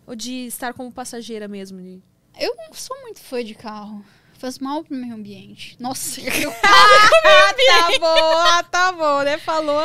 Ou 0.07 0.15
de 0.15 0.45
estar 0.47 0.73
como 0.73 0.89
passageira 0.89 1.49
mesmo? 1.49 1.81
de- 1.81 2.01
Eu 2.39 2.55
não 2.55 2.73
sou 2.73 2.97
muito 3.01 3.19
fã 3.19 3.43
de 3.43 3.53
carro. 3.53 4.05
Faz 4.39 4.57
mal 4.57 4.85
pro 4.85 4.95
meio 4.95 5.15
ambiente. 5.15 5.75
Nossa, 5.77 6.21
eu 6.31 6.51
tá 6.63 7.89
bom, 7.99 8.69
tá 8.71 8.91
bom, 8.93 9.21
né? 9.23 9.37
Falou. 9.37 9.83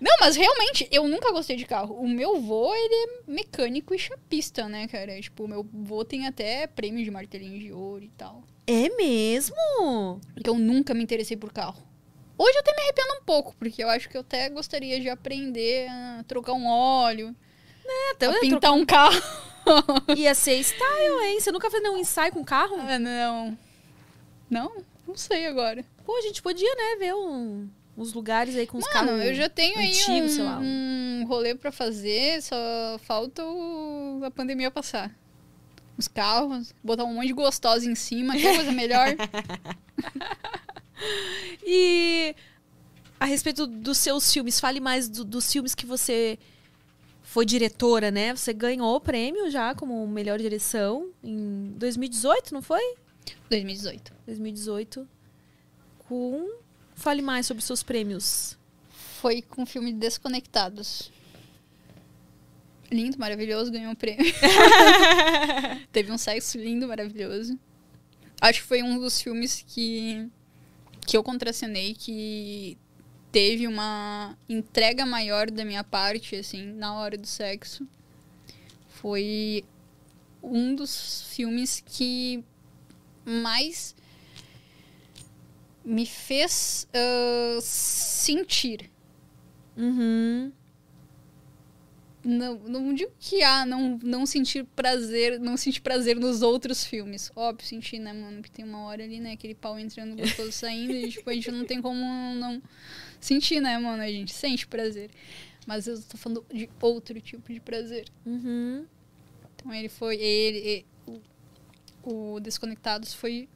Não, 0.00 0.12
mas 0.20 0.36
realmente, 0.36 0.86
eu 0.92 1.08
nunca 1.08 1.32
gostei 1.32 1.56
de 1.56 1.64
carro. 1.64 1.94
O 1.98 2.06
meu 2.08 2.38
vô, 2.40 2.74
ele 2.74 2.94
é 2.94 3.08
mecânico 3.30 3.94
e 3.94 3.98
chapista, 3.98 4.68
né, 4.68 4.86
cara? 4.88 5.18
Tipo, 5.20 5.44
o 5.44 5.48
meu 5.48 5.66
vô 5.72 6.04
tem 6.04 6.26
até 6.26 6.66
prêmio 6.66 7.02
de 7.04 7.10
martelinho 7.10 7.58
de 7.58 7.72
ouro 7.72 8.04
e 8.04 8.08
tal. 8.10 8.42
É 8.66 8.88
mesmo? 8.96 9.56
Porque 10.34 10.50
eu 10.50 10.54
nunca 10.58 10.92
me 10.92 11.02
interessei 11.02 11.36
por 11.36 11.52
carro. 11.52 11.82
Hoje 12.38 12.52
eu 12.56 12.60
até 12.60 12.74
me 12.74 12.82
arrependo 12.82 13.14
um 13.20 13.24
pouco, 13.24 13.54
porque 13.58 13.82
eu 13.82 13.88
acho 13.88 14.08
que 14.10 14.16
eu 14.16 14.20
até 14.20 14.50
gostaria 14.50 15.00
de 15.00 15.08
aprender 15.08 15.88
a 15.88 16.22
trocar 16.28 16.52
um 16.52 16.66
óleo, 16.66 17.34
Até 18.12 18.26
a 18.26 18.38
pintar 18.40 18.72
um 18.72 18.84
carro. 18.84 19.18
Ia 20.14 20.34
ser 20.34 20.58
style, 20.62 21.24
hein? 21.24 21.40
Você 21.40 21.50
nunca 21.50 21.70
fez 21.70 21.82
nenhum 21.82 21.96
ensaio 21.96 22.32
com 22.32 22.44
carro? 22.44 22.76
Ah, 22.78 22.98
não. 22.98 23.58
Não? 24.50 24.84
Não 25.08 25.16
sei 25.16 25.46
agora. 25.46 25.82
Pô, 26.04 26.14
a 26.16 26.20
gente 26.20 26.42
podia, 26.42 26.72
né, 26.74 26.96
ver 26.98 27.14
um- 27.14 27.68
uns 27.96 28.12
lugares 28.12 28.54
aí 28.56 28.66
com 28.66 28.78
os 28.78 28.86
carros. 28.88 29.24
eu 29.24 29.34
já 29.34 29.48
tenho 29.48 29.78
aí 29.78 29.88
antigos, 29.90 30.32
um, 30.32 30.34
sei 30.36 30.44
lá, 30.44 30.58
um 30.60 31.24
rolê 31.26 31.54
pra 31.54 31.72
fazer, 31.72 32.42
só 32.42 32.56
falta 33.02 33.42
o- 33.44 34.20
a 34.24 34.30
pandemia 34.30 34.70
passar. 34.70 35.10
Os 35.98 36.06
carros, 36.08 36.74
botar 36.84 37.04
um 37.04 37.14
monte 37.14 37.28
de 37.28 37.32
gostosa 37.32 37.88
em 37.90 37.94
cima, 37.94 38.34
que 38.36 38.42
coisa 38.42 38.70
melhor. 38.72 39.08
E 41.64 42.34
a 43.18 43.24
respeito 43.24 43.66
dos 43.66 43.98
seus 43.98 44.32
filmes, 44.32 44.60
fale 44.60 44.80
mais 44.80 45.08
do- 45.08 45.24
dos 45.24 45.50
filmes 45.50 45.74
que 45.74 45.84
você 45.86 46.38
foi 47.22 47.44
diretora, 47.44 48.10
né? 48.10 48.34
Você 48.34 48.52
ganhou 48.52 48.94
o 48.96 49.00
prêmio 49.00 49.50
já 49.50 49.74
como 49.74 50.06
melhor 50.06 50.38
direção 50.38 51.10
em 51.22 51.74
2018, 51.76 52.54
não 52.54 52.62
foi? 52.62 52.96
2018. 53.50 54.12
2018. 54.26 55.08
Com. 56.08 56.48
Fale 57.06 57.22
mais 57.22 57.46
sobre 57.46 57.62
seus 57.62 57.84
prêmios. 57.84 58.58
Foi 59.20 59.40
com 59.40 59.62
o 59.62 59.66
filme 59.66 59.92
Desconectados. 59.92 61.12
Lindo, 62.90 63.16
maravilhoso, 63.16 63.70
ganhou 63.70 63.92
um 63.92 63.94
prêmio. 63.94 64.24
Teve 65.92 66.10
um 66.10 66.18
sexo 66.18 66.58
lindo, 66.58 66.88
maravilhoso. 66.88 67.56
Acho 68.40 68.60
que 68.60 68.66
foi 68.66 68.82
um 68.82 68.98
dos 68.98 69.20
filmes 69.20 69.64
que, 69.68 70.28
que 71.06 71.16
eu 71.16 71.22
contracenei 71.22 71.94
que 71.94 72.76
teve 73.30 73.68
uma 73.68 74.36
entrega 74.48 75.06
maior 75.06 75.48
da 75.48 75.64
minha 75.64 75.84
parte, 75.84 76.34
assim, 76.34 76.72
na 76.72 76.92
hora 76.94 77.16
do 77.16 77.28
sexo. 77.28 77.86
Foi 78.88 79.62
um 80.42 80.74
dos 80.74 81.22
filmes 81.28 81.80
que 81.86 82.42
mais 83.24 83.94
me 85.86 86.04
fez 86.04 86.88
ah, 86.92 87.58
sentir. 87.62 88.90
Uhum. 89.76 90.52
Não, 92.24 92.58
não 92.58 92.92
digo 92.92 93.12
que 93.20 93.40
ah, 93.44 93.64
não, 93.64 94.00
não 94.02 94.26
sentir 94.26 94.64
prazer, 94.74 95.38
não 95.38 95.56
sentir 95.56 95.80
prazer 95.80 96.16
nos 96.16 96.42
outros 96.42 96.84
filmes. 96.84 97.30
Óbvio, 97.36 97.64
sentir, 97.64 98.00
né, 98.00 98.12
mano? 98.12 98.38
Porque 98.42 98.50
tem 98.50 98.64
uma 98.64 98.80
hora 98.80 99.04
ali, 99.04 99.20
né, 99.20 99.32
aquele 99.32 99.54
pau 99.54 99.78
entrando 99.78 100.16
gostoso 100.16 100.50
saindo 100.52 100.92
e, 100.92 101.08
tipo, 101.08 101.30
a 101.30 101.32
gente 101.32 101.52
não 101.52 101.64
tem 101.64 101.80
como 101.80 102.00
não 102.34 102.60
sentir, 103.20 103.60
né, 103.60 103.78
mano? 103.78 104.02
A 104.02 104.08
gente 104.08 104.34
sente 104.34 104.66
prazer. 104.66 105.08
Mas 105.68 105.86
eu 105.86 106.02
tô 106.02 106.16
falando 106.16 106.44
de 106.52 106.68
outro 106.80 107.20
tipo 107.20 107.52
de 107.52 107.60
prazer. 107.60 108.06
Uhum. 108.24 108.84
Então 109.54 109.72
ele 109.72 109.88
foi. 109.88 110.16
Ele. 110.16 110.84
e- 111.08 111.20
o, 112.02 112.34
o 112.34 112.40
Desconectados 112.40 113.14
foi. 113.14 113.48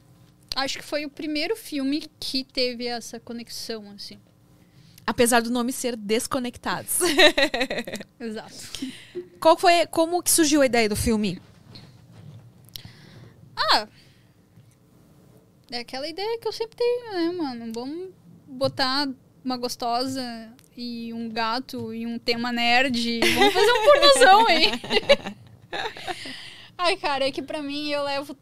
Acho 0.55 0.79
que 0.79 0.83
foi 0.83 1.05
o 1.05 1.09
primeiro 1.09 1.55
filme 1.55 2.09
que 2.19 2.43
teve 2.43 2.85
essa 2.85 3.19
conexão, 3.19 3.89
assim. 3.91 4.19
Apesar 5.05 5.41
do 5.41 5.49
nome 5.49 5.71
ser 5.71 5.95
Desconectados. 5.95 6.99
Exato. 8.19 8.55
Qual 9.39 9.57
foi, 9.57 9.85
como 9.87 10.21
que 10.21 10.29
surgiu 10.29 10.61
a 10.61 10.65
ideia 10.65 10.87
do 10.87 10.95
filme? 10.95 11.41
Ah! 13.55 13.87
É 15.71 15.79
aquela 15.79 16.07
ideia 16.07 16.37
que 16.37 16.47
eu 16.47 16.51
sempre 16.51 16.75
tenho, 16.75 17.13
né, 17.13 17.31
mano? 17.31 17.71
Vamos 17.73 18.09
botar 18.45 19.07
uma 19.43 19.57
gostosa 19.57 20.53
e 20.75 21.13
um 21.13 21.29
gato 21.29 21.93
e 21.93 22.05
um 22.05 22.19
tema 22.19 22.51
nerd. 22.51 23.19
Vamos 23.35 23.53
fazer 23.53 23.71
um 23.71 23.85
pornozão 23.85 24.47
aí. 24.47 24.65
Ai, 26.77 26.97
cara, 26.97 27.27
é 27.27 27.31
que 27.31 27.41
pra 27.41 27.61
mim 27.61 27.89
eu 27.89 28.03
levo 28.03 28.35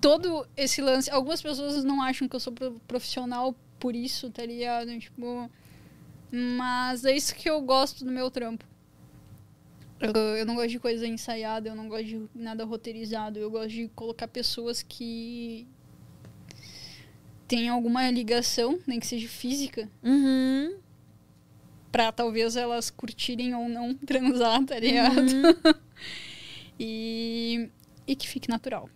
todo 0.00 0.46
esse 0.56 0.80
lance. 0.80 1.10
Algumas 1.10 1.40
pessoas 1.42 1.84
não 1.84 2.02
acham 2.02 2.28
que 2.28 2.34
eu 2.36 2.40
sou 2.40 2.52
pro- 2.52 2.80
profissional 2.86 3.54
por 3.78 3.94
isso, 3.94 4.30
tá 4.30 4.44
ligado? 4.44 4.98
Tipo. 4.98 5.50
Mas 6.32 7.04
é 7.04 7.16
isso 7.16 7.34
que 7.34 7.50
eu 7.50 7.60
gosto 7.60 8.04
do 8.04 8.10
meu 8.12 8.30
trampo. 8.30 8.64
Eu, 9.98 10.12
eu 10.36 10.46
não 10.46 10.54
gosto 10.54 10.70
de 10.70 10.78
coisa 10.78 11.06
ensaiada, 11.06 11.68
eu 11.68 11.74
não 11.74 11.88
gosto 11.88 12.04
de 12.06 12.22
nada 12.34 12.64
roteirizado. 12.64 13.38
Eu 13.38 13.50
gosto 13.50 13.70
de 13.70 13.88
colocar 13.88 14.28
pessoas 14.28 14.80
que 14.82 15.66
têm 17.48 17.68
alguma 17.68 18.08
ligação, 18.10 18.78
nem 18.86 19.00
que 19.00 19.06
seja 19.06 19.28
física, 19.28 19.88
Uhum. 20.04 20.76
pra 21.90 22.12
talvez 22.12 22.54
elas 22.54 22.90
curtirem 22.90 23.52
ou 23.54 23.68
não 23.68 23.92
transar, 24.06 24.64
tá 24.64 24.78
ligado? 24.78 25.20
e, 26.78 27.68
e 28.06 28.14
que 28.16 28.28
fique 28.28 28.48
natural. 28.48 28.88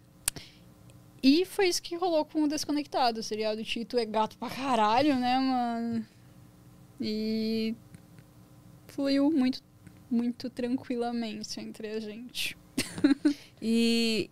E 1.26 1.46
foi 1.46 1.68
isso 1.68 1.82
que 1.82 1.96
rolou 1.96 2.22
com 2.26 2.42
o 2.42 2.46
Desconectado, 2.46 3.22
tá 3.24 3.34
ligado? 3.34 3.58
O 3.58 3.64
Tito 3.64 3.96
é 3.96 4.04
gato 4.04 4.36
pra 4.36 4.50
caralho, 4.50 5.16
né, 5.16 5.38
mano? 5.38 6.06
E 7.00 7.74
fluiu 8.88 9.30
muito, 9.30 9.62
muito 10.10 10.50
tranquilamente 10.50 11.58
entre 11.58 11.88
a 11.88 11.98
gente. 11.98 12.58
E 13.66 14.28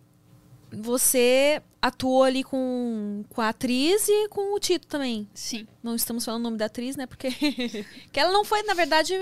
você 0.71 1.59
atuou 1.81 2.21
ali 2.21 2.43
com, 2.43 3.25
com 3.27 3.41
a 3.41 3.49
atriz 3.49 4.07
e 4.07 4.29
com 4.29 4.55
o 4.55 4.59
Tito 4.59 4.85
também. 4.85 5.27
Sim. 5.33 5.67
Não 5.81 5.95
estamos 5.95 6.23
falando 6.23 6.41
o 6.41 6.43
nome 6.43 6.57
da 6.57 6.65
atriz, 6.65 6.95
né? 6.95 7.07
Porque 7.07 7.29
que 8.13 8.19
ela 8.19 8.31
não 8.31 8.45
foi, 8.45 8.61
na 8.61 8.75
verdade, 8.75 9.15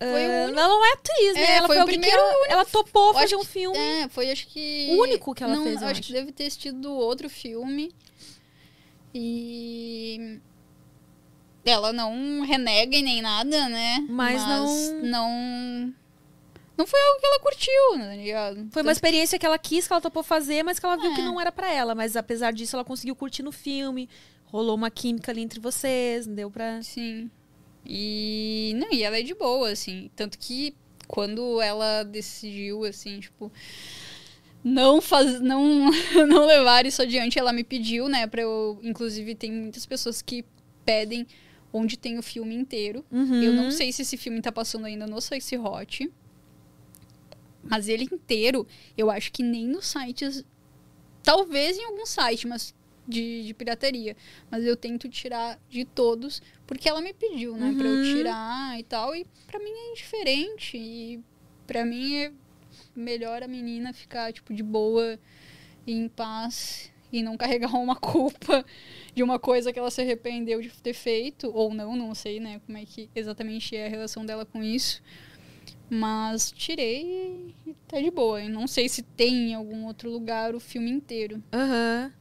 Foi 0.00 0.24
ah, 0.24 0.44
único- 0.46 0.58
ela 0.58 0.68
não 0.68 0.84
é 0.86 0.92
atriz, 0.94 1.34
né? 1.34 1.40
É, 1.42 1.56
ela 1.58 1.66
foi 1.66 1.76
foi, 1.76 1.84
o 1.84 1.86
primeiro- 1.88 2.16
ela, 2.16 2.46
ela 2.48 2.64
topou 2.64 3.12
fazer 3.12 3.36
um 3.36 3.40
que- 3.40 3.46
filme. 3.46 3.76
É, 3.78 4.08
foi 4.08 4.30
acho 4.30 4.46
que. 4.48 4.88
O 4.92 5.02
único 5.02 5.34
que 5.34 5.44
ela 5.44 5.54
não, 5.54 5.62
fez, 5.64 5.76
eu 5.82 5.88
acho 5.88 6.00
acho. 6.00 6.02
que 6.02 6.12
deve 6.14 6.32
ter 6.32 6.50
sido 6.50 6.90
outro 6.90 7.28
filme. 7.28 7.94
E. 9.14 10.38
Ela 11.64 11.92
não 11.92 12.40
renega 12.42 12.96
e 12.96 13.02
nem 13.02 13.20
nada, 13.20 13.68
né? 13.68 13.98
Mas 14.08 14.40
não- 14.46 15.02
não. 15.02 15.94
Não 16.78 16.86
foi 16.86 16.98
algo 16.98 17.20
que 17.20 17.26
ela 17.26 17.40
curtiu, 17.40 17.98
né? 17.98 18.16
ligado? 18.16 18.68
Foi 18.72 18.80
uma 18.82 18.92
experiência 18.92 19.38
que 19.38 19.44
ela 19.44 19.58
quis, 19.58 19.86
que 19.86 19.92
ela 19.92 20.00
topou 20.00 20.22
fazer, 20.22 20.62
mas 20.62 20.78
que 20.78 20.86
ela 20.86 20.96
viu 20.96 21.12
É. 21.12 21.14
que 21.14 21.20
não 21.20 21.38
era 21.38 21.52
pra 21.52 21.70
ela. 21.70 21.94
Mas 21.94 22.16
apesar 22.16 22.52
disso, 22.54 22.74
ela 22.74 22.84
conseguiu 22.84 23.14
curtir 23.14 23.42
no 23.42 23.52
filme. 23.52 24.08
Rolou 24.46 24.74
uma 24.76 24.90
química 24.90 25.30
ali 25.30 25.42
entre 25.42 25.60
vocês, 25.60 26.26
deu 26.26 26.50
pra. 26.50 26.82
Sim. 26.82 27.30
E. 27.84 28.74
Não, 28.76 28.92
e 28.92 29.02
ela 29.02 29.18
é 29.18 29.22
de 29.22 29.34
boa, 29.34 29.70
assim. 29.70 30.10
Tanto 30.14 30.38
que 30.38 30.74
quando 31.06 31.60
ela 31.60 32.02
decidiu, 32.02 32.84
assim, 32.84 33.20
tipo. 33.20 33.50
Não 34.62 35.00
faz, 35.00 35.40
não, 35.40 35.90
não 36.28 36.46
levar 36.46 36.84
isso 36.84 37.00
adiante, 37.00 37.38
ela 37.38 37.52
me 37.52 37.64
pediu, 37.64 38.08
né, 38.08 38.26
pra 38.26 38.42
eu. 38.42 38.78
Inclusive, 38.82 39.34
tem 39.34 39.50
muitas 39.50 39.86
pessoas 39.86 40.20
que 40.20 40.44
pedem 40.84 41.26
onde 41.72 41.96
tem 41.96 42.18
o 42.18 42.22
filme 42.22 42.54
inteiro. 42.54 43.04
Uhum. 43.10 43.42
Eu 43.42 43.52
não 43.52 43.70
sei 43.70 43.92
se 43.92 44.02
esse 44.02 44.16
filme 44.16 44.40
tá 44.42 44.52
passando 44.52 44.86
ainda 44.86 45.06
no 45.06 45.20
Sexy 45.20 45.56
Hot. 45.56 46.10
Mas 47.62 47.88
ele 47.88 48.08
inteiro, 48.10 48.66
eu 48.96 49.10
acho 49.10 49.32
que 49.32 49.42
nem 49.42 49.66
nos 49.66 49.86
sites. 49.86 50.44
Talvez 51.22 51.78
em 51.78 51.84
algum 51.84 52.06
site, 52.06 52.46
mas 52.46 52.74
de, 53.10 53.42
de 53.44 53.52
pirataria. 53.52 54.16
Mas 54.50 54.64
eu 54.64 54.76
tento 54.76 55.08
tirar 55.08 55.58
de 55.68 55.84
todos, 55.84 56.40
porque 56.66 56.88
ela 56.88 57.02
me 57.02 57.12
pediu, 57.12 57.56
né? 57.56 57.74
Pra 57.76 57.88
eu 57.88 57.96
Uhum. 57.96 58.02
tirar 58.02 58.78
e 58.78 58.82
tal. 58.84 59.14
E 59.14 59.26
pra 59.46 59.58
mim 59.58 59.70
é 59.70 59.90
indiferente. 59.92 60.76
E 60.78 61.20
pra 61.66 61.84
mim 61.84 62.14
é 62.16 62.32
melhor 62.94 63.42
a 63.42 63.48
menina 63.48 63.92
ficar, 63.92 64.32
tipo, 64.32 64.54
de 64.54 64.62
boa 64.62 65.18
e 65.86 65.92
em 65.92 66.08
paz. 66.08 66.90
E 67.12 67.22
não 67.24 67.36
carregar 67.36 67.74
uma 67.74 67.96
culpa 67.96 68.64
de 69.14 69.20
uma 69.22 69.36
coisa 69.38 69.72
que 69.72 69.78
ela 69.80 69.90
se 69.90 70.00
arrependeu 70.00 70.60
de 70.62 70.70
ter 70.80 70.94
feito. 70.94 71.50
Ou 71.52 71.74
não, 71.74 71.96
não 71.96 72.14
sei, 72.14 72.38
né? 72.38 72.60
Como 72.64 72.78
é 72.78 72.84
que 72.86 73.10
exatamente 73.16 73.74
é 73.74 73.86
a 73.86 73.90
relação 73.90 74.24
dela 74.24 74.46
com 74.46 74.62
isso. 74.62 75.02
Mas 75.92 76.52
tirei 76.52 77.52
e 77.66 77.74
tá 77.88 78.00
de 78.00 78.12
boa. 78.12 78.40
Eu 78.44 78.48
não 78.50 78.68
sei 78.68 78.88
se 78.88 79.02
tem 79.02 79.50
em 79.50 79.54
algum 79.54 79.86
outro 79.86 80.08
lugar 80.08 80.54
o 80.54 80.60
filme 80.60 80.88
inteiro. 80.88 81.42
Aham. 81.52 82.12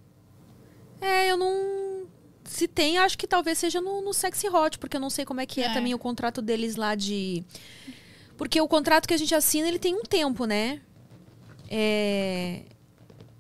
É, 1.01 1.31
eu 1.31 1.37
não. 1.37 2.07
Se 2.43 2.67
tem, 2.67 2.97
acho 2.97 3.17
que 3.17 3.27
talvez 3.27 3.57
seja 3.57 3.79
no, 3.79 4.01
no 4.01 4.13
Sexy 4.13 4.47
Hot, 4.49 4.79
porque 4.79 4.97
eu 4.97 5.01
não 5.01 5.09
sei 5.09 5.23
como 5.23 5.39
é 5.39 5.45
que 5.45 5.61
é, 5.61 5.65
É. 5.67 5.73
também 5.73 5.93
o 5.93 5.99
contrato 5.99 6.41
deles 6.41 6.75
lá 6.75 6.95
de. 6.95 7.43
Porque 8.37 8.59
o 8.59 8.67
contrato 8.67 9.07
que 9.07 9.13
a 9.13 9.17
gente 9.17 9.35
assina, 9.35 9.67
ele 9.67 9.79
tem 9.79 9.95
um 9.95 10.01
tempo, 10.03 10.45
né? 10.45 10.81
É. 11.69 12.61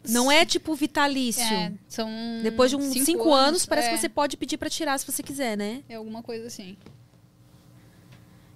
Não 0.07 0.31
é 0.31 0.45
tipo 0.45 0.73
vitalício. 0.75 1.43
É, 1.43 1.73
são. 1.87 2.09
Depois 2.43 2.69
de 2.71 2.77
uns 2.77 2.93
cinco, 3.03 3.33
anos, 3.33 3.65
parece 3.65 3.89
é, 3.89 3.91
que 3.91 3.97
você 3.97 4.09
pode 4.09 4.37
pedir 4.37 4.57
pra 4.57 4.69
tirar 4.69 4.97
se 4.97 5.05
você 5.05 5.21
quiser, 5.23 5.57
né? 5.57 5.83
É 5.89 5.95
alguma 5.95 6.21
coisa 6.23 6.47
assim. 6.47 6.77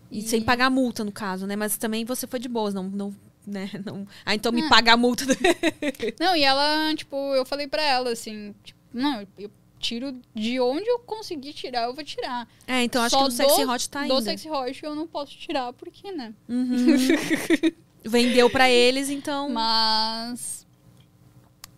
E, 0.10 0.22
sem 0.22 0.42
pagar 0.44 0.70
multa, 0.70 1.04
no 1.04 1.12
caso, 1.12 1.48
né? 1.48 1.56
Mas 1.56 1.76
também 1.76 2.06
você 2.06 2.28
foi 2.28 2.40
de 2.40 2.48
boas, 2.48 2.74
não. 2.74 2.84
não 2.84 3.16
né? 3.46 3.70
não... 3.84 4.08
Ah, 4.26 4.36
então 4.36 4.52
me 4.52 4.62
Ah. 4.64 4.70
paga 4.70 4.94
a 4.94 4.98
multa. 4.98 5.26
Não, 6.20 6.34
e 6.36 6.44
ela, 6.44 6.94
tipo, 6.96 7.16
eu 7.36 7.44
falei 7.44 7.68
pra 7.68 7.82
ela 7.84 8.12
assim, 8.12 8.54
tipo, 8.64 8.80
não, 8.94 9.26
eu 9.38 9.50
tiro 9.80 10.18
de 10.34 10.60
onde 10.62 10.88
eu 10.88 11.00
conseguir 11.00 11.52
tirar, 11.54 11.84
eu 11.84 11.94
vou 11.94 12.04
tirar. 12.04 12.48
é, 12.68 12.84
então 12.84 13.02
acho 13.04 13.12
Só 13.16 13.24
que 13.24 13.24
no 13.26 13.32
Sexy 13.32 13.66
do- 13.66 13.72
Hot 13.72 13.90
tá 13.90 14.00
Do 14.08 14.14
ainda. 14.14 14.22
Sexy 14.22 14.50
Hot 14.50 14.86
eu 14.86 14.96
não 14.96 15.06
posso 15.08 15.36
tirar, 15.38 15.74
porque, 15.74 16.12
né? 16.12 16.34
Uhum. 16.48 16.76
Vendeu 18.06 18.50
pra 18.50 18.70
eles, 18.70 19.10
então. 19.10 19.50
Mas. 19.50 20.66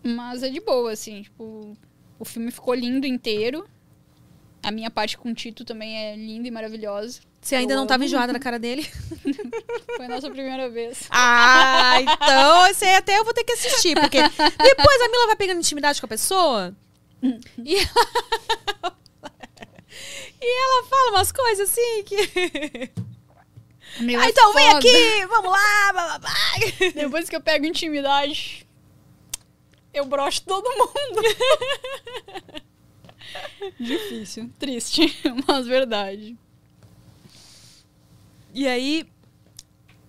Mas 0.02 0.42
é 0.42 0.48
de 0.48 0.60
boa, 0.60 0.92
assim, 0.92 1.22
tipo, 1.22 1.76
o 2.18 2.24
filme 2.24 2.50
ficou 2.50 2.74
lindo 2.74 3.06
inteiro. 3.06 3.66
A 4.62 4.70
minha 4.70 4.90
parte 4.90 5.16
com 5.16 5.30
o 5.30 5.34
Tito 5.34 5.64
também 5.64 5.96
é 5.96 6.16
linda 6.16 6.48
e 6.48 6.50
maravilhosa. 6.50 7.20
Você 7.40 7.54
ainda 7.54 7.74
eu 7.74 7.76
não 7.76 7.86
tava 7.86 7.98
amo. 8.02 8.04
enjoada 8.06 8.32
na 8.32 8.38
cara 8.40 8.58
dele? 8.58 8.82
Foi 9.96 10.06
a 10.06 10.08
nossa 10.08 10.28
primeira 10.28 10.68
vez. 10.68 11.06
Ah, 11.10 12.00
então 12.02 12.66
esse 12.68 12.84
aí 12.84 12.96
até 12.96 13.18
eu 13.18 13.24
vou 13.24 13.32
ter 13.32 13.44
que 13.44 13.52
assistir, 13.52 13.94
porque 13.94 14.18
depois 14.58 15.02
a 15.02 15.08
Mila 15.08 15.26
vai 15.28 15.36
pegando 15.36 15.58
intimidade 15.58 16.00
com 16.00 16.06
a 16.06 16.08
pessoa 16.08 16.74
e 17.22 17.74
ela, 17.76 18.96
e 20.40 20.62
ela 20.62 20.84
fala 20.88 21.10
umas 21.12 21.32
coisas 21.32 21.70
assim 21.70 22.02
que. 22.04 22.16
Meu, 24.00 24.20
Ah, 24.20 24.26
é 24.26 24.28
então 24.28 24.52
vem 24.52 24.66
foda. 24.66 24.78
aqui, 24.78 25.26
vamos 25.26 25.50
lá, 25.50 25.92
blá. 25.92 26.20
Depois 26.94 27.28
que 27.30 27.36
eu 27.36 27.40
pego 27.40 27.64
intimidade, 27.64 28.66
eu 29.94 30.04
brocho 30.04 30.42
todo 30.42 30.68
mundo. 30.68 31.22
Difícil, 33.80 34.50
triste, 34.58 35.02
mas 35.48 35.66
verdade. 35.66 36.36
E 38.54 38.66
aí, 38.68 39.06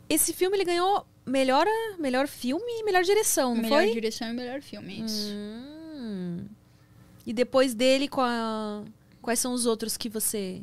esse 0.10 0.34
filme 0.34 0.58
ele 0.58 0.66
ganhou 0.66 1.06
melhor, 1.26 1.66
melhor 1.98 2.28
filme 2.28 2.64
e 2.80 2.84
melhor 2.84 3.04
direção, 3.04 3.54
não 3.56 3.62
melhor 3.62 3.84
foi? 3.84 3.94
direção 3.94 4.30
e 4.30 4.34
melhor 4.34 4.62
filme, 4.62 5.04
isso. 5.06 5.32
Hum. 5.34 6.46
E 7.28 7.34
depois 7.34 7.74
dele, 7.76 8.08
qual- 8.08 8.86
quais 9.22 9.38
são 9.40 9.54
os 9.54 9.66
outros 9.68 9.98
que 9.98 10.08
você. 10.10 10.62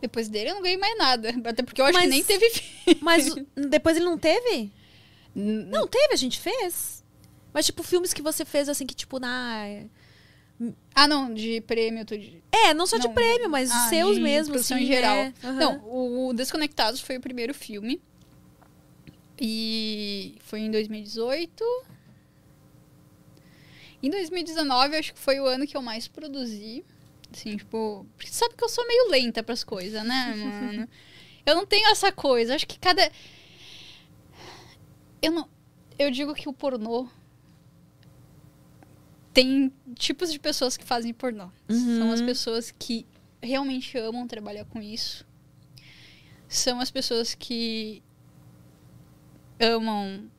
Depois 0.00 0.28
dele 0.28 0.50
eu 0.50 0.54
não 0.54 0.62
ganhei 0.62 0.76
mais 0.76 0.96
nada. 0.98 1.30
Até 1.44 1.62
porque 1.62 1.80
eu 1.80 1.86
acho 1.86 1.94
que 1.94 2.00
Mas- 2.00 2.10
nem 2.10 2.22
teve 2.22 2.48
filme. 2.50 3.00
Mas 3.02 3.34
depois 3.56 3.96
ele 3.96 4.04
não 4.04 4.18
teve? 4.18 4.70
Não, 5.34 5.80
Não 5.80 5.86
teve, 5.88 6.12
a 6.12 6.16
gente 6.16 6.38
fez. 6.38 7.02
Mas, 7.52 7.66
tipo, 7.66 7.82
filmes 7.82 8.12
que 8.12 8.20
você 8.22 8.44
fez 8.44 8.68
assim 8.68 8.86
que, 8.86 8.94
tipo, 8.94 9.18
na. 9.18 9.64
Ah, 10.94 11.06
não, 11.08 11.32
de 11.34 11.60
prêmio. 11.62 12.04
Tô 12.04 12.16
de... 12.16 12.42
É, 12.52 12.72
não 12.74 12.86
só 12.86 12.96
de 12.98 13.06
Não. 13.08 13.14
prêmio, 13.14 13.48
mas 13.50 13.70
Ah, 13.70 13.88
seus 13.88 14.16
de 14.16 14.22
mesmo. 14.22 14.52
produção 14.52 14.76
assim, 14.76 14.84
em 14.84 14.88
geral. 14.88 15.14
é. 15.16 15.32
Aham. 15.42 15.52
Não, 15.54 15.82
o 16.28 16.32
Desconectados 16.34 17.00
foi 17.00 17.16
o 17.16 17.20
primeiro 17.20 17.52
filme. 17.54 18.00
E 19.40 20.36
foi 20.40 20.60
em 20.60 20.70
2018. 20.70 21.64
Em 24.06 24.10
2019, 24.10 24.96
acho 24.98 25.14
que 25.14 25.18
foi 25.18 25.40
o 25.40 25.46
ano 25.46 25.66
que 25.66 25.76
eu 25.76 25.82
mais 25.82 26.06
produzi. 26.06 26.84
Assim, 27.34 27.56
tipo. 27.56 28.06
Porque 28.16 28.30
sabe 28.30 28.54
que 28.54 28.62
eu 28.62 28.68
sou 28.68 28.86
meio 28.86 29.10
lenta 29.10 29.42
pras 29.42 29.64
coisas, 29.64 30.04
né, 30.04 30.32
mano? 30.38 30.88
eu 31.44 31.56
não 31.56 31.66
tenho 31.66 31.88
essa 31.88 32.12
coisa. 32.12 32.54
Acho 32.54 32.68
que 32.68 32.78
cada. 32.78 33.10
Eu 35.20 35.32
não. 35.32 35.48
Eu 35.98 36.08
digo 36.12 36.34
que 36.34 36.48
o 36.48 36.52
pornô. 36.52 37.08
Tem 39.34 39.72
tipos 39.96 40.30
de 40.30 40.38
pessoas 40.38 40.76
que 40.76 40.84
fazem 40.84 41.12
pornô. 41.12 41.50
São 41.68 42.12
as 42.12 42.22
pessoas 42.22 42.72
que 42.78 43.04
realmente 43.42 43.98
amam 43.98 44.24
trabalhar 44.28 44.66
com 44.66 44.80
isso. 44.80 45.26
São 46.48 46.78
as 46.78 46.92
pessoas 46.92 47.34
que 47.34 48.04
amam 49.58 50.30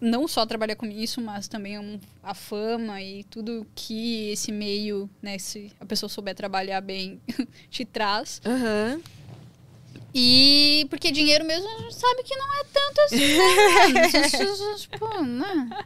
não 0.00 0.26
só 0.26 0.46
trabalhar 0.46 0.76
com 0.76 0.86
isso, 0.86 1.20
mas 1.20 1.46
também 1.46 2.00
a 2.22 2.34
fama 2.34 3.02
e 3.02 3.24
tudo 3.24 3.66
que 3.74 4.30
esse 4.30 4.50
meio, 4.50 5.08
né, 5.20 5.38
se 5.38 5.70
a 5.78 5.84
pessoa 5.84 6.08
souber 6.08 6.34
trabalhar 6.34 6.80
bem, 6.80 7.20
te 7.70 7.84
traz. 7.84 8.40
Aham. 8.44 9.00
E 10.12 10.86
porque 10.90 11.12
dinheiro 11.12 11.44
mesmo 11.44 11.68
a 11.68 11.82
gente 11.82 11.94
sabe 11.94 12.24
que 12.24 12.34
não 12.34 12.52
é 12.54 12.64
tanto 12.64 13.00
assim, 13.02 13.92
né? 13.92 14.74
Tipo, 14.76 15.22
né? 15.22 15.84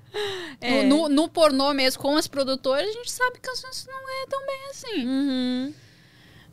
É. 0.62 0.82
No, 0.84 1.10
no 1.10 1.28
pornô 1.28 1.74
mesmo, 1.74 2.00
com 2.00 2.16
as 2.16 2.26
produtoras, 2.26 2.88
a 2.88 2.92
gente 2.92 3.12
sabe 3.12 3.38
que 3.38 3.50
vezes 3.50 3.86
não 3.86 4.22
é 4.22 4.26
tão 4.26 4.46
bem 4.46 4.70
assim. 4.70 5.06
Uhum. 5.06 5.74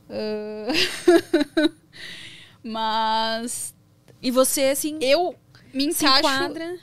Ah, 0.09 1.71
Mas 2.63 3.73
E 4.21 4.29
você, 4.29 4.65
assim, 4.65 4.99
eu 5.01 5.35
me 5.73 5.85
encaixo 5.85 6.19
enquadra. 6.19 6.77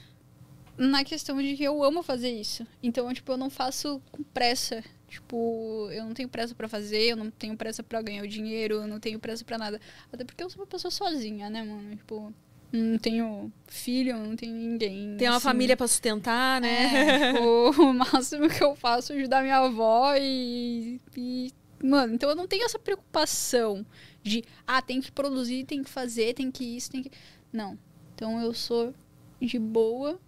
Na 0.79 1.05
questão 1.05 1.43
de 1.43 1.57
que 1.57 1.65
eu 1.65 1.83
amo 1.83 2.03
fazer 2.03 2.31
isso. 2.31 2.67
Então, 2.83 3.13
tipo, 3.13 3.33
eu 3.33 3.37
não 3.37 3.51
faço 3.51 4.01
com 4.13 4.23
pressa. 4.23 4.83
Tipo, 5.09 5.89
eu 5.91 6.05
não 6.05 6.15
tenho 6.15 6.29
pressa 6.29 6.55
pra 6.55 6.69
fazer, 6.69 7.11
eu 7.11 7.17
não 7.17 7.31
tenho 7.31 7.57
pressa 7.57 7.83
pra 7.83 8.03
ganhar 8.03 8.23
o 8.23 8.29
dinheiro, 8.29 8.77
eu 8.77 8.87
não 8.87 9.01
tenho 9.01 9.19
pressa 9.19 9.45
pra 9.45 9.59
nada. 9.59 9.81
Até 10.13 10.25
porque 10.25 10.43
eu 10.43 10.51
sou 10.51 10.61
uma 10.61 10.67
pessoa 10.67 10.91
sozinha, 10.91 11.49
né, 11.51 11.63
mano? 11.63 11.97
Tipo, 11.97 12.33
não 12.71 12.99
tenho 12.99 13.51
filho, 13.67 14.17
não 14.19 14.37
tenho 14.37 14.55
ninguém. 14.55 15.17
Tem 15.17 15.29
uma 15.29 15.37
assim. 15.37 15.45
família 15.45 15.77
pra 15.77 15.89
sustentar, 15.89 16.61
né? 16.61 16.85
É, 16.95 17.33
tipo, 17.33 17.71
o 17.83 17.95
máximo 17.95 18.49
que 18.49 18.63
eu 18.63 18.77
faço 18.77 19.13
é 19.13 19.17
ajudar 19.17 19.43
minha 19.43 19.59
avó 19.59 20.15
e, 20.17 21.01
e. 21.17 21.53
Mano, 21.83 22.15
então 22.15 22.29
eu 22.29 22.37
não 22.37 22.47
tenho 22.47 22.65
essa 22.65 22.79
preocupação 22.79 23.87
de, 24.23 24.45
ah, 24.67 24.83
tem 24.83 25.01
que 25.01 25.11
produzir, 25.11 25.65
tem 25.65 25.83
que 25.83 25.89
fazer, 25.89 26.35
tem 26.35 26.51
que 26.51 26.65
isso, 26.77 26.91
tem 26.91 27.03
que. 27.03 27.11
Não. 27.53 27.79
Então 28.15 28.41
eu 28.43 28.53
sou 28.53 28.93
de 29.41 29.59
boa, 29.59 30.21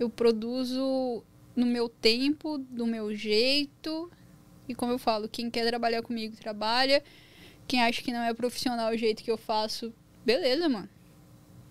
eu 0.00 0.08
produzo 0.08 1.22
no 1.54 1.66
meu 1.66 1.88
tempo, 1.88 2.56
do 2.56 2.86
meu 2.86 3.14
jeito. 3.14 4.10
E 4.66 4.74
como 4.74 4.92
eu 4.92 4.98
falo, 4.98 5.28
quem 5.28 5.50
quer 5.50 5.66
trabalhar 5.66 6.02
comigo, 6.02 6.34
trabalha. 6.36 7.04
Quem 7.68 7.82
acha 7.82 8.02
que 8.02 8.10
não 8.10 8.22
é 8.22 8.32
profissional 8.32 8.92
o 8.92 8.96
jeito 8.96 9.22
que 9.22 9.30
eu 9.30 9.36
faço, 9.36 9.92
beleza, 10.24 10.68
mano. 10.68 10.88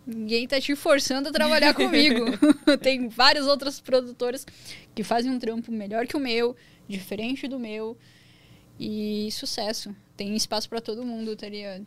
Ninguém 0.06 0.48
tá 0.48 0.62
te 0.62 0.76
forçando 0.76 1.30
a 1.30 1.32
trabalhar 1.32 1.74
comigo. 1.76 2.26
Tem 2.82 3.10
vários 3.10 3.48
outros 3.48 3.82
produtores 3.82 4.46
que 4.94 5.04
fazem 5.04 5.32
um 5.32 5.40
trampo 5.40 5.72
melhor 5.72 6.06
que 6.06 6.16
o 6.16 6.20
meu, 6.20 6.56
diferente 6.88 7.48
do 7.48 7.60
meu. 7.60 7.98
E 8.80 9.30
sucesso. 9.32 9.94
Tem 10.16 10.36
espaço 10.36 10.70
pra 10.70 10.80
todo 10.80 11.06
mundo, 11.06 11.36
tá 11.36 11.50
ligado? 11.50 11.86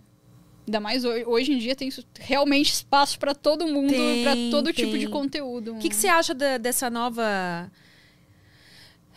Ainda 0.66 0.78
mais 0.80 1.04
hoje, 1.04 1.24
hoje 1.26 1.52
em 1.52 1.58
dia 1.58 1.74
tem 1.74 1.88
realmente 2.20 2.72
espaço 2.72 3.18
pra 3.18 3.34
todo 3.34 3.66
mundo, 3.66 3.90
Tem, 3.92 4.22
pra 4.22 4.34
todo 4.50 4.72
tipo 4.72 4.92
de 4.92 5.06
tem. 5.06 5.10
conteúdo. 5.10 5.74
O 5.74 5.78
que, 5.78 5.88
que 5.88 5.96
você 5.96 6.06
acha 6.08 6.32
da- 6.34 6.56
dessa 6.58 6.88
nova. 6.88 7.70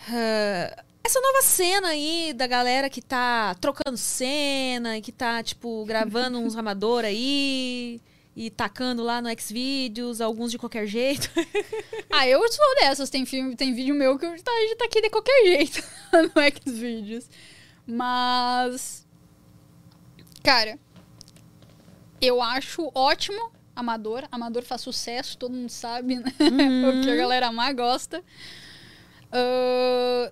ah, 0.10 0.84
essa 1.04 1.22
nova 1.22 1.42
cena 1.44 1.90
aí 1.90 2.34
da 2.34 2.48
galera 2.48 2.90
que 2.90 3.00
tá 3.02 3.54
trocando 3.56 3.96
cena 3.96 4.98
e 4.98 5.02
que 5.02 5.12
tá, 5.12 5.44
tipo, 5.44 5.86
gravando 5.86 6.40
uns 6.40 6.56
amador 6.56 7.06
aí 7.06 8.02
e 8.36 8.50
tacando 8.50 9.04
lá 9.04 9.22
no 9.22 9.30
Xvideos, 9.40 10.20
alguns 10.20 10.50
de 10.52 10.58
qualquer 10.58 10.88
jeito. 10.88 11.30
Ah, 12.18 12.26
eu 12.30 12.40
sou 12.50 12.76
dessas. 12.80 13.10
Tem, 13.10 13.26
filme, 13.26 13.58
tem 13.58 13.74
vídeo 13.74 13.94
meu 13.94 14.18
que 14.18 14.26
eu 14.26 14.32
tá, 14.42 14.52
já 14.70 14.76
tá 14.78 14.86
aqui 14.86 15.02
de 15.02 15.10
qualquer 15.10 15.44
jeito 15.46 15.84
no 16.14 16.74
Xvideos. 16.74 17.30
Mas. 17.86 19.06
Cara, 20.42 20.80
eu 22.22 22.42
acho 22.42 22.92
ótimo 22.94 23.52
Amador. 23.76 24.28
Amador 24.32 24.64
faz 24.64 24.82
sucesso, 24.82 25.38
todo 25.38 25.54
mundo 25.54 25.70
sabe, 25.70 26.16
né? 26.16 26.32
o 26.40 27.04
que 27.04 27.10
a 27.10 27.16
galera 27.16 27.52
mais 27.52 27.76
gosta. 27.76 28.24
Ah, 29.32 30.32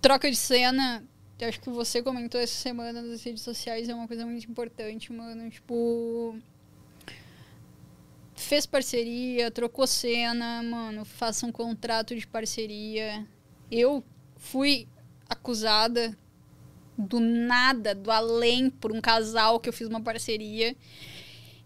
troca 0.00 0.30
de 0.30 0.36
cena. 0.36 1.02
Eu 1.40 1.48
acho 1.48 1.60
que 1.60 1.70
você 1.70 2.00
comentou 2.02 2.40
essa 2.40 2.54
semana 2.54 3.02
nas 3.02 3.24
redes 3.24 3.42
sociais, 3.42 3.88
é 3.88 3.94
uma 3.94 4.06
coisa 4.06 4.24
muito 4.24 4.48
importante, 4.48 5.12
mano. 5.12 5.50
Tipo 5.50 6.36
fez 8.34 8.66
parceria, 8.66 9.50
trocou 9.50 9.86
cena, 9.86 10.62
mano, 10.62 11.04
faça 11.04 11.46
um 11.46 11.52
contrato 11.52 12.14
de 12.14 12.26
parceria. 12.26 13.26
Eu 13.70 14.04
fui 14.36 14.88
acusada 15.28 16.16
do 17.08 17.20
nada, 17.20 17.94
do 17.94 18.10
além, 18.10 18.70
por 18.70 18.92
um 18.92 19.00
casal 19.00 19.60
que 19.60 19.68
eu 19.68 19.72
fiz 19.72 19.88
uma 19.88 20.00
parceria. 20.00 20.76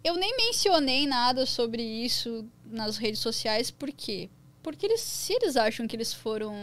Eu 0.03 0.17
nem 0.17 0.37
mencionei 0.37 1.07
nada 1.07 1.47
sobre 1.47 1.83
isso 1.83 2.47
nas 2.65 2.97
redes 2.97 3.21
sociais, 3.21 3.71
por 3.71 3.91
quê? 3.93 4.29
Porque 4.63 4.87
eles, 4.87 5.01
se 5.01 5.33
eles 5.33 5.57
acham 5.57 5.87
que 5.87 5.95
eles 5.95 6.13
foram. 6.13 6.55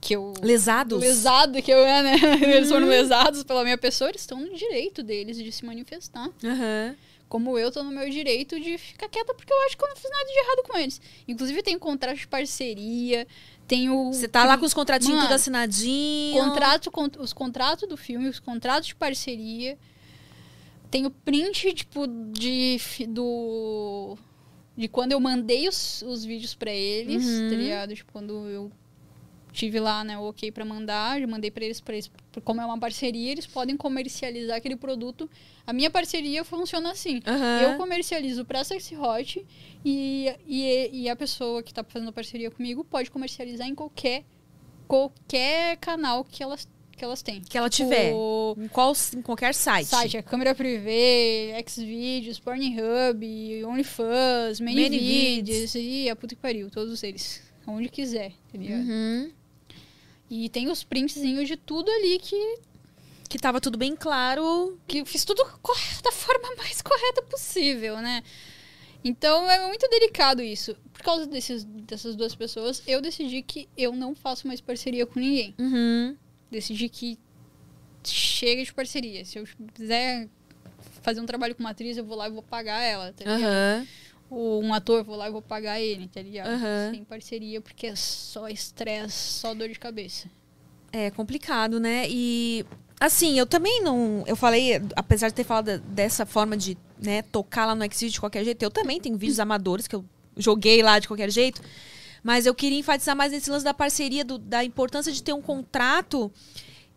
que 0.00 0.14
eu. 0.14 0.32
Lesados? 0.42 1.00
Lesado, 1.00 1.62
que 1.62 1.70
eu, 1.70 1.78
é, 1.78 2.02
né? 2.02 2.16
Eles 2.56 2.68
foram 2.68 2.86
lesados 2.86 3.44
pela 3.44 3.62
minha 3.62 3.78
pessoa, 3.78 4.10
eles 4.10 4.22
estão 4.22 4.40
no 4.40 4.54
direito 4.54 5.02
deles 5.02 5.36
de 5.36 5.52
se 5.52 5.64
manifestar 5.64 6.28
Aham. 6.44 6.96
Como 7.28 7.58
eu 7.58 7.70
tô 7.70 7.82
no 7.82 7.90
meu 7.90 8.08
direito 8.08 8.58
de 8.58 8.78
ficar 8.78 9.08
quieta 9.08 9.34
porque 9.34 9.52
eu 9.52 9.60
acho 9.66 9.76
que 9.76 9.84
eu 9.84 9.88
não 9.88 9.96
fiz 9.96 10.10
nada 10.10 10.24
de 10.24 10.38
errado 10.38 10.62
com 10.66 10.78
eles. 10.78 11.00
Inclusive 11.26 11.62
tem 11.62 11.78
contrato 11.78 12.16
de 12.16 12.26
parceria, 12.26 13.26
tem 13.66 13.90
o 13.90 14.12
Você 14.12 14.26
tá 14.28 14.44
lá 14.44 14.56
com 14.56 14.64
os 14.64 14.72
contratinhos 14.74 15.14
Mano, 15.16 15.26
tudo 15.28 15.34
assinadinho. 15.36 16.42
contrato, 16.42 16.90
con- 16.90 17.10
os 17.18 17.32
contratos 17.32 17.88
do 17.88 17.96
filme, 17.96 18.28
os 18.28 18.40
contratos 18.40 18.88
de 18.88 18.94
parceria. 18.94 19.78
Tem 20.90 21.04
o 21.04 21.10
print 21.10 21.74
tipo 21.74 22.06
de 22.06 22.78
do 23.08 24.16
de 24.76 24.86
quando 24.88 25.12
eu 25.12 25.20
mandei 25.20 25.68
os, 25.68 26.02
os 26.02 26.24
vídeos 26.24 26.54
pra 26.54 26.72
eles, 26.72 27.26
Uhum. 27.26 27.48
tá 27.50 27.56
ligado? 27.56 27.94
Tipo, 27.94 28.12
quando 28.12 28.32
eu 28.48 28.70
tive 29.52 29.80
lá, 29.80 30.04
né, 30.04 30.18
o 30.18 30.28
OK 30.28 30.50
pra 30.52 30.64
mandar, 30.64 31.20
eu 31.20 31.26
mandei 31.28 31.50
pra 31.50 31.64
eles, 31.64 31.80
pra 31.80 31.94
eles, 31.94 32.10
como 32.44 32.60
é 32.60 32.64
uma 32.64 32.78
parceria, 32.78 33.32
eles 33.32 33.46
podem 33.46 33.76
comercializar 33.76 34.56
aquele 34.56 34.76
produto. 34.76 35.28
A 35.66 35.72
minha 35.72 35.90
parceria 35.90 36.44
funciona 36.44 36.90
assim. 36.90 37.20
Aham. 37.26 37.60
Eu 37.62 37.76
comercializo 37.76 38.44
pra 38.44 38.62
Sexy 38.64 38.96
Hot 38.96 39.44
e, 39.84 40.32
e, 40.46 40.90
e 41.04 41.08
a 41.08 41.16
pessoa 41.16 41.62
que 41.62 41.72
tá 41.74 41.82
fazendo 41.84 42.08
a 42.08 42.12
parceria 42.12 42.50
comigo 42.50 42.84
pode 42.84 43.10
comercializar 43.10 43.66
em 43.66 43.74
qualquer, 43.74 44.24
qualquer 44.86 45.76
canal 45.78 46.24
que 46.24 46.42
elas, 46.42 46.68
que 46.92 47.04
elas 47.04 47.22
têm. 47.22 47.40
Que 47.40 47.58
ela 47.58 47.68
Tipo, 47.68 47.90
tiver. 47.90 48.12
Em, 48.12 48.68
qual, 48.68 48.92
em 49.16 49.22
qualquer 49.22 49.54
site. 49.54 49.86
Site, 49.86 50.16
a 50.16 50.22
câmera 50.22 50.54
privê, 50.54 51.52
Xvideos, 51.66 52.38
Pornhub, 52.38 53.64
OnlyFans. 53.66 54.60
Manyvids 54.60 55.74
e 55.74 56.08
a 56.08 56.16
puta 56.16 56.34
que 56.34 56.40
pariu, 56.40 56.70
todos 56.70 57.02
eles. 57.02 57.42
Onde 57.66 57.88
quiser, 57.88 58.32
ligado? 58.54 58.80
Uhum. 58.80 59.30
E 60.30 60.48
tem 60.48 60.70
os 60.70 60.84
printzinhos 60.84 61.48
de 61.48 61.56
tudo 61.56 61.90
ali 61.90 62.18
que, 62.18 62.58
Que 63.28 63.38
tava 63.38 63.60
tudo 63.60 63.78
bem 63.78 63.96
claro. 63.96 64.78
que 64.86 64.98
eu 64.98 65.06
fiz 65.06 65.24
tudo 65.24 65.42
da 66.02 66.12
forma 66.12 66.54
mais 66.56 66.82
correta 66.82 67.22
possível, 67.22 67.98
né? 67.98 68.22
Então 69.04 69.50
é 69.50 69.66
muito 69.66 69.88
delicado 69.88 70.42
isso. 70.42 70.76
Por 70.92 71.02
causa 71.02 71.26
desses, 71.26 71.64
dessas 71.64 72.16
duas 72.16 72.34
pessoas, 72.34 72.82
eu 72.86 73.00
decidi 73.00 73.42
que 73.42 73.68
eu 73.76 73.92
não 73.92 74.14
faço 74.14 74.46
mais 74.46 74.60
parceria 74.60 75.06
com 75.06 75.20
ninguém. 75.20 75.54
Uhum. 75.58 76.16
Decidi 76.50 76.88
que 76.88 77.18
chega 78.04 78.64
de 78.64 78.72
parceria. 78.72 79.24
Se 79.24 79.38
eu 79.38 79.44
quiser 79.74 80.28
fazer 81.02 81.20
um 81.20 81.26
trabalho 81.26 81.54
com 81.54 81.60
uma 81.60 81.70
atriz, 81.70 81.96
eu 81.96 82.04
vou 82.04 82.16
lá 82.16 82.28
e 82.28 82.32
vou 82.32 82.42
pagar 82.42 82.80
ela, 82.80 83.12
tá 83.12 83.24
ligado? 83.24 83.88
Ou 84.30 84.62
um 84.62 84.74
ator, 84.74 85.02
vou 85.04 85.16
lá 85.16 85.28
e 85.28 85.32
vou 85.32 85.40
pagar 85.40 85.80
ele, 85.80 86.06
tá 86.08 86.20
ligado? 86.20 86.48
Aham. 86.48 86.90
Sem 86.92 87.04
parceria, 87.04 87.60
porque 87.60 87.86
é 87.86 87.96
só 87.96 88.48
estresse, 88.48 89.14
só 89.40 89.54
dor 89.54 89.68
de 89.68 89.78
cabeça. 89.78 90.28
É 90.92 91.10
complicado, 91.10 91.80
né? 91.80 92.06
E 92.08 92.64
assim, 93.00 93.38
eu 93.38 93.46
também 93.46 93.82
não. 93.82 94.22
Eu 94.26 94.36
falei, 94.36 94.80
apesar 94.96 95.28
de 95.28 95.34
ter 95.34 95.44
falado 95.44 95.78
dessa 95.80 96.26
forma 96.26 96.56
de 96.56 96.76
né, 97.00 97.22
tocar 97.22 97.64
lá 97.66 97.74
no 97.74 97.84
Xvideo 97.84 98.10
de 98.10 98.20
qualquer 98.20 98.44
jeito, 98.44 98.62
eu 98.62 98.70
também 98.70 99.00
tenho 99.00 99.16
vídeos 99.16 99.40
amadores 99.40 99.86
que 99.86 99.96
eu 99.96 100.04
joguei 100.36 100.82
lá 100.82 100.98
de 100.98 101.08
qualquer 101.08 101.30
jeito. 101.30 101.62
Mas 102.22 102.44
eu 102.46 102.54
queria 102.54 102.78
enfatizar 102.78 103.16
mais 103.16 103.32
nesse 103.32 103.48
lance 103.50 103.64
da 103.64 103.72
parceria, 103.72 104.24
do- 104.24 104.38
da 104.38 104.62
importância 104.64 105.10
de 105.12 105.22
ter 105.22 105.32
um 105.32 105.40
contrato 105.40 106.30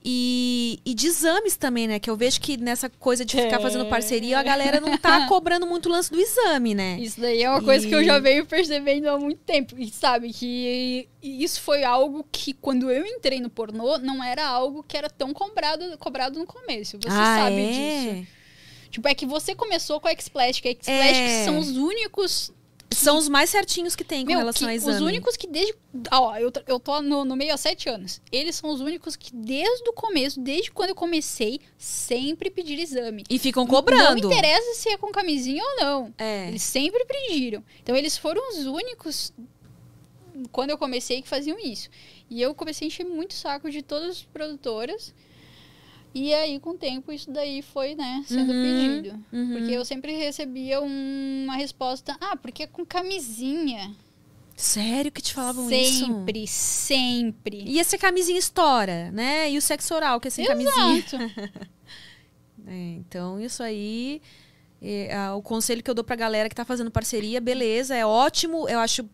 e, 0.04 0.80
e 0.84 0.94
de 0.96 1.08
exames 1.08 1.56
também, 1.56 1.88
né? 1.88 2.00
Que 2.00 2.10
eu 2.10 2.16
vejo 2.18 2.42
que 2.42 2.58
nessa 2.58 2.90
coisa 2.90 3.24
de 3.24 3.36
ficar 3.36 3.60
fazendo 3.60 3.86
parceria, 3.86 4.40
a 4.40 4.44
galera 4.44 4.82
não 4.82 4.98
tá 4.98 5.26
cobrando 5.30 5.66
muito 5.68 5.88
o 5.88 5.92
lance 5.92 6.12
do 6.12 6.20
exame, 6.20 6.74
né? 6.74 6.98
Isso 7.00 7.22
daí 7.22 7.44
é 7.44 7.50
uma 7.50 7.62
coisa 7.62 7.88
que 7.88 7.94
eu 7.94 8.02
E- 8.02 8.06
já 8.06 8.18
venho 8.20 8.46
percebendo 8.46 9.08
há 9.08 9.20
muito 9.20 9.40
tempo. 9.40 9.76
E 9.78 9.90
sabe, 9.92 10.34
que 10.34 11.08
isso 11.22 11.62
foi 11.62 11.84
algo 11.84 12.26
que, 12.32 12.54
quando 12.54 12.90
eu 12.90 13.06
entrei 13.06 13.40
no 13.40 13.50
pornô, 13.50 14.00
não 14.00 14.24
era 14.24 14.46
algo 14.48 14.84
que 14.84 14.98
era 14.98 15.10
tão 15.10 15.34
cobrado, 15.34 15.98
cobrado 16.00 16.40
no 16.40 16.46
começo. 16.48 16.98
Você 16.98 17.10
ah, 17.10 17.38
sabe 17.44 17.62
é? 17.62 17.72
disso. 18.22 18.28
Tipo, 18.90 19.08
é 19.08 19.16
que 19.16 19.26
você 19.26 19.56
começou 19.56 20.00
com 20.02 20.08
a 20.08 20.12
X-Plastic. 20.12 20.66
A 20.66 20.70
X-Plastic 20.70 21.16
É. 21.16 21.46
são 21.46 21.60
os 21.60 21.78
únicos 21.78 22.52
São 22.94 23.18
os 23.18 23.30
mais 23.30 23.50
certinhos 23.50 23.96
que 23.96 24.04
tem 24.04 24.26
com 24.26 24.32
Meu, 24.32 24.40
relação 24.40 24.68
a 24.68 24.76
exame. 24.76 24.96
Os 24.96 25.02
únicos 25.02 25.38
que 25.38 25.48
desde. 25.48 25.74
Ó, 26.12 26.36
eu, 26.36 26.52
eu 26.68 26.80
tô 26.80 27.02
no, 27.02 27.24
no 27.24 27.36
meio 27.36 27.54
há 27.54 27.58
sete 27.58 27.90
anos. 27.90 28.22
Eles 28.32 28.56
são 28.56 28.70
os 28.70 28.82
únicos 28.82 29.16
que 29.16 29.34
desde 29.34 29.90
o 29.90 29.94
começo, 29.94 30.40
desde 30.40 30.72
quando 30.72 30.90
eu 30.90 30.96
comecei, 30.96 31.60
sempre 31.78 32.50
pediram 32.50 32.84
exame. 32.84 33.24
E 33.30 33.40
ficam 33.40 33.66
cobrando. 33.66 34.22
Não 34.22 34.32
interessa 34.32 34.74
se 34.76 34.90
é 34.90 34.98
com 34.98 35.12
camisinha 35.12 35.64
ou 35.64 35.86
não. 35.86 36.14
É. 36.18 36.50
Eles 36.50 36.64
sempre 36.64 37.06
pediram. 37.06 37.64
Então 37.82 37.96
eles 37.96 38.18
foram 38.18 38.42
os 38.50 38.66
únicos, 38.66 39.34
quando 40.52 40.72
eu 40.72 40.78
comecei, 40.78 41.22
que 41.22 41.30
faziam 41.30 41.58
isso. 41.58 41.90
E 42.30 42.42
eu 42.42 42.54
comecei 42.54 42.86
a 42.86 42.90
encher 42.90 43.06
muito 43.06 43.32
o 43.32 43.36
saco 43.36 43.70
de 43.70 43.82
todas 43.82 44.10
as 44.10 44.24
produtoras. 44.24 45.14
E 46.14 46.34
aí, 46.34 46.60
com 46.60 46.72
o 46.72 46.78
tempo, 46.78 47.12
isso 47.12 47.32
daí 47.32 47.62
foi, 47.62 47.96
né, 47.96 48.24
sendo 48.28 48.52
Uhum, 48.54 48.62
pedido. 48.62 49.26
uhum. 49.32 49.54
Porque 49.54 49.72
eu 49.72 49.86
sempre 49.86 50.14
recebia 50.16 50.82
um- 50.82 51.44
uma 51.46 51.56
resposta, 51.56 52.18
ah, 52.20 52.36
porque 52.36 52.64
é 52.64 52.68
com 52.68 52.86
camisinha. 52.86 53.96
Sério 54.58 55.12
que 55.12 55.22
te 55.22 55.34
falavam 55.34 55.72
isso? 55.72 56.06
sempre, 56.06 56.46
sempre. 56.48 57.64
E 57.66 57.80
essa 57.80 57.98
camisinha 57.98 58.38
estoura, 58.38 59.10
né? 59.12 59.50
E 59.50 59.58
o 59.58 59.62
sexo 59.62 59.96
oral, 59.96 60.20
que 60.20 60.28
é 60.28 60.32
sem 60.32 60.46
camisinha. 60.46 60.98
Exato. 60.98 61.18
É, 62.68 62.94
então, 62.98 63.40
isso 63.40 63.64
aí. 63.64 64.22
é, 64.82 65.16
ah, 65.16 65.36
o 65.36 65.42
conselho 65.42 65.82
que 65.82 65.90
eu 65.90 65.96
dou 65.96 66.04
pra 66.04 66.16
galera 66.16 66.48
que 66.50 66.56
tá 66.56 66.64
fazendo 66.66 66.92
parceria, 66.92 67.42
beleza, 67.42 67.96
é 67.96 68.06
ótimo. 68.06 68.70
Eu 68.70 68.80
acho 68.80 69.08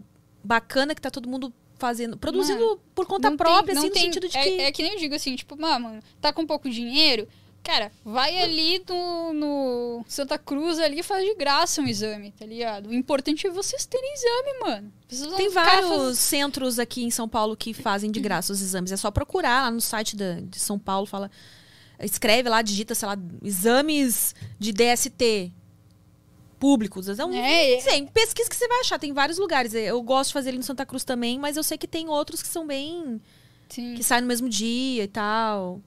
bacana 0.44 0.94
que 0.94 1.02
tá 1.02 1.10
todo 1.10 1.30
mundo 1.30 1.54
fazendo. 1.78 2.18
Produzindo 2.18 2.80
por 2.96 3.06
conta 3.06 3.30
tem- 3.30 3.38
própria, 3.38 3.74
não 3.76 3.82
assim, 3.84 3.92
tem- 3.92 4.08
no 4.08 4.14
sentido 4.14 4.30
de 4.30 4.38
é, 4.38 4.44
que. 4.44 4.50
É 4.62 4.72
que 4.72 4.84
nem 4.84 4.94
eu 4.94 5.00
digo 5.00 5.16
assim, 5.16 5.36
tipo, 5.36 5.60
mano, 5.60 6.00
tá 6.22 6.32
com 6.34 6.46
pouco 6.46 6.70
dinheiro, 6.70 7.28
cara, 7.64 7.92
vai 8.04 8.38
ali 8.40 8.82
no, 8.88 9.34
no 9.34 10.06
Santa 10.08 10.38
Cruz 10.38 10.80
ali 10.80 11.00
e 11.00 11.04
faz 11.04 11.26
de 11.26 11.36
graça 11.36 11.82
um 11.82 11.88
exame, 11.88 12.32
tá 12.32 12.46
ligado? 12.46 12.90
O 12.90 12.94
importante 12.94 13.46
é 13.46 13.50
vocês 13.50 13.86
terem 13.86 14.14
exame, 14.14 14.60
mano. 14.62 14.94
Vocês 15.08 15.34
Tem 15.36 15.50
vários 15.50 15.90
fazendo- 15.90 16.16
centros 16.16 16.80
aqui 16.80 17.04
em 17.04 17.12
São 17.12 17.28
Paulo 17.28 17.56
que 17.58 17.74
fazem 17.74 18.10
de 18.12 18.20
graça 18.20 18.54
os 18.54 18.62
exames. 18.62 18.92
É 18.92 18.98
só 18.98 19.12
procurar 19.12 19.64
lá 19.64 19.72
no 19.72 19.82
site 19.82 20.16
da, 20.16 20.40
de 20.40 20.60
São 20.60 20.78
Paulo, 20.80 21.06
fala. 21.06 21.30
Escreve 22.00 22.48
lá, 22.48 22.62
digita, 22.62 22.94
sei 22.94 23.08
lá, 23.08 23.18
exames 23.44 24.36
de 24.60 24.72
DST. 24.72 25.52
Públicos. 26.60 27.08
É 27.08 27.26
um, 27.26 27.34
É, 27.34 27.80
Sim, 27.80 28.08
pesquisa 28.08 28.50
que 28.50 28.56
você 28.56 28.68
vai 28.68 28.80
achar. 28.82 29.00
Tem 29.00 29.14
vários 29.14 29.38
lugares. 29.38 29.74
Eu 29.74 30.02
gosto 30.02 30.30
de 30.30 30.34
fazer 30.34 30.50
ele 30.50 30.58
no 30.58 30.64
Santa 30.64 30.86
Cruz 30.86 31.04
também, 31.04 31.38
mas 31.40 31.58
eu 31.58 31.64
sei 31.64 31.78
que 31.78 31.88
tem 31.88 32.08
outros 32.10 32.42
que 32.42 32.48
são 32.48 32.66
bem. 32.68 33.22
Sim. 33.70 33.96
que 33.96 34.04
saem 34.04 34.22
no 34.22 34.28
mesmo 34.28 34.48
dia 34.48 35.04
e 35.04 35.08
tal. 35.08 35.82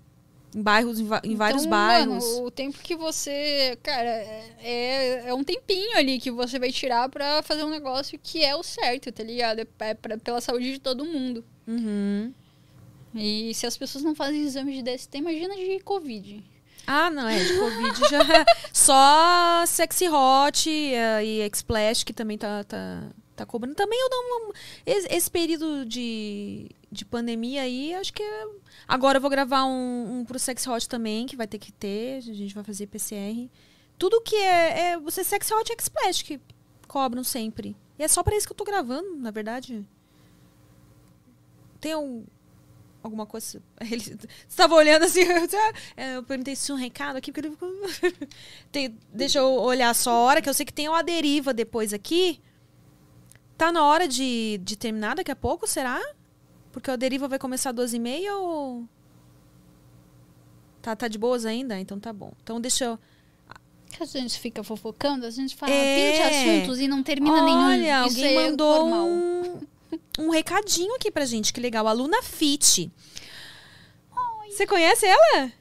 Em 0.54 0.60
bairros, 0.62 0.98
em, 1.00 1.04
em 1.24 1.34
vários 1.36 1.62
Então, 1.62 1.70
bairros. 1.70 2.24
Mano, 2.24 2.44
o 2.46 2.50
tempo 2.50 2.76
que 2.82 2.94
você. 2.96 3.78
Cara, 3.82 4.08
é, 4.62 5.22
é 5.28 5.34
um 5.34 5.44
tempinho 5.44 5.96
ali 5.96 6.18
que 6.18 6.30
você 6.30 6.58
vai 6.58 6.70
tirar 6.72 7.08
pra 7.08 7.42
fazer 7.42 7.64
um 7.64 7.70
negócio 7.70 8.18
que 8.22 8.42
é 8.44 8.54
o 8.56 8.62
certo, 8.62 9.10
tá 9.12 9.22
ligado? 9.22 9.60
É, 9.60 9.66
é 9.90 9.94
pra- 9.94 10.18
pela 10.18 10.40
saúde 10.40 10.72
de 10.72 10.78
todo 10.80 11.04
mundo. 11.04 11.44
Uhum. 11.66 12.32
E 13.14 13.52
se 13.54 13.66
as 13.66 13.76
pessoas 13.76 14.04
não 14.04 14.14
fazem 14.14 14.42
exame 14.42 14.72
de 14.74 14.82
DST, 14.82 15.18
imagina 15.18 15.54
de 15.56 15.80
Covid. 15.80 16.44
Ah, 16.86 17.08
não, 17.10 17.28
é, 17.28 17.38
de 17.42 17.58
Covid 17.58 18.00
já. 18.10 18.20
Só 18.72 19.64
Sexy 19.66 20.08
Hot 20.08 20.68
eh, 20.68 21.24
e 21.24 21.40
Explash, 21.46 22.02
que 22.04 22.12
também 22.12 22.36
tá, 22.36 22.64
tá, 22.64 23.04
tá 23.36 23.46
cobrando. 23.46 23.74
Também 23.76 23.98
eu 24.00 24.08
não- 24.10 24.52
Esse, 24.84 25.06
esse 25.14 25.30
período 25.30 25.84
de, 25.86 26.68
de 26.90 27.04
pandemia 27.04 27.62
aí, 27.62 27.94
acho 27.94 28.12
que. 28.12 28.22
é- 28.22 28.48
Agora 28.88 29.18
eu 29.18 29.20
vou 29.20 29.30
gravar 29.30 29.64
um, 29.66 30.18
um 30.20 30.24
pro 30.24 30.38
Sexy 30.38 30.68
Hot 30.68 30.88
também, 30.88 31.26
que 31.26 31.36
vai 31.36 31.46
ter 31.46 31.58
que 31.58 31.70
ter. 31.70 32.18
A 32.18 32.20
gente 32.22 32.54
vai 32.54 32.64
fazer 32.64 32.86
PCR. 32.88 33.48
Tudo 33.96 34.20
que 34.20 34.34
é. 34.36 34.90
é 34.92 34.98
você 34.98 35.22
Sexy 35.22 35.54
Hot 35.54 35.70
e 35.70 35.76
Explash, 35.78 36.22
que 36.22 36.40
cobram 36.88 37.22
sempre. 37.22 37.76
E 37.98 38.02
é 38.02 38.08
só 38.08 38.22
pra 38.22 38.34
isso 38.36 38.46
que 38.46 38.52
eu 38.52 38.56
tô 38.56 38.64
gravando, 38.64 39.14
na 39.16 39.30
verdade. 39.30 39.86
Tem 41.80 41.94
um, 41.94 42.24
alguma 43.02 43.26
coisa. 43.26 43.62
Ele 43.80 44.18
estava 44.48 44.74
olhando 44.74 45.04
assim. 45.04 45.20
eu 45.20 45.46
"Ah", 45.96 46.12
Eu 46.14 46.22
perguntei 46.22 46.54
se 46.56 46.66
tinha 46.66 46.74
um 46.74 46.78
recado 46.78 47.16
aqui, 47.16 47.32
porque 47.32 47.46
ele 47.46 47.54
ficou. 47.54 47.70
Tem- 48.72 48.96
deixa 49.12 49.38
eu 49.38 49.52
olhar 49.54 49.94
só 49.94 50.10
a 50.10 50.18
hora, 50.20 50.42
que 50.42 50.48
eu 50.48 50.54
sei 50.54 50.64
que 50.66 50.72
tem 50.72 50.88
o 50.88 50.94
A 50.94 51.02
Deriva 51.02 51.52
depois 51.54 51.92
aqui. 51.92 52.40
Tá 53.56 53.70
na 53.70 53.84
hora 53.84 54.08
de, 54.08 54.58
de 54.62 54.76
terminar 54.76 55.16
daqui 55.16 55.30
a 55.30 55.36
pouco, 55.36 55.66
será? 55.66 56.00
Porque 56.72 56.90
A 56.90 56.96
Deriva 56.96 57.28
vai 57.28 57.38
começar 57.38 57.70
às 57.70 57.76
12h30 57.76 58.30
ou. 58.32 58.84
Tá, 60.80 60.96
tá 60.96 61.08
de 61.08 61.18
boas 61.18 61.44
ainda? 61.44 61.78
Então 61.78 62.00
tá 62.00 62.12
bom. 62.12 62.32
Então 62.42 62.60
deixa 62.60 62.84
eu. 62.84 62.98
A 64.00 64.04
gente 64.06 64.38
fica 64.38 64.62
fofocando, 64.62 65.26
a 65.26 65.30
gente 65.30 65.54
fala 65.56 65.72
É. 65.72 66.12
20 66.12 66.22
assuntos 66.62 66.80
e 66.80 66.88
não 66.88 67.02
termina 67.02 67.42
nenhum. 67.42 67.66
Olha, 67.68 67.98
alguém 67.98 68.24
é 68.36 68.48
mandou 68.48 68.88
normal. 68.88 69.06
um, 69.06 69.60
um 70.18 70.30
recadinho 70.30 70.94
aqui 70.94 71.10
pra 71.10 71.24
gente, 71.24 71.52
que 71.52 71.60
legal. 71.60 71.86
A 71.86 71.92
Luna 71.92 72.22
Fit. 72.22 72.90
Você 74.50 74.66
conhece 74.66 75.06
ela? 75.06 75.52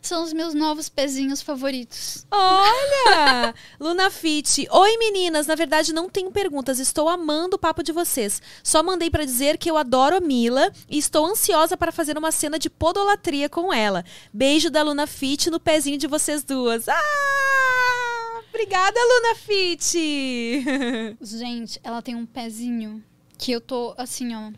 São 0.00 0.24
os 0.24 0.32
meus 0.32 0.52
novos 0.52 0.88
pezinhos 0.88 1.40
favoritos. 1.40 2.26
Olha! 2.28 3.54
Luna 3.78 4.10
Fit. 4.10 4.66
Oi, 4.68 4.96
meninas. 4.96 5.46
Na 5.46 5.54
verdade, 5.54 5.92
não 5.92 6.08
tenho 6.08 6.32
perguntas. 6.32 6.80
Estou 6.80 7.08
amando 7.08 7.54
o 7.54 7.58
papo 7.58 7.84
de 7.84 7.92
vocês. 7.92 8.42
Só 8.64 8.82
mandei 8.82 9.10
pra 9.10 9.24
dizer 9.24 9.58
que 9.58 9.70
eu 9.70 9.76
adoro 9.76 10.16
a 10.16 10.20
Mila 10.20 10.72
e 10.90 10.98
estou 10.98 11.24
ansiosa 11.24 11.76
para 11.76 11.92
fazer 11.92 12.18
uma 12.18 12.32
cena 12.32 12.58
de 12.58 12.68
podolatria 12.68 13.48
com 13.48 13.72
ela. 13.72 14.04
Beijo 14.32 14.70
da 14.70 14.82
Luna 14.82 15.06
Fit 15.06 15.48
no 15.50 15.60
pezinho 15.60 15.98
de 15.98 16.08
vocês 16.08 16.42
duas. 16.42 16.88
Ah! 16.88 18.42
Obrigada, 18.48 18.98
Luna 18.98 19.34
Fit. 19.36 20.64
Gente, 21.22 21.80
ela 21.84 22.02
tem 22.02 22.16
um 22.16 22.26
pezinho 22.26 23.04
que 23.42 23.50
eu 23.52 23.60
tô 23.60 23.92
assim, 23.98 24.34
ó. 24.36 24.52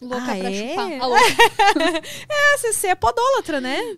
Louca 0.00 0.32
Ah, 0.32 0.36
pra 0.36 0.50
é? 0.50 0.68
chupar. 0.68 0.92
A 1.00 1.06
louca. 1.06 1.22
é, 2.28 2.56
você 2.58 2.86
é 2.88 2.94
podólatra, 2.96 3.60
né? 3.60 3.96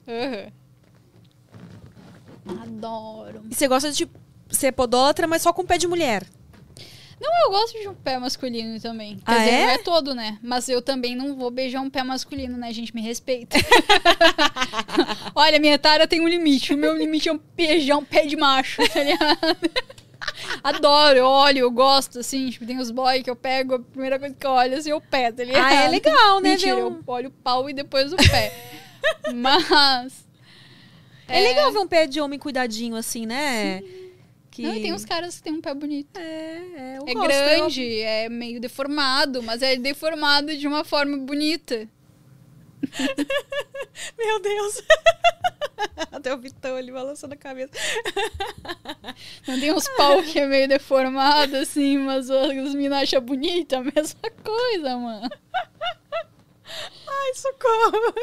Adoro. 2.62 3.42
E 3.50 3.54
você 3.54 3.66
gosta 3.68 3.90
de 3.90 4.08
ser 4.50 4.72
podólatra, 4.72 5.26
mas 5.26 5.42
só 5.42 5.52
com 5.52 5.64
pé 5.64 5.78
de 5.78 5.86
mulher. 5.86 6.26
Não, 7.20 7.44
eu 7.44 7.50
gosto 7.50 7.78
de 7.78 7.86
um 7.86 7.94
pé 7.94 8.18
masculino 8.18 8.80
também. 8.80 9.16
Quer 9.18 9.22
Ah, 9.32 9.38
dizer, 9.38 9.50
é? 9.50 9.62
não 9.64 9.70
é 9.70 9.78
todo, 9.78 10.14
né? 10.14 10.38
Mas 10.42 10.68
eu 10.70 10.80
também 10.80 11.14
não 11.14 11.36
vou 11.36 11.50
beijar 11.50 11.80
um 11.82 11.90
pé 11.90 12.02
masculino, 12.02 12.56
né, 12.56 12.72
gente? 12.72 12.94
Me 12.94 13.02
respeita. 13.02 13.58
Olha, 15.34 15.58
minha 15.58 15.78
tara 15.78 16.06
tem 16.08 16.20
um 16.22 16.28
limite. 16.28 16.72
O 16.72 16.78
meu 16.78 16.96
limite 16.96 17.28
é 17.28 17.32
um 17.32 17.40
beijar 17.54 17.98
um 17.98 18.04
pé 18.04 18.24
de 18.24 18.36
macho, 18.36 18.80
tá 18.88 19.02
ligado? 19.04 19.38
Adoro, 20.62 21.18
eu 21.18 21.26
olho, 21.26 21.58
eu 21.58 21.70
gosto, 21.70 22.18
assim, 22.20 22.50
tipo, 22.50 22.66
tem 22.66 22.78
os 22.78 22.90
boy 22.90 23.22
que 23.22 23.30
eu 23.30 23.36
pego, 23.36 23.74
a 23.74 23.78
primeira 23.78 24.18
coisa 24.18 24.34
que 24.34 24.46
eu 24.46 24.50
olho 24.50 24.76
assim, 24.76 24.90
é 24.90 24.94
o 24.94 25.00
pé, 25.00 25.32
tá 25.32 25.44
ligado? 25.44 25.64
Ah, 25.64 25.84
é 25.84 25.88
legal, 25.88 26.40
né? 26.40 26.50
Mentira, 26.50 26.74
ver 26.76 26.80
eu 26.82 26.88
um- 26.88 27.02
olho 27.06 27.28
o 27.28 27.32
pau 27.32 27.68
e 27.68 27.72
depois 27.72 28.12
o 28.12 28.16
pé. 28.16 28.52
Mas... 29.34 30.26
É... 31.28 31.40
legal 31.40 31.72
ver 31.72 31.78
um 31.78 31.86
pé 31.86 32.06
de 32.06 32.20
homem 32.20 32.38
cuidadinho, 32.38 32.96
assim, 32.96 33.24
né? 33.24 33.82
Que... 34.50 34.62
Não, 34.62 34.74
e 34.74 34.82
tem 34.82 34.92
uns 34.92 35.04
caras 35.04 35.36
que 35.36 35.42
tem 35.44 35.52
um 35.52 35.60
pé 35.60 35.72
bonito. 35.72 36.18
É, 36.18 36.22
é, 36.76 36.98
É 37.06 37.14
grande, 37.14 38.00
é 38.00 38.28
meio 38.28 38.60
deformado, 38.60 39.42
mas 39.42 39.62
é 39.62 39.76
deformado 39.76 40.56
de 40.56 40.66
uma 40.66 40.82
forma 40.84 41.16
bonita. 41.18 41.88
Eu- 42.82 43.26
Meu 44.18 44.40
Deus. 44.40 44.82
Até 46.12 46.34
o 46.34 46.38
Vitão 46.38 46.76
ali 46.76 46.90
balançando 46.92 47.34
a 47.34 47.36
cabeça. 47.36 47.72
Não 49.46 49.58
tem 49.58 49.72
uns 49.72 49.88
pau 49.96 50.22
que 50.22 50.38
é 50.38 50.46
meio 50.46 50.68
deformado, 50.68 51.56
assim, 51.56 51.98
mas 51.98 52.28
os 52.30 52.74
meninos 52.74 52.98
acham 52.98 53.20
bonita, 53.20 53.78
a 53.78 53.82
mesma 53.84 54.30
coisa, 54.42 54.96
mano. 54.96 55.28
Ai, 57.08 57.34
socorro. 57.34 58.14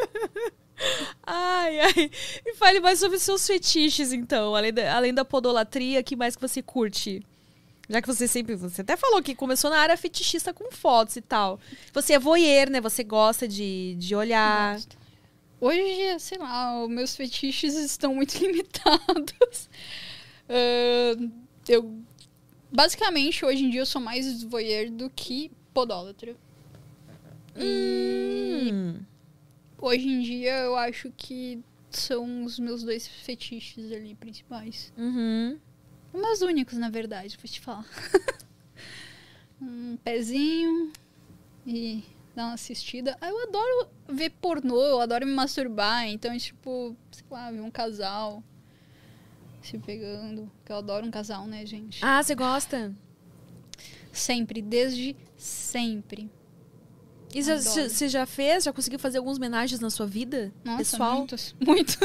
Ai, 1.26 1.80
ai. 1.80 2.12
E 2.46 2.54
fale 2.56 2.80
mais 2.80 3.00
sobre 3.00 3.20
seus 3.20 3.46
fetiches, 3.46 4.14
então. 4.14 4.56
Além 4.56 4.74
da, 4.74 4.96
além 4.96 5.14
da 5.14 5.26
podolatria, 5.26 6.04
que 6.04 6.16
mais 6.16 6.36
que 6.36 6.42
você 6.42 6.62
curte? 6.62 7.26
Já 7.90 8.02
que 8.02 8.08
você 8.08 8.28
sempre. 8.28 8.56
Você 8.56 8.82
até 8.82 8.98
falou 8.98 9.22
que 9.24 9.34
começou 9.36 9.70
na 9.70 9.78
área 9.80 9.96
fetichista 9.98 10.54
com 10.54 10.70
fotos 10.72 11.16
e 11.16 11.22
tal. 11.22 11.60
Você 11.94 12.14
é 12.14 12.20
voyeur, 12.20 12.70
né? 12.70 12.82
Você 12.82 13.04
gosta 13.04 13.48
de, 13.48 13.96
de 13.96 14.14
olhar. 14.16 14.74
Gosto. 14.76 14.98
Hoje, 15.60 16.20
sei 16.20 16.38
lá, 16.38 16.84
os 16.84 16.90
meus 16.90 17.16
fetiches 17.16 17.76
estão 17.76 18.14
muito 18.14 18.38
limitados. 18.40 19.70
Ah, 20.50 21.16
eu. 21.68 22.00
Basicamente, 22.72 23.46
hoje 23.46 23.64
em 23.64 23.70
dia 23.70 23.82
eu 23.82 23.86
sou 23.86 24.02
mais 24.02 24.44
voyeur 24.44 24.92
do 24.92 25.10
que 25.10 25.50
podólatra. 25.74 26.36
E 27.56 28.70
Hum. 28.72 29.00
hoje 29.82 30.08
em 30.08 30.22
dia 30.22 30.54
eu 30.60 30.76
acho 30.76 31.12
que 31.16 31.60
são 31.90 32.44
os 32.44 32.60
meus 32.60 32.84
dois 32.84 33.08
fetiches 33.08 33.92
ali 33.92 34.14
principais. 34.16 34.92
Uhum. 34.98 35.58
Meus 36.20 36.42
únicos, 36.42 36.78
na 36.78 36.90
verdade, 36.90 37.38
vou 37.38 37.50
te 37.50 37.60
falar. 37.60 37.86
um 39.62 39.98
pezinho 40.04 40.92
e 41.66 42.04
dar 42.36 42.46
uma 42.48 42.54
assistida. 42.54 43.18
Ah, 43.22 43.30
Eu 43.30 43.44
adoro 43.48 43.88
ver 44.10 44.30
pornô, 44.32 44.82
eu 44.82 45.00
adoro 45.02 45.26
me 45.26 45.34
masturbar. 45.34 46.08
Então, 46.08 46.36
tipo, 46.38 46.96
sei 47.12 47.26
lá, 47.30 47.52
ver 47.52 47.62
um 47.62 47.72
casal 47.72 48.44
se 49.62 49.78
pegando. 49.80 50.50
Que 50.66 50.72
eu 50.72 50.78
adoro 50.78 51.06
um 51.06 51.12
casal, 51.12 51.46
né, 51.48 51.66
gente? 51.66 52.04
Ah, 52.04 52.22
você 52.22 52.36
gosta? 52.36 52.94
Sempre, 54.12 54.62
desde 54.62 55.16
sempre. 55.36 56.32
E 57.34 57.42
você- 57.44 58.08
já 58.10 58.26
fez? 58.26 58.64
Já 58.64 58.74
conseguiu 58.74 58.98
fazer 58.98 59.18
algumas 59.18 59.38
homenagens 59.38 59.80
na 59.82 59.90
sua 59.90 60.08
vida? 60.08 60.52
Nossa, 60.64 60.78
pessoal? 60.78 61.18
muitos, 61.20 61.56
muitos. 61.60 61.98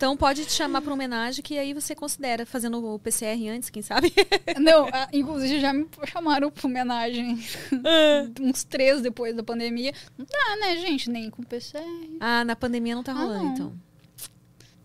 Então 0.00 0.16
pode 0.16 0.46
te 0.46 0.52
chamar 0.52 0.80
pra 0.80 0.88
uma 0.88 0.94
homenagem 0.94 1.42
que 1.44 1.58
aí 1.58 1.74
você 1.74 1.94
considera 1.94 2.46
fazendo 2.46 2.82
o 2.82 2.98
PCR 2.98 3.48
antes, 3.50 3.68
quem 3.68 3.82
sabe? 3.82 4.10
Não, 4.58 4.86
ah, 4.90 5.06
inclusive 5.12 5.60
já 5.60 5.74
me 5.74 5.86
chamaram 6.06 6.50
pra 6.50 6.66
homenagem 6.66 7.38
uns 8.40 8.64
três 8.64 9.02
depois 9.02 9.36
da 9.36 9.42
pandemia. 9.42 9.92
Não 10.16 10.24
dá, 10.24 10.56
né, 10.56 10.78
gente? 10.78 11.10
Nem 11.10 11.28
com 11.28 11.42
PCR. 11.42 11.84
ah, 12.18 12.42
na 12.46 12.56
pandemia 12.56 12.94
não 12.94 13.02
tá 13.02 13.12
Ah, 13.12 13.16
rolando, 13.16 13.44
não. 13.44 13.52
então. 13.52 13.72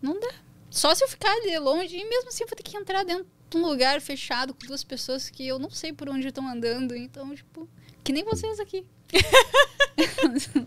Não 0.01 0.19
dá. 0.19 0.33
Só 0.69 0.93
se 0.93 1.01
eu 1.01 1.07
ficar 1.07 1.31
ali 1.31 1.57
longe, 1.59 1.95
e 1.95 2.09
mesmo 2.09 2.27
assim 2.27 2.43
eu 2.43 2.49
vou 2.49 2.57
ter 2.57 2.63
que 2.63 2.75
entrar 2.75 3.05
dentro 3.05 3.25
de 3.49 3.55
um 3.55 3.61
lugar 3.65 4.01
fechado 4.01 4.53
com 4.53 4.67
duas 4.67 4.83
pessoas 4.83 5.29
que 5.29 5.47
eu 5.47 5.57
não 5.57 5.69
sei 5.69 5.93
por 5.93 6.09
onde 6.09 6.27
estão 6.27 6.45
andando. 6.45 6.93
Então, 6.93 7.33
tipo, 7.33 7.69
que 8.03 8.11
nem 8.11 8.25
vocês 8.25 8.59
aqui. 8.59 8.85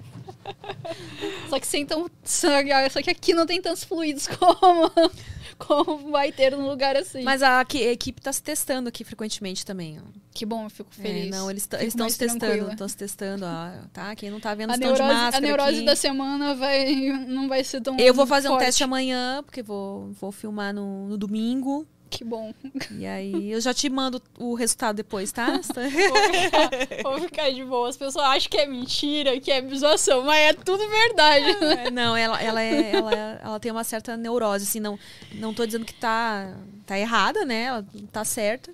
só 1.48 1.58
que 1.60 1.66
sem 1.66 1.84
tão. 1.86 2.10
Só 2.24 2.62
que, 2.62 2.90
só 2.90 3.02
que 3.02 3.10
aqui 3.10 3.34
não 3.34 3.46
tem 3.46 3.60
tantos 3.60 3.84
fluidos 3.84 4.26
como, 4.28 4.90
como 5.58 6.10
vai 6.10 6.32
ter 6.32 6.52
num 6.56 6.68
lugar 6.68 6.96
assim. 6.96 7.22
Mas 7.22 7.42
a, 7.42 7.58
a 7.60 7.62
equipe 7.74 8.20
tá 8.20 8.32
se 8.32 8.42
testando 8.42 8.88
aqui 8.88 9.04
frequentemente 9.04 9.64
também, 9.64 9.98
ó. 9.98 10.02
que 10.32 10.46
bom, 10.46 10.64
eu 10.64 10.70
fico 10.70 10.90
É, 10.98 11.02
feliz. 11.02 11.30
não, 11.30 11.50
eles 11.50 11.68
estão 11.80 12.08
se 12.08 12.18
testando, 12.18 12.70
estão 12.70 12.88
se 12.88 12.96
testando, 12.96 13.44
ó, 13.44 13.70
tá? 13.92 14.14
Quem 14.14 14.30
não 14.30 14.40
tá 14.40 14.54
vendo 14.54 14.72
estão 14.72 14.92
de 14.92 15.02
máscara 15.02 15.36
a 15.36 15.40
neurose 15.40 15.76
aqui. 15.76 15.84
da 15.84 15.96
semana 15.96 16.54
vai, 16.54 16.94
não 17.26 17.48
vai 17.48 17.62
ser 17.64 17.80
tão 17.80 17.96
Eu 17.98 18.14
vou 18.14 18.26
fazer 18.26 18.48
um 18.48 18.52
forte. 18.52 18.64
teste 18.66 18.84
amanhã, 18.84 19.42
porque 19.44 19.62
vou, 19.62 20.10
vou 20.12 20.32
filmar 20.32 20.72
no, 20.72 21.08
no 21.08 21.18
domingo. 21.18 21.86
Que 22.10 22.24
bom. 22.24 22.54
E 22.90 23.06
aí 23.06 23.52
eu 23.52 23.60
já 23.60 23.74
te 23.74 23.88
mando 23.88 24.22
o 24.38 24.54
resultado 24.54 24.96
depois, 24.96 25.30
tá? 25.30 25.60
Vou 27.02 27.20
ficar 27.20 27.50
de 27.50 27.64
boa. 27.64 27.88
As 27.88 27.96
pessoas 27.96 28.24
acham 28.24 28.50
que 28.50 28.56
é 28.56 28.66
mentira, 28.66 29.38
que 29.38 29.50
é 29.50 29.62
zoação, 29.74 30.22
mas 30.24 30.38
é 30.38 30.52
tudo 30.54 30.88
verdade. 30.88 31.46
É, 31.64 31.90
Não, 31.90 32.16
ela, 32.16 32.40
ela, 32.42 32.62
é, 32.62 32.92
ela, 32.94 33.40
ela 33.42 33.60
tem 33.60 33.70
uma 33.70 33.84
certa 33.84 34.16
neurose, 34.16 34.64
assim, 34.64 34.80
não, 34.80 34.98
não 35.34 35.52
tô 35.52 35.66
dizendo 35.66 35.84
que 35.84 35.94
tá, 35.94 36.56
tá 36.86 36.98
errada, 36.98 37.44
né? 37.44 37.64
Ela 37.64 37.86
tá 38.10 38.24
certa, 38.24 38.72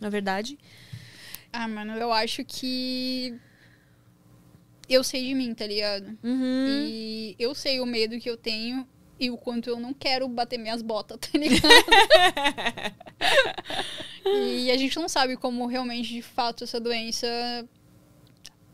na 0.00 0.08
verdade. 0.08 0.58
Ah, 1.52 1.68
mano, 1.68 1.94
eu 1.94 2.12
acho 2.12 2.44
que. 2.44 3.34
Eu 4.88 5.04
sei 5.04 5.28
de 5.28 5.34
mim, 5.34 5.54
tá 5.54 5.66
ligado? 5.66 6.18
Uhum. 6.22 6.84
E 6.88 7.36
eu 7.38 7.54
sei 7.54 7.80
o 7.80 7.86
medo 7.86 8.18
que 8.18 8.28
eu 8.28 8.36
tenho 8.36 8.86
e 9.20 9.30
o 9.30 9.36
quanto 9.36 9.68
eu 9.68 9.78
não 9.78 9.92
quero 9.92 10.26
bater 10.28 10.58
minhas 10.58 10.80
botas, 10.82 11.18
tá 11.20 11.28
ligado? 11.38 11.60
e 14.26 14.70
a 14.70 14.76
gente 14.76 14.96
não 14.98 15.08
sabe 15.08 15.36
como 15.36 15.66
realmente, 15.66 16.08
de 16.12 16.22
fato, 16.22 16.64
essa 16.64 16.80
doença 16.80 17.26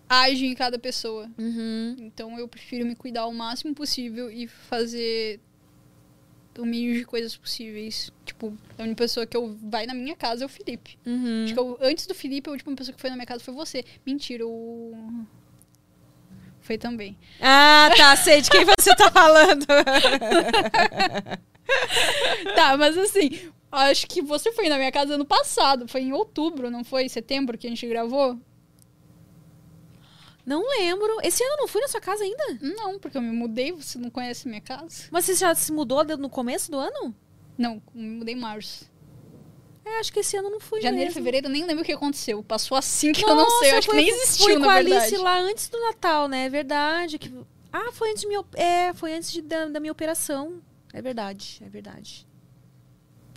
age 0.08 0.46
em 0.46 0.54
cada 0.54 0.78
pessoa. 0.78 1.28
Uhum. 1.38 1.96
Então 1.98 2.38
eu 2.38 2.46
prefiro 2.48 2.86
me 2.86 2.94
cuidar 2.94 3.26
o 3.26 3.34
máximo 3.34 3.74
possível 3.74 4.30
e 4.30 4.46
fazer 4.46 5.40
o 6.58 6.64
mínimo 6.64 6.94
de 6.94 7.04
coisas 7.04 7.36
possíveis. 7.36 8.10
Tipo, 8.24 8.56
a 8.78 8.82
única 8.84 8.96
pessoa 8.96 9.26
que 9.26 9.36
eu 9.36 9.56
vai 9.62 9.84
na 9.86 9.94
minha 9.94 10.16
casa 10.16 10.44
é 10.44 10.46
o 10.46 10.48
Felipe. 10.48 10.96
Uhum. 11.04 11.44
Acho 11.44 11.52
que 11.54 11.58
eu- 11.60 11.78
antes 11.80 12.06
do 12.06 12.14
Felipe, 12.14 12.48
a 12.48 12.52
última 12.52 12.74
pessoa 12.74 12.94
que 12.94 13.00
foi 13.00 13.10
na 13.10 13.16
minha 13.16 13.26
casa 13.26 13.42
foi 13.42 13.52
você. 13.52 13.84
Mentira, 14.06 14.46
o. 14.46 15.26
Foi 16.66 16.76
também. 16.76 17.16
Ah, 17.40 17.88
tá, 17.96 18.16
sei 18.16 18.42
de 18.42 18.50
quem 18.50 18.64
você 18.64 18.92
tá 18.96 19.08
falando. 19.08 19.64
Tá, 22.56 22.76
mas 22.76 22.98
assim, 22.98 23.50
acho 23.70 24.06
que 24.08 24.20
você 24.20 24.52
foi 24.52 24.68
na 24.68 24.76
minha 24.76 24.90
casa 24.90 25.14
ano 25.14 25.24
passado. 25.24 25.86
Foi 25.86 26.00
em 26.00 26.12
outubro, 26.12 26.68
não 26.70 26.82
foi? 26.82 27.08
Setembro 27.08 27.56
que 27.56 27.68
a 27.68 27.70
gente 27.70 27.86
gravou? 27.86 28.36
Não 30.44 30.68
lembro. 30.78 31.18
Esse 31.22 31.44
ano 31.44 31.54
eu 31.54 31.58
não 31.58 31.68
fui 31.68 31.80
na 31.80 31.88
sua 31.88 32.00
casa 32.00 32.24
ainda? 32.24 32.58
Não, 32.60 32.98
porque 32.98 33.16
eu 33.16 33.22
me 33.22 33.30
mudei, 33.30 33.70
você 33.70 33.96
não 33.98 34.10
conhece 34.10 34.48
minha 34.48 34.60
casa? 34.60 35.04
Mas 35.10 35.24
você 35.24 35.34
já 35.34 35.54
se 35.54 35.72
mudou 35.72 36.04
no 36.16 36.28
começo 36.28 36.70
do 36.70 36.78
ano? 36.78 37.14
Não, 37.56 37.80
me 37.94 38.08
mudei 38.18 38.34
em 38.34 38.38
março. 38.38 38.90
É, 39.88 40.00
acho 40.00 40.12
que 40.12 40.18
esse 40.18 40.36
ano 40.36 40.50
não 40.50 40.58
fui 40.58 40.80
Janeiro, 40.80 41.06
mesmo. 41.06 41.14
fevereiro, 41.14 41.46
eu 41.46 41.50
nem 41.50 41.64
lembro 41.64 41.82
o 41.82 41.86
que 41.86 41.92
aconteceu. 41.92 42.42
Passou 42.42 42.76
assim 42.76 43.12
que 43.12 43.24
eu 43.24 43.28
não 43.28 43.36
Nossa, 43.36 43.58
sei. 43.60 43.72
Eu 43.72 43.78
acho 43.78 43.88
que 43.88 43.94
nem 43.96 44.08
existiu, 44.08 44.44
fui 44.46 44.54
na 44.58 44.64
com 44.64 44.70
a 44.70 44.74
verdade. 44.74 44.96
Alice 45.04 45.16
lá 45.18 45.38
antes 45.38 45.68
do 45.68 45.80
Natal, 45.80 46.26
né? 46.28 46.46
É 46.46 46.48
verdade. 46.48 47.18
Que... 47.18 47.32
Ah, 47.72 47.92
foi 47.92 48.10
antes 48.10 48.24
minha... 48.24 48.44
É, 48.54 48.92
foi 48.94 49.14
antes 49.14 49.30
de- 49.32 49.42
da, 49.42 49.66
da 49.66 49.78
minha 49.80 49.92
operação. 49.92 50.60
É 50.92 51.00
verdade, 51.00 51.60
é 51.64 51.68
verdade. 51.68 52.26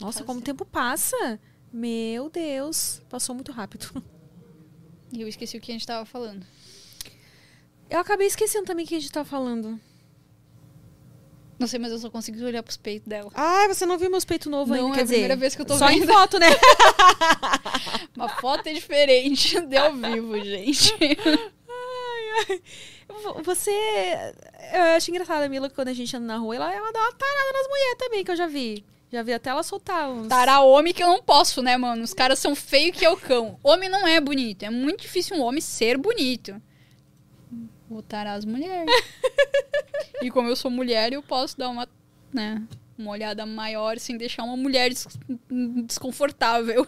Nossa, 0.02 0.24
como 0.24 0.40
o 0.40 0.44
tempo 0.44 0.66
passa. 0.66 1.40
Meu 1.72 2.30
Deus, 2.30 3.02
passou 3.10 3.36
muito 3.36 3.52
rápido. 3.52 4.04
E 5.14 5.22
eu 5.22 5.28
esqueci 5.28 5.58
o 5.58 5.62
que 5.62 5.72
a 5.72 5.76
gente 5.76 5.86
tava 5.86 6.06
falando. 6.06 6.46
Eu 7.90 8.00
acabei 8.00 8.28
esquecendo 8.28 8.66
também 8.66 8.86
o 8.86 8.88
que 8.88 8.96
a 8.96 9.00
gente 9.00 9.12
tava 9.12 9.28
falando. 9.28 9.80
Não 11.60 11.68
sei, 11.68 11.78
mas 11.78 11.92
eu 11.92 12.00
só 12.00 12.10
consigo 12.10 12.42
olhar 12.46 12.64
pros 12.64 12.78
peitos 12.78 13.06
dela. 13.08 13.30
Ai, 13.36 13.68
você 13.68 13.86
não 13.86 13.98
viu 13.98 14.10
meus 14.10 14.24
peitos 14.24 14.48
novos 14.50 14.70
Não, 14.70 14.86
ainda, 14.86 14.92
é 14.92 14.96
quer 14.96 15.02
a 15.02 15.04
dizer... 15.04 15.16
primeira 15.16 15.36
vez 15.36 15.56
que 15.56 15.62
eu 15.62 15.66
tô 15.66 15.78
só 15.78 15.90
em 15.90 16.00
vendo. 16.00 16.14
foto, 16.14 16.40
né? 16.40 16.48
Uma 18.16 18.30
foto 18.30 18.68
é 18.68 18.74
diferente 18.74 19.60
de 19.68 19.78
ao 19.78 19.94
vivo, 19.94 20.40
gente. 20.44 20.94
V- 23.08 23.44
Você. 23.44 23.72
Eu 24.74 24.82
acho 24.96 25.10
engraçado 25.12 25.42
a 25.44 25.50
Mila 25.50 25.70
que 25.70 25.76
quando 25.76 25.90
a 25.90 25.94
gente 25.94 26.16
anda 26.16 26.26
na 26.28 26.38
rua, 26.38 26.56
ela, 26.56 26.74
ela 26.74 26.92
dá 26.92 27.00
uma 27.00 27.12
tarada 27.14 27.52
nas 27.54 27.68
mulheres 27.68 27.98
também, 27.98 28.24
que 28.24 28.32
eu 28.32 28.36
já 28.36 28.48
vi. 28.48 28.86
Já 29.12 29.24
vi 29.24 29.34
até 29.34 29.50
ela 29.50 29.64
soltar 29.64 30.08
uns. 30.10 30.28
Tarar 30.28 30.62
homem 30.62 30.94
que 30.94 31.02
eu 31.04 31.08
não 31.08 31.22
posso, 31.22 31.64
né, 31.64 31.76
mano? 31.78 32.04
Os 32.04 32.14
caras 32.14 32.38
são 32.38 32.56
feios 32.56 32.96
que 32.96 33.04
é 33.04 33.10
o 33.10 33.18
cão. 33.18 33.58
Homem 33.64 33.90
não 33.90 34.08
é 34.08 34.22
bonito. 34.22 34.64
É 34.64 34.70
muito 34.70 35.02
difícil 35.02 35.36
um 35.36 35.42
homem 35.42 35.60
ser 35.62 35.98
bonito. 35.98 36.62
Vou 37.90 38.04
tarar 38.04 38.34
as 38.34 38.46
mulheres. 38.46 38.94
e 40.22 40.30
como 40.30 40.48
eu 40.48 40.56
sou 40.56 40.70
mulher, 40.70 41.12
eu 41.12 41.24
posso 41.24 41.58
dar 41.58 41.70
uma, 41.70 41.88
né, 42.32 42.62
uma 42.98 43.12
olhada 43.12 43.46
maior 43.46 43.98
sem 43.98 44.18
deixar 44.18 44.44
uma 44.44 44.56
mulher 44.58 44.90
des- 44.90 45.08
desconfortável. 45.86 46.86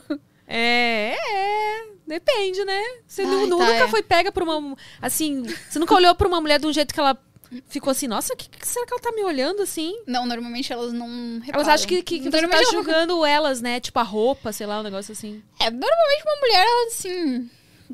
É, 0.47 1.15
é. 1.15 1.83
Depende, 2.05 2.65
né? 2.65 2.81
Você 3.07 3.21
Ai, 3.21 3.29
tá, 3.29 3.45
nunca 3.47 3.73
é. 3.73 3.87
foi 3.87 4.03
pega 4.03 4.31
por 4.33 4.43
uma. 4.43 4.75
Assim. 5.01 5.43
Você 5.69 5.79
nunca 5.79 5.95
olhou 5.95 6.13
pra 6.13 6.27
uma 6.27 6.41
mulher 6.41 6.59
de 6.59 6.67
um 6.67 6.73
jeito 6.73 6.93
que 6.93 6.99
ela 6.99 7.17
ficou 7.67 7.91
assim, 7.91 8.07
nossa, 8.07 8.33
o 8.33 8.37
que, 8.37 8.49
que 8.49 8.67
será 8.67 8.85
que 8.85 8.93
ela 8.93 9.01
tá 9.01 9.11
me 9.11 9.23
olhando 9.23 9.61
assim? 9.61 9.97
Não, 10.05 10.25
normalmente 10.25 10.71
elas 10.71 10.93
não 10.93 11.39
reparam. 11.39 11.63
Elas 11.63 11.67
acham 11.67 11.87
que, 11.87 12.03
que, 12.03 12.19
que 12.19 12.31
você 12.31 12.47
tá 12.47 12.63
julgando 12.71 13.25
elas, 13.25 13.61
né? 13.61 13.79
Tipo 13.79 13.99
a 13.99 14.03
roupa, 14.03 14.51
sei 14.51 14.67
lá, 14.67 14.79
um 14.79 14.83
negócio 14.83 15.11
assim. 15.11 15.41
É, 15.59 15.69
normalmente 15.69 16.23
uma 16.25 16.35
mulher, 16.41 16.65
ela, 16.65 16.87
assim. 16.87 17.49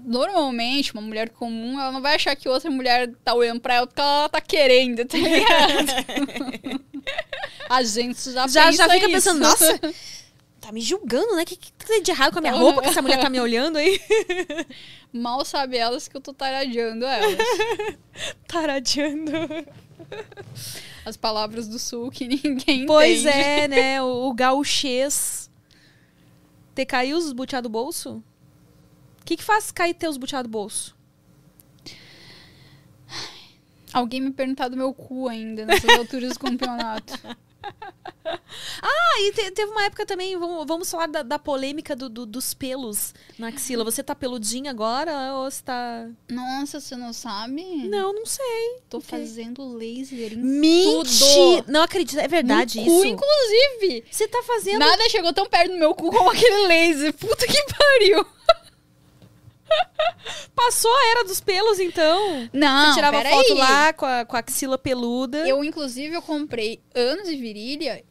Normalmente, 0.05 0.93
uma 0.93 1.01
mulher 1.01 1.29
comum, 1.29 1.79
ela 1.79 1.91
não 1.91 2.01
vai 2.01 2.15
achar 2.15 2.35
que 2.35 2.47
outra 2.49 2.69
mulher 2.69 3.11
tá 3.23 3.33
olhando 3.33 3.59
pra 3.59 3.75
ela 3.75 3.87
porque 3.87 4.01
ela 4.01 4.29
tá 4.29 4.39
querendo, 4.41 5.05
tá 5.05 5.17
ligado? 5.17 6.81
A 7.69 7.83
gente 7.83 8.31
já 8.31 8.47
Já, 8.47 8.71
já 8.71 8.83
fica 8.89 9.05
isso. 9.05 9.11
pensando, 9.11 9.39
nossa, 9.39 9.79
tá 10.61 10.71
me 10.71 10.81
julgando, 10.81 11.35
né? 11.35 11.43
O 11.43 11.45
que, 11.45 11.55
que 11.55 11.71
tem 11.73 12.01
de 12.01 12.11
errado 12.11 12.31
com 12.33 12.39
a 12.39 12.41
minha 12.41 12.53
roupa 12.53 12.81
que 12.81 12.87
essa 12.89 13.01
mulher 13.01 13.19
tá 13.19 13.29
me 13.29 13.39
olhando 13.39 13.77
aí? 13.77 13.99
Mal 15.11 15.43
sabe 15.45 15.77
elas 15.77 16.07
que 16.07 16.15
eu 16.15 16.21
tô 16.21 16.33
taradeando 16.33 17.05
elas. 17.05 17.37
Taradeando. 18.47 19.31
As 21.05 21.17
palavras 21.17 21.67
do 21.67 21.79
sul 21.79 22.11
que 22.11 22.27
ninguém 22.27 22.85
Pois 22.85 23.21
entende. 23.25 23.37
é, 23.37 23.67
né? 23.67 24.01
O, 24.01 24.27
o 24.29 24.33
gauchês. 24.33 25.49
Ter 26.75 26.85
caído 26.85 27.17
os 27.17 27.31
butiá 27.33 27.59
do 27.61 27.69
bolso? 27.69 28.23
O 29.27 29.29
que, 29.29 29.35
que 29.35 29.43
faz 29.43 29.71
cair 29.71 29.93
teus 29.93 30.15
butiá 30.15 30.41
do 30.41 30.47
bolso? 30.47 30.95
Alguém 33.91 34.21
me 34.21 34.31
perguntar 34.31 34.69
do 34.69 34.77
meu 34.77 34.93
cu 34.93 35.27
ainda, 35.27 35.65
nessas 35.65 35.89
alturas 35.97 36.31
do 36.33 36.39
campeonato. 36.39 37.13
Ah, 38.81 39.21
e 39.21 39.31
te- 39.33 39.51
teve 39.51 39.71
uma 39.71 39.83
época 39.85 40.05
também, 40.05 40.37
vamos, 40.37 40.65
vamos 40.67 40.91
falar 40.91 41.07
da, 41.07 41.23
da 41.23 41.39
polêmica 41.39 41.95
do- 41.95 42.09
do- 42.09 42.25
dos 42.25 42.53
pelos 42.53 43.13
na 43.39 43.47
axila. 43.47 43.83
Você 43.85 44.03
tá 44.03 44.13
peludinha 44.13 44.69
agora 44.71 45.33
ou 45.33 45.49
você 45.49 45.63
tá. 45.63 46.09
Nossa, 46.29 46.79
você 46.79 46.95
não 46.97 47.13
sabe? 47.13 47.63
Não, 47.87 48.13
não 48.13 48.25
sei. 48.25 48.81
Tô 48.89 48.97
o 48.97 49.01
quê? 49.01 49.07
fazendo 49.07 49.73
laser 49.75 50.33
em 50.33 50.37
Mentira! 50.37 51.65
Não 51.67 51.81
acredito, 51.83 52.19
é 52.19 52.27
verdade 52.27 52.79
no 52.79 52.85
cu, 52.85 52.91
isso? 52.97 53.05
inclusive. 53.05 54.05
Você 54.11 54.27
tá 54.27 54.43
fazendo. 54.43 54.79
Nada 54.79 55.09
chegou 55.09 55.33
tão 55.33 55.47
perto 55.47 55.71
do 55.71 55.79
meu 55.79 55.95
cu 55.95 56.11
como 56.11 56.29
aquele 56.29 56.67
laser. 56.67 57.13
Puta 57.13 57.47
que 57.47 57.63
pariu. 57.73 58.25
Passou 60.55 60.91
a 60.91 61.11
era 61.11 61.23
dos 61.23 61.39
pelos, 61.39 61.79
então? 61.79 62.49
Não, 62.51 62.87
Você 62.87 62.93
tirava 62.95 63.21
foto 63.23 63.53
lá 63.53 63.93
com 63.93 64.05
a, 64.05 64.25
com 64.25 64.35
a 64.35 64.39
axila 64.39 64.77
peluda. 64.77 65.47
Eu, 65.47 65.63
inclusive, 65.63 66.15
eu 66.15 66.21
comprei 66.21 66.81
anos 66.95 67.27
de 67.27 67.35
virilha 67.35 68.03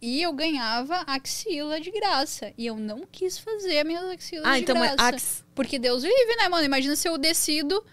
e 0.00 0.22
eu 0.22 0.32
ganhava 0.32 1.04
axila 1.06 1.80
de 1.80 1.90
graça. 1.90 2.52
E 2.56 2.66
eu 2.66 2.76
não 2.76 3.02
quis 3.10 3.38
fazer 3.38 3.84
minhas 3.84 4.04
axilas 4.04 4.46
Ah, 4.46 4.54
de 4.56 4.62
então 4.62 4.76
é 4.82 4.88
graça. 4.94 5.08
ax... 5.08 5.44
Porque 5.54 5.78
Deus 5.78 6.02
livre, 6.02 6.36
né, 6.36 6.48
mano? 6.48 6.64
Imagina 6.64 6.96
se 6.96 7.08
eu 7.08 7.16
decido 7.18 7.84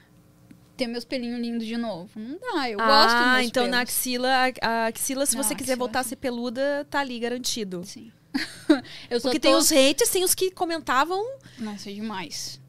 ter 0.75 0.87
meus 0.87 1.05
pelinhos 1.05 1.39
lindos 1.39 1.67
de 1.67 1.77
novo. 1.77 2.09
Não 2.15 2.37
dá, 2.39 2.69
eu 2.69 2.77
gosto 2.79 3.15
dos 3.15 3.25
Ah, 3.25 3.43
então 3.43 3.65
na 3.67 3.77
pelos. 3.77 3.89
axila, 3.89 4.29
a, 4.61 4.85
axila, 4.87 5.25
se 5.25 5.35
Não, 5.35 5.43
você 5.43 5.53
quiser 5.55 5.73
axila, 5.73 5.77
voltar 5.85 5.99
a 5.99 6.03
ser 6.03 6.15
peluda, 6.15 6.87
tá 6.89 6.99
ali 6.99 7.19
garantido. 7.19 7.83
Sim. 7.85 8.11
eu 9.09 9.21
Porque 9.21 9.39
tô... 9.39 9.47
tem 9.47 9.55
os 9.55 9.69
haters, 9.69 10.09
tem 10.09 10.23
os 10.23 10.33
que 10.33 10.49
comentavam. 10.51 11.23
Nossa, 11.59 11.89
é 11.89 11.93
demais. 11.93 12.59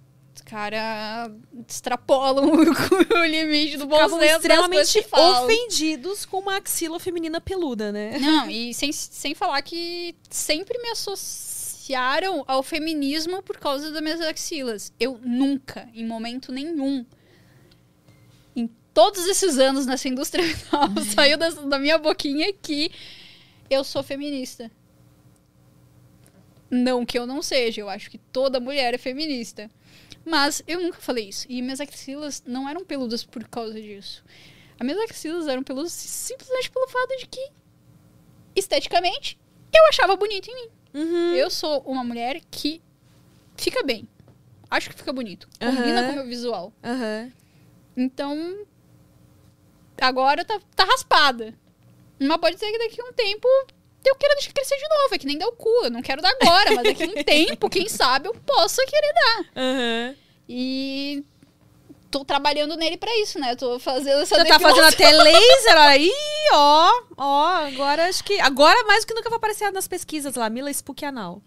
Os 0.55 0.57
caras 0.57 1.33
extrapolam 1.69 2.47
o, 2.55 3.25
limite 3.25 3.77
do 3.77 3.87
bom 3.89 3.97
Ficavam 3.97 4.21
senso 4.21 4.37
extremamente 4.37 5.07
ofendidos 5.13 6.25
com 6.25 6.39
uma 6.39 6.59
axila 6.59 7.01
feminina 7.01 7.41
peluda, 7.41 7.91
né? 7.91 8.17
Não, 8.21 8.49
e 8.49 8.73
sem, 8.73 8.93
sem 8.93 9.35
falar 9.35 9.61
que 9.63 10.15
sempre 10.31 10.79
me 10.81 10.91
associaram 10.91 12.45
ao 12.47 12.63
feminismo 12.63 13.43
por 13.43 13.59
causa 13.59 13.91
das 13.91 14.01
minhas 14.01 14.21
axilas. 14.21 14.93
Eu 15.01 15.19
nunca, 15.25 15.89
em 15.93 16.07
momento 16.07 16.53
nenhum, 16.53 17.05
em 18.55 18.71
todos 18.95 19.27
esses 19.27 19.59
anos 19.59 19.87
nessa 19.87 20.07
indústria 20.09 20.47
mental, 20.47 20.89
saiu 21.17 21.37
da, 21.37 21.51
da 21.51 21.81
minha 21.81 21.99
boquinha 21.99 22.53
que 22.53 22.93
eu 23.69 23.83
sou 23.83 24.05
feminista. 24.05 24.71
Não 26.71 27.05
que 27.05 27.19
eu 27.19 27.27
não 27.27 27.43
seja, 27.43 27.81
eu 27.81 27.89
acho 27.89 28.09
que 28.09 28.19
toda 28.19 28.61
mulher 28.61 28.95
é 28.95 28.99
feminista. 28.99 29.69
Mas 30.25 30.63
eu 30.67 30.81
nunca 30.81 31.01
falei 31.01 31.29
isso. 31.29 31.47
E 31.49 31.61
minhas 31.61 31.81
axilas 31.81 32.43
não 32.47 32.69
eram 32.69 32.85
peludas 32.85 33.25
por 33.25 33.47
causa 33.49 33.81
disso. 33.81 34.25
As 34.79 34.87
minhas 34.87 35.11
axilas 35.11 35.47
eram 35.47 35.63
peludas 35.63 35.93
simplesmente 35.93 36.71
pelo 36.71 36.89
fato 36.89 37.17
de 37.19 37.27
que, 37.27 37.51
esteticamente, 38.57 39.39
eu 39.73 39.87
achava 39.89 40.17
bonito 40.17 40.49
em 40.49 40.55
mim. 40.55 40.71
Uhum. 40.95 41.35
Eu 41.35 41.51
sou 41.51 41.81
uma 41.81 42.03
mulher 42.03 42.41
que 42.51 42.81
fica 43.57 43.83
bem. 43.83 44.09
Acho 44.71 44.91
que 44.91 44.97
fica 44.97 45.13
bonito. 45.13 45.49
Combina 45.61 46.01
Aham. 46.01 46.07
com 46.07 46.13
o 46.13 46.17
meu 46.17 46.27
visual. 46.27 46.73
Aham. 46.83 47.33
Então, 47.97 48.67
agora 50.01 50.45
tá, 50.45 50.61
tá 50.75 50.85
raspada. 50.85 51.55
Mas 52.19 52.37
pode 52.39 52.59
ser 52.59 52.71
que 52.73 52.79
daqui 52.79 53.01
a 53.01 53.05
um 53.05 53.13
tempo 53.13 53.49
eu 54.11 54.17
quero 54.17 54.35
deixar 54.35 54.53
crescer 54.53 54.77
de 54.77 54.89
novo. 54.89 55.15
É 55.15 55.19
que 55.19 55.27
nem 55.27 55.39
dar 55.39 55.49
o 55.49 55.53
cu. 55.53 55.69
Eu 55.85 55.91
não 55.91 56.03
quero 56.03 56.23
dar 56.23 56.35
agora, 56.41 56.75
mas 56.75 56.85
daqui 56.85 57.05
a 57.05 57.07
um 57.07 57.15
tempo, 57.25 57.71
quem 57.71 57.89
sabe, 57.89 58.29
eu 58.29 58.35
possa 58.35 58.85
querer 58.87 59.13
dar. 59.13 59.45
Aham. 59.57 60.17
E 60.49 61.25
tô 62.11 62.25
trabalhando 62.25 62.77
nele 62.77 62.97
pra 62.97 63.11
isso, 63.19 63.41
né? 63.41 63.57
Tô 63.57 63.79
fazendo 63.79 64.23
essa 64.23 64.37
Você 64.37 64.45
tá 64.45 64.61
fazendo 64.61 64.85
até 64.85 65.11
laser, 65.11 65.73
olha 65.73 65.83
aí, 65.91 66.13
ó, 66.53 67.03
ó, 67.17 67.47
agora 67.67 68.09
acho 68.09 68.23
que, 68.23 68.39
agora 68.41 68.85
mais 68.85 69.05
do 69.05 69.09
que 69.09 69.15
nunca 69.15 69.29
vai 69.29 69.39
aparecer 69.39 69.73
nas 69.73 69.89
pesquisas 69.89 70.37
lá, 70.37 70.49
Mila 70.49 70.71
Spook 70.71 71.05
Anal. 71.05 71.43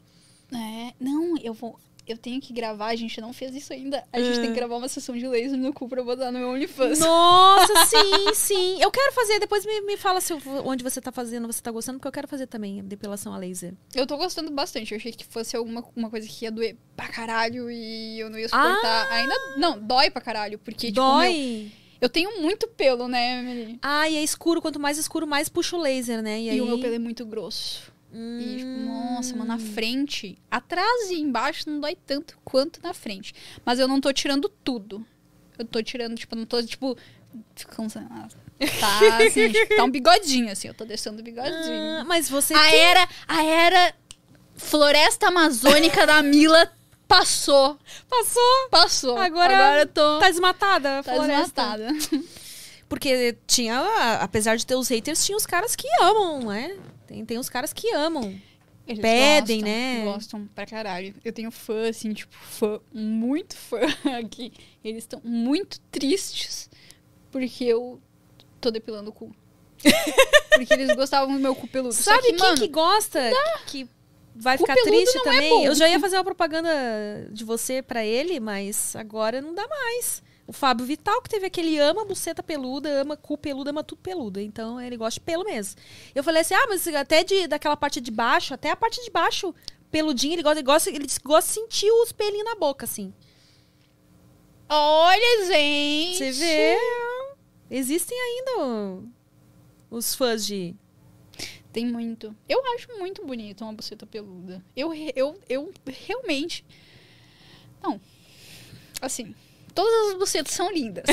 É, 0.54 0.94
não, 1.00 1.38
eu 1.42 1.54
vou. 1.54 1.80
Eu 2.08 2.18
tenho 2.18 2.40
que 2.40 2.54
gravar, 2.54 2.88
a 2.88 2.96
gente 2.96 3.20
não 3.20 3.34
fez 3.34 3.54
isso 3.54 3.74
ainda. 3.74 4.04
A 4.14 4.20
gente 4.22 4.40
tem 4.40 4.50
que 4.50 4.56
gravar 4.56 4.78
uma 4.78 4.88
sessão 4.88 5.16
de 5.18 5.28
laser 5.28 5.58
no 5.58 5.74
cu 5.74 5.90
pra 5.90 6.02
botar 6.02 6.32
no 6.32 6.40
meu 6.40 6.50
OnlyFans. 6.50 7.00
Nossa, 7.00 7.74
sim, 7.88 8.34
sim. 8.34 8.82
Eu 8.82 8.90
quero 8.90 9.12
fazer, 9.12 9.40
depois 9.40 9.66
me, 9.66 9.82
me 9.82 9.98
fala 9.98 10.22
se 10.22 10.32
eu 10.32 10.40
onde 10.66 10.84
você 10.84 11.02
tá 11.02 11.12
fazendo, 11.12 11.48
você 11.48 11.62
tá 11.62 11.70
gostando, 11.70 11.98
porque 12.00 12.08
eu 12.08 12.12
quero 12.14 12.28
fazer 12.28 12.48
também 12.48 12.82
depilação 12.84 13.34
a 13.34 13.38
laser. 13.38 13.74
Eu 13.94 14.08
tô 14.08 14.16
gostando 14.18 14.50
bastante. 14.52 14.94
Eu 14.94 14.98
achei 14.98 15.12
que 15.12 15.26
fosse 15.26 15.58
alguma 15.58 15.84
uma 15.96 16.10
coisa 16.10 16.28
que 16.28 16.46
ia 16.46 16.52
doer 16.52 16.78
pra 16.96 17.08
caralho 17.10 17.70
e 17.70 18.20
eu 18.20 18.30
não 18.30 18.40
ia 18.40 18.48
suportar. 18.48 19.12
Ainda. 19.12 19.36
Não, 19.58 19.78
dói 19.80 20.10
pra 20.10 20.22
caralho. 20.22 20.58
Porque, 20.60 20.88
tipo, 20.88 21.02
meu, 21.02 21.12
Dói. 21.14 21.72
eu 22.00 22.08
tenho 22.08 22.42
muito 22.42 22.68
pelo, 22.70 23.08
né, 23.08 23.40
Emily? 23.40 23.80
Ah, 23.82 24.10
e 24.10 24.16
é 24.16 24.24
escuro, 24.24 24.62
quanto 24.62 24.80
mais 24.80 24.98
escuro, 24.98 25.28
mais 25.28 25.50
puxa 25.50 25.76
o 25.76 25.82
laser, 25.82 26.22
né? 26.22 26.40
E, 26.40 26.46
E, 26.46 26.50
aí... 26.52 26.62
o 26.62 26.66
meu 26.66 26.80
pelo 26.80 26.96
é 26.96 27.00
muito 27.00 27.26
grosso. 27.26 27.92
E, 28.14 28.56
tipo, 28.58 28.70
nossa, 28.86 29.32
mano, 29.36 29.44
Hum. 29.44 29.48
na 29.48 29.60
frente, 29.60 30.38
atrás 30.50 31.10
e 31.12 31.16
embaixo 31.20 31.70
não 31.70 31.80
dói 31.80 31.96
tanto 32.06 32.38
quanto 32.44 32.80
na 32.82 32.94
frente. 32.94 33.34
Mas 33.66 33.80
eu 33.80 33.88
não 33.88 34.00
tô 34.00 34.12
tirando 34.14 34.48
tudo. 34.64 35.06
Eu 35.60 35.66
tô 35.66 35.82
tirando, 35.84 36.16
tipo, 36.16 36.36
não 36.36 36.46
tô, 36.46 36.62
tipo, 36.64 36.98
ficando. 37.56 37.92
Tá, 38.80 39.18
assim, 39.26 39.50
tipo, 39.52 39.76
tá 39.76 39.84
um 39.84 39.90
bigodinho, 39.92 40.52
assim, 40.52 40.68
eu 40.68 40.74
tô 40.74 40.86
deixando 40.86 41.20
o 41.20 41.24
bigodinho. 41.24 42.00
Ah, 42.00 42.06
mas 42.08 42.30
você 42.30 42.54
a 42.54 42.60
tem- 42.70 42.80
era, 42.80 43.10
a 43.28 43.44
era 43.44 43.94
floresta 44.56 45.28
amazônica 45.28 46.06
da 46.08 46.22
Mila 46.24 46.72
passou. 47.08 47.78
passou. 48.10 48.70
Passou. 48.72 49.18
Agora, 49.18 49.54
Agora 49.56 49.82
eu 49.82 49.88
tô. 49.88 50.20
tá 50.20 50.30
desmatada 50.30 51.00
a 51.00 51.04
tá 51.04 51.14
floresta. 51.14 51.78
desmatada. 51.78 52.24
Porque 52.88 53.38
tinha, 53.46 54.20
apesar 54.22 54.56
de 54.56 54.66
ter 54.66 54.76
os 54.76 54.88
haters, 54.88 55.26
tinha 55.26 55.38
os 55.38 55.46
caras 55.46 55.76
que 55.76 55.88
amam, 56.02 56.46
né? 56.46 56.78
Tem, 57.06 57.26
tem 57.26 57.38
os 57.38 57.50
caras 57.50 57.74
que 57.74 57.94
amam. 57.94 58.40
Eles 58.88 59.02
Pedem, 59.02 59.60
gostam, 59.60 59.74
né? 59.74 60.02
Gostam 60.06 60.48
pra 60.56 60.66
caralho. 60.66 61.14
Eu 61.24 61.34
tenho 61.34 61.52
fã, 61.52 61.90
assim, 61.90 62.14
tipo, 62.14 62.34
fã, 62.34 62.80
muito 62.94 63.56
fã 63.58 63.82
aqui. 64.18 64.54
Eles 64.82 65.04
estão 65.04 65.22
muito 65.24 65.80
tristes 65.92 66.70
porque 67.30 67.66
eu 67.66 68.02
tô 68.62 68.72
depilando 68.72 69.10
o 69.10 69.14
cu. 69.14 69.36
porque 70.56 70.74
eles 70.74 70.96
gostavam 70.96 71.34
do 71.34 71.40
meu 71.40 71.54
cu 71.54 71.68
peludo. 71.68 71.94
Sabe 71.94 72.24
que, 72.24 72.34
quem 72.34 72.40
mano, 72.40 72.58
que 72.58 72.68
gosta 72.70 73.20
que 73.68 73.88
vai 74.34 74.58
ficar 74.58 74.76
triste 74.76 75.18
é 75.18 75.24
também? 75.24 75.50
bom. 75.50 75.66
eu 75.66 75.76
já 75.76 75.90
ia 75.90 76.00
fazer 76.00 76.16
uma 76.16 76.24
propaganda 76.24 76.70
de 77.32 77.44
você 77.44 77.82
pra 77.82 78.06
ele, 78.06 78.40
mas 78.40 78.96
agora 78.96 79.42
não 79.42 79.54
dá 79.54 79.68
mais. 79.68 80.24
O 80.48 80.54
Fábio 80.54 80.86
Vital, 80.86 81.22
que 81.22 81.30
teve 81.30 81.46
aquele 81.46 81.78
ama 81.78 82.06
buceta 82.06 82.42
peluda, 82.42 82.90
ama 83.02 83.18
cu 83.18 83.38
peludo, 83.38 83.70
ama 83.70 83.84
tudo 83.84 84.02
peludo. 84.02 84.40
Então 84.40 84.80
ele 84.80 84.96
gosta 84.96 85.20
de 85.20 85.26
pelo 85.26 85.44
mesmo. 85.44 85.80
Eu 86.16 86.24
falei 86.24 86.42
assim: 86.42 86.54
ah, 86.54 86.66
mas 86.70 86.88
até 86.88 87.22
de, 87.22 87.48
daquela 87.48 87.76
parte 87.76 88.00
de 88.00 88.10
baixo, 88.10 88.54
até 88.54 88.72
a 88.72 88.76
parte 88.76 89.04
de 89.04 89.12
baixo, 89.12 89.54
peludinho, 89.92 90.36
ele 90.36 90.44
gosta, 90.44 90.60
ele 90.60 90.66
gosta, 90.66 90.90
ele 90.90 91.08
gosta 91.22 91.50
de 91.50 91.54
sentir 91.54 91.92
os 91.92 92.14
pelinhos 92.14 92.46
na 92.46 92.56
boca, 92.56 92.86
assim. 92.86 93.14
Olha, 94.70 95.48
gente! 95.48 96.18
Você 96.18 96.32
vê. 96.32 96.78
Existem 97.70 98.18
ainda 98.18 99.04
os 99.92 100.16
fãs 100.16 100.46
de. 100.46 100.74
Tem 101.74 101.86
muito. 101.86 102.34
Eu 102.48 102.64
acho 102.74 102.88
muito 102.98 103.26
bonito 103.26 103.64
uma 103.66 103.74
buceta 103.74 104.06
peluda. 104.06 104.64
Eu, 104.76 104.94
eu, 104.94 105.40
eu 105.50 105.74
realmente. 105.86 106.66
Não. 107.82 108.00
Assim. 109.02 109.36
Todas 109.78 110.10
as 110.10 110.18
bucetas 110.18 110.56
são 110.56 110.72
lindas. 110.72 111.04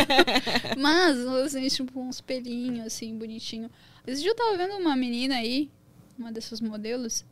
Mas, 0.78 1.26
assim, 1.26 1.68
tipo, 1.68 2.00
uns 2.00 2.22
pelinhos, 2.22 2.86
assim, 2.86 3.14
bonitinho. 3.18 3.70
Esse 4.06 4.22
dia 4.22 4.30
eu 4.30 4.34
tava 4.34 4.56
vendo 4.56 4.78
uma 4.78 4.96
menina 4.96 5.34
aí, 5.34 5.70
uma 6.18 6.32
dessas 6.32 6.58
modelos. 6.58 7.22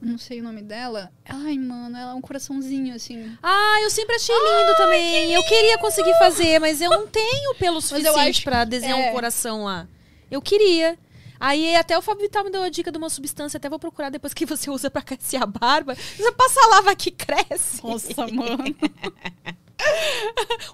Não 0.00 0.18
sei 0.18 0.40
o 0.40 0.42
nome 0.42 0.60
dela. 0.60 1.12
Ai, 1.24 1.56
mano, 1.56 1.96
ela 1.96 2.10
é 2.10 2.14
um 2.14 2.20
coraçãozinho, 2.20 2.92
assim. 2.92 3.38
Ah, 3.40 3.78
eu 3.80 3.90
sempre 3.90 4.16
achei 4.16 4.34
lindo 4.34 4.76
também. 4.76 5.32
Eu 5.32 5.44
queria 5.44 5.78
conseguir 5.78 6.18
fazer, 6.18 6.58
mas 6.58 6.80
eu 6.80 6.90
não 6.90 7.06
tenho 7.06 7.54
pelo 7.54 7.80
suficiente 7.80 8.42
pra 8.42 8.64
desenhar 8.64 8.98
é. 8.98 9.08
um 9.08 9.12
coração 9.12 9.62
lá. 9.62 9.86
Eu 10.28 10.42
queria. 10.42 10.98
Aí 11.38 11.76
até 11.76 11.96
o 11.96 12.02
Fábio 12.02 12.22
Vital 12.22 12.42
me 12.42 12.50
deu 12.50 12.64
a 12.64 12.68
dica 12.68 12.90
de 12.90 12.98
uma 12.98 13.08
substância, 13.08 13.56
até 13.56 13.68
vou 13.68 13.78
procurar 13.78 14.10
depois 14.10 14.34
que 14.34 14.44
você 14.44 14.68
usa 14.68 14.90
pra 14.90 15.00
crescer 15.06 15.36
a 15.36 15.46
barba. 15.46 15.94
Você 15.94 16.32
passa 16.32 16.60
a 16.60 16.68
lava 16.70 16.96
que 16.96 17.12
cresce. 17.12 17.80
Nossa, 17.84 18.26
mano. 18.26 18.64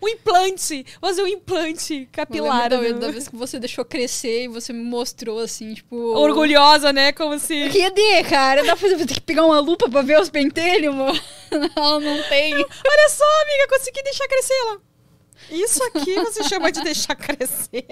O 0.01 0.09
implante. 0.09 0.85
Fazer 1.01 1.23
um 1.23 1.27
implante 1.27 2.09
capilar. 2.13 2.73
Eu 2.73 2.81
lembro 2.81 3.01
da, 3.01 3.07
da 3.07 3.13
vez 3.13 3.29
que 3.29 3.37
você 3.37 3.59
deixou 3.59 3.85
crescer 3.85 4.45
e 4.45 4.49
você 4.49 4.73
me 4.73 4.83
mostrou, 4.83 5.39
assim, 5.41 5.75
tipo... 5.75 5.97
Orgulhosa, 5.97 6.93
né? 6.93 7.13
Como 7.13 7.39
se. 7.39 7.69
Cadê, 7.69 8.25
cara? 8.29 8.65
Dá 8.65 8.77
pra 8.77 8.89
ter 8.89 9.07
que 9.07 9.21
pegar 9.21 9.45
uma 9.45 9.61
lupa 9.61 9.89
pra 9.89 10.03
ver 10.03 10.21
os 10.21 10.31
pentelhos, 10.31 10.95
mano? 10.95 11.19
Não, 11.51 11.99
não 11.99 12.23
tem. 12.29 12.55
Olha 12.55 13.09
só, 13.09 13.25
amiga, 13.43 13.69
consegui 13.69 14.03
deixar 14.03 14.29
crescer 14.29 14.53
ela. 14.53 14.83
Isso 15.51 15.83
aqui 15.85 16.15
você 16.17 16.45
chama 16.45 16.71
de 16.71 16.83
deixar 16.83 17.17
crescer. 17.17 17.87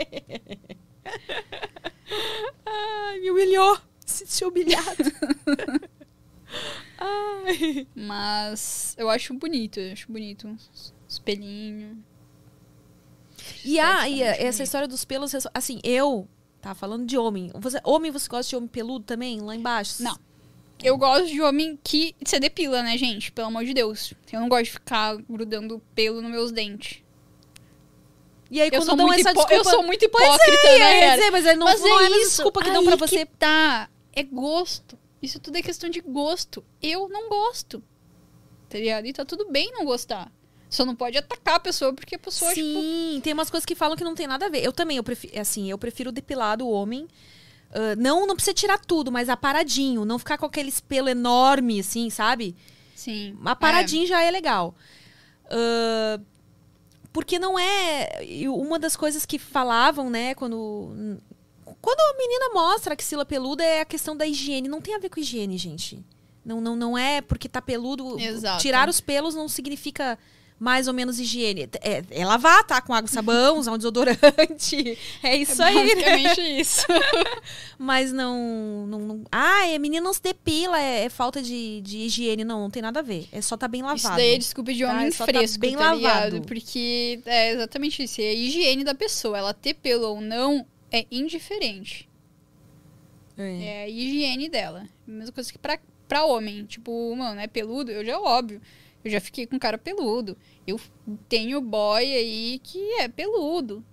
Ai, 2.67 3.21
me 3.21 3.31
humilhou. 3.31 3.79
Senti 4.05 4.45
humilhado. 4.45 5.13
Ai. 6.99 7.87
Mas 7.95 8.95
eu 8.99 9.09
acho 9.09 9.35
bonito, 9.35 9.81
eu 9.81 9.93
acho 9.93 10.11
bonito. 10.11 10.57
Os 11.17 11.19
pelinhos. 11.19 11.97
E, 13.65 13.81
a, 13.81 14.07
e 14.09 14.13
Esteticamente 14.21 14.45
essa 14.45 14.63
história 14.63 14.89
dos 14.89 15.05
pelos, 15.05 15.33
assim, 15.55 15.81
eu. 15.83 16.29
Tá 16.61 16.75
falando 16.75 17.07
de 17.07 17.17
homem. 17.17 17.51
Você, 17.55 17.81
homem, 17.85 18.11
você 18.11 18.29
gosta 18.29 18.51
de 18.51 18.57
homem 18.57 18.69
peludo 18.69 19.05
também? 19.05 19.41
Lá 19.41 19.55
embaixo? 19.55 20.03
Não. 20.03 20.19
Eu 20.83 20.99
gosto 20.99 21.27
de 21.29 21.41
homem 21.41 21.79
que 21.83 22.15
se 22.25 22.39
depila, 22.39 22.83
né, 22.83 22.99
gente? 22.99 23.33
Pelo 23.33 23.47
amor 23.49 23.65
de 23.65 23.73
Deus. 23.73 24.13
Eu 24.33 24.41
não 24.41 24.49
gosto 24.49 24.65
de 24.65 24.71
ficar 24.73 25.17
grudando 25.17 25.81
pelo 25.95 26.21
nos 26.21 26.31
meus 26.31 26.53
dentes. 26.53 27.03
E 28.51 28.61
aí, 28.61 28.69
Eu 28.73 28.81
quando 28.81 28.97
dão 28.97 29.13
essa 29.13 29.33
desculpa... 29.33 29.55
eu 29.55 29.65
sou 29.65 29.83
muito 29.83 30.09
Pois 30.11 30.25
hipócrita, 30.25 30.67
é, 30.69 30.79
né, 30.79 31.01
cara? 31.01 31.17
dizer, 31.17 31.31
mas 31.31 31.47
aí 31.47 31.57
não, 31.57 31.67
Mas 31.67 31.81
não 31.81 32.01
é, 32.01 32.05
é 32.05 32.11
isso. 32.11 32.21
desculpa 32.37 32.63
que 32.63 32.71
dão 32.71 32.81
Aí 32.81 32.87
pra 32.87 32.97
que 32.97 33.07
você. 33.07 33.27
tá. 33.27 33.89
É 34.13 34.23
gosto. 34.23 34.99
Isso 35.23 35.41
tudo 35.41 35.57
é 35.57 35.63
questão 35.63 35.89
de 35.89 36.01
gosto. 36.01 36.63
Eu 36.83 37.09
não 37.09 37.29
gosto. 37.29 37.83
Tá 38.69 38.79
ligado? 38.79 39.07
E 39.07 39.13
tá 39.13 39.25
tudo 39.25 39.49
bem 39.51 39.73
não 39.73 39.85
gostar. 39.85 40.31
Só 40.69 40.85
não 40.85 40.97
pode 40.97 41.17
atacar 41.17 41.57
a 41.57 41.61
pessoa 41.61 41.93
porque 41.93 42.17
a 42.17 42.19
pessoa, 42.19 42.53
tipo, 42.53 42.81
Sim, 42.81 43.21
tem 43.23 43.33
umas 43.33 43.49
coisas 43.51 43.65
que 43.65 43.75
falam 43.75 43.97
que 43.97 44.05
não 44.05 44.15
tem 44.15 44.27
nada 44.27 44.47
a 44.47 44.49
ver. 44.49 44.65
Eu 44.65 44.73
também, 44.73 44.97
eu 44.97 45.05
prefiro, 45.05 45.39
assim, 45.41 45.71
eu 45.71 45.79
prefiro 45.79 46.11
depilado 46.11 46.67
o 46.67 46.71
homem. 46.71 47.07
Ah, 47.73 47.95
não, 47.97 48.27
não 48.27 48.35
precisa 48.35 48.55
tirar 48.55 48.79
tudo, 48.79 49.13
mas 49.13 49.29
aparadinho. 49.29 50.05
Não 50.05 50.19
ficar 50.19 50.39
com 50.39 50.47
aquele 50.47 50.73
pelo 50.89 51.09
enorme, 51.09 51.81
assim, 51.81 52.11
sabe? 52.11 52.57
sim. 52.95 53.37
Aparadinho 53.45 54.07
já 54.07 54.23
é 54.23 54.31
legal. 54.31 54.75
Ah, 55.51 56.21
porque 57.13 57.39
não 57.39 57.59
é. 57.59 58.09
Uma 58.49 58.79
das 58.79 58.97
coisas 58.97 59.25
que 59.25 59.39
falavam, 59.39 60.11
né, 60.11 60.35
quando. 60.35 61.19
Quando 61.81 62.01
a 62.01 62.19
menina 62.19 62.51
mostra 62.55 62.93
a 62.93 62.95
axila 62.95 63.25
peluda 63.25 63.63
é 63.63 63.81
a 63.81 63.85
questão 63.85 64.17
da 64.17 64.27
higiene. 64.27 64.69
Não 64.69 64.81
tem 64.81 64.95
a 64.95 64.99
ver 64.99 65.09
com 65.09 65.21
higiene, 65.21 65.59
gente. 65.59 66.05
Não, 66.45 66.61
não, 66.61 66.77
não 66.77 66.97
é 66.97 67.21
porque 67.21 67.49
tá 67.49 67.61
peludo. 67.61 68.19
Exato. 68.21 68.63
Tirar 68.63 68.89
os 68.89 69.01
pelos 69.01 69.35
não 69.35 69.49
significa 69.49 70.19
mais 70.59 70.89
ou 70.89 70.95
menos 70.95 71.19
higiene. 71.21 71.69
É, 71.83 72.03
é 72.11 72.25
lavar, 72.27 72.65
tá? 72.65 72.81
Com 72.81 72.95
água 72.95 73.09
e 73.09 73.13
sabão, 73.13 73.59
usar 73.59 73.73
um 73.73 73.77
desodorante. 73.77 74.97
É 75.23 75.37
isso 75.37 75.63
É 75.63 75.67
aí, 75.67 75.75
né? 75.75 75.95
basicamente 75.95 76.41
isso. 76.61 76.87
Mas 77.79 78.13
não, 78.13 78.87
não, 78.87 78.99
não- 79.01 79.25
Ah, 79.31 79.63
a 79.75 79.79
menina 79.79 80.03
não 80.05 80.13
se 80.15 80.23
depila, 80.23 80.81
é, 80.81 81.05
é 81.05 81.09
falta 81.09 81.43
de, 81.43 81.81
de 81.83 81.99
higiene. 81.99 82.45
Não, 82.45 82.61
não 82.61 82.71
tem 82.71 82.81
nada 82.83 83.01
a 83.01 83.03
ver. 83.03 83.29
É 83.33 83.41
só 83.43 83.57
tá 83.57 83.69
bem 83.69 83.83
lavado. 83.83 83.99
Isso 83.99 84.09
daí 84.17 84.35
é 84.35 84.39
desculpa 84.39 84.73
de 84.73 84.83
Tá, 84.85 84.93
homem 84.93 85.07
é 85.09 85.11
tá 85.11 85.25
fresco, 85.27 85.59
bem 85.59 85.77
tá 85.77 85.93
lavado. 85.93 86.41
Porque 86.43 87.21
é 87.27 87.53
exatamente 87.53 88.03
isso. 88.03 88.21
É 88.21 88.25
a 88.31 88.35
higiene 88.35 88.85
da 88.85 88.95
pessoa. 88.95 89.37
Ela 89.39 89.53
ter 89.53 89.75
pelo 89.75 90.07
ou 90.09 90.21
não 90.21 90.67
é 90.91 91.05
indiferente. 91.11 92.09
É. 93.37 93.63
É 93.65 93.83
a 93.85 93.89
higiene 93.89 94.49
dela. 94.49 94.87
Mesma 95.07 95.33
coisa 95.33 95.53
que 95.53 95.59
pra, 95.59 95.79
pra 96.09 96.25
homem. 96.25 96.65
Tipo, 96.65 97.15
mano, 97.15 97.39
é 97.41 97.47
peludo? 97.47 97.91
Eu 97.91 98.05
já 98.05 98.13
é 98.13 98.17
óbvio. 98.19 98.61
Eu 99.07 99.11
já 99.11 99.21
fiquei 99.21 99.47
com 99.47 99.57
cara 99.57 99.79
peludo. 99.79 100.37
Eu 100.67 100.81
tenho 101.29 101.61
boy 101.61 102.03
aí 102.03 102.61
que 102.61 102.81
é 102.95 103.07
peludo. 103.07 103.85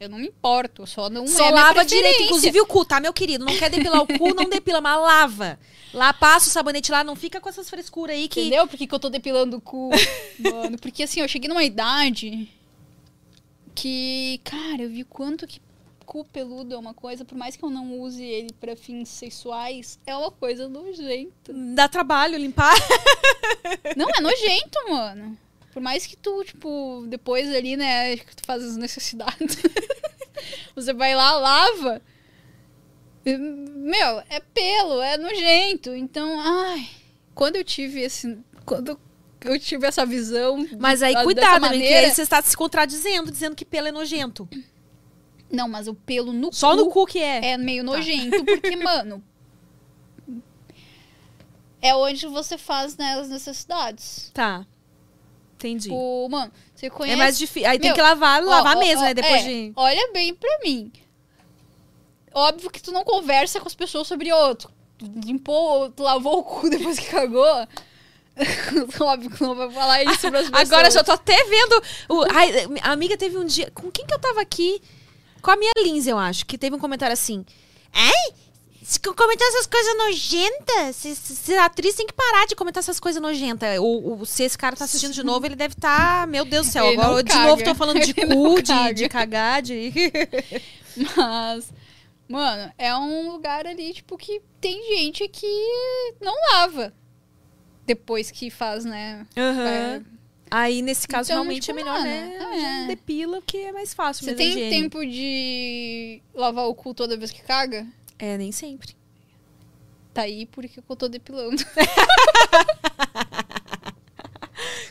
Eu 0.00 0.08
não 0.08 0.18
me 0.18 0.26
importo, 0.26 0.84
só 0.88 1.08
não 1.08 1.24
Só 1.24 1.44
é 1.44 1.50
lava 1.52 1.84
direito, 1.84 2.22
inclusive 2.22 2.60
o 2.60 2.66
cu, 2.66 2.84
tá, 2.84 2.98
meu 2.98 3.12
querido? 3.12 3.44
Não 3.44 3.56
quer 3.56 3.70
depilar 3.70 4.02
o 4.02 4.06
cu, 4.18 4.34
não 4.34 4.48
depila, 4.50 4.80
mas 4.80 5.00
lava. 5.00 5.56
Lá 5.94 6.12
passa 6.12 6.48
o 6.48 6.50
sabonete 6.50 6.90
lá, 6.90 7.04
não 7.04 7.14
fica 7.14 7.40
com 7.40 7.48
essas 7.48 7.70
frescuras 7.70 8.16
aí 8.16 8.26
que. 8.26 8.40
Entendeu? 8.40 8.66
Por 8.66 8.76
que, 8.76 8.88
que 8.88 8.94
eu 8.94 8.98
tô 8.98 9.08
depilando 9.08 9.58
o 9.58 9.60
cu, 9.60 9.90
mano? 10.40 10.76
Porque 10.78 11.04
assim, 11.04 11.20
eu 11.20 11.28
cheguei 11.28 11.48
numa 11.48 11.62
idade 11.62 12.48
que, 13.72 14.40
cara, 14.42 14.82
eu 14.82 14.90
vi 14.90 15.04
quanto 15.04 15.46
que 15.46 15.60
cu 16.10 16.24
peludo 16.24 16.74
é 16.74 16.76
uma 16.76 16.92
coisa, 16.92 17.24
por 17.24 17.38
mais 17.38 17.54
que 17.54 17.64
eu 17.64 17.70
não 17.70 18.00
use 18.00 18.24
ele 18.24 18.52
pra 18.54 18.74
fins 18.74 19.08
sexuais, 19.08 19.96
é 20.04 20.16
uma 20.16 20.32
coisa 20.32 20.68
nojenta. 20.68 21.52
Dá 21.52 21.88
trabalho 21.88 22.36
limpar. 22.36 22.74
Não, 23.96 24.08
é 24.10 24.20
nojento, 24.20 24.76
mano. 24.88 25.38
Por 25.72 25.80
mais 25.80 26.08
que 26.08 26.16
tu, 26.16 26.42
tipo, 26.42 27.04
depois 27.06 27.48
ali, 27.54 27.76
né, 27.76 28.16
que 28.16 28.34
tu 28.34 28.44
faz 28.44 28.64
as 28.64 28.76
necessidades, 28.76 29.56
você 30.74 30.92
vai 30.92 31.14
lá, 31.14 31.30
lava. 31.38 32.02
Meu, 33.24 34.18
é 34.28 34.40
pelo, 34.52 35.00
é 35.00 35.16
nojento. 35.16 35.94
Então, 35.94 36.40
ai. 36.40 36.88
Quando 37.36 37.54
eu 37.54 37.62
tive 37.62 38.00
esse. 38.00 38.36
Quando 38.64 38.98
eu 39.42 39.60
tive 39.60 39.86
essa 39.86 40.04
visão. 40.04 40.66
Mas 40.76 41.04
aí 41.04 41.14
cuidado, 41.22 41.46
né? 41.46 41.54
Que 41.54 41.60
maneira- 41.60 42.06
aí 42.08 42.10
você 42.12 42.22
está 42.22 42.42
se 42.42 42.56
contradizendo, 42.56 43.30
dizendo 43.30 43.54
que 43.54 43.64
pelo 43.64 43.86
é 43.86 43.92
nojento. 43.92 44.48
Não, 45.50 45.68
mas 45.68 45.88
o 45.88 45.94
pelo 45.94 46.32
no 46.32 46.52
Só 46.52 46.70
cu 46.70 46.76
no 46.76 46.90
cu 46.90 47.06
que 47.06 47.18
é. 47.18 47.52
é 47.52 47.58
meio 47.58 47.82
nojento, 47.82 48.44
porque, 48.44 48.76
mano. 48.76 49.22
É 51.82 51.94
onde 51.94 52.26
você 52.26 52.58
faz 52.58 52.96
né, 52.96 53.14
as 53.14 53.28
necessidades. 53.28 54.30
Tá. 54.34 54.66
Entendi. 55.54 55.84
Tipo, 55.84 56.28
mano, 56.28 56.52
você 56.74 56.88
conhece. 56.88 57.14
É 57.14 57.16
mais 57.16 57.38
difícil. 57.38 57.68
Aí 57.68 57.78
tem 57.78 57.90
Meu, 57.90 57.94
que 57.94 58.02
lavar, 58.02 58.42
lavar 58.42 58.76
ó, 58.76 58.80
mesmo, 58.80 59.02
ó, 59.02 59.04
né? 59.06 59.14
Depois 59.14 59.42
é, 59.42 59.44
de. 59.44 59.72
Olha 59.76 60.12
bem 60.12 60.34
pra 60.34 60.58
mim. 60.64 60.92
Óbvio 62.32 62.70
que 62.70 62.82
tu 62.82 62.92
não 62.92 63.04
conversa 63.04 63.60
com 63.60 63.66
as 63.66 63.74
pessoas 63.74 64.06
sobre 64.06 64.32
outro. 64.32 64.70
Limpou, 65.24 65.90
tu 65.90 66.02
lavou 66.02 66.38
o 66.38 66.42
cu 66.42 66.70
depois 66.70 66.98
que 66.98 67.10
cagou. 67.10 67.66
Óbvio 69.00 69.30
que 69.30 69.42
não 69.42 69.54
vai 69.54 69.70
falar 69.70 70.04
isso 70.04 70.20
pras 70.30 70.48
pessoas. 70.48 70.72
Agora 70.72 70.88
eu 70.88 70.92
já 70.92 71.04
tô 71.04 71.12
até 71.12 71.36
vendo. 71.44 71.82
O... 72.08 72.24
Ai, 72.32 72.66
a 72.82 72.92
amiga 72.92 73.16
teve 73.16 73.36
um 73.36 73.44
dia. 73.44 73.70
Com 73.74 73.90
quem 73.90 74.06
que 74.06 74.14
eu 74.14 74.18
tava 74.18 74.40
aqui? 74.40 74.80
Com 75.42 75.50
a 75.50 75.56
minha 75.56 75.72
Lindsay, 75.78 76.12
eu 76.12 76.18
acho, 76.18 76.46
que 76.46 76.58
teve 76.58 76.76
um 76.76 76.78
comentário 76.78 77.12
assim. 77.12 77.44
Ai, 77.92 78.34
comentar 79.16 79.46
essas 79.48 79.66
coisas 79.66 79.96
nojentas, 79.96 80.96
se, 80.96 81.14
se, 81.14 81.54
a 81.54 81.66
atriz 81.66 81.94
tem 81.94 82.06
que 82.06 82.12
parar 82.12 82.46
de 82.46 82.56
comentar 82.56 82.80
essas 82.80 82.98
coisas 82.98 83.20
nojentas. 83.20 83.78
Ou, 83.78 84.24
se 84.24 84.42
esse 84.42 84.58
cara 84.58 84.74
tá 84.74 84.84
assistindo 84.84 85.12
de 85.12 85.22
novo, 85.22 85.46
ele 85.46 85.54
deve 85.54 85.74
estar. 85.74 86.26
meu 86.26 86.44
Deus 86.44 86.66
do 86.66 86.72
céu, 86.72 86.86
Ele 86.86 87.00
agora 87.00 87.20
eu 87.20 87.22
de 87.22 87.34
novo 87.34 87.62
tô 87.62 87.74
falando 87.74 88.00
de 88.00 88.14
Ele 88.16 88.34
cu, 88.34 88.62
de, 88.62 88.94
de 88.94 89.08
cagar, 89.08 89.62
de. 89.62 89.92
Mas, 91.16 91.72
mano, 92.28 92.72
é 92.76 92.94
um 92.96 93.30
lugar 93.30 93.66
ali, 93.66 93.92
tipo, 93.92 94.16
que 94.16 94.42
tem 94.60 94.96
gente 94.96 95.28
que 95.28 96.14
não 96.20 96.34
lava. 96.52 96.92
Depois 97.86 98.30
que 98.30 98.50
faz, 98.50 98.84
né? 98.84 99.26
Aham. 99.36 100.04
Aí, 100.50 100.82
nesse 100.82 101.06
caso, 101.06 101.28
Então, 101.30 101.42
realmente 101.42 101.66
tipo, 101.66 101.78
é 101.78 101.82
melhor, 101.82 101.98
mano, 102.00 102.10
né? 102.10 102.84
é. 102.84 102.86
Depila, 102.88 103.40
porque 103.40 103.56
é 103.58 103.72
mais 103.72 103.94
fácil 103.94 104.24
Você 104.24 104.34
tem 104.34 104.48
higiene. 104.50 104.70
tempo 104.70 105.06
de 105.06 106.20
lavar 106.34 106.66
o 106.66 106.74
cu 106.74 106.92
toda 106.92 107.16
vez 107.16 107.30
que 107.30 107.40
caga? 107.42 107.86
É, 108.18 108.36
nem 108.36 108.50
sempre. 108.50 108.96
Tá 110.12 110.22
aí 110.22 110.46
porque 110.46 110.80
eu 110.88 110.96
tô 110.96 111.08
depilando. 111.08 111.62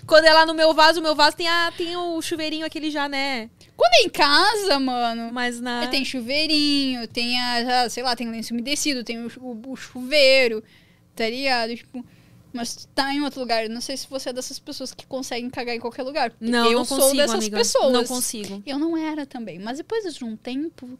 Quando 0.07 0.25
é 0.25 0.33
lá 0.33 0.45
no 0.45 0.53
meu 0.55 0.73
vaso, 0.73 0.99
o 0.99 1.03
meu 1.03 1.13
vaso 1.15 1.35
tem, 1.37 1.47
a, 1.47 1.71
tem 1.77 1.95
o 1.95 2.19
chuveirinho 2.21 2.65
aquele 2.65 2.89
já, 2.89 3.07
né? 3.07 3.49
Quando 3.77 3.93
é 3.93 4.01
em 4.03 4.09
casa, 4.09 4.79
mano, 4.79 5.29
Mas 5.31 5.59
na. 5.61 5.87
tem 5.87 6.03
chuveirinho, 6.03 7.07
tem 7.07 7.39
a, 7.39 7.87
sei 7.89 8.01
lá, 8.01 8.15
tem 8.15 8.29
lenço 8.29 8.53
umedecido, 8.53 9.03
tem 9.03 9.23
o, 9.23 9.31
o- 9.39 9.71
o 9.71 9.75
chuveiro, 9.75 10.63
tá 11.15 11.29
ligado? 11.29 11.75
Tipo, 11.75 12.03
mas 12.53 12.87
tá 12.95 13.13
em 13.13 13.21
outro 13.21 13.39
lugar. 13.39 13.63
Eu 13.63 13.69
Não 13.69 13.81
sei 13.81 13.95
se 13.97 14.07
você 14.09 14.29
é 14.29 14.33
dessas 14.33 14.57
pessoas 14.59 14.93
que 14.93 15.05
conseguem 15.05 15.49
cagar 15.49 15.75
em 15.75 15.79
qualquer 15.79 16.03
lugar. 16.03 16.31
Não, 16.39 16.65
eu 16.71 16.79
não 16.79 16.85
sou 16.85 16.97
consigo, 16.97 17.17
dessas 17.17 17.35
amiga. 17.35 17.57
pessoas. 17.57 17.93
Não 17.93 18.05
consigo. 18.05 18.63
Eu 18.65 18.79
não 18.79 18.95
era 18.97 19.25
também. 19.25 19.59
Mas 19.59 19.77
depois 19.77 20.13
de 20.15 20.23
um 20.25 20.35
tempo, 20.35 20.97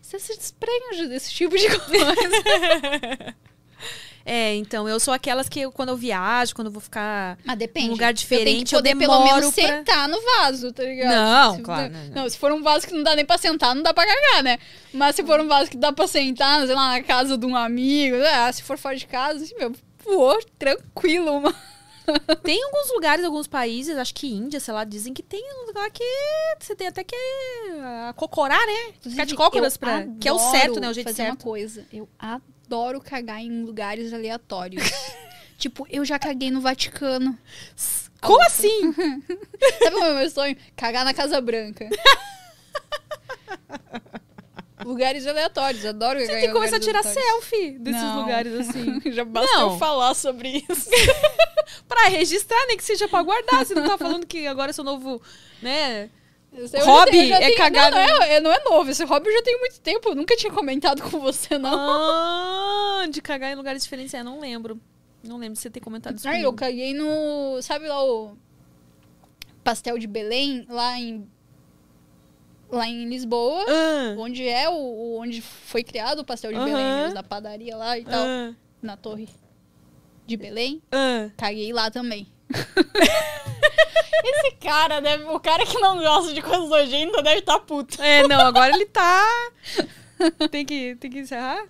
você 0.00 0.18
se 0.18 0.36
desprende 0.36 1.06
desse 1.08 1.32
tipo 1.32 1.56
de 1.56 1.66
coisa. 1.78 3.34
É, 4.24 4.54
então, 4.54 4.88
eu 4.88 5.00
sou 5.00 5.12
aquelas 5.12 5.48
que 5.48 5.58
eu, 5.58 5.72
quando 5.72 5.88
eu 5.88 5.96
viajo, 5.96 6.54
quando 6.54 6.68
eu 6.68 6.72
vou 6.72 6.80
ficar. 6.80 7.36
Mas 7.44 7.58
depende. 7.58 7.88
Um 7.88 7.92
lugar 7.92 8.12
eu 8.12 8.14
tenho 8.16 8.20
diferente, 8.20 8.68
que 8.68 8.74
eu 8.76 8.78
poder 8.78 8.96
pelo 8.96 9.12
demoro 9.18 9.24
menos 9.40 9.52
pra- 9.52 9.66
sentar 9.66 10.08
no 10.08 10.16
vaso, 10.22 10.72
tá 10.72 10.84
ligado? 10.84 11.10
Não, 11.12 11.56
Se- 11.56 11.62
claro, 11.62 11.92
não, 11.92 12.22
não. 12.22 12.28
se 12.30 12.38
for 12.38 12.52
um 12.52 12.62
vaso 12.62 12.86
que 12.86 12.94
não 12.94 13.02
dá 13.02 13.16
nem 13.16 13.24
pra 13.24 13.36
sentar, 13.36 13.74
não 13.74 13.82
dá 13.82 13.92
pra 13.92 14.06
cagar, 14.06 14.44
né? 14.44 14.58
Mas 14.94 15.16
se 15.16 15.24
for 15.24 15.40
um 15.40 15.48
vaso 15.48 15.68
que 15.68 15.76
dá 15.76 15.92
pra 15.92 16.06
sentar, 16.06 16.64
sei 16.64 16.74
lá, 16.76 16.90
na 16.92 17.02
casa 17.02 17.36
de 17.36 17.44
um 17.44 17.56
amigo, 17.56 18.16
ah, 18.32 18.52
se 18.52 18.62
for 18.62 18.78
fora 18.78 18.94
de 18.94 19.06
casa, 19.08 19.42
assim, 19.42 19.56
meu, 19.58 19.72
voou 20.04 20.38
tranquilo, 20.58 21.40
mano. 21.40 21.56
Tem 22.42 22.62
alguns 22.64 22.92
lugares, 22.92 23.24
alguns 23.24 23.46
países, 23.46 23.96
acho 23.96 24.14
que 24.14 24.26
Índia, 24.26 24.58
sei 24.58 24.74
lá, 24.74 24.84
dizem 24.84 25.14
que 25.14 25.22
tem 25.22 25.42
um 25.62 25.66
lugar 25.66 25.90
que 25.90 26.04
você 26.58 26.74
tem 26.74 26.88
até 26.88 27.04
que 27.04 27.16
ah, 27.80 28.12
cocorar, 28.16 28.60
né? 28.66 28.94
Ficar 29.00 29.24
de 29.24 29.34
cócoras 29.34 29.76
pra. 29.76 30.06
Que 30.20 30.28
é 30.28 30.32
o 30.32 30.38
certo, 30.38 30.80
né? 30.80 30.88
O 30.88 30.92
jeito 30.92 31.06
fazer 31.06 31.22
uma 31.22 31.30
certo. 31.30 31.44
coisa. 31.44 31.86
Eu 31.92 32.08
adoro 32.18 33.00
cagar 33.00 33.40
em 33.40 33.62
lugares 33.62 34.12
aleatórios. 34.12 34.82
tipo, 35.56 35.86
eu 35.88 36.04
já 36.04 36.18
caguei 36.18 36.50
no 36.50 36.60
Vaticano. 36.60 37.38
Como 38.20 38.42
assim? 38.42 38.92
Sabe 39.82 39.96
é 39.96 40.10
o 40.10 40.14
meu 40.14 40.30
sonho? 40.30 40.56
Cagar 40.76 41.04
na 41.04 41.14
Casa 41.14 41.40
Branca. 41.40 41.88
lugares 44.84 45.26
aleatórios, 45.26 45.84
adoro 45.84 46.18
Você 46.20 46.26
tem 46.26 46.36
em 46.44 46.46
que 46.46 46.52
começar 46.52 46.76
a 46.76 46.80
tirar 46.80 47.00
aleatórios. 47.00 47.26
selfie 47.44 47.78
desses 47.78 48.02
Não. 48.02 48.20
lugares 48.20 48.52
assim. 48.68 49.00
Já 49.12 49.24
basta 49.24 49.56
Não. 49.58 49.72
eu 49.72 49.78
falar 49.78 50.14
sobre 50.14 50.64
isso. 50.68 50.90
pra 51.88 52.08
registrar, 52.08 52.66
nem 52.66 52.76
que 52.76 52.84
seja 52.84 53.08
pra 53.08 53.22
guardar. 53.22 53.64
Você 53.64 53.74
não 53.74 53.86
tá 53.86 53.96
falando 53.98 54.26
que 54.26 54.46
agora 54.46 54.70
é 54.70 54.72
seu 54.72 54.84
novo, 54.84 55.20
né? 55.60 56.10
Eu 56.54 56.66
Hobby 56.84 57.16
já- 57.16 57.22
eu 57.22 57.28
já 57.28 57.36
é 57.36 57.46
tenho- 57.46 57.56
cagar 57.56 57.90
Não, 57.90 57.98
não 57.98 58.22
é, 58.22 58.40
não 58.40 58.52
é 58.52 58.62
novo. 58.64 58.90
Esse 58.90 59.04
hobby 59.04 59.28
eu 59.30 59.32
já 59.36 59.42
tenho 59.42 59.58
muito 59.58 59.80
tempo. 59.80 60.10
Eu 60.10 60.14
nunca 60.14 60.36
tinha 60.36 60.52
comentado 60.52 61.00
com 61.02 61.18
você, 61.18 61.56
não. 61.56 61.72
Ah, 61.74 63.06
de 63.08 63.22
cagar 63.22 63.50
em 63.50 63.54
lugares 63.54 63.82
diferentes. 63.82 64.12
É, 64.12 64.22
não 64.22 64.38
lembro. 64.38 64.78
Não 65.24 65.38
lembro 65.38 65.54
de 65.54 65.60
você 65.60 65.70
ter 65.70 65.80
comentado 65.80 66.16
isso 66.18 66.28
Ah, 66.28 66.38
eu 66.38 66.52
caguei 66.52 66.92
no. 66.92 67.62
Sabe 67.62 67.88
lá 67.88 68.04
o 68.04 68.36
pastel 69.64 69.96
de 69.98 70.06
Belém, 70.06 70.66
lá 70.68 70.98
em. 71.00 71.26
Lá 72.72 72.88
em 72.88 73.06
Lisboa, 73.06 73.66
Ah, 73.68 74.14
onde 74.18 74.48
é 74.48 74.66
o, 74.68 75.18
onde 75.20 75.42
foi 75.42 75.84
criado 75.84 76.20
o 76.20 76.24
pastel 76.24 76.52
de. 76.52 76.58
Belém, 76.58 76.94
mesmo, 76.96 77.14
da 77.14 77.22
padaria 77.22 77.76
lá 77.76 77.98
e 77.98 78.04
tal, 78.04 78.24
ah, 78.24 78.54
na 78.80 78.96
torre 78.96 79.28
de 80.26 80.36
Belém. 80.38 80.82
ah. 80.90 81.28
Caguei 81.36 81.70
lá 81.72 81.90
também. 81.90 82.26
Esse 84.24 84.52
cara 84.56 85.00
deve. 85.00 85.24
O 85.24 85.38
cara 85.40 85.66
que 85.66 85.78
não 85.80 85.98
gosta 85.98 86.32
de 86.32 86.40
coisas 86.40 86.68
nojentas 86.68 87.22
deve 87.22 87.40
estar 87.40 87.58
puto. 87.60 88.00
É, 88.00 88.26
não, 88.26 88.40
agora 88.40 88.72
ele 88.74 88.86
tá. 88.86 89.26
Tem 90.50 90.64
que, 90.64 90.94
tem 90.96 91.10
que 91.10 91.18
encerrar? 91.18 91.64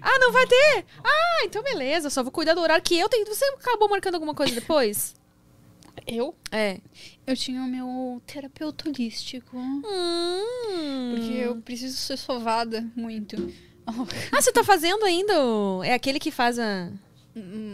Ah, 0.00 0.18
não 0.20 0.30
vai 0.30 0.46
ter? 0.46 0.84
Ah, 1.02 1.40
então 1.44 1.62
beleza. 1.62 2.10
Só 2.10 2.22
vou 2.22 2.30
cuidar 2.30 2.54
do 2.54 2.60
horário 2.60 2.82
que 2.84 2.96
eu 2.98 3.08
tenho. 3.08 3.26
Você 3.26 3.44
acabou 3.58 3.88
marcando 3.88 4.14
alguma 4.14 4.34
coisa 4.34 4.54
depois? 4.54 5.14
Eu? 6.06 6.34
É. 6.50 6.80
Eu 7.26 7.36
tinha 7.36 7.62
o 7.62 7.66
meu 7.66 8.20
terapeuta 8.26 8.88
holístico. 8.88 9.56
Hum. 9.56 11.14
Porque 11.14 11.32
eu 11.32 11.56
preciso 11.56 11.96
ser 11.96 12.16
sovada 12.16 12.84
muito. 12.94 13.36
Ah, 14.32 14.42
você 14.42 14.50
tá 14.50 14.64
fazendo 14.64 15.04
ainda? 15.04 15.32
É 15.84 15.94
aquele 15.94 16.18
que 16.18 16.32
faz 16.32 16.58
a. 16.58 16.90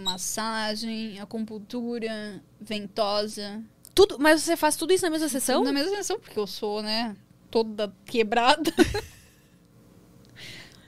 Massagem, 0.04 1.18
acupuntura, 1.18 2.42
ventosa. 2.60 3.62
Tudo, 3.94 4.18
mas 4.18 4.42
você 4.42 4.54
faz 4.54 4.76
tudo 4.76 4.92
isso 4.92 5.06
na 5.06 5.10
mesma 5.10 5.30
sessão? 5.30 5.64
Na 5.64 5.72
mesma 5.72 5.96
sessão, 5.96 6.20
porque 6.20 6.38
eu 6.38 6.46
sou, 6.46 6.82
né, 6.82 7.16
toda 7.50 7.94
quebrada. 8.04 8.70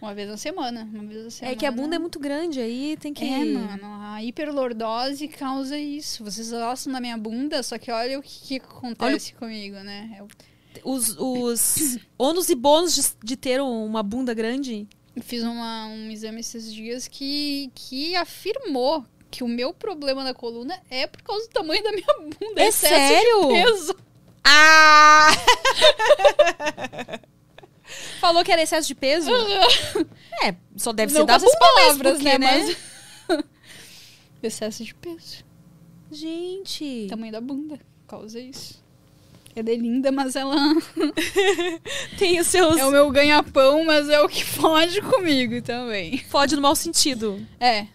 uma 0.05 0.15
vez 0.15 0.29
na 0.29 0.37
semana. 0.37 0.89
Uma 0.93 1.05
vez 1.05 1.25
na 1.25 1.31
semana. 1.31 1.55
É 1.55 1.59
que 1.59 1.67
a 1.67 1.71
bunda 1.73 1.97
é 1.97 1.99
muito 1.99 2.19
grande, 2.19 2.61
aí 2.61 2.97
tem 2.99 3.13
que. 3.13 3.25
É, 3.25 3.45
mano, 3.45 3.87
a 4.03 4.23
hiperlordose 4.23 5.29
causa 5.29 5.77
isso. 5.79 6.25
Vocês 6.25 6.51
gostam 6.51 6.93
da 6.93 7.01
minha 7.01 7.17
bunda, 7.19 7.63
só 7.63 7.79
que 7.79 7.91
olha 7.91 8.19
o 8.19 8.23
que, 8.23 8.41
que 8.61 8.67
acontece 8.67 9.35
comigo, 9.35 9.77
né? 9.77 10.17
Eu 10.19 10.29
Os, 10.85 11.17
os 11.19 11.99
ônus 12.19 12.49
e 12.49 12.55
bônus 12.55 12.95
de, 12.95 13.03
de 13.25 13.37
ter 13.37 13.61
uma 13.61 14.03
bunda 14.03 14.33
grande. 14.35 14.87
fiz 15.23 15.43
uma- 15.43 15.87
um 15.87 16.11
exame 16.11 16.41
esses 16.41 16.73
dias 16.73 17.09
que, 17.09 17.71
que 17.75 18.15
afirmou 18.17 19.05
que 19.31 19.43
o 19.43 19.49
meu 19.49 19.73
problema 19.75 20.23
da 20.23 20.33
coluna 20.35 20.79
é 20.91 21.07
por 21.09 21.21
causa 21.23 21.47
do 21.49 21.53
tamanho 21.53 21.83
da 21.83 21.91
minha 21.93 22.07
bunda. 22.21 22.63
É 22.63 22.71
sério? 22.71 23.49
Peso. 23.49 23.97
Ah! 24.45 25.31
Falou 28.21 28.45
que 28.45 28.53
era 28.53 28.63
excesso 28.63 28.89
de 28.89 28.95
peso? 28.95 29.31
É, 30.43 30.55
só 30.77 30.93
deve 30.93 31.13
ser 31.13 31.21
Não 31.21 31.27
da 31.27 31.39
com 31.39 31.47
essas 31.47 31.53
bunda 31.53 31.67
mesmo, 31.67 32.03
palavras, 32.03 32.15
porque, 32.15 32.39
né? 32.39 32.39
né? 32.39 32.77
Mas... 33.29 33.45
excesso 34.43 34.85
de 34.85 34.95
peso. 34.95 35.45
Gente. 36.11 37.07
Tamanho 37.09 37.33
da 37.33 37.41
bunda. 37.41 37.79
Causa 38.07 38.39
isso. 38.39 38.83
Ela 39.57 39.71
é 39.71 39.77
linda, 39.77 40.11
mas 40.11 40.35
ela 40.35 40.57
Tem 42.19 42.41
os 42.41 42.49
seus. 42.49 42.77
é 42.77 42.85
o 42.85 42.91
meu 42.91 43.09
ganha-pão, 43.11 43.85
mas 43.85 44.09
é 44.09 44.21
o 44.21 44.29
que 44.29 44.45
foge 44.45 45.01
comigo 45.01 45.63
também. 45.63 46.19
Fode 46.19 46.57
no 46.57 46.63
mau 46.63 46.75
sentido. 46.75 47.41
É. 47.61 47.87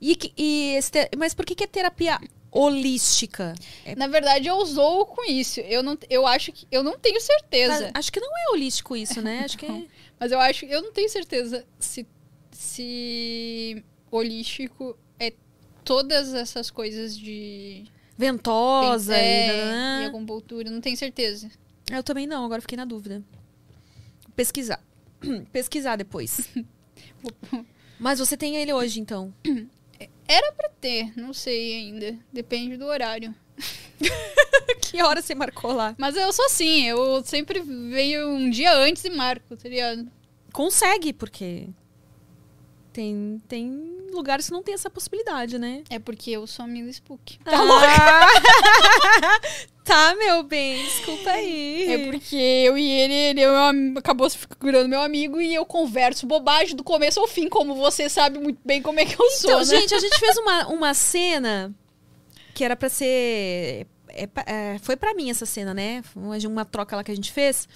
E, 0.00 0.16
e 0.36 0.78
Mas 1.16 1.34
por 1.34 1.44
que, 1.44 1.56
que 1.56 1.64
é 1.64 1.66
terapia 1.66 2.20
holística? 2.50 3.54
Na 3.96 4.06
verdade, 4.06 4.48
eu 4.48 4.64
zoo 4.64 5.06
com 5.06 5.24
isso. 5.24 5.60
Eu 5.60 5.82
não, 5.82 5.98
eu 6.08 6.26
acho 6.26 6.52
que 6.52 6.66
eu 6.70 6.82
não 6.82 6.98
tenho 6.98 7.20
certeza. 7.20 7.90
Acho 7.94 8.12
que 8.12 8.20
não 8.20 8.28
é 8.28 8.52
holístico 8.52 8.96
isso, 8.96 9.20
né? 9.20 9.42
Acho 9.44 9.58
que 9.58 9.66
é... 9.66 9.86
Mas 10.18 10.32
eu 10.32 10.40
acho, 10.40 10.64
eu 10.64 10.82
não 10.82 10.92
tenho 10.92 11.08
certeza 11.08 11.64
se 11.78 12.06
se 12.50 13.84
holístico 14.10 14.98
é 15.18 15.32
todas 15.84 16.34
essas 16.34 16.70
coisas 16.70 17.16
de 17.16 17.84
ventosa 18.16 19.16
e, 19.16 19.20
é, 19.20 20.02
e 20.02 20.06
acupuntura, 20.06 20.68
não 20.68 20.80
tenho 20.80 20.96
certeza. 20.96 21.48
Eu 21.90 22.02
também 22.02 22.26
não, 22.26 22.44
agora 22.44 22.60
fiquei 22.60 22.76
na 22.76 22.84
dúvida. 22.84 23.22
Pesquisar. 24.34 24.82
Pesquisar 25.52 25.96
depois. 25.96 26.48
Mas 27.98 28.18
você 28.18 28.36
tem 28.36 28.56
ele 28.56 28.72
hoje, 28.72 29.00
então. 29.00 29.32
Era 30.28 30.52
pra 30.52 30.68
ter, 30.68 31.12
não 31.16 31.32
sei 31.32 31.74
ainda, 31.74 32.18
depende 32.30 32.76
do 32.76 32.84
horário. 32.84 33.34
que 34.82 35.02
hora 35.02 35.22
você 35.22 35.34
marcou 35.34 35.72
lá? 35.72 35.94
Mas 35.98 36.16
eu 36.16 36.30
sou 36.32 36.44
assim, 36.44 36.84
eu 36.84 37.24
sempre 37.24 37.60
venho 37.60 38.28
um 38.28 38.50
dia 38.50 38.74
antes 38.74 39.02
e 39.04 39.10
marco, 39.10 39.56
tá 39.56 39.68
ligado? 39.68 40.06
Consegue, 40.52 41.14
porque 41.14 41.68
tem, 42.92 43.40
tem 43.48 44.06
lugares 44.12 44.46
que 44.46 44.52
não 44.52 44.62
tem 44.62 44.74
essa 44.74 44.90
possibilidade, 44.90 45.58
né? 45.58 45.82
É 45.88 45.98
porque 45.98 46.30
eu 46.30 46.46
sou 46.46 46.64
amiga 46.64 46.90
Spook. 46.90 47.38
Tá 47.38 47.62
louca? 47.62 47.86
tá, 49.88 50.14
meu 50.16 50.42
bem, 50.42 50.84
desculpa 50.84 51.30
aí. 51.30 51.92
É 51.92 52.10
porque 52.10 52.36
eu 52.36 52.76
e 52.76 52.90
ele, 52.90 53.14
ele 53.14 53.40
é 53.40 53.72
meu 53.72 53.98
acabou 53.98 54.28
se 54.28 54.38
virando 54.62 54.88
meu 54.88 55.00
amigo 55.00 55.40
e 55.40 55.54
eu 55.54 55.64
converso 55.64 56.26
bobagem 56.26 56.76
do 56.76 56.84
começo 56.84 57.18
ao 57.18 57.26
fim, 57.26 57.48
como 57.48 57.74
você 57.74 58.08
sabe 58.08 58.38
muito 58.38 58.60
bem 58.64 58.82
como 58.82 59.00
é 59.00 59.04
que 59.06 59.14
eu 59.20 59.30
sou, 59.30 59.50
Então, 59.50 59.58
né? 59.60 59.64
gente, 59.64 59.94
a 59.94 59.98
gente 59.98 60.18
fez 60.18 60.36
uma, 60.36 60.66
uma 60.68 60.94
cena 60.94 61.74
que 62.54 62.62
era 62.62 62.76
pra 62.76 62.88
ser. 62.88 63.86
é 64.08 64.28
é, 64.46 64.78
foi 64.80 64.96
pra 64.96 65.14
mim 65.14 65.30
essa 65.30 65.46
cena, 65.46 65.72
né? 65.72 66.02
Uma, 66.14 66.36
uma 66.36 66.64
troca 66.64 66.96
lá 66.96 67.02
que 67.04 67.10
a 67.10 67.16
gente 67.16 67.32
fez. 67.32 67.68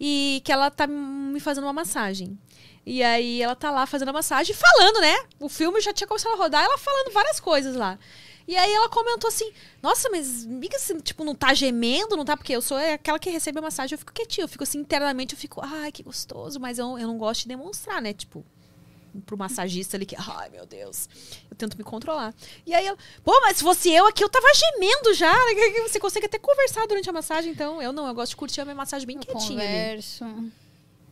E 0.00 0.40
que 0.44 0.52
ela 0.52 0.70
tá 0.70 0.86
me 0.86 1.40
fazendo 1.40 1.64
uma 1.64 1.72
massagem. 1.72 2.38
E 2.86 3.02
aí 3.02 3.42
ela 3.42 3.54
tá 3.54 3.70
lá 3.70 3.84
fazendo 3.84 4.08
a 4.08 4.12
massagem, 4.12 4.54
falando, 4.54 5.00
né? 5.00 5.14
O 5.38 5.48
filme 5.48 5.80
já 5.80 5.92
tinha 5.92 6.06
começado 6.06 6.32
a 6.32 6.36
rodar, 6.36 6.64
ela 6.64 6.78
falando 6.78 7.12
várias 7.12 7.38
coisas 7.40 7.74
lá. 7.76 7.98
E 8.48 8.56
aí 8.56 8.72
ela 8.72 8.88
comentou 8.88 9.28
assim: 9.28 9.52
Nossa, 9.82 10.08
mas 10.08 10.48
tipo, 11.04 11.22
não 11.22 11.34
tá 11.34 11.52
gemendo, 11.52 12.16
não 12.16 12.24
tá? 12.24 12.34
Porque 12.34 12.56
eu 12.56 12.62
sou 12.62 12.78
aquela 12.78 13.18
que 13.18 13.28
recebe 13.28 13.58
a 13.58 13.62
massagem, 13.62 13.94
eu 13.94 13.98
fico 13.98 14.12
quietinha, 14.12 14.44
eu 14.44 14.48
fico 14.48 14.64
assim, 14.64 14.78
internamente, 14.78 15.34
eu 15.34 15.38
fico, 15.38 15.60
ai, 15.62 15.92
que 15.92 16.02
gostoso, 16.02 16.58
mas 16.58 16.78
eu, 16.78 16.98
eu 16.98 17.06
não 17.06 17.18
gosto 17.18 17.42
de 17.42 17.48
demonstrar, 17.48 18.00
né? 18.00 18.14
Tipo, 18.14 18.42
pro 19.26 19.36
massagista 19.36 19.98
ali 19.98 20.06
que, 20.06 20.16
ai 20.16 20.48
meu 20.48 20.64
Deus, 20.64 21.10
eu 21.50 21.56
tento 21.58 21.76
me 21.76 21.84
controlar. 21.84 22.34
E 22.64 22.74
aí 22.74 22.86
ela, 22.86 22.96
pô, 23.22 23.38
mas 23.42 23.58
se 23.58 23.62
fosse 23.62 23.92
eu 23.92 24.06
aqui, 24.06 24.24
eu 24.24 24.30
tava 24.30 24.46
gemendo 24.54 25.12
já. 25.12 25.34
Você 25.86 26.00
consegue 26.00 26.24
até 26.24 26.38
conversar 26.38 26.86
durante 26.86 27.08
a 27.10 27.12
massagem, 27.12 27.52
então 27.52 27.82
eu 27.82 27.92
não, 27.92 28.08
eu 28.08 28.14
gosto 28.14 28.30
de 28.30 28.36
curtir 28.36 28.62
a 28.62 28.64
minha 28.64 28.74
massagem 28.74 29.06
bem 29.06 29.16
Eu 29.16 29.22
quietinha 29.22 29.62
ali. 29.62 29.72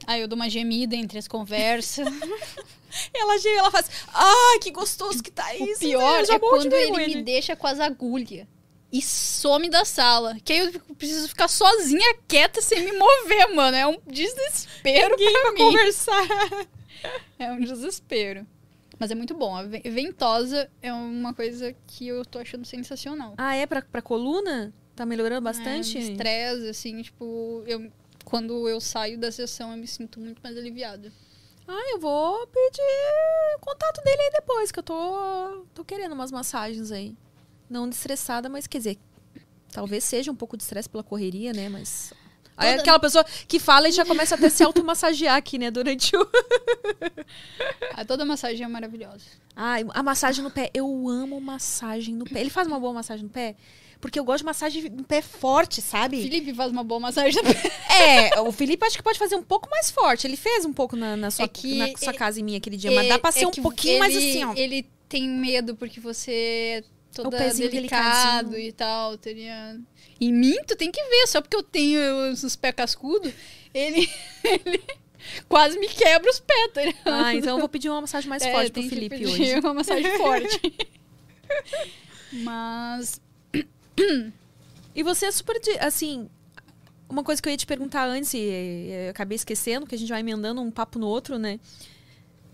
Aí 0.07 0.20
eu 0.20 0.28
dou 0.28 0.37
uma 0.37 0.49
gemida 0.49 0.95
entre 0.95 1.19
as 1.19 1.27
conversas. 1.28 2.07
Ela 3.12 3.37
geme, 3.39 3.57
ela 3.59 3.70
faz, 3.70 3.91
ai, 4.15 4.59
que 4.59 4.70
gostoso 4.70 5.23
que 5.23 5.31
tá 5.31 5.47
o 5.61 5.65
isso. 5.65 5.81
pior 5.81 6.20
eu 6.20 6.24
já 6.24 6.35
é 6.35 6.39
quando 6.39 6.73
ele 6.73 6.93
me 6.93 7.15
de- 7.16 7.23
deixa 7.23 7.55
com 7.55 7.66
as 7.66 7.78
agulhas 7.78 8.47
e 8.91 9.03
some 9.03 9.69
da 9.69 9.85
sala. 9.85 10.37
Que 10.43 10.53
aí 10.55 10.59
eu 10.61 10.81
preciso 10.97 11.28
ficar 11.28 11.47
sozinha, 11.49 12.16
quieta, 12.27 12.62
sem 12.62 12.83
me 12.85 12.93
mover, 12.93 13.55
mano. 13.55 13.77
É 13.77 13.87
um 13.87 13.99
desespero 14.07 15.11
Ninguém 15.11 15.33
pra 15.33 15.43
pra 15.43 15.53
mim. 15.53 15.59
conversar. 15.59 16.27
É 17.39 17.53
um 17.53 17.61
desespero. 17.61 18.47
Mas 18.99 19.11
é 19.11 19.15
muito 19.15 19.35
bom. 19.35 19.55
A 19.55 19.62
ve- 19.62 19.83
ventosa 19.85 20.69
é 20.83 20.91
uma 20.93 21.35
coisa 21.35 21.77
que 21.87 22.09
eu 22.09 22.24
tô 22.24 22.39
achando 22.39 22.65
sensacional. 22.65 23.35
Ah, 23.37 23.55
é 23.55 23.66
pra, 23.66 23.83
pra 23.83 24.01
coluna? 24.01 24.73
Tá 24.97 25.05
melhorando 25.05 25.43
bastante? 25.43 25.99
É, 25.99 26.01
estresse, 26.01 26.69
assim, 26.69 27.03
tipo, 27.03 27.62
eu, 27.66 27.93
quando 28.27 28.69
eu 28.69 28.81
saio 28.81 29.16
da 29.19 29.31
sessão 29.32 29.70
eu 29.70 29.77
me 29.78 29.86
sinto 29.86 30.20
muito 30.20 30.40
mais 30.43 30.57
aliviada. 30.59 31.11
Ah, 31.66 31.90
eu 31.93 31.98
vou 32.01 32.47
pedir 32.48 32.82
o 33.57 33.61
contato 33.61 34.03
dele 34.05 34.20
aí 34.20 34.31
depois, 34.32 34.70
que 34.70 34.78
eu 34.78 34.82
tô, 34.82 35.65
tô 35.73 35.85
querendo 35.85 36.12
umas 36.12 36.31
massagens 36.31 36.90
aí. 36.93 37.16
Não 37.70 37.89
estressada, 37.89 38.48
mas 38.48 38.66
quer 38.66 38.78
dizer, 38.78 38.98
talvez 39.73 40.05
seja 40.05 40.31
um 40.31 40.36
pouco 40.36 40.57
de 40.57 40.62
estresse 40.65 40.89
pela 40.89 41.03
correria, 41.03 41.53
né? 41.53 41.69
Mas. 41.69 42.12
Aí 42.57 42.69
é 42.69 42.70
Toda- 42.73 42.82
aquela 42.82 42.98
pessoa 43.01 43.24
que 43.48 43.59
fala 43.59 43.89
e 43.89 43.93
já 43.93 44.05
começa 44.05 44.35
até 44.35 44.47
a 44.47 44.51
se 44.51 44.62
automassagear 44.65 45.36
aqui, 45.36 45.59
né? 45.59 45.70
Durante 45.70 46.16
o. 46.16 46.27
Ah, 47.94 48.05
toda 48.05 48.24
massagem 48.24 48.65
é 48.65 48.69
maravilhosa. 48.69 49.24
Ai, 49.55 49.85
a 49.90 50.03
massagem 50.03 50.43
no 50.44 50.51
pé. 50.51 50.70
Eu 50.74 50.86
amo 51.09 51.40
massagem 51.40 52.15
no 52.15 52.24
pé. 52.24 52.40
Ele 52.40 52.51
faz 52.51 52.66
uma 52.69 52.78
boa 52.78 52.93
massagem 52.93 53.24
no 53.24 53.31
pé? 53.31 53.57
Porque 54.01 54.18
eu 54.18 54.24
gosto 54.24 54.39
de 54.40 54.44
massagem 54.44 54.89
no 54.90 55.05
pé 55.05 55.23
forte, 55.23 55.81
sabe? 55.81 56.23
Felipe 56.23 56.52
faz 56.55 56.70
uma 56.70 56.85
boa 56.85 57.01
massagem 57.01 57.32
também. 57.43 57.56
É, 57.90 58.40
o 58.40 58.52
Felipe 58.52 58.85
acho 58.86 58.97
que 58.97 59.02
pode 59.02 59.18
fazer 59.18 59.36
um 59.36 59.43
pouco 59.43 59.68
mais 59.70 59.90
forte. 59.90 60.27
Ele 60.27 60.36
fez 60.36 60.64
um 60.64 60.73
pouco 60.73 60.94
na, 60.97 61.16
na 61.16 61.31
sua, 61.31 61.47
É 61.47 61.48
que 61.48 61.74
na 61.78 61.89
sua 61.97 62.12
é- 62.12 62.16
casa 62.16 62.39
em 62.40 62.44
mim 62.44 62.56
aquele 62.56 62.77
dia, 62.77 62.90
mas 62.90 63.09
dá 63.09 63.18
pra 63.18 63.32
ser 63.32 63.47
um 63.47 63.51
que 63.51 63.60
pouquinho 63.60 63.98
mais 63.98 64.14
ele- 64.14 64.31
assim, 64.31 64.44
ó. 64.44 64.55
Ele 64.55 64.86
tem 65.09 65.28
medo 65.28 65.74
porque 65.77 65.98
você 65.98 66.32
é 66.32 66.85
toda 67.14 67.39
delicado 67.39 67.70
delicadinho. 68.51 68.59
e 68.59 68.73
tal. 68.73 69.16
Teria... 69.16 69.81
Em 70.20 70.32
mim, 70.32 70.56
tu 70.66 70.77
tem 70.77 70.90
que 70.93 71.02
ver. 71.02 71.27
Só 71.27 71.40
porque 71.40 71.56
eu 71.56 71.62
tenho 71.62 72.01
os, 72.32 72.55
pés 72.56 72.74
cascudos, 72.74 73.32
ele, 73.73 74.09
ele 74.44 74.82
quase 75.48 75.78
me 75.78 75.89
quebra 75.89 76.31
os 76.31 76.39
pés, 76.40 76.70
tá 76.74 76.82
ligado? 76.82 77.01
Ah, 77.06 77.35
então 77.35 77.55
eu 77.55 77.60
vou 77.60 77.68
pedir 77.68 77.89
uma 77.89 78.02
massagem 78.02 78.28
mais 78.28 78.43
É, 78.43 78.52
forte 78.52 78.70
pro 78.73 78.82
Felipe 78.82 79.24
hoje. 79.27 79.59
uma 79.60 79.73
massagem 79.74 80.16
forte. 80.18 80.60
Mas... 82.32 83.20
E 84.94 85.02
você 85.02 85.27
é 85.27 85.31
super, 85.32 85.60
assim, 85.81 86.28
uma 87.09 87.23
coisa 87.23 87.40
que 87.40 87.48
eu 87.48 87.51
ia 87.51 87.56
te 87.56 87.66
perguntar 87.66 88.06
antes 88.09 88.32
e 88.35 88.90
acabei 89.10 89.36
esquecendo, 89.36 89.86
que 89.86 89.94
a 89.94 89.98
gente 89.98 90.09
vai 90.09 90.20
emendando 90.20 90.60
um 90.60 90.70
papo 90.70 90.98
no 90.98 91.06
outro, 91.06 91.39
né? 91.39 91.60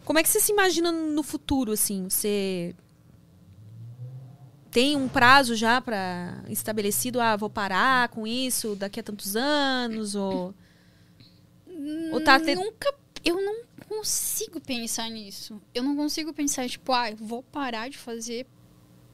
Como 0.05 0.19
é 0.19 0.23
que 0.23 0.29
você 0.29 0.41
se 0.41 0.51
imagina 0.53 0.91
no 0.91 1.23
futuro, 1.23 1.73
assim? 1.73 2.09
Você 2.09 2.75
tem 4.71 4.97
um 4.97 5.09
prazo 5.09 5.55
já 5.55 5.81
para 5.81 6.43
estabelecido, 6.49 7.21
ah, 7.21 7.37
vou 7.37 7.51
parar 7.51 8.09
com 8.09 8.27
isso 8.27 8.75
daqui 8.75 8.99
a 8.99 9.03
tantos 9.03 9.37
anos 9.37 10.15
ou 10.15 10.55
ou 12.13 12.21
tá 12.25 12.41
te- 12.41 12.55
Nunca. 12.55 12.93
Eu 13.25 13.41
não 13.41 13.63
consigo 13.89 14.61
pensar 14.61 15.09
nisso. 15.11 15.61
Eu 15.75 15.83
não 15.85 15.95
consigo 15.95 16.33
pensar, 16.33 16.69
tipo, 16.69 16.93
ah, 16.93 17.13
vou 17.17 17.43
parar 17.43 17.89
de 17.89 17.97
fazer 17.99 18.47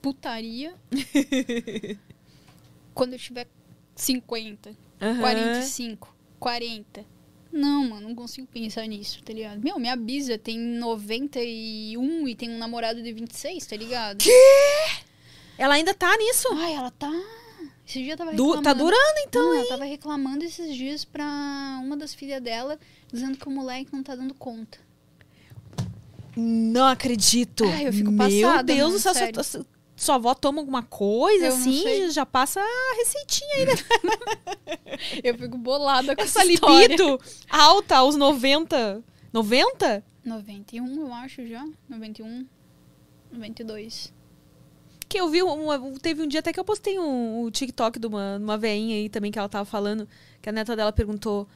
putaria 0.00 0.74
quando 2.98 3.12
eu 3.14 3.18
tiver 3.18 3.46
50, 3.94 4.70
Aham. 5.00 5.20
45, 5.20 6.14
40. 6.38 7.04
Não, 7.50 7.88
mano, 7.88 8.08
não 8.08 8.14
consigo 8.14 8.46
pensar 8.46 8.86
nisso, 8.86 9.22
tá 9.24 9.32
ligado? 9.32 9.60
Meu, 9.62 9.78
minha 9.78 9.96
bisa 9.96 10.36
tem 10.36 10.58
91 10.58 12.28
e 12.28 12.34
tem 12.34 12.50
um 12.50 12.58
namorado 12.58 13.02
de 13.02 13.10
26, 13.12 13.66
tá 13.66 13.76
ligado? 13.76 14.22
Ela 15.56 15.74
ainda 15.74 15.94
tá 15.94 16.14
nisso? 16.18 16.46
Ai, 16.52 16.74
ela 16.74 16.90
tá. 16.90 17.10
Esse 17.86 18.02
dia 18.02 18.16
tava 18.18 18.32
Du- 18.34 18.42
reclamando. 18.52 18.62
tá 18.64 18.72
durando 18.74 19.18
então, 19.26 19.42
Não, 19.42 19.54
hein? 19.54 19.60
ela 19.60 19.68
tava 19.70 19.84
reclamando 19.86 20.44
esses 20.44 20.76
dias 20.76 21.04
pra 21.06 21.24
uma 21.82 21.96
das 21.96 22.12
filhas 22.12 22.42
dela, 22.42 22.78
dizendo 23.10 23.38
que 23.38 23.48
o 23.48 23.50
moleque 23.50 23.90
não 23.92 24.02
tá 24.02 24.14
dando 24.14 24.34
conta. 24.34 24.78
Não 26.36 26.86
acredito. 26.86 27.64
Ai, 27.64 27.88
eu 27.88 27.92
fico 27.92 28.10
Meu 28.12 28.26
passada, 28.28 28.62
Deus 28.62 28.78
mano, 28.80 28.92
do 28.92 28.98
céu, 29.00 29.14
sério. 29.14 29.66
Sua, 29.98 30.14
avó 30.14 30.34
toma 30.34 30.60
alguma 30.60 30.82
coisa 30.82 31.46
Eu 31.46 31.52
assim, 31.54 32.10
já 32.10 32.24
passa 32.24 32.60
a 32.60 32.94
receitinha 32.96 33.54
aí, 33.56 33.66
né? 33.66 33.72
Eu 35.22 35.36
fico 35.36 35.58
bolada 35.58 36.14
com 36.16 36.22
Essa 36.22 36.40
essa 36.40 36.44
libido 36.44 37.20
alta 37.50 37.96
aos 37.98 38.16
90. 38.16 39.02
90? 39.32 40.04
91, 40.24 41.06
eu 41.06 41.12
acho 41.12 41.46
já. 41.46 41.64
91, 41.88 42.46
92. 43.30 44.12
Que 45.08 45.18
eu 45.20 45.28
vi, 45.28 45.42
uma- 45.42 45.78
teve 46.00 46.22
um 46.22 46.26
dia 46.26 46.40
até 46.40 46.52
que 46.52 46.60
eu 46.60 46.64
postei 46.64 46.98
um, 46.98 47.44
um 47.44 47.50
TikTok 47.50 47.98
de 47.98 48.06
uma, 48.06 48.36
uma 48.36 48.58
veinha 48.58 48.96
aí 48.96 49.08
também 49.08 49.30
que 49.32 49.38
ela 49.38 49.48
tava 49.48 49.64
falando, 49.64 50.06
que 50.42 50.48
a 50.48 50.52
neta 50.52 50.76
dela 50.76 50.92
perguntou 50.92 51.48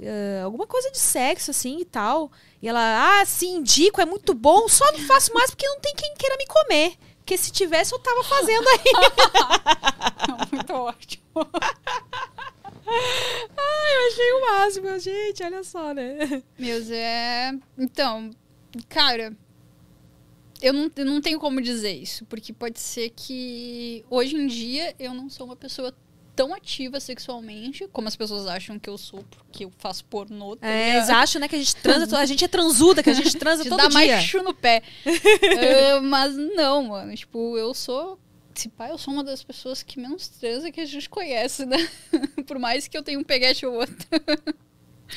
eh, 0.00 0.42
alguma 0.44 0.66
coisa 0.66 0.90
de 0.90 0.98
sexo, 0.98 1.50
assim, 1.50 1.80
e 1.80 1.84
tal. 1.86 2.30
E 2.60 2.68
ela, 2.68 3.20
ah, 3.20 3.24
sim, 3.24 3.56
indico, 3.58 4.00
é 4.00 4.04
muito 4.04 4.34
bom, 4.34 4.68
só 4.68 4.90
não 4.92 5.00
faço 5.00 5.32
mais 5.32 5.50
porque 5.50 5.66
não 5.66 5.80
tem 5.80 5.94
quem 5.94 6.14
queira 6.16 6.36
me 6.36 6.46
comer. 6.46 6.94
Porque 7.26 7.36
se 7.36 7.50
tivesse, 7.50 7.92
eu 7.92 7.98
tava 7.98 8.22
fazendo 8.22 8.64
aí. 8.68 8.84
Muito 10.54 10.72
ótimo. 10.72 11.24
eu 12.86 14.06
achei 14.06 14.32
o 14.32 14.42
máximo, 14.42 14.96
gente, 15.00 15.42
olha 15.42 15.64
só, 15.64 15.92
né? 15.92 16.40
Meus 16.56 16.88
é. 16.88 17.52
Então, 17.76 18.30
cara. 18.88 19.36
Eu 20.62 20.72
não, 20.72 20.90
eu 20.96 21.04
não 21.04 21.20
tenho 21.20 21.40
como 21.40 21.60
dizer 21.60 21.92
isso, 21.92 22.24
porque 22.26 22.52
pode 22.52 22.78
ser 22.78 23.10
que 23.10 24.04
hoje 24.08 24.36
em 24.36 24.46
dia 24.46 24.94
eu 24.96 25.12
não 25.12 25.28
sou 25.28 25.46
uma 25.46 25.56
pessoa 25.56 25.92
tão 26.36 26.54
ativa 26.54 27.00
sexualmente 27.00 27.88
como 27.92 28.06
as 28.06 28.14
pessoas 28.14 28.46
acham 28.46 28.78
que 28.78 28.88
eu 28.90 28.98
sou, 28.98 29.24
porque 29.30 29.64
eu 29.64 29.72
faço 29.78 30.04
pornô. 30.04 30.54
tá 30.56 30.68
É, 30.68 30.96
eles 30.96 31.08
acham, 31.08 31.40
né, 31.40 31.48
que 31.48 31.56
a 31.56 31.58
gente 31.58 31.74
transa, 31.76 32.16
a 32.20 32.26
gente 32.26 32.44
é 32.44 32.48
transuda, 32.48 33.02
que 33.02 33.08
a 33.10 33.14
gente 33.14 33.34
transa 33.36 33.64
todo 33.64 33.78
dá 33.78 33.88
dia. 33.88 33.92
mais 33.94 34.22
chu 34.24 34.42
no 34.42 34.52
pé. 34.54 34.82
Ah, 35.96 36.00
mas 36.02 36.36
não, 36.36 36.82
mano. 36.84 37.14
Tipo, 37.16 37.56
eu 37.56 37.72
sou 37.74 38.18
Se 38.54 38.68
pá, 38.68 38.88
eu 38.90 38.98
sou 38.98 39.14
uma 39.14 39.24
das 39.24 39.42
pessoas 39.42 39.82
que 39.82 39.98
menos 39.98 40.28
transa 40.28 40.70
que 40.70 40.80
a 40.80 40.84
gente 40.86 41.08
conhece, 41.08 41.64
né? 41.66 41.78
Por 42.46 42.58
mais 42.58 42.86
que 42.86 42.96
eu 42.96 43.02
tenha 43.02 43.18
um 43.18 43.24
peguete 43.24 43.64
ou 43.66 43.74
outro. 43.74 43.94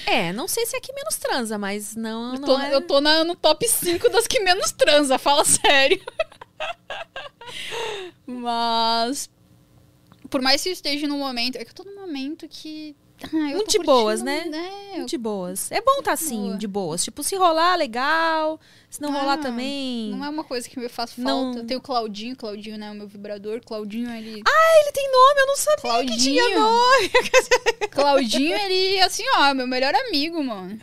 É, 0.06 0.32
não 0.32 0.48
sei 0.48 0.66
se 0.68 0.76
é 0.78 0.80
que 0.80 0.94
menos 0.94 1.18
transa, 1.18 1.58
mas 1.58 1.96
não, 1.96 2.34
Eu 2.36 2.40
não 2.40 2.48
tô, 2.48 2.60
é... 2.60 2.74
eu 2.76 2.82
tô 2.82 3.02
na- 3.02 3.24
no 3.24 3.36
top 3.36 3.68
5 3.68 4.10
das 4.10 4.28
que 4.28 4.40
menos 4.40 4.72
transa, 4.72 5.18
fala 5.18 5.44
sério. 5.44 6.00
Mas. 8.26 9.30
Por 10.30 10.42
mais 10.42 10.62
que 10.62 10.70
eu 10.70 10.74
esteja 10.74 11.08
num 11.08 11.18
momento. 11.20 11.58
É 11.58 11.66
que 11.66 11.72
eu 11.72 11.76
tô 11.76 11.84
num 11.84 11.96
momento 11.96 12.48
que. 12.48 12.96
ah, 13.24 13.28
eu 13.52 13.58
Muito 13.58 13.72
de 13.72 13.80
boas, 13.80 14.22
curtindo, 14.22 14.52
né? 14.52 14.70
eu- 14.96 15.06
De 15.06 15.18
boas. 15.18 15.72
É 15.72 15.82
bom 15.82 16.02
tá 16.02 16.14
assim, 16.14 16.56
de 16.58 16.68
boas. 16.68 17.04
Tipo, 17.04 17.24
se 17.24 17.36
rolar, 17.36 17.76
legal. 17.76 18.60
Se 18.90 19.02
não 19.02 19.12
rolar 19.12 19.34
Ah, 19.34 19.38
também. 19.38 20.10
Não 20.12 20.24
é 20.24 20.30
uma 20.30 20.44
coisa 20.44 20.68
que 20.70 20.80
me 20.80 20.88
faz 20.90 21.14
falta. 21.14 21.60
Não. 21.60 21.66
Tem 21.66 21.76
o 21.78 21.82
Claudinho, 21.82 22.36
Claudinho, 22.36 22.78
né? 22.78 22.92
O 22.92 22.96
meu 22.96 23.08
vibrador. 23.08 23.62
Claudinho, 23.66 24.10
ele. 24.12 24.42
Ah, 24.48 24.82
ele 24.82 24.92
tem 24.92 25.12
nome, 25.12 25.42
eu 25.42 25.48
não 25.48 25.56
sabia 25.58 25.76
que 25.76 25.82
Claudinho. 25.82 26.18
tinha 26.20 26.60
nome. 26.60 27.10
Claudinho, 27.92 28.56
ele, 28.56 29.02
assim, 29.02 29.24
ó, 29.36 29.54
meu 29.54 29.68
melhor 29.68 29.94
amigo, 29.96 30.44
mano. 30.44 30.80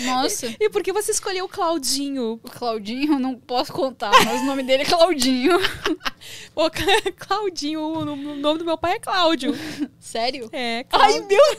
Nossa. 0.00 0.54
E 0.60 0.70
por 0.70 0.82
que 0.82 0.92
você 0.92 1.10
escolheu 1.10 1.44
o 1.46 1.48
Claudinho? 1.48 2.40
O 2.42 2.50
Claudinho 2.50 3.18
não 3.18 3.34
posso 3.34 3.72
contar, 3.72 4.12
mas 4.24 4.40
o 4.40 4.44
nome 4.44 4.62
dele 4.62 4.84
é 4.84 4.86
Claudinho. 4.86 5.58
Pô, 6.54 6.70
Claudinho, 7.18 7.80
o 7.80 8.04
nome 8.04 8.58
do 8.58 8.64
meu 8.64 8.78
pai 8.78 8.92
é 8.94 8.98
Cláudio. 9.00 9.52
Sério? 9.98 10.48
É, 10.52 10.78
Ai, 10.78 10.84
Cláudio. 10.84 11.26
meu 11.26 11.26
Deus! 11.26 11.58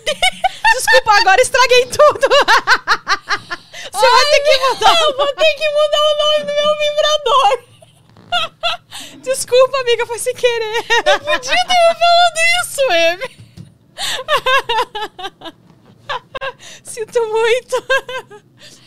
Desculpa, 0.75 1.11
agora 1.19 1.41
estraguei 1.41 1.85
tudo. 1.87 2.27
Você 3.91 4.09
vai 4.09 4.25
ter 4.25 4.39
que 4.41 4.57
mudar. 4.69 5.01
Eu 5.01 5.17
vou 5.17 5.27
ter 5.27 5.55
que 5.55 5.69
mudar 5.69 6.01
o 6.01 6.15
nome 6.23 6.39
do 6.45 6.53
meu 6.53 6.77
vibrador. 6.77 7.59
Desculpa, 9.21 9.77
amiga, 9.79 10.05
foi 10.05 10.19
sem 10.19 10.33
querer. 10.35 10.85
Eu 11.05 11.19
podia 11.19 11.51
ter 11.51 11.95
falado 11.99 12.39
isso, 12.63 12.81
Amy. 12.91 13.29
Sinto 16.83 17.19
muito. 17.27 17.75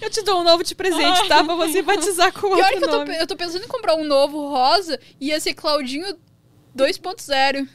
Eu 0.00 0.10
te 0.10 0.22
dou 0.22 0.40
um 0.40 0.44
novo 0.44 0.62
de 0.64 0.74
presente, 0.74 1.28
tá? 1.28 1.42
Pra 1.44 1.54
você 1.54 1.82
batizar 1.82 2.32
com 2.32 2.46
outro 2.48 2.56
Pior 2.64 2.70
que 2.78 2.84
eu 2.84 2.88
tô, 3.04 3.12
eu 3.12 3.26
tô 3.26 3.36
pensando 3.36 3.64
em 3.64 3.68
comprar 3.68 3.94
um 3.94 4.04
novo 4.04 4.48
rosa 4.48 4.98
e 5.20 5.28
ia 5.28 5.40
ser 5.40 5.54
Claudinho 5.54 6.16
2.0. 6.76 7.68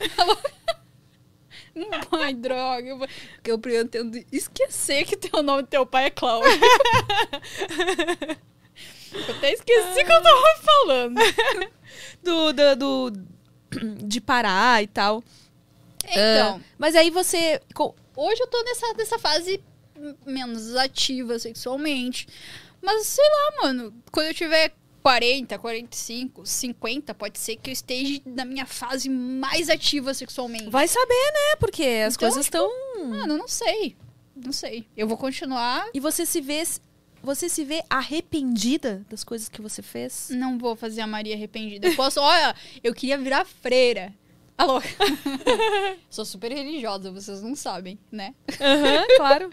Não, 1.75 1.89
Ai, 2.19 2.33
droga. 2.33 2.95
Vou- 2.95 3.07
eu 3.45 3.59
pretendo 3.59 4.17
esquecer 4.31 5.05
que 5.05 5.17
teu 5.17 5.41
nome 5.43 5.63
do 5.63 5.67
teu 5.67 5.85
pai 5.85 6.05
é 6.05 6.09
Cláudio. 6.09 6.49
eu 9.13 9.35
até 9.35 9.53
esqueci 9.53 10.01
o 10.01 10.05
que 10.05 10.11
eu 10.11 10.21
tava 10.21 10.55
falando. 10.63 11.19
do, 12.23 12.53
do, 12.53 13.11
do- 13.11 13.11
de 14.05 14.21
parar 14.21 14.81
e 14.83 14.87
tal. 14.87 15.23
Então, 16.05 16.57
Ah, 16.57 16.59
mas 16.77 16.95
aí 16.95 17.09
você. 17.09 17.61
Hoje 18.19 18.41
eu 18.41 18.47
tô 18.47 18.61
nessa, 18.63 18.93
nessa 18.93 19.19
fase 19.19 19.61
menos 20.25 20.75
ativa 20.75 21.37
sexualmente. 21.39 22.27
Mas 22.81 23.07
sei 23.07 23.25
lá, 23.25 23.63
mano. 23.63 23.93
Quando 24.11 24.27
eu 24.27 24.33
tiver 24.33 24.73
40, 25.03 25.57
45, 25.57 26.45
50, 26.45 27.13
pode 27.13 27.39
ser 27.39 27.55
que 27.55 27.69
eu 27.69 27.73
esteja 27.73 28.21
na 28.25 28.45
minha 28.45 28.65
fase 28.65 29.09
mais 29.09 29.69
ativa 29.69 30.13
sexualmente. 30.13 30.69
Vai 30.69 30.87
saber, 30.87 31.31
né? 31.33 31.55
Porque 31.59 31.83
as 31.83 32.15
Então, 32.15 32.27
coisas 32.29 32.45
tipo, 32.45 32.57
estão. 32.57 33.09
Mano, 33.09 33.33
eu 33.33 33.37
não 33.37 33.47
sei. 33.47 33.95
Não 34.35 34.51
sei. 34.51 34.85
Eu 34.95 35.07
vou 35.07 35.17
continuar. 35.17 35.87
E 35.93 35.99
você 35.99 36.25
se 36.25 36.41
vê. 36.41 36.63
Você 37.21 37.49
se 37.49 37.65
vê 37.65 37.83
arrependida 37.89 39.05
das 39.09 39.25
coisas 39.25 39.49
que 39.49 39.61
você 39.61 39.81
fez? 39.81 40.29
Não 40.31 40.57
vou 40.57 40.73
fazer 40.77 41.01
a 41.01 41.07
Maria 41.07 41.35
arrependida. 41.35 41.87
Eu 41.87 41.95
posso, 41.95 42.19
olha, 42.21 42.55
eu 42.81 42.93
queria 42.93 43.17
virar 43.17 43.45
freira. 43.45 44.13
Alô? 44.59 44.81
Sou 46.11 46.25
super 46.25 46.51
religiosa, 46.51 47.09
vocês 47.13 47.41
não 47.41 47.55
sabem, 47.55 47.97
né? 48.11 48.35
Aham, 48.59 49.05
claro. 49.15 49.49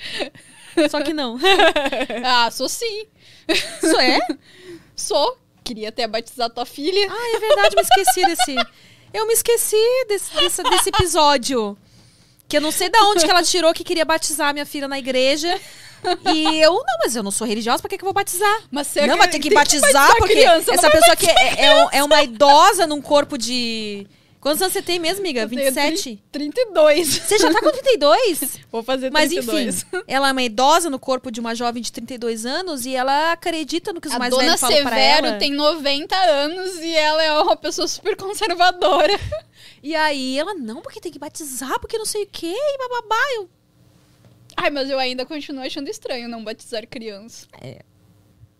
Só 0.91 1.01
que 1.01 1.15
não. 1.15 1.39
Ah, 2.25 2.51
sou 2.51 2.69
sim. 2.69 3.07
Isso 3.49 3.97
é? 4.01 4.19
Sou. 4.97 5.39
Queria 5.63 5.91
até 5.91 6.09
batizar 6.09 6.51
tua 6.51 6.67
filha. 6.67 7.07
Ah, 7.09 7.37
é 7.37 7.39
verdade, 7.39 7.77
me 7.77 7.83
esqueci 7.83 8.27
desse. 8.27 8.57
Eu 9.15 9.29
me 9.29 9.33
esqueci 9.33 9.77
desse, 10.09 10.35
desse, 10.35 10.63
desse 10.65 10.89
episódio. 10.89 11.79
Que 12.49 12.57
eu 12.57 12.61
não 12.61 12.73
sei 12.73 12.89
da 12.89 13.01
onde 13.05 13.25
que 13.25 13.31
ela 13.31 13.45
tirou 13.45 13.73
que 13.73 13.85
queria 13.85 14.05
batizar 14.05 14.53
minha 14.53 14.67
filha 14.67 14.89
na 14.89 14.99
igreja. 14.99 15.61
E 16.35 16.61
eu, 16.61 16.73
não, 16.73 16.99
mas 17.03 17.15
eu 17.15 17.23
não 17.23 17.31
sou 17.31 17.47
religiosa, 17.47 17.81
pra 17.81 17.89
que, 17.89 17.97
que 17.97 18.03
eu 18.03 18.07
vou 18.07 18.13
batizar? 18.13 18.63
Mas 18.73 18.89
você 18.89 19.07
não, 19.07 19.17
mas 19.17 19.31
tem 19.31 19.41
que 19.41 19.49
tem 19.49 19.57
batizar, 19.57 20.17
porque 20.17 20.35
criança, 20.35 20.75
essa 20.75 20.91
pessoa 20.91 21.17
que 21.17 21.29
é, 21.29 21.65
é 21.65 21.89
é 21.93 22.05
uma 22.05 22.23
idosa 22.25 22.89
num 22.89 23.01
corpo 23.01 23.39
de. 23.39 24.07
Quantos 24.47 24.63
anos 24.63 24.75
você 24.75 24.81
tem 24.81 25.01
mesmo, 25.01 25.23
amiga? 25.23 25.41
Eu 25.41 25.49
tenho 25.49 25.73
27? 25.73 26.23
32. 26.31 27.09
Você 27.09 27.37
já 27.37 27.53
tá 27.53 27.61
com 27.61 27.73
32? 27.73 28.61
Vou 28.71 28.81
fazer 28.81 29.11
Mas 29.11 29.31
32. 29.31 29.83
enfim, 29.83 30.05
ela 30.07 30.29
é 30.29 30.33
uma 30.33 30.43
idosa 30.45 30.89
no 30.89 31.01
corpo 31.01 31.33
de 31.33 31.41
uma 31.41 31.53
jovem 31.53 31.83
de 31.83 31.91
32 31.91 32.47
anos 32.47 32.87
e 32.87 32.95
ela 32.95 33.33
acredita 33.33 33.93
no 33.93 34.01
que 34.01 34.07
os 34.07 34.15
A 34.15 34.21
mais 34.21 34.31
dona 34.31 34.45
velhos 34.45 34.61
falam 34.61 34.83
pra 34.83 34.91
Severo 34.91 35.27
ela. 35.27 35.39
tem 35.39 35.53
90 35.53 36.17
anos 36.17 36.77
e 36.77 36.95
ela 36.95 37.25
é 37.25 37.33
uma 37.41 37.57
pessoa 37.57 37.89
super 37.89 38.15
conservadora. 38.17 39.19
E 39.83 39.97
aí 39.97 40.39
ela, 40.39 40.55
não, 40.55 40.81
porque 40.81 41.01
tem 41.01 41.11
que 41.11 41.19
batizar, 41.19 41.81
porque 41.81 41.99
não 41.99 42.07
sei 42.07 42.23
o 42.23 42.29
quê, 42.31 42.55
e 42.55 42.79
bababá. 42.79 43.23
Eu, 43.35 43.51
Ai, 44.57 44.71
mas 44.71 44.89
eu 44.89 44.99
ainda 45.01 45.27
continuo 45.27 45.65
achando 45.65 45.89
estranho 45.89 46.29
não 46.29 46.45
batizar 46.45 46.87
criança. 46.87 47.49
É. 47.61 47.83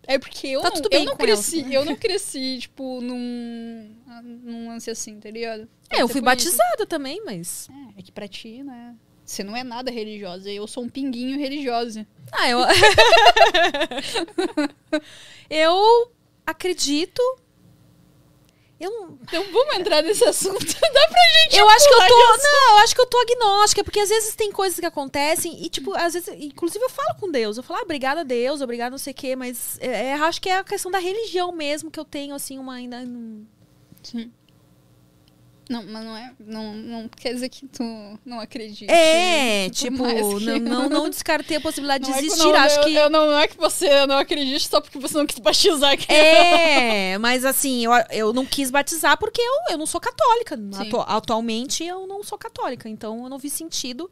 É 0.07 0.17
porque 0.17 0.47
eu 0.47 0.61
Tá 0.61 0.69
não, 0.69 0.81
tudo 0.81 0.93
eu 0.93 0.99
não 1.01 1.07
ela. 1.11 1.17
cresci, 1.17 1.73
eu 1.73 1.83
não 1.85 1.95
cresci, 1.95 2.57
tipo, 2.61 3.01
num, 3.01 3.91
num 4.23 4.69
lance 4.69 4.89
assim, 4.89 5.19
tá 5.19 5.29
ligado? 5.29 5.67
é, 5.89 5.97
eu 6.01 6.07
Pode 6.07 6.13
fui 6.13 6.21
por 6.21 6.37
isso. 6.37 6.49
batizada 6.49 6.85
também, 6.85 7.21
mas. 7.25 7.67
É, 7.95 7.99
é 7.99 8.01
que 8.01 8.11
pra 8.11 8.27
ti, 8.27 8.63
né? 8.63 8.95
Você 9.25 9.43
não 9.43 9.57
é 9.57 9.63
nada 9.65 9.91
religiosa, 9.91 10.49
eu 10.49 10.65
sou 10.65 10.85
um 10.85 10.89
pinguinho 10.89 11.37
religiosa. 11.37 12.07
Ah, 12.31 12.49
eu. 12.49 12.59
eu 15.49 16.11
acredito. 16.45 17.21
Eu 18.79 18.91
não. 18.91 19.19
Então 19.23 19.43
vamos 19.51 19.75
entrar 19.75 20.03
nesse 20.03 20.23
assunto. 20.23 20.59
Dá 20.65 21.07
pra 21.07 21.21
gente 21.43 21.57
Eu 21.57 21.67
acho 21.67 21.87
que 21.87 21.93
eu 21.93 22.07
tô. 22.07 22.37
Não, 22.37 22.71
eu 22.71 22.77
acho 22.83 22.95
que 22.95 23.01
eu 23.01 23.05
tô 23.07 23.17
agnóstica, 23.19 23.83
porque 23.83 23.99
às 23.99 24.09
vezes 24.09 24.35
tem 24.35 24.51
coisas 24.51 24.79
que 24.79 24.85
acontecem 24.85 25.63
e, 25.63 25.69
tipo, 25.69 25.95
às 25.95 26.13
vezes. 26.13 26.29
Inclusive, 26.37 26.83
eu 26.83 26.89
falo 26.89 27.15
com 27.19 27.31
Deus. 27.31 27.57
Eu 27.57 27.63
falo, 27.63 27.79
ah, 27.79 27.83
obrigada 27.83 28.21
a 28.21 28.23
Deus, 28.23 28.61
obrigada 28.61 28.91
não 28.91 28.97
sei 28.99 29.13
o 29.13 29.15
quê, 29.15 29.35
mas 29.35 29.79
é, 29.79 30.09
é, 30.09 30.13
acho 30.13 30.39
que 30.39 30.49
é 30.49 30.57
a 30.57 30.63
questão 30.63 30.91
da 30.91 30.99
religião 30.99 31.51
mesmo 31.51 31.89
que 31.89 31.99
eu 31.99 32.05
tenho, 32.05 32.35
assim, 32.35 32.59
uma 32.59 32.75
ainda. 32.75 33.03
Sim. 34.03 34.31
Não, 35.69 35.83
mas 35.83 36.05
não 36.05 36.15
é. 36.17 36.31
Não, 36.39 36.73
não 36.73 37.07
quer 37.09 37.33
dizer 37.33 37.49
que 37.49 37.67
tu 37.67 37.83
não 38.25 38.39
acredita. 38.39 38.91
É, 38.91 39.69
tipo, 39.69 40.03
que- 40.05 40.45
não, 40.59 40.59
não, 40.59 40.89
não 40.89 41.09
descartei 41.09 41.57
a 41.57 41.61
possibilidade 41.61 42.05
de 42.05 42.09
Não 42.11 42.17
é 42.17 42.19
que- 42.21 42.25
existir. 42.27 42.43
não, 42.47 42.55
acho 42.55 42.79
eu- 42.79 42.83
que. 42.85 42.93
eu 42.95 43.09
não, 43.09 43.25
não 43.27 43.37
é 43.39 43.47
que 43.47 43.57
você 43.57 44.05
não 44.05 44.17
acredite 44.17 44.67
só 44.67 44.79
porque 44.79 44.97
você 44.99 45.17
não 45.17 45.25
quis 45.25 45.39
batizar 45.39 45.91
aqui. 45.91 46.11
É, 46.11 47.17
mas 47.19 47.43
assim, 47.45 47.83
eu, 47.85 47.91
eu 48.11 48.33
não 48.33 48.45
quis 48.45 48.71
batizar 48.71 49.17
porque 49.17 49.41
eu, 49.41 49.53
eu 49.71 49.77
não 49.77 49.85
sou 49.85 49.99
católica. 49.99 50.57
Atu- 50.79 51.01
atualmente 51.01 51.83
eu 51.83 52.07
não 52.07 52.23
sou 52.23 52.37
católica, 52.37 52.87
então 52.87 53.23
eu 53.23 53.29
não 53.29 53.37
vi 53.37 53.49
sentido 53.49 54.09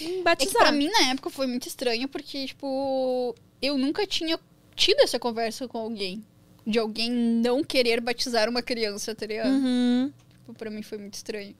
em 0.00 0.04
É 0.04 0.16
que 0.16 0.22
batizar. 0.22 0.62
pra 0.62 0.72
mim, 0.72 0.88
na 0.90 1.10
época, 1.10 1.30
foi 1.30 1.46
muito 1.46 1.66
estranho, 1.66 2.06
porque, 2.08 2.46
tipo, 2.46 3.34
eu 3.62 3.78
nunca 3.78 4.06
tinha 4.06 4.38
tido 4.76 5.00
essa 5.00 5.18
conversa 5.18 5.66
com 5.66 5.78
alguém. 5.78 6.22
De 6.66 6.78
alguém 6.78 7.10
não 7.10 7.64
querer 7.64 7.98
batizar 7.98 8.46
uma 8.46 8.60
criança, 8.60 9.14
tá 9.14 9.24
ligado? 9.24 9.48
Uhum. 9.48 10.12
Tipo, 10.48 10.54
pra 10.58 10.70
mim 10.70 10.82
foi 10.82 10.96
muito 10.96 11.14
estranho. 11.14 11.54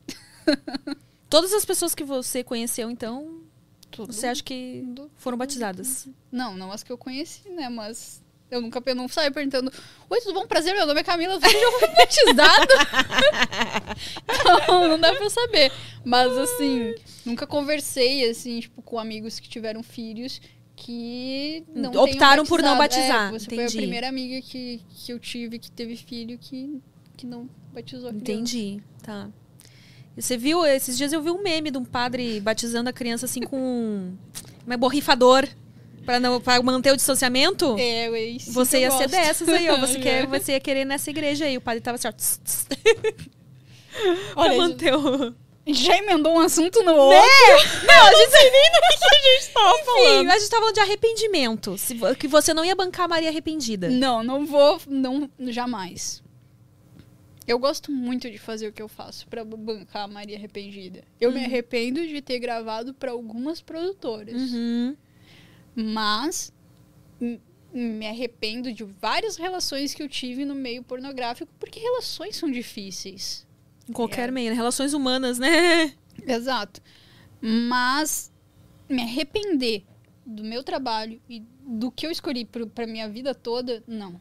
Todas 1.28 1.52
as 1.52 1.65
pessoas 1.65 1.94
que 1.94 2.02
você 2.05 2.43
conheceu, 2.43 2.90
então, 2.90 3.43
Tudo. 3.90 4.12
você 4.12 4.27
acha 4.27 4.43
que 4.43 4.82
foram 5.16 5.36
batizadas? 5.36 6.09
Não, 6.32 6.56
não 6.56 6.73
as 6.73 6.82
que 6.82 6.90
eu 6.90 6.97
conheci, 6.97 7.47
né? 7.51 7.69
Mas 7.69 8.23
eu 8.51 8.62
nunca 8.62 8.82
eu 8.86 8.94
não 8.94 9.06
saio 9.06 9.31
perguntando: 9.31 9.70
Oi, 10.09 10.20
tudo 10.23 10.32
bom? 10.40 10.47
Prazer, 10.47 10.74
meu 10.74 10.86
nome 10.86 11.01
é 11.01 11.05
Camila. 11.05 11.39
Você 11.39 11.51
já 11.51 11.73
foi 11.73 11.89
batizada? 11.97 12.74
não, 14.69 14.89
não 14.89 14.98
dá 14.98 15.12
pra 15.15 15.24
eu 15.24 15.31
saber. 15.31 15.70
Mas 16.02 16.35
assim, 16.39 16.94
nunca 17.27 17.47
conversei 17.47 18.28
assim, 18.31 18.60
tipo, 18.60 18.81
com 18.81 18.98
amigos 18.98 19.39
que 19.39 19.51
tiveram 19.51 19.82
filhos 19.82 20.40
que 20.77 21.62
não 21.74 21.93
Optaram 22.05 22.47
por 22.47 22.62
não 22.62 22.78
batizado. 22.78 23.35
batizar, 23.35 23.35
É, 23.35 23.39
você 23.39 23.44
foi 23.47 23.59
a 23.59 23.62
entendi. 23.65 23.77
primeira 23.78 24.09
amiga 24.09 24.40
que, 24.40 24.81
que 24.89 25.12
eu 25.12 25.19
tive 25.19 25.59
que 25.59 25.70
teve 25.70 25.94
filho 25.97 26.39
que, 26.39 26.81
que 27.19 27.27
não 27.27 27.49
batizou 27.74 28.09
a 28.09 28.12
criança. 28.12 28.32
Entendi, 28.32 28.81
tá. 29.03 29.28
Você 30.16 30.36
viu, 30.39 30.65
esses 30.65 30.97
dias 30.97 31.12
eu 31.12 31.20
vi 31.23 31.31
um 31.31 31.43
meme 31.43 31.70
de 31.70 31.77
um 31.78 31.85
padre 31.85 32.40
batizando 32.40 32.89
a 32.89 32.93
criança 32.93 33.27
assim 33.27 33.40
com 33.43 33.57
um, 33.61 34.16
um 34.66 34.77
borrifador 34.78 35.47
pra, 36.05 36.19
não, 36.19 36.40
pra 36.40 36.62
manter 36.62 36.93
o 36.93 36.97
distanciamento. 36.97 37.77
É, 37.78 38.09
eu- 38.09 38.16
isso 38.16 38.53
Você 38.53 38.81
ia 38.81 38.90
ser 38.90 39.09
dessas 39.09 39.49
aí, 39.49 39.69
ó. 39.69 39.77
Você, 39.78 39.99
É. 39.99 40.01
quer, 40.03 40.27
você 40.27 40.53
ia 40.53 40.61
querer 40.61 40.85
nessa 40.85 41.11
igreja 41.11 41.45
aí. 41.45 41.57
O 41.57 41.61
padre 41.61 41.81
tava 41.81 41.97
assim, 41.97 42.09
ó. 42.09 42.12
tss, 42.12 42.40
tss, 42.43 42.66
Olha, 44.36 44.57
manter 44.57 44.95
o. 44.95 45.35
já 45.66 45.97
emendou 45.99 46.35
um 46.35 46.40
assunto 46.40 46.82
no 46.82 46.95
outro. 46.95 47.20
Não, 47.86 48.07
a 48.07 48.15
gente 48.15 48.51
nem 48.51 48.70
do 48.73 48.81
que 48.99 49.05
a 49.05 49.32
gente 49.40 49.53
tava 49.53 49.78
falando. 49.85 50.20
Enfim, 50.24 50.31
a 50.31 50.39
gente 50.39 50.51
tava 50.51 50.61
falando 50.62 50.74
de 50.74 50.81
arrependimento. 50.81 51.78
Se 51.78 51.97
que 52.19 52.28
você 52.28 52.55
não 52.55 52.65
ia 52.65 52.74
bancar 52.74 53.05
a 53.07 53.09
Maria 53.09 53.28
arrependida. 53.28 53.89
Não, 53.89 54.23
não 54.24 54.47
vou, 54.47 54.81
não, 54.89 55.28
jamais. 55.49 56.23
Eu 57.49 57.59
gosto 57.59 57.91
muito 57.91 58.31
de 58.31 58.37
fazer 58.37 58.69
o 58.69 58.73
que 58.73 58.83
eu 58.83 58.89
faço 58.89 59.27
pra 59.27 59.43
bancar 59.43 60.05
a 60.05 60.09
Maria 60.09 60.37
Arrependida. 60.37 61.03
Eu 61.19 61.33
me 61.33 61.43
arrependo 61.43 62.07
de 62.07 62.20
ter 62.20 62.39
gravado 62.39 62.93
pra 62.93 63.11
algumas 63.11 63.62
produtoras. 63.62 64.53
Uhum. 64.53 64.95
Mas 65.75 66.53
me 67.73 68.07
arrependo 68.07 68.70
de 68.70 68.85
várias 68.85 69.37
relações 69.37 69.95
que 69.95 70.03
eu 70.03 70.09
tive 70.09 70.45
no 70.45 70.55
meio 70.55 70.83
pornográfico, 70.83 71.51
porque 71.59 71.81
relações 71.81 72.37
são 72.37 72.51
difíceis. 72.51 73.47
Em 73.89 73.93
qualquer 73.95 74.29
É. 74.29 74.33
meio, 74.33 74.51
né? 74.51 74.55
Relações 74.57 74.93
humanas, 74.93 75.39
né? 75.39 75.95
Exato. 76.27 76.83
Mas 77.41 78.31
me 78.91 79.01
arrepender 79.03 79.85
do 80.27 80.45
meu 80.45 80.62
trabalho 80.62 81.19
e 81.29 81.43
do 81.62 81.91
que 81.91 82.07
eu 82.07 82.11
escolhi 82.11 82.45
pra 82.45 82.87
minha 82.87 83.09
vida 83.09 83.35
toda, 83.35 83.83
não. 83.87 84.20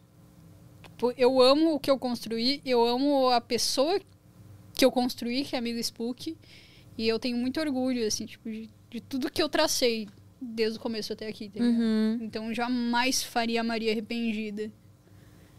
Tipo, 0.97 1.13
eu 1.15 1.39
amo 1.39 1.75
o 1.75 1.79
que 1.79 1.91
eu 1.91 1.99
construí, 1.99 2.59
eu 2.65 2.83
amo 2.83 3.29
a 3.29 3.39
pessoa 3.39 4.01
que 4.73 4.83
eu 4.83 4.91
construí, 4.91 5.45
que 5.45 5.55
é 5.55 5.59
a 5.59 5.61
amiga 5.61 5.79
Spook, 5.79 6.35
e 6.97 7.07
eu 7.07 7.19
tenho 7.19 7.37
muito 7.37 7.59
orgulho, 7.59 8.05
assim, 8.05 8.25
tipo, 8.25 8.49
de, 8.49 8.67
de 8.89 8.99
tudo 8.99 9.29
que 9.29 9.41
eu 9.41 9.47
tracei 9.47 10.07
desde 10.41 10.79
o 10.79 10.81
começo 10.81 11.13
até 11.13 11.27
aqui, 11.27 11.49
tá? 11.49 11.63
Uhum. 11.63 12.17
Então 12.19 12.51
jamais 12.51 13.21
faria 13.21 13.61
a 13.61 13.63
Maria 13.63 13.91
arrependida. 13.91 14.71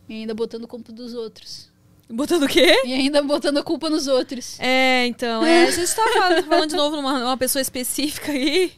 E 0.08 0.14
ainda 0.14 0.34
botando 0.34 0.66
culpa 0.66 0.92
dos 0.92 1.14
outros. 1.14 1.70
Botando 2.10 2.44
o 2.44 2.48
quê? 2.48 2.82
E 2.86 2.94
ainda 2.94 3.22
botando 3.22 3.58
a 3.58 3.62
culpa 3.62 3.90
nos 3.90 4.06
outros. 4.06 4.58
É, 4.58 5.06
então, 5.06 5.44
é, 5.44 5.64
a 5.64 5.70
gente 5.70 5.94
tá 5.94 6.02
falando, 6.14 6.44
falando 6.46 6.70
de 6.70 6.76
novo 6.76 6.96
numa 6.96 7.12
uma 7.22 7.36
pessoa 7.36 7.60
específica 7.60 8.32
aí, 8.32 8.72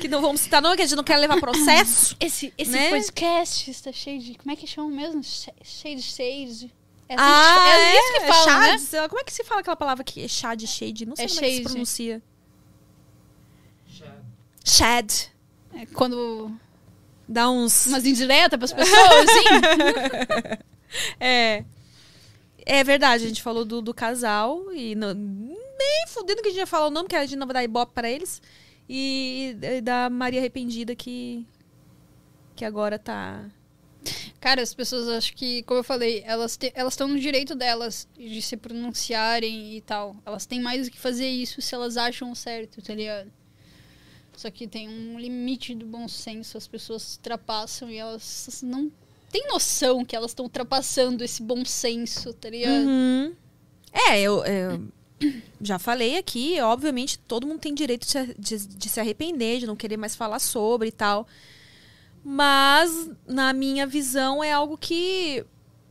que 0.00 0.06
não 0.06 0.20
vamos 0.22 0.40
citar 0.42 0.62
não, 0.62 0.76
que 0.76 0.82
a 0.82 0.86
gente 0.86 0.96
não 0.96 1.02
quer 1.02 1.16
levar 1.16 1.40
processo. 1.40 2.14
Esse, 2.20 2.52
esse 2.56 2.70
Né? 2.70 2.90
podcast 2.90 3.68
está 3.70 3.90
cheio 3.90 4.20
de. 4.20 4.34
Como 4.36 4.52
é 4.52 4.56
que 4.56 4.66
chama 4.68 4.88
mesmo? 4.88 5.22
Che- 5.24 5.52
Cheio 5.64 5.96
de 5.96 6.02
shade. 6.02 6.72
É, 7.08 7.14
assim 7.14 7.24
ah, 7.24 7.64
que- 7.64 7.70
é 7.70 7.94
isso 7.98 8.12
que 8.12 8.20
fala, 8.32 8.60
né? 8.60 8.78
shade, 8.78 9.08
Como 9.08 9.20
é 9.20 9.24
que 9.24 9.32
se 9.32 9.42
fala 9.44 9.60
aquela 9.62 9.76
palavra 9.76 10.02
aqui? 10.02 10.22
É 10.24 10.28
shade, 10.28 10.66
shade? 10.68 11.06
Não 11.06 11.16
sei 11.16 11.24
É 11.24 11.28
como 11.28 11.40
é 11.40 11.42
que 11.42 11.48
se 11.48 11.56
shade. 11.56 11.62
pronuncia. 11.72 12.22
Shad. 14.64 15.12
É 15.74 15.86
quando. 15.86 16.50
Dá 17.28 17.50
uns... 17.50 17.86
Umas 17.86 18.04
indiretas 18.06 18.56
pras 18.58 18.72
pessoas, 18.72 19.26
assim. 19.28 20.64
É. 21.20 21.64
É 22.66 22.82
verdade, 22.82 23.24
a 23.24 23.28
gente 23.28 23.42
falou 23.42 23.64
do, 23.64 23.80
do 23.80 23.94
casal 23.94 24.72
e 24.74 24.94
não- 24.96 25.14
nem 25.14 26.06
fudendo 26.08 26.42
que 26.42 26.48
a 26.48 26.50
gente 26.50 26.58
ia 26.58 26.66
falar 26.66 26.88
o 26.88 26.90
nome, 26.90 27.08
que 27.08 27.14
a 27.14 27.24
gente 27.24 27.36
não 27.36 27.46
vai 27.46 27.54
dar 27.54 27.64
ibope 27.64 27.92
pra 27.94 28.10
eles. 28.10 28.42
E, 28.88 29.56
e 29.62 29.80
da 29.80 30.10
Maria 30.10 30.40
Arrependida 30.40 30.94
que. 30.94 31.46
Que 32.56 32.64
agora 32.64 32.98
tá. 32.98 33.44
Cara, 34.40 34.62
as 34.62 34.72
pessoas 34.72 35.08
acho 35.08 35.34
que, 35.34 35.62
como 35.64 35.80
eu 35.80 35.84
falei, 35.84 36.22
elas 36.26 36.56
te- 36.56 36.72
elas 36.74 36.92
estão 36.94 37.08
no 37.08 37.18
direito 37.18 37.54
delas 37.54 38.08
de 38.16 38.40
se 38.40 38.56
pronunciarem 38.56 39.76
e 39.76 39.80
tal. 39.80 40.16
Elas 40.24 40.46
têm 40.46 40.60
mais 40.60 40.86
o 40.88 40.90
que 40.90 40.98
fazer 40.98 41.28
isso 41.28 41.60
se 41.60 41.74
elas 41.74 41.96
acham 41.96 42.34
certo, 42.34 42.80
tá 42.82 42.94
ligado? 42.94 43.30
Só 44.36 44.50
que 44.50 44.68
tem 44.68 44.88
um 44.88 45.18
limite 45.18 45.74
do 45.74 45.86
bom 45.86 46.06
senso, 46.08 46.56
as 46.58 46.66
pessoas 46.68 47.16
ultrapassam 47.16 47.90
e 47.90 47.96
elas 47.96 48.60
não 48.62 48.90
têm 49.38 49.48
noção 49.48 50.04
que 50.04 50.14
elas 50.16 50.30
estão 50.30 50.44
ultrapassando 50.46 51.22
esse 51.24 51.42
bom 51.42 51.64
senso, 51.64 52.32
tá 52.34 52.48
ligado? 52.50 52.86
Uhum. 52.86 53.34
É, 53.92 54.20
eu, 54.20 54.44
eu 54.44 54.88
já 55.60 55.78
falei 55.78 56.18
aqui, 56.18 56.60
obviamente 56.60 57.18
todo 57.18 57.46
mundo 57.46 57.60
tem 57.60 57.74
direito 57.74 58.06
de, 58.06 58.34
de- 58.38 58.66
de 58.68 58.88
se 58.88 59.00
arrepender, 59.00 59.58
de 59.60 59.66
não 59.66 59.76
querer 59.76 59.96
mais 59.96 60.14
falar 60.16 60.38
sobre 60.38 60.88
e 60.88 60.92
tal. 60.92 61.26
Mas, 62.24 63.08
na 63.26 63.52
minha 63.52 63.86
visão, 63.86 64.42
é 64.42 64.52
algo 64.52 64.76
que 64.76 65.44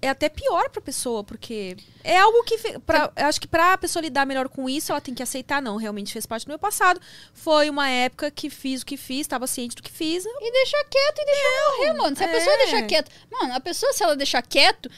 é 0.05 0.09
até 0.09 0.29
pior 0.29 0.69
pra 0.69 0.81
pessoa, 0.81 1.23
porque 1.23 1.75
é 2.03 2.17
algo 2.17 2.43
que. 2.43 2.79
Pra, 2.79 3.11
eu 3.15 3.25
acho 3.25 3.41
que 3.41 3.47
pra 3.47 3.77
pessoa 3.77 4.01
lidar 4.01 4.25
melhor 4.25 4.47
com 4.47 4.69
isso, 4.69 4.91
ela 4.91 5.01
tem 5.01 5.13
que 5.13 5.23
aceitar, 5.23 5.61
não, 5.61 5.77
realmente 5.77 6.13
fez 6.13 6.25
parte 6.25 6.45
do 6.45 6.49
meu 6.49 6.59
passado. 6.59 7.01
Foi 7.33 7.69
uma 7.69 7.89
época 7.89 8.29
que 8.29 8.49
fiz 8.49 8.81
o 8.81 8.85
que 8.85 8.97
fiz, 8.97 9.21
estava 9.21 9.47
ciente 9.47 9.75
do 9.75 9.83
que 9.83 9.91
fiz. 9.91 10.23
E 10.25 10.51
deixar 10.51 10.83
quieto 10.85 11.19
e 11.19 11.25
deixar 11.25 11.71
morrer, 11.71 11.93
mano. 11.93 12.15
Se 12.15 12.23
a 12.23 12.27
pessoa 12.27 12.53
é. 12.53 12.57
deixar 12.57 12.81
quieto. 12.83 13.11
Mano, 13.31 13.53
a 13.53 13.59
pessoa, 13.59 13.91
se 13.93 14.03
ela 14.03 14.15
deixar 14.15 14.41
quieto, 14.41 14.89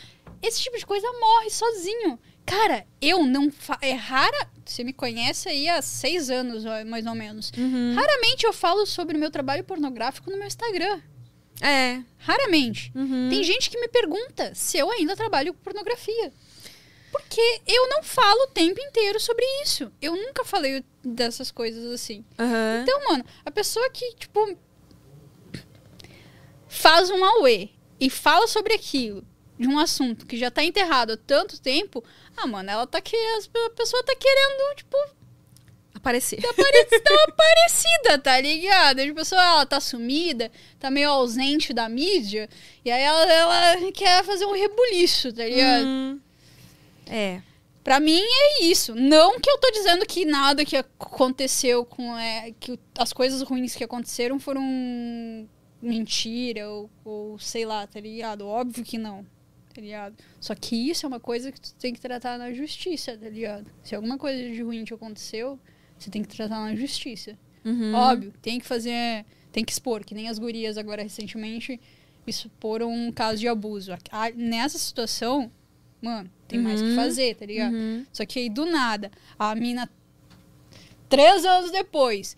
esse 0.41 0.61
tipo 0.61 0.77
de 0.77 0.85
coisa 0.85 1.07
morre 1.19 1.49
sozinho. 1.49 2.19
Cara, 2.45 2.85
eu 3.01 3.25
não. 3.25 3.51
É 3.81 3.93
rara. 3.93 4.49
Você 4.65 4.83
me 4.83 4.93
conhece 4.93 5.47
aí 5.47 5.69
há 5.69 5.81
seis 5.81 6.29
anos, 6.29 6.63
mais 6.85 7.05
ou 7.05 7.15
menos. 7.15 7.51
Raramente 7.95 8.45
eu 8.45 8.53
falo 8.53 8.85
sobre 8.85 9.15
o 9.15 9.19
meu 9.19 9.31
trabalho 9.31 9.63
pornográfico 9.63 10.29
no 10.29 10.37
meu 10.37 10.47
Instagram. 10.47 11.01
É. 11.61 12.01
Raramente. 12.19 12.91
Uhum. 12.93 13.29
Tem 13.29 13.43
gente 13.43 13.69
que 13.69 13.79
me 13.79 13.87
pergunta 13.87 14.53
se 14.53 14.77
eu 14.77 14.89
ainda 14.91 15.15
trabalho 15.15 15.53
com 15.53 15.59
pornografia. 15.59 16.33
Porque 17.11 17.61
eu 17.65 17.89
não 17.89 18.03
falo 18.03 18.43
o 18.43 18.47
tempo 18.47 18.79
inteiro 18.81 19.19
sobre 19.19 19.45
isso. 19.63 19.91
Eu 20.01 20.15
nunca 20.15 20.43
falei 20.43 20.83
dessas 21.03 21.51
coisas 21.51 21.85
assim. 21.91 22.23
Aham. 22.37 22.81
Então, 22.83 23.09
mano, 23.09 23.25
a 23.45 23.51
pessoa 23.51 23.89
que, 23.89 24.13
tipo, 24.15 24.57
faz 26.67 27.09
um 27.09 27.23
auê 27.23 27.69
e 27.99 28.09
fala 28.09 28.45
sobre 28.45 28.73
aquilo, 28.73 29.25
de 29.57 29.67
um 29.67 29.79
assunto 29.79 30.25
que 30.25 30.37
já 30.37 30.51
tá 30.51 30.63
enterrado 30.63 31.13
há 31.13 31.17
tanto 31.17 31.59
tempo, 31.59 32.03
ah, 32.35 32.45
mano, 32.45 32.69
ela 32.69 32.85
tá 32.85 33.01
que 33.01 33.15
a 33.15 33.69
pessoa 33.71 34.03
tá 34.03 34.13
querendo, 34.15 34.75
tipo, 34.75 34.97
Aparecer. 35.97 36.39
apare 36.45 36.85
tão 37.03 37.23
aparecida, 37.23 38.19
tá 38.19 38.39
ligado? 38.39 38.99
A 38.99 39.13
pessoa, 39.13 39.41
ela 39.41 39.65
tá 39.65 39.79
sumida, 39.79 40.51
tá 40.79 40.91
meio 40.91 41.09
ausente 41.09 41.73
da 41.73 41.89
mídia, 41.89 42.47
e 42.85 42.91
aí 42.91 43.01
ela, 43.01 43.33
ela 43.33 43.91
quer 43.91 44.23
fazer 44.23 44.45
um 44.45 44.53
rebuliço, 44.53 45.33
tá 45.33 45.43
ligado? 45.43 45.85
Hum. 45.85 46.19
É. 47.07 47.41
Pra 47.83 47.99
mim 47.99 48.21
é 48.21 48.63
isso. 48.65 48.93
Não 48.93 49.39
que 49.39 49.49
eu 49.49 49.57
tô 49.59 49.71
dizendo 49.71 50.05
que 50.05 50.25
nada 50.25 50.65
que 50.65 50.75
aconteceu 50.75 51.85
com. 51.85 52.17
É, 52.17 52.53
que 52.59 52.77
as 52.97 53.13
coisas 53.13 53.41
ruins 53.41 53.75
que 53.75 53.83
aconteceram 53.83 54.39
foram 54.39 54.61
mentira 55.81 56.69
ou, 56.69 56.89
ou 57.05 57.39
sei 57.39 57.65
lá, 57.65 57.87
tá 57.87 57.99
ligado? 57.99 58.45
Óbvio 58.45 58.83
que 58.83 58.97
não, 58.97 59.25
tá 59.73 59.79
ligado? 59.79 60.15
Só 60.39 60.53
que 60.53 60.75
isso 60.75 61.05
é 61.05 61.07
uma 61.07 61.19
coisa 61.19 61.51
que 61.51 61.61
tu 61.61 61.73
tem 61.75 61.93
que 61.93 62.01
tratar 62.01 62.37
na 62.37 62.51
justiça, 62.51 63.17
tá 63.17 63.29
ligado? 63.29 63.71
Se 63.83 63.95
alguma 63.95 64.17
coisa 64.17 64.37
de 64.37 64.61
ruim 64.61 64.83
te 64.83 64.93
aconteceu, 64.93 65.57
você 65.97 66.09
tem 66.09 66.21
que 66.23 66.27
tratar 66.29 66.59
na 66.59 66.75
justiça. 66.75 67.37
Uhum. 67.65 67.93
Óbvio, 67.93 68.33
tem 68.41 68.59
que 68.59 68.65
fazer. 68.65 69.25
Tem 69.51 69.63
que 69.65 69.71
expor, 69.71 70.03
que 70.05 70.13
nem 70.13 70.27
as 70.29 70.37
gurias 70.37 70.77
agora 70.77 71.01
recentemente 71.01 71.79
exporam 72.25 72.91
um 72.91 73.11
caso 73.11 73.39
de 73.39 73.47
abuso. 73.47 73.93
A- 74.11 74.29
nessa 74.35 74.77
situação, 74.77 75.51
mano, 76.01 76.29
tem 76.47 76.59
mais 76.59 76.81
o 76.81 76.83
que 76.83 76.89
Uhum. 76.91 76.95
fazer, 76.95 77.35
tá 77.35 77.45
ligado? 77.45 77.73
Uhum. 77.73 78.05
Só 78.11 78.25
que 78.25 78.37
aí 78.39 78.49
do 78.49 78.65
nada, 78.65 79.09
a 79.39 79.55
mina, 79.55 79.89
três 81.09 81.45
anos 81.45 81.71
depois, 81.71 82.35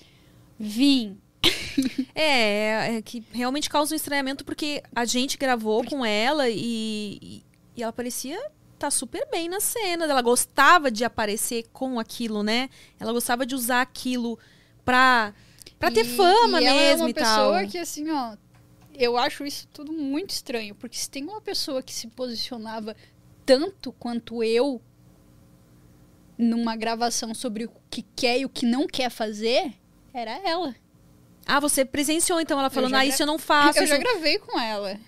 vim. 0.60 1.18
É, 2.14 2.98
é 2.98 3.02
que 3.02 3.23
realmente 3.31 3.69
causa 3.69 3.94
um 3.94 3.95
estranhamento 3.95 4.44
porque 4.44 4.84
a 4.94 5.06
gente 5.06 5.38
gravou 5.38 5.86
com 5.86 6.06
ela 6.06 6.49
e, 6.49 7.18
e, 7.22 7.44
e 7.77 7.81
ela 7.84 7.94
parecia 7.94 8.38
tá 8.80 8.91
super 8.91 9.27
bem 9.30 9.47
na 9.49 9.60
cena. 9.60 10.06
Ela 10.06 10.22
gostava 10.22 10.89
de 10.89 11.03
aparecer 11.03 11.65
com 11.72 11.99
aquilo, 11.99 12.41
né? 12.43 12.69
Ela 12.99 13.11
gostava 13.14 13.45
de 13.45 13.53
usar 13.56 13.81
aquilo 13.81 14.39
pra, 14.84 15.34
pra 15.77 15.91
ter 15.91 16.06
E- 16.06 16.15
fama 16.15 16.61
e 16.61 16.65
ela 16.65 16.80
mesmo 16.80 17.03
é 17.03 17.07
uma 17.07 17.14
pessoa 17.14 17.65
que, 17.68 17.77
assim, 17.77 18.10
ó, 18.10 18.35
eu 18.93 19.18
acho 19.18 19.45
isso 19.45 19.68
tudo 19.72 19.91
muito 19.93 20.31
estranho, 20.31 20.73
porque 20.76 20.97
se 20.97 21.10
tem 21.10 21.23
uma 21.23 21.41
pessoa 21.41 21.81
que 21.84 21.93
se 21.93 22.07
posicionava 22.07 22.95
tanto 23.45 23.91
quanto 23.93 24.43
eu 24.43 24.81
numa 26.38 26.76
gravação 26.76 27.34
sobre 27.34 27.65
o 27.65 27.72
que 27.89 28.01
quer 28.15 28.39
e 28.39 28.45
o 28.45 28.49
que 28.49 28.65
não 28.65 28.88
quer 28.88 29.10
fazer, 29.10 29.73
era 30.14 30.31
ela. 30.47 30.73
Ah, 31.45 31.60
você 31.60 31.84
presenciou 31.84 32.39
então 32.39 32.60
ela 32.60 32.69
falando, 32.69 32.93
ah, 32.95 33.06
isso 33.06 33.22
eu 33.23 33.27
não 33.27 33.38
faço. 33.39 33.80
eu 33.80 33.88
já 33.88 33.97
gravei 33.97 34.38
com 34.39 34.60
ela. 34.60 34.99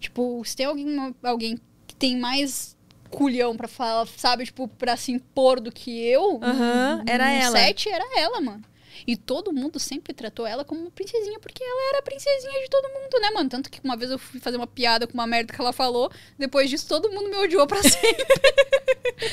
Tipo, 0.00 0.44
se 0.44 0.54
tem 0.56 0.66
alguém, 0.66 1.14
alguém 1.22 1.58
tem 2.04 2.16
mais 2.18 2.76
culhão 3.10 3.56
pra 3.56 3.66
falar, 3.66 4.06
sabe, 4.18 4.44
tipo, 4.44 4.68
pra 4.68 4.94
se 4.96 5.10
impor 5.12 5.58
do 5.60 5.72
que 5.72 6.04
eu, 6.06 6.38
Aham, 6.42 7.02
no- 7.04 7.10
era 7.10 7.30
ela. 7.32 7.56
set, 7.58 7.88
era 7.88 8.04
ela, 8.20 8.40
mano. 8.42 8.62
E 9.06 9.16
todo 9.16 9.52
mundo 9.52 9.78
sempre 9.80 10.12
tratou 10.12 10.46
ela 10.46 10.64
como 10.64 10.82
uma 10.82 10.90
princesinha, 10.90 11.38
porque 11.40 11.62
ela 11.64 11.88
era 11.90 11.98
a 11.98 12.02
princesinha 12.02 12.60
de 12.62 12.68
todo 12.68 12.88
mundo, 12.88 13.20
né, 13.20 13.30
mano? 13.30 13.48
Tanto 13.48 13.70
que 13.70 13.80
uma 13.82 13.96
vez 13.96 14.10
eu 14.10 14.18
fui 14.18 14.38
fazer 14.40 14.56
uma 14.58 14.66
piada 14.66 15.06
com 15.06 15.14
uma 15.14 15.26
merda 15.26 15.52
que 15.52 15.60
ela 15.60 15.72
falou, 15.72 16.10
depois 16.38 16.68
disso 16.68 16.86
todo 16.88 17.10
mundo 17.10 17.28
me 17.30 17.36
odiou 17.36 17.66
pra 17.66 17.80
sempre. 17.82 18.26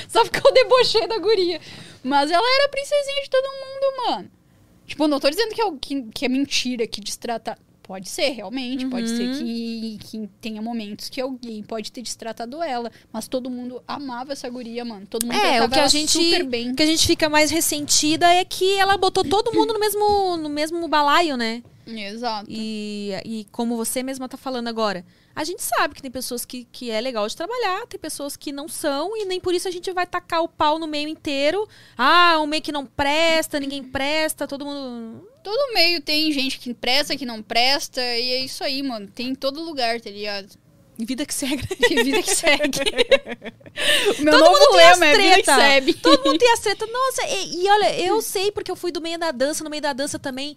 Só 0.07 0.23
porque 0.23 0.45
eu 0.47 0.53
debochei 0.53 1.07
da 1.07 1.17
guria. 1.17 1.59
Mas 2.03 2.31
ela 2.31 2.55
era 2.55 2.65
a 2.65 2.69
princesinha 2.69 3.23
de 3.23 3.29
todo 3.29 3.43
mundo, 3.45 4.07
mano. 4.07 4.31
Tipo, 4.87 5.07
não 5.07 5.19
tô 5.19 5.29
dizendo 5.29 5.53
que 5.53 5.61
é, 5.61 5.71
que, 5.79 6.03
que 6.13 6.25
é 6.25 6.29
mentira, 6.29 6.87
que 6.87 6.99
destrata. 7.01 7.57
Pode 7.83 8.07
ser, 8.09 8.29
realmente. 8.29 8.85
Pode 8.87 9.09
ser 9.09 9.27
Uhum. 9.29 9.37
que, 9.39 9.97
que 10.01 10.29
tenha 10.39 10.61
momentos 10.61 11.09
que 11.09 11.19
alguém 11.19 11.61
pode 11.63 11.91
ter 11.91 12.01
destratado 12.01 12.61
ela. 12.61 12.91
Mas 13.11 13.27
todo 13.27 13.49
mundo 13.49 13.81
amava 13.87 14.33
essa 14.33 14.47
guria, 14.49 14.85
mano. 14.85 15.05
Todo 15.07 15.25
mundo 15.25 15.35
É, 15.35 15.63
o 15.63 15.69
que 15.69 15.79
a 15.79 15.87
gente, 15.87 16.11
super 16.11 16.43
bem. 16.45 16.71
o 16.71 16.75
que 16.75 16.83
a 16.83 16.85
gente 16.85 17.05
fica 17.05 17.27
mais 17.27 17.49
ressentida 17.51 18.27
é 18.33 18.45
que 18.45 18.77
ela 18.77 18.97
botou 18.97 19.23
todo 19.23 19.51
mundo 19.53 19.73
no 19.73 19.79
mesmo, 19.79 20.37
no 20.37 20.49
mesmo 20.49 20.87
balaio, 20.87 21.35
né? 21.35 21.63
Exato. 21.87 22.45
E, 22.49 23.11
e 23.25 23.45
como 23.51 23.75
você 23.75 24.03
mesma 24.03 24.29
tá 24.29 24.37
falando 24.37 24.67
agora, 24.67 25.03
a 25.35 25.43
gente 25.43 25.61
sabe 25.63 25.95
que 25.95 26.01
tem 26.01 26.11
pessoas 26.11 26.45
que, 26.45 26.65
que 26.71 26.91
é 26.91 27.01
legal 27.01 27.27
de 27.27 27.35
trabalhar, 27.35 27.85
tem 27.87 27.99
pessoas 27.99 28.37
que 28.37 28.51
não 28.51 28.67
são, 28.69 29.17
e 29.17 29.25
nem 29.25 29.39
por 29.39 29.53
isso 29.53 29.67
a 29.67 29.71
gente 29.71 29.91
vai 29.91 30.05
tacar 30.05 30.43
o 30.43 30.47
pau 30.47 30.77
no 30.77 30.87
meio 30.87 31.09
inteiro. 31.09 31.67
Ah, 31.97 32.37
um 32.39 32.45
meio 32.45 32.61
que 32.61 32.71
não 32.71 32.85
presta, 32.85 33.59
ninguém 33.59 33.83
presta, 33.83 34.47
todo 34.47 34.63
mundo. 34.65 35.27
Todo 35.43 35.73
meio 35.73 36.01
tem 36.01 36.31
gente 36.31 36.59
que 36.59 36.73
presta, 36.73 37.17
que 37.17 37.25
não 37.25 37.41
presta. 37.41 38.01
E 38.01 38.33
é 38.33 38.39
isso 38.39 38.63
aí, 38.63 38.81
mano. 38.83 39.07
Tem 39.07 39.29
em 39.29 39.35
todo 39.35 39.63
lugar, 39.63 39.99
tá 39.99 40.09
ligado? 40.09 40.49
Vida 40.97 41.25
que 41.25 41.33
segue. 41.33 41.63
Vida 42.03 42.21
que 42.21 42.35
segue. 42.35 42.79
meu 44.21 44.33
Todo 44.33 44.43
novo 44.43 44.59
mundo 44.59 44.71
tem 44.77 44.87
as 44.87 44.99
lema 44.99 45.05
é 45.05 45.17
vida 45.17 45.35
que 45.35 45.43
treta. 45.43 45.55
segue. 45.55 45.93
Todo 45.95 46.25
mundo 46.25 46.37
tem 46.37 46.51
as 46.51 46.59
treta. 46.59 46.85
Nossa, 46.91 47.23
e, 47.27 47.63
e 47.63 47.69
olha, 47.69 47.99
eu 47.99 48.21
sei 48.21 48.51
porque 48.51 48.69
eu 48.69 48.75
fui 48.75 48.91
do 48.91 49.01
meio 49.01 49.17
da 49.17 49.31
dança, 49.31 49.63
no 49.63 49.69
meio 49.69 49.81
da 49.81 49.93
dança 49.93 50.19
também 50.19 50.55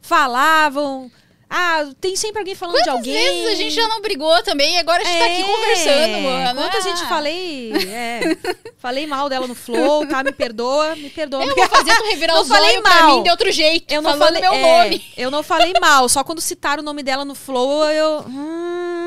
falavam. 0.00 1.10
Ah, 1.54 1.86
tem 2.00 2.16
sempre 2.16 2.38
alguém 2.38 2.54
falando 2.54 2.76
de 2.76 2.82
Quantas 2.84 2.94
alguém. 2.94 3.12
vezes 3.12 3.46
a 3.46 3.54
gente 3.56 3.74
já 3.74 3.86
não 3.86 4.00
brigou 4.00 4.42
também 4.42 4.76
e 4.76 4.78
agora 4.78 5.02
a 5.02 5.04
gente 5.04 5.18
tá 5.18 5.26
aqui 5.26 5.42
É, 5.42 5.44
conversando, 5.44 6.18
mano. 6.22 6.60
Quantas 6.62 6.86
Ah, 6.86 6.88
gente 6.88 7.06
falei, 7.06 7.72
é, 7.90 8.20
falei 8.78 9.06
mal 9.06 9.28
dela 9.28 9.46
no 9.46 9.54
flow, 9.54 10.06
tá? 10.06 10.24
Me 10.24 10.32
perdoa, 10.32 10.96
me 10.96 11.10
perdoa. 11.10 11.44
Eu 11.44 11.54
vou 11.54 11.68
fazer 11.68 11.94
tu 11.94 12.04
revirar 12.04 12.36
Não 12.36 12.42
os 12.42 12.48
falei 12.48 12.70
olhos 12.70 12.82
pra 12.82 13.02
mal. 13.02 13.16
mim 13.18 13.22
de 13.22 13.30
outro 13.30 13.52
jeito. 13.52 13.92
Eu 13.92 14.00
não 14.00 14.16
falei 14.16 14.40
meu 14.40 14.52
é, 14.54 14.60
nome. 14.84 15.04
Eu 15.14 15.30
não 15.30 15.42
falei 15.42 15.74
mal, 15.78 16.08
só 16.08 16.24
quando 16.24 16.40
citaram 16.40 16.82
o 16.82 16.84
nome 16.86 17.02
dela 17.02 17.22
no 17.22 17.34
flow, 17.34 17.84
eu. 17.90 18.20
hum, 18.26 19.06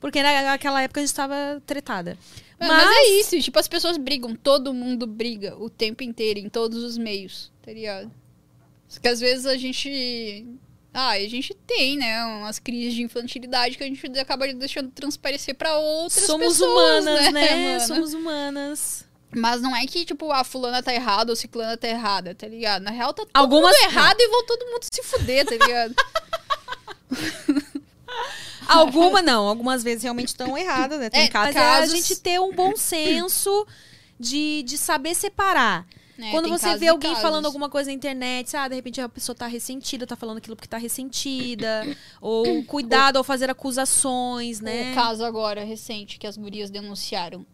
porque 0.00 0.22
naquela 0.22 0.82
época 0.82 1.00
a 1.00 1.02
gente 1.06 1.14
tava 1.14 1.62
tretada. 1.66 2.18
Mano, 2.60 2.74
mas... 2.74 2.90
é 2.96 3.10
isso, 3.20 3.40
tipo, 3.40 3.58
as 3.58 3.68
pessoas 3.68 3.96
brigam, 3.96 4.34
todo 4.34 4.74
mundo 4.74 5.06
briga 5.06 5.56
o 5.58 5.70
tempo 5.70 6.02
inteiro, 6.02 6.40
em 6.40 6.48
todos 6.50 6.82
os 6.82 6.98
meios, 6.98 7.50
tá 7.64 7.72
ligado? 7.72 8.10
Porque 8.92 9.08
às 9.08 9.18
vezes 9.20 9.46
a 9.46 9.56
gente. 9.56 10.44
Ah, 10.92 11.10
a 11.10 11.18
gente 11.28 11.54
tem, 11.66 11.96
né, 11.98 12.24
umas 12.24 12.58
crises 12.58 12.94
de 12.94 13.02
infantilidade 13.02 13.76
que 13.76 13.84
a 13.84 13.86
gente 13.86 14.04
acaba 14.18 14.46
deixando 14.52 14.90
transparecer 14.90 15.54
pra 15.54 15.76
outras 15.78 16.24
somos 16.24 16.54
pessoas. 16.54 17.04
humanas, 17.04 17.32
né? 17.32 17.54
mano? 17.78 17.86
Somos 17.86 18.14
humanas. 18.14 19.04
Mas 19.30 19.60
não 19.60 19.76
é 19.76 19.86
que, 19.86 20.06
tipo, 20.06 20.32
a 20.32 20.42
fulana 20.42 20.82
tá 20.82 20.92
errada 20.94 21.30
ou 21.30 21.36
ciclana 21.36 21.76
tá 21.76 21.86
errada, 21.86 22.34
tá 22.34 22.48
ligado? 22.48 22.82
Na 22.82 22.90
real, 22.90 23.12
tá 23.12 23.22
todo 23.24 23.30
Algumas- 23.34 23.76
mundo 23.76 23.90
errado 23.92 24.16
e 24.18 24.28
vão 24.28 24.46
todo 24.46 24.64
mundo 24.66 24.84
se 24.90 25.02
fuder, 25.02 25.44
tá 25.44 25.52
ligado? 25.52 25.94
Alguma 28.66 29.22
não, 29.22 29.46
algumas 29.48 29.82
vezes 29.82 30.02
realmente 30.02 30.28
estão 30.28 30.56
erradas, 30.56 30.98
né? 30.98 31.08
Tem 31.08 31.22
É, 31.22 31.28
casos, 31.28 31.54
casos- 31.54 31.92
a 31.92 31.96
gente 31.96 32.16
ter 32.16 32.38
um 32.40 32.52
bom 32.52 32.76
senso 32.76 33.66
de, 34.20 34.62
de 34.64 34.76
saber 34.76 35.14
separar. 35.14 35.86
É, 36.20 36.30
Quando 36.32 36.48
você 36.48 36.76
vê 36.76 36.86
e 36.86 36.88
alguém 36.88 37.14
falando 37.16 37.46
alguma 37.46 37.68
coisa 37.68 37.90
na 37.90 37.94
internet, 37.94 38.56
ah, 38.56 38.66
de 38.66 38.74
repente 38.74 39.00
a 39.00 39.08
pessoa 39.08 39.36
tá 39.36 39.46
ressentida, 39.46 40.04
tá 40.06 40.16
falando 40.16 40.38
aquilo 40.38 40.56
porque 40.56 40.66
tá 40.68 40.76
ressentida, 40.76 41.86
ou 42.20 42.64
cuidado 42.64 43.16
ao 43.18 43.24
fazer 43.24 43.48
acusações, 43.48 44.60
né? 44.60 44.90
O 44.90 44.94
caso 44.96 45.24
agora 45.24 45.62
recente 45.64 46.18
que 46.18 46.26
as 46.26 46.36
gurias 46.36 46.70
denunciaram 46.70 47.46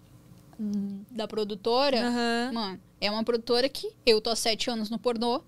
da 1.10 1.26
produtora, 1.28 2.06
Aham. 2.06 2.50
mano, 2.52 2.80
é 3.00 3.10
uma 3.10 3.24
produtora 3.24 3.68
que 3.68 3.90
eu 4.06 4.20
tô 4.20 4.30
há 4.30 4.36
sete 4.36 4.70
anos 4.70 4.88
no 4.88 4.98
pornô. 4.98 5.42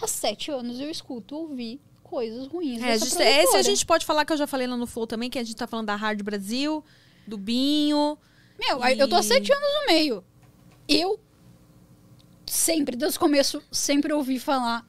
Há 0.00 0.06
sete 0.06 0.50
anos 0.50 0.80
eu 0.80 0.90
escuto 0.90 1.36
ouvir 1.36 1.80
coisas 2.02 2.46
ruins. 2.46 2.80
É, 2.80 2.84
a 2.84 2.86
dessa 2.92 3.04
gente, 3.04 3.14
produtora. 3.16 3.42
esse 3.44 3.56
a 3.56 3.62
gente 3.62 3.84
pode 3.86 4.06
falar 4.06 4.24
que 4.24 4.32
eu 4.32 4.36
já 4.36 4.46
falei 4.46 4.66
lá 4.66 4.76
no 4.76 4.86
Flow 4.86 5.06
também, 5.06 5.28
que 5.28 5.38
a 5.38 5.42
gente 5.42 5.56
tá 5.56 5.66
falando 5.66 5.86
da 5.86 5.96
Hard 5.96 6.22
Brasil, 6.22 6.84
do 7.26 7.36
Binho. 7.36 8.16
Meu, 8.58 8.82
aí 8.82 8.98
eu 8.98 9.08
tô 9.08 9.16
há 9.16 9.20
E- 9.20 9.24
sete 9.24 9.52
anos 9.52 9.68
no 9.80 9.86
meio. 9.92 10.24
Eu 10.88 11.18
sempre, 12.54 12.96
desde 12.96 13.16
o 13.16 13.20
começo, 13.20 13.62
sempre 13.70 14.12
ouvi 14.12 14.38
falar 14.38 14.86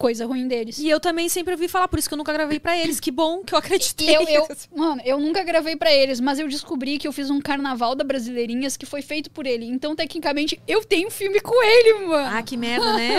coisa 0.00 0.24
ruim 0.24 0.48
deles. 0.48 0.78
E 0.78 0.88
eu 0.88 0.98
também 0.98 1.28
sempre 1.28 1.52
ouvi 1.52 1.68
falar, 1.68 1.86
por 1.86 1.98
isso 1.98 2.08
que 2.08 2.14
eu 2.14 2.18
nunca 2.18 2.32
gravei 2.32 2.58
pra 2.58 2.76
eles. 2.76 2.98
Que 2.98 3.10
bom 3.10 3.44
que 3.44 3.54
eu 3.54 3.58
acreditei. 3.58 4.08
E 4.08 4.14
eu, 4.14 4.22
eu, 4.22 4.48
mano, 4.74 5.02
eu 5.04 5.20
nunca 5.20 5.44
gravei 5.44 5.76
pra 5.76 5.92
eles, 5.92 6.20
mas 6.20 6.38
eu 6.38 6.48
descobri 6.48 6.96
que 6.96 7.06
eu 7.06 7.12
fiz 7.12 7.28
um 7.28 7.38
carnaval 7.38 7.94
da 7.94 8.02
Brasileirinhas 8.02 8.78
que 8.78 8.86
foi 8.86 9.02
feito 9.02 9.30
por 9.30 9.46
ele. 9.46 9.66
Então, 9.66 9.94
tecnicamente, 9.94 10.58
eu 10.66 10.82
tenho 10.82 11.10
filme 11.10 11.38
com 11.40 11.62
ele, 11.62 12.06
mano. 12.06 12.34
Ah, 12.34 12.42
que 12.42 12.56
merda, 12.56 12.94
né? 12.94 13.10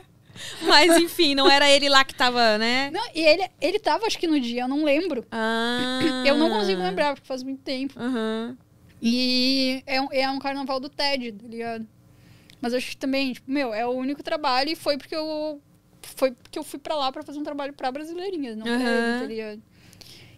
Mas 0.62 0.96
enfim, 0.96 1.34
não 1.34 1.50
era 1.50 1.68
ele 1.68 1.86
lá 1.90 2.02
que 2.02 2.14
tava, 2.14 2.56
né? 2.56 2.90
Não, 2.90 3.02
e 3.14 3.20
ele, 3.20 3.46
ele 3.60 3.78
tava, 3.78 4.06
acho 4.06 4.18
que 4.18 4.26
no 4.26 4.40
dia, 4.40 4.62
eu 4.62 4.68
não 4.68 4.84
lembro. 4.84 5.26
Ah. 5.30 6.00
Eu 6.24 6.38
não 6.38 6.48
consigo 6.48 6.80
lembrar, 6.80 7.12
porque 7.12 7.28
faz 7.28 7.42
muito 7.42 7.60
tempo. 7.60 7.92
Aham. 8.00 8.56
E 9.02 9.82
é 9.86 10.00
um, 10.00 10.08
é 10.10 10.30
um 10.30 10.38
carnaval 10.38 10.80
do 10.80 10.88
TED, 10.88 11.32
tá 11.32 11.46
ligado? 11.46 11.86
Mas 12.60 12.72
eu 12.72 12.78
acho 12.78 12.90
que 12.90 12.96
também, 12.96 13.32
tipo, 13.32 13.50
meu, 13.50 13.72
é 13.72 13.86
o 13.86 13.90
único 13.90 14.22
trabalho 14.22 14.70
e 14.70 14.76
foi 14.76 14.96
porque 14.98 15.14
eu. 15.16 15.60
Foi 16.02 16.30
porque 16.32 16.58
eu 16.58 16.62
fui 16.64 16.78
pra 16.78 16.94
lá 16.94 17.10
pra 17.12 17.22
fazer 17.22 17.38
um 17.38 17.42
trabalho 17.44 17.72
pra 17.72 17.90
brasileirinhas, 17.92 18.56
não 18.56 18.64
pra 18.64 18.74
Aham. 18.74 19.18
ele, 19.24 19.26
ligado? 19.34 19.62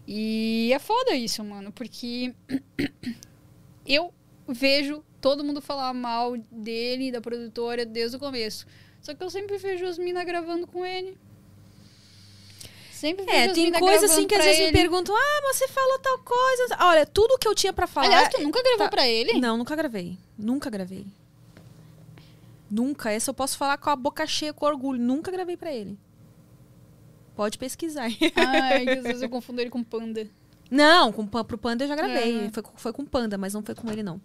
E 0.07 0.71
é 0.75 0.79
foda 0.79 1.15
isso, 1.15 1.43
mano, 1.45 1.71
porque 1.73 2.35
eu 3.87 4.13
vejo 4.49 5.05
todo 5.21 5.45
mundo 5.45 5.61
falar 5.63 5.95
mal 5.95 6.37
dele, 6.51 7.13
da 7.13 7.21
produtora, 7.21 7.85
desde 7.87 8.17
o 8.17 8.21
começo. 8.21 8.67
Só 9.01 9.15
que 9.15 9.23
eu 9.23 9.31
sempre 9.31 9.57
vejo 9.59 9.85
as 9.87 9.99
minas 9.99 10.25
gravando 10.25 10.67
com 10.67 10.85
ele. 10.85 11.17
Sempre 12.91 13.25
vejo 13.25 13.37
É, 13.37 13.49
tem 13.53 13.65
mina 13.65 13.79
coisa 13.81 13.99
gravando 14.07 14.13
assim 14.21 14.27
que 14.29 14.35
às 14.35 14.45
vezes 14.45 14.61
me 14.61 14.67
ele. 14.67 14.79
perguntam: 14.79 15.15
ah, 15.17 15.41
mas 15.45 15.57
você 15.57 15.69
falou 15.69 15.99
tal 15.99 16.19
coisa. 16.21 16.77
Olha, 16.81 17.07
tudo 17.07 17.39
que 17.39 17.49
eu 17.49 17.55
tinha 17.55 17.73
pra 17.73 17.87
falar. 17.87 18.07
Aliás, 18.07 18.29
tu 18.29 18.41
nunca 18.43 18.63
gravou 18.63 18.79
tá- 18.85 18.89
pra 18.91 19.09
ele? 19.09 19.41
Não, 19.41 19.57
nunca 19.57 19.75
gravei. 19.75 20.17
Nunca 20.39 20.71
gravei. 20.71 21.07
Nunca. 22.75 23.11
Essa 23.11 23.31
eu 23.31 23.35
posso 23.35 23.59
falar 23.59 23.77
com 23.77 23.91
a 23.91 23.97
boca 23.97 24.27
cheia, 24.27 24.53
com 24.53 24.65
orgulho. 24.65 24.99
Nunca 24.99 25.31
gravei 25.31 25.57
pra 25.57 25.71
ele. 25.73 25.99
Pode 27.37 27.59
pesquisar. 27.59 28.09
Ai, 28.35 28.89
às 28.99 29.03
vezes 29.05 29.23
eu 29.23 29.29
confundo 29.29 29.61
ele 29.61 29.69
com 29.71 29.83
panda. 29.85 30.27
Não, 30.71 31.13
com, 31.13 31.27
pro 31.27 31.59
Panda 31.59 31.85
eu 31.85 31.89
já 31.89 31.95
gravei. 31.95 32.39
Aham. 32.39 32.51
Foi, 32.53 32.63
com- 32.63 32.77
foi 32.77 32.93
com 32.95 33.05
Panda, 33.05 33.37
mas 33.37 33.53
não 33.53 33.63
foi 33.63 33.75
com 33.75 33.91
ele, 33.91 34.03
não. 34.03 34.19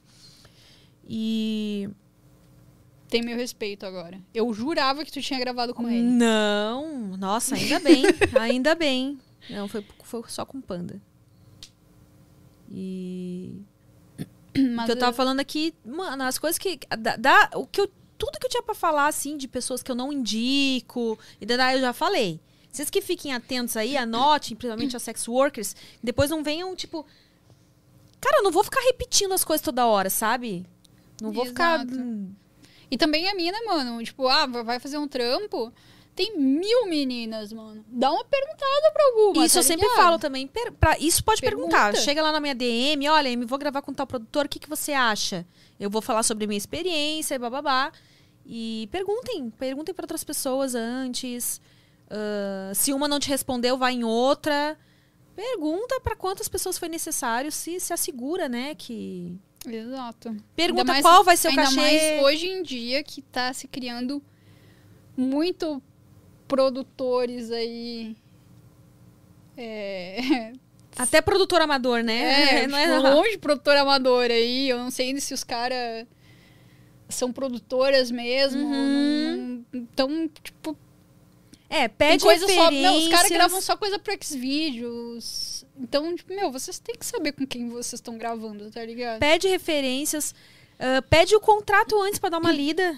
E. 1.06 1.90
Tem 3.10 3.22
meu 3.22 3.36
respeito 3.36 3.86
agora. 3.86 4.18
Eu 4.34 4.53
jurava 4.53 5.03
que 5.03 5.11
tu 5.11 5.22
tinha 5.22 5.40
gravado 5.40 5.74
com 5.74 5.90
ele. 5.90 6.02
Não, 6.03 7.18
nossa, 7.18 7.56
ainda 7.56 7.80
bem. 7.82 8.03
ainda 8.40 8.76
bem. 8.76 9.19
Não, 9.49 9.68
foi, 9.68 9.86
foi 10.03 10.24
só 10.28 10.45
com 10.45 10.61
Panda. 10.61 11.02
E. 12.72 13.61
Mas 14.76 14.86
que 14.86 14.91
eu 14.91 14.99
tava 14.99 15.14
falando 15.14 15.40
aqui, 15.40 15.74
mano, 15.86 16.24
as 16.24 16.38
coisas 16.40 16.57
que. 16.57 16.80
Da, 16.98 17.15
da- 17.15 17.49
o 17.56 17.68
que 17.68 17.82
eu, 17.82 17.91
tudo 18.18 18.39
que 18.39 18.45
eu 18.45 18.49
tinha 18.49 18.64
pra 18.64 18.73
falar, 18.76 19.07
assim, 19.07 19.38
de 19.38 19.48
pessoas 19.48 19.81
que 19.84 19.91
eu 19.91 19.95
não 19.95 20.11
indico, 20.11 21.18
e 21.39 21.45
daí 21.45 21.76
eu 21.76 21.81
já 21.81 21.94
falei. 21.94 22.39
Vocês 22.72 22.89
que 22.89 23.02
fiquem 23.02 23.34
atentos 23.34 23.76
aí, 23.77 23.98
anotem, 23.98 24.56
principalmente 24.56 24.95
as 24.95 25.02
sex 25.03 25.27
workers, 25.27 25.76
depois 26.03 26.30
não 26.30 26.44
venham, 26.44 26.76
tipo. 26.76 27.06
Cara, 28.19 28.38
eu 28.39 28.44
não 28.44 28.52
vou 28.52 28.64
ficar 28.64 28.81
repetindo 28.81 29.31
as 29.34 29.44
coisas 29.44 29.64
toda 29.64 29.85
hora, 29.85 30.10
sabe? 30.10 30.65
Não 31.22 31.31
vou 31.31 31.45
ficar. 31.45 31.81
Exato. 31.85 32.03
E 32.89 32.98
também 32.98 33.27
a 33.30 33.35
mina, 33.35 33.57
mano, 33.65 34.03
tipo, 34.03 34.27
ah, 34.27 34.45
vai 34.45 34.80
fazer 34.80 34.98
um 34.98 35.07
trampo. 35.07 35.72
Tem 36.15 36.35
mil 36.35 36.88
meninas, 36.88 37.53
mano. 37.53 37.85
Dá 37.88 38.11
uma 38.11 38.26
perguntada 38.26 38.91
pra 38.91 39.06
alguma. 39.06 39.45
Isso 39.45 39.53
tá 39.53 39.60
eu 39.60 39.64
sempre 39.64 39.88
falo 39.89 40.18
também. 40.18 40.48
per- 40.48 40.72
pra- 40.72 40.98
isso 40.98 41.23
pode 41.23 41.41
Pergunta. 41.41 41.69
perguntar. 41.69 41.95
Chega 42.02 42.23
lá 42.23 42.31
na 42.31 42.39
minha 42.39 42.56
DM, 42.56 43.07
olha, 43.07 43.35
me 43.38 43.45
vou 43.45 43.60
gravar 43.60 43.84
com 43.84 43.94
tal 43.94 44.07
produtor, 44.07 44.45
o 44.45 44.49
que, 44.49 44.57
que 44.57 44.68
você 44.69 44.94
acha? 44.94 45.45
Eu 45.80 45.90
vou 45.90 46.02
falar 46.02 46.24
sobre 46.24 46.48
minha 46.48 46.58
experiência, 46.58 47.38
bababá. 47.40 47.91
E 48.45 48.88
perguntem, 48.91 49.49
perguntem 49.49 49.94
para 49.94 50.04
outras 50.04 50.24
pessoas 50.24 50.74
antes. 50.76 51.60
Ah, 52.10 52.72
se 52.74 52.94
uma 52.94 53.08
não 53.08 53.20
te 53.20 53.30
respondeu, 53.30 53.78
vai 53.78 53.94
em 53.94 54.04
outra. 54.04 54.78
Pergunta 55.36 55.99
para 56.02 56.16
quantas 56.16 56.48
pessoas 56.48 56.78
foi 56.78 56.90
necessário, 56.90 57.52
se 57.52 57.80
se 57.80 57.94
assegura, 57.94 58.49
né, 58.49 58.74
que 58.74 59.38
Exato. 59.68 60.36
Pergunta 60.56 60.94
mais- 60.94 61.04
qual 61.04 61.24
vai 61.24 61.36
ser 61.38 61.49
o 61.49 61.56
cachê. 61.56 61.76
mais 61.76 62.24
hoje 62.24 62.48
em 62.48 62.64
dia 62.64 63.04
que 63.04 63.22
tá 63.22 63.54
se 63.54 63.68
criando 63.68 64.24
muito 65.16 65.82
produtores 66.48 67.52
aí. 67.52 68.16
É, 69.60 70.54
Até 70.98 71.22
produtor 71.22 71.61
amador, 71.61 72.02
né? 72.03 72.64
É, 72.64 72.68
não 72.68 72.78
tipo, 72.80 72.91
é 73.07 73.10
um 73.11 73.15
monte 73.15 73.32
de 73.32 73.38
produtor 73.38 73.76
amador 73.78 74.26
aí. 74.32 74.69
Eu 74.69 74.78
não 74.80 74.91
sei 74.91 75.19
se 75.19 75.34
os 75.34 75.44
caras 75.44 76.06
são 77.10 77.32
produtoras 77.32 78.11
mesmo. 78.11 78.61
Uhum. 78.65 79.65
não- 79.72 79.82
Então, 79.82 80.30
tipo, 80.44 80.78
É, 81.69 81.88
pede 81.88 82.24
coisa 82.24 82.48
só. 82.48 82.72
Não, 82.72 82.98
os 82.98 83.07
caras 83.10 83.30
gravam 83.30 83.61
só 83.61 83.76
coisa 83.78 83.99
pro 83.99 84.18
Xvideos. 84.22 85.65
Então, 85.80 86.15
tipo, 86.15 86.34
meu, 86.34 86.52
vocês 86.52 86.80
têm 86.80 86.95
que 86.95 87.06
saber 87.06 87.34
com 87.34 87.45
quem 87.45 87.69
vocês 87.69 87.94
estão 87.99 88.18
gravando, 88.18 88.72
tá 88.72 88.84
ligado? 88.84 89.19
pede 89.19 89.48
referências, 89.48 90.34
ah, 90.80 91.02
pede 91.10 91.36
o 91.36 91.40
contrato 91.40 92.02
antes 92.02 92.19
pra 92.19 92.30
dar 92.30 92.40
uma 92.40 92.52
lida. 92.53 92.98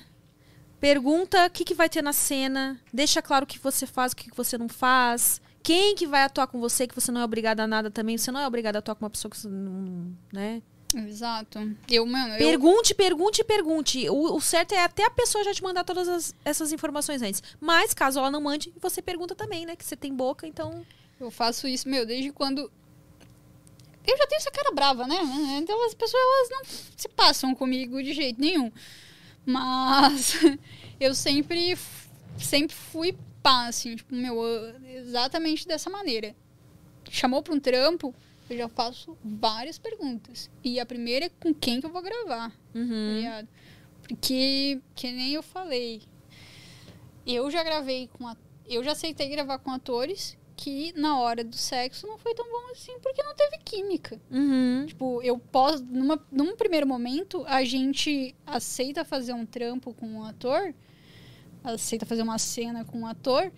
Pergunta 0.80 1.46
o 1.46 1.50
que, 1.50 1.66
que 1.66 1.74
vai 1.74 1.90
ter 1.90 2.02
na 2.02 2.14
cena. 2.14 2.80
Deixa 2.94 3.22
claro 3.22 3.44
o 3.44 3.48
que 3.48 3.60
você 3.60 3.86
faz, 3.86 4.14
o 4.14 4.16
que, 4.16 4.30
que 4.30 4.38
você 4.38 4.58
não 4.58 4.70
faz. 4.70 5.42
Quem 5.62 5.96
que 5.96 6.08
vai 6.08 6.24
atuar 6.24 6.48
com 6.48 6.60
você, 6.60 6.88
que 6.88 6.96
você 6.96 7.12
não 7.12 7.22
é 7.22 7.26
obrigada 7.26 7.64
a 7.64 7.68
nada 7.68 7.92
também. 7.92 8.18
Você 8.18 8.32
não 8.32 8.40
é 8.40 8.48
obrigada 8.48 8.78
a 8.78 8.80
atuar 8.80 8.96
com 8.96 9.04
uma 9.06 9.10
pessoa 9.10 9.30
que 9.30 9.38
você 9.38 9.48
não. 9.48 10.14
né? 10.32 10.62
Exato. 10.96 11.60
Eu, 11.88 12.04
mano, 12.06 12.34
eu, 12.34 12.38
Pergunte, 12.50 12.96
pergunte, 12.96 13.44
pergunte. 13.44 14.10
O, 14.10 14.36
o 14.36 14.42
certo 14.42 14.72
é 14.74 14.84
até 14.84 15.06
a 15.06 15.10
pessoa 15.12 15.44
já 15.44 15.54
te 15.54 15.62
mandar 15.62 15.84
todas 15.84 16.08
as- 16.08 16.34
essas 16.44 16.72
informações 16.72 17.22
antes. 17.22 17.44
Mas, 17.60 17.94
caso 17.94 18.18
ela 18.18 18.32
não 18.32 18.42
mande, 18.42 18.74
você 18.82 19.00
pergunta 19.02 19.36
também, 19.36 19.66
né? 19.68 19.76
Que 19.76 19.86
você 19.86 19.96
tem 19.96 20.12
boca, 20.14 20.48
então. 20.48 20.84
eu 21.20 21.30
faço 21.30 21.68
isso, 21.68 21.88
meu, 21.88 22.06
desde 22.08 22.32
quando. 22.32 22.72
Eu 24.08 24.18
já 24.18 24.26
tenho 24.26 24.40
essa 24.40 24.50
cara 24.50 24.72
brava, 24.74 25.06
né? 25.06 25.16
Então 25.62 25.86
as 25.86 25.94
pessoas 25.94 26.24
elas 26.24 26.50
não 26.50 26.62
se 26.98 27.08
passam 27.10 27.54
comigo 27.54 28.02
de 28.02 28.14
jeito 28.14 28.42
nenhum. 28.42 28.72
Mas 29.46 30.34
eu 31.00 31.14
sempre, 31.14 31.78
sempre 32.40 32.76
fui 32.76 33.16
pá, 33.42 33.68
assim, 33.68 33.96
tipo, 33.96 34.14
meu, 34.16 34.42
eu- 34.44 34.76
exatamente 34.86 35.68
dessa 35.68 35.90
maneira. 35.90 36.36
Chamou 37.10 37.42
pra 37.42 37.54
um 37.54 37.60
trampo, 37.60 38.14
eu 38.50 38.58
já 38.58 38.68
faço 38.70 39.18
várias 39.24 39.78
perguntas. 39.78 40.50
E 40.64 40.80
a 40.80 40.86
primeira 40.86 41.26
é 41.26 41.30
com 41.30 41.54
quem 41.54 41.80
que 41.80 41.86
eu 41.86 41.92
vou 41.92 42.02
gravar. 42.02 42.50
tá 42.52 42.80
ligado? 43.16 43.48
Porque, 44.08 44.80
que 44.96 45.12
nem 45.12 45.34
eu 45.34 45.44
falei, 45.44 46.02
eu 47.26 47.50
já 47.52 47.64
gravei 47.64 48.08
com 48.14 48.28
a, 48.28 48.36
eu 48.68 48.84
já 48.84 48.92
aceitei 48.94 49.30
gravar 49.30 49.60
com 49.60 49.72
atores 49.72 50.38
que 50.56 50.92
na 51.00 51.18
hora 51.20 51.44
do 51.44 51.56
sexo 51.56 52.06
não 52.06 52.18
foi 52.18 52.34
tão 52.36 52.46
bom 52.46 52.72
assim 52.72 52.98
porque 53.00 53.24
não 53.24 53.34
teve 53.36 53.58
química. 53.60 54.20
Uhum. 54.30 54.86
Tipo, 54.88 55.22
eu 55.22 55.38
posso 55.38 55.84
numa, 55.86 56.20
num 56.32 56.56
primeiro 56.56 56.86
momento 56.88 57.46
a 57.48 57.64
gente 57.64 58.36
aceita 58.46 59.06
fazer 59.06 59.34
um 59.34 59.46
trampo 59.46 59.94
com 59.94 60.06
um 60.08 60.24
ator, 60.24 60.74
aceita 61.64 62.06
fazer 62.06 62.22
uma 62.22 62.38
cena 62.38 62.86
com 62.86 63.00
um 63.00 63.08
ator 63.08 63.52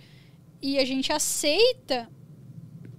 e 0.62 0.78
a 0.78 0.86
gente 0.86 1.12
aceita 1.12 2.10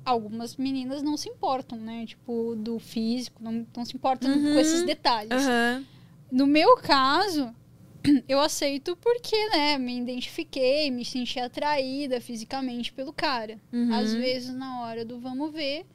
algumas 0.04 0.56
meninas 0.56 1.02
não 1.02 1.16
se 1.16 1.28
importam, 1.28 1.78
né? 1.78 2.04
Tipo, 2.06 2.56
do 2.56 2.78
físico, 2.78 3.42
não, 3.42 3.66
não 3.76 3.84
se 3.84 3.96
importam 3.96 4.32
com 4.32 4.58
esses 4.58 4.84
detalhes. 4.84 5.30
Aham. 5.30 5.84
No 6.30 6.46
meu 6.46 6.76
caso, 6.76 7.54
eu 8.28 8.40
aceito 8.40 8.96
porque, 8.96 9.36
né, 9.50 9.78
me 9.78 9.98
identifiquei, 9.98 10.90
me 10.90 11.04
senti 11.04 11.38
atraída 11.38 12.20
fisicamente 12.20 12.92
pelo 12.92 13.12
cara. 13.12 13.60
Uhum. 13.72 13.94
Às 13.94 14.12
vezes, 14.12 14.52
na 14.54 14.80
hora 14.80 15.04
do 15.04 15.18
vamos 15.20 15.52
ver, 15.52 15.86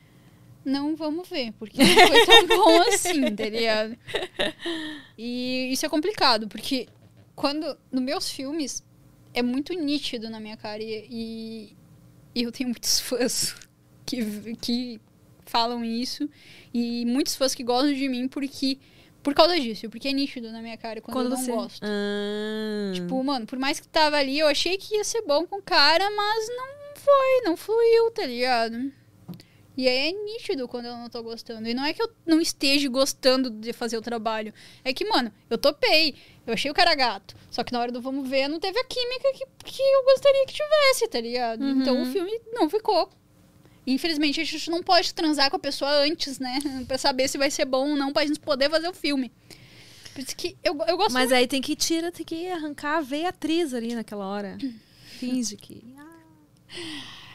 não 0.64 0.96
vamos 0.96 1.28
ver, 1.28 1.54
porque 1.54 1.82
não 1.84 2.08
foi 2.08 2.26
tão 2.26 2.48
bom 2.58 2.82
assim, 2.82 3.36
tá 3.36 3.50
ligado? 3.50 3.98
E 5.18 5.72
isso 5.72 5.84
é 5.84 5.90
complicado, 5.90 6.48
porque 6.48 6.88
quando, 7.36 7.76
nos 7.92 8.04
meus 8.04 8.30
filmes, 8.30 8.84
é 9.34 9.42
muito 9.42 9.74
nítido 9.74 10.30
na 10.30 10.40
minha 10.40 10.58
cara 10.58 10.82
e, 10.82 11.76
e, 12.34 12.44
eu 12.44 12.52
tenho 12.52 12.70
muitos 12.70 13.00
fãs 13.02 13.56
que, 14.06 14.56
que 14.62 15.02
falam 15.46 15.84
isso 15.84 16.30
e 16.74 17.06
muitos 17.06 17.36
fãs 17.36 17.56
que 17.56 17.64
gostam 17.64 17.94
de 17.94 18.08
mim 18.10 18.28
porque 18.28 18.78
por 19.24 19.34
causa 19.34 19.60
disso, 19.60 19.90
porque 19.90 20.08
é 20.08 20.14
nítido 20.14 20.52
na 20.52 20.62
minha 20.62 20.78
cara 20.78 21.02
quando, 21.02 21.26
eu 21.26 21.30
não 21.32 21.38
você. 21.38 21.52
gosto. 21.52 21.84
Ah. 21.84 22.92
Tipo, 22.94 23.22
mano, 23.22 23.46
por 23.46 23.60
mais 23.60 23.78
que 23.78 23.88
tava 23.88 24.16
ali, 24.16 24.40
eu 24.40 24.48
achei 24.48 24.78
que 24.78 24.96
ia 24.96 25.04
ser 25.04 25.22
bom 25.24 25.46
com 25.46 25.58
o 25.58 25.62
cara, 25.62 26.10
mas 26.10 26.48
não 26.48 26.96
foi, 26.96 27.42
não 27.44 27.58
fluiu, 27.58 28.10
tá 28.12 28.26
ligado? 28.26 28.90
E 29.78 29.88
aí 29.88 30.10
é 30.10 30.12
nítido 30.12 30.68
quando 30.68 30.86
eu 30.86 30.94
não 30.94 31.08
tô 31.08 31.22
gostando. 31.22 31.68
E 31.68 31.74
não 31.74 31.86
é 31.86 31.94
que 31.94 32.02
eu 32.02 32.12
não 32.26 32.42
esteja 32.42 32.90
gostando 32.90 33.52
de 33.52 33.72
fazer 33.74 33.96
o 33.96 34.02
trabalho. 34.02 34.52
É 34.84 34.92
que, 34.92 35.06
mano, 35.06 35.32
eu 35.50 35.58
topei. 35.58 36.16
Eu 36.48 36.54
achei 36.54 36.72
o 36.72 36.74
cara 36.74 36.96
gato. 36.96 37.36
Só 37.52 37.64
que 37.64 37.74
na 37.74 37.80
hora 37.82 37.92
do 37.92 38.02
vamos 38.02 38.28
ver, 38.30 38.48
não 38.48 38.60
teve 38.60 38.80
a 38.80 38.84
química 38.86 39.34
que, 39.34 39.46
que 39.66 39.82
eu 39.82 40.04
gostaria 40.06 40.46
que 40.46 40.54
tivesse, 40.54 41.08
tá 41.10 41.20
ligado? 41.20 41.64
Então 41.68 42.02
o 42.02 42.06
filme 42.06 42.32
não 42.54 42.70
ficou. 42.70 43.10
Infelizmente, 43.86 44.42
a 44.42 44.44
gente 44.44 44.70
não 44.70 44.82
pode 44.82 45.14
transar 45.14 45.50
com 45.50 45.56
a 45.58 45.60
pessoa 45.60 45.92
antes, 46.04 46.40
né? 46.40 46.58
Pra 46.88 46.98
saber 46.98 47.28
se 47.28 47.38
vai 47.38 47.52
ser 47.52 47.66
bom 47.66 47.92
ou 47.92 47.96
não, 47.96 48.12
pra 48.12 48.26
gente 48.26 48.40
poder 48.40 48.70
fazer 48.70 48.90
o 48.90 48.94
filme. 48.94 49.32
Por 50.14 50.22
isso 50.24 50.36
que 50.36 50.58
eu, 50.64 50.76
eu 50.88 50.98
gosto 50.98 51.14
Mas 51.14 51.32
aí 51.32 51.48
tem 51.48 51.62
que 51.62 51.76
tirar, 51.76 52.12
tem 52.12 52.26
que 52.26 52.48
arrancar 52.50 52.98
a 52.98 53.02
veia 53.02 53.30
atriz 53.30 53.74
ali 53.74 53.94
naquela 53.94 54.26
hora. 54.28 54.58
Finge 55.20 55.56
que. 55.56 55.84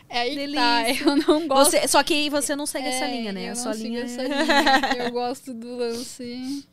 É 0.09 0.21
aí 0.21 0.31
que 0.31 0.37
Delícia. 0.37 0.61
tá, 0.61 0.91
eu 0.91 1.17
não 1.17 1.49
gosto. 1.49 1.71
Você, 1.71 1.89
só 1.89 2.03
que 2.03 2.29
você 2.29 2.55
não 2.55 2.67
segue 2.67 2.89
essa 2.89 3.05
É, 3.07 3.11
linha, 3.17 3.33
né? 3.33 3.49
Eu 3.49 3.53
a 3.53 3.57
sua 3.57 3.73
linha. 3.75 4.03
essa 4.03 4.23
linha. 4.23 4.81
Eu 5.07 5.11
gosto 5.11 5.55
do 5.55 5.77
lance 5.77 6.67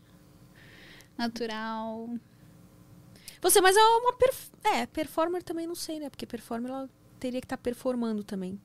natural. 1.17 2.09
Você, 3.41 3.61
mas 3.61 3.75
é 3.77 3.81
uma. 3.81 4.13
perf- 4.13 4.51
É, 4.63 4.85
performer 4.85 5.41
também 5.43 5.65
não 5.67 5.75
sei, 5.75 5.99
né? 5.99 6.09
Porque 6.09 6.25
performer 6.25 6.69
ela 6.71 6.89
teria 7.19 7.39
que 7.41 7.45
estar 7.45 7.57
performando 7.57 8.23
também. 8.23 8.59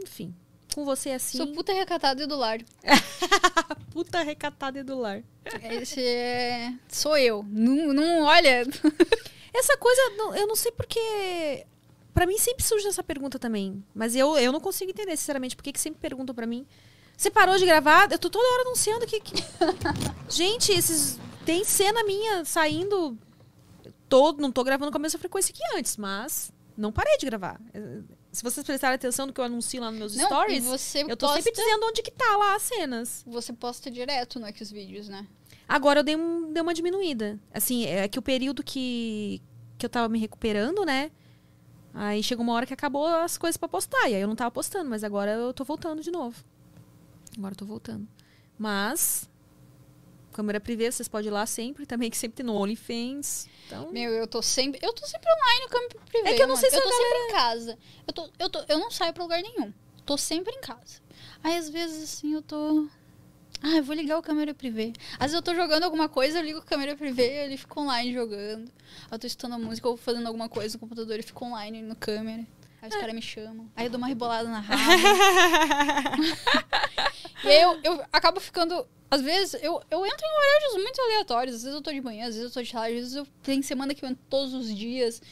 Enfim. 0.00 0.34
Com 0.74 0.84
você 0.84 1.10
assim. 1.10 1.38
Sou 1.38 1.46
puta 1.48 1.72
recatada 1.72 2.22
e 2.22 2.26
do 2.26 2.36
lar. 2.36 2.58
puta 3.92 4.22
recatada 4.22 4.78
e 4.78 4.82
do 4.82 4.98
lar. 4.98 5.22
Esse 5.62 6.02
é... 6.04 6.74
Sou 6.88 7.16
eu. 7.16 7.42
Não, 7.48 7.92
não 7.94 8.22
olha. 8.24 8.62
Essa 9.54 9.76
coisa, 9.78 10.00
eu 10.36 10.46
não 10.46 10.54
sei 10.56 10.70
porque. 10.72 11.66
Pra 12.12 12.26
mim 12.26 12.36
sempre 12.38 12.62
surge 12.64 12.86
essa 12.88 13.02
pergunta 13.02 13.38
também. 13.38 13.82
Mas 13.94 14.14
eu, 14.16 14.36
eu 14.38 14.50
não 14.52 14.60
consigo 14.60 14.90
entender, 14.90 15.16
sinceramente, 15.16 15.54
por 15.56 15.62
que 15.62 15.72
que 15.72 15.80
sempre 15.80 16.00
perguntam 16.00 16.34
pra 16.34 16.46
mim. 16.46 16.66
Você 17.16 17.30
parou 17.30 17.56
de 17.58 17.64
gravar? 17.66 18.10
Eu 18.12 18.18
tô 18.18 18.28
toda 18.30 18.46
hora 18.46 18.62
anunciando 18.62 19.06
que. 19.06 19.18
que- 19.20 19.42
Gente, 20.28 20.72
esses. 20.72 21.18
Tem 21.46 21.64
cena 21.64 22.04
minha 22.04 22.44
saindo. 22.44 23.16
Todo, 24.08 24.40
não 24.40 24.52
tô 24.52 24.62
gravando 24.62 24.90
com 24.92 24.98
a 24.98 25.00
mesma 25.00 25.18
frequência 25.18 25.52
que 25.54 25.62
antes, 25.76 25.96
mas 25.96 26.52
não 26.76 26.92
parei 26.92 27.16
de 27.18 27.26
gravar. 27.26 27.60
Se 28.30 28.42
vocês 28.42 28.64
prestarem 28.66 28.94
atenção 28.96 29.26
no 29.26 29.32
que 29.32 29.40
eu 29.40 29.44
anuncio 29.44 29.80
lá 29.80 29.90
nos 29.90 29.98
meus 29.98 30.16
Não, 30.16 30.26
stories, 30.26 30.94
eu 31.08 31.16
tô 31.16 31.26
posta- 31.26 31.42
sempre 31.42 31.62
dizendo 31.62 31.86
onde 31.86 32.02
que 32.02 32.10
tá 32.10 32.36
lá 32.36 32.54
as 32.54 32.62
cenas. 32.62 33.24
Você 33.26 33.52
posta 33.52 33.90
direto 33.90 34.38
no 34.38 34.46
Xvideos, 34.54 35.08
né? 35.08 35.26
Agora 35.68 36.00
eu 36.00 36.04
dei, 36.04 36.14
um, 36.14 36.52
dei 36.52 36.62
uma 36.62 36.74
diminuída. 36.74 37.40
Assim, 37.52 37.84
é 37.86 38.06
que 38.06 38.18
o 38.18 38.22
período 38.22 38.62
que, 38.62 39.40
que 39.78 39.86
eu 39.86 39.90
tava 39.90 40.08
me 40.08 40.18
recuperando, 40.18 40.84
né? 40.84 41.10
Aí 41.94 42.22
chegou 42.22 42.44
uma 42.44 42.52
hora 42.52 42.66
que 42.66 42.74
acabou 42.74 43.06
as 43.06 43.38
coisas 43.38 43.56
pra 43.56 43.68
postar. 43.68 44.08
E 44.08 44.14
aí 44.14 44.20
eu 44.20 44.28
não 44.28 44.36
tava 44.36 44.50
postando, 44.50 44.88
mas 44.90 45.02
agora 45.02 45.32
eu 45.32 45.52
tô 45.54 45.64
voltando 45.64 46.02
de 46.02 46.10
novo. 46.10 46.44
Agora 47.36 47.52
eu 47.54 47.56
tô 47.58 47.64
voltando. 47.64 48.06
Mas. 48.58 49.28
Câmera 50.36 50.60
privê, 50.60 50.92
vocês 50.92 51.08
podem 51.08 51.28
ir 51.28 51.30
lá 51.30 51.46
sempre 51.46 51.86
também, 51.86 52.10
que 52.10 52.16
sempre 52.18 52.36
tem 52.36 52.44
no 52.44 52.54
OnlyFans. 52.54 53.48
Então. 53.66 53.90
Meu, 53.90 54.10
eu 54.10 54.26
tô 54.26 54.42
sempre. 54.42 54.78
Eu 54.82 54.92
tô 54.92 55.06
sempre 55.06 55.30
online 55.32 55.60
no 55.62 55.68
campo 55.70 56.06
privado. 56.10 56.34
É 56.34 56.36
que 56.36 56.42
eu 56.42 56.46
não 56.46 56.56
sei 56.56 56.68
se 56.68 56.76
Eu 56.76 56.82
tô 56.82 56.90
sempre 56.90 57.18
em 57.18 57.30
casa. 57.32 57.78
Eu, 58.06 58.12
tô, 58.12 58.30
eu, 58.38 58.50
tô, 58.50 58.64
eu 58.68 58.78
não 58.78 58.90
saio 58.90 59.14
pra 59.14 59.22
lugar 59.22 59.40
nenhum. 59.40 59.72
Tô 60.04 60.18
sempre 60.18 60.54
em 60.54 60.60
casa. 60.60 61.00
Aí 61.42 61.56
às 61.56 61.70
vezes 61.70 62.02
assim 62.02 62.34
eu 62.34 62.42
tô. 62.42 62.86
Ah, 63.62 63.78
eu 63.78 63.82
vou 63.82 63.94
ligar 63.94 64.18
o 64.18 64.22
câmera 64.22 64.52
privê. 64.52 64.92
Às 65.14 65.32
vezes 65.32 65.36
eu 65.36 65.42
tô 65.42 65.54
jogando 65.54 65.84
alguma 65.84 66.06
coisa, 66.06 66.38
eu 66.38 66.42
ligo 66.42 66.58
o 66.58 66.62
câmera 66.62 66.94
privê, 66.94 67.46
ele 67.46 67.56
fica 67.56 67.80
online 67.80 68.12
jogando. 68.12 68.70
Eu 69.10 69.18
tô 69.18 69.26
escutando 69.26 69.54
a 69.54 69.58
música 69.58 69.88
ou 69.88 69.96
fazendo 69.96 70.26
alguma 70.26 70.50
coisa 70.50 70.74
no 70.74 70.80
computador, 70.80 71.14
ele 71.14 71.22
fica 71.22 71.42
online 71.42 71.80
no 71.80 71.96
câmera. 71.96 72.46
Aí 72.82 72.88
os 72.88 72.96
caras 72.96 73.14
me 73.14 73.22
chamam. 73.22 73.68
Aí 73.74 73.86
eu 73.86 73.90
dou 73.90 73.98
uma 73.98 74.06
rebolada 74.06 74.48
na 74.48 74.60
raba. 74.60 74.82
e 77.44 77.48
aí 77.48 77.62
eu, 77.62 77.78
eu 77.82 78.04
acabo 78.12 78.40
ficando. 78.40 78.86
Às 79.10 79.20
vezes 79.20 79.54
eu, 79.62 79.80
eu 79.90 80.04
entro 80.04 80.26
em 80.26 80.38
horários 80.38 80.82
muito 80.82 81.00
aleatórios. 81.00 81.56
Às 81.56 81.62
vezes 81.62 81.74
eu 81.76 81.82
tô 81.82 81.92
de 81.92 82.00
manhã, 82.00 82.22
às 82.26 82.34
vezes 82.34 82.42
eu 82.44 82.50
tô 82.50 82.62
de 82.62 82.72
tarde, 82.72 82.94
às 82.96 83.00
vezes 83.02 83.16
eu 83.16 83.26
tenho 83.42 83.62
semana 83.62 83.94
que 83.94 84.04
eu 84.04 84.08
entro 84.08 84.22
todos 84.28 84.52
os 84.54 84.74
dias. 84.74 85.22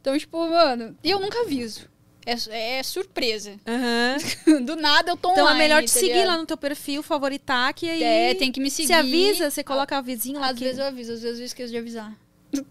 Então, 0.00 0.16
tipo, 0.18 0.38
mano, 0.48 0.96
e 1.04 1.10
eu 1.10 1.20
nunca 1.20 1.40
aviso. 1.42 1.88
É, 2.26 2.78
é 2.78 2.82
surpresa. 2.82 3.56
Aham. 3.66 4.16
Do 4.64 4.76
nada 4.76 5.12
eu 5.12 5.16
tô 5.16 5.32
Então 5.32 5.46
é 5.46 5.50
online. 5.52 5.58
melhor 5.68 5.82
te 5.82 5.92
tá 5.92 6.00
seguir 6.00 6.12
ligado? 6.12 6.26
lá 6.28 6.36
no 6.38 6.46
teu 6.46 6.56
perfil, 6.56 7.02
favoritar, 7.02 7.72
que 7.74 7.88
aí. 7.88 8.02
É, 8.02 8.34
tem 8.34 8.50
que 8.52 8.60
me 8.60 8.70
seguir. 8.70 8.88
Se 8.88 8.92
avisa, 8.92 9.50
você 9.50 9.62
coloca 9.64 9.98
o 9.98 10.02
vizinho 10.02 10.38
lá. 10.40 10.48
Às 10.50 10.58
que- 10.58 10.64
vezes 10.64 10.78
eu 10.78 10.84
aviso, 10.86 11.12
às 11.12 11.22
vezes 11.22 11.40
eu 11.40 11.46
esqueço 11.46 11.72
de 11.72 11.78
avisar. 11.78 12.12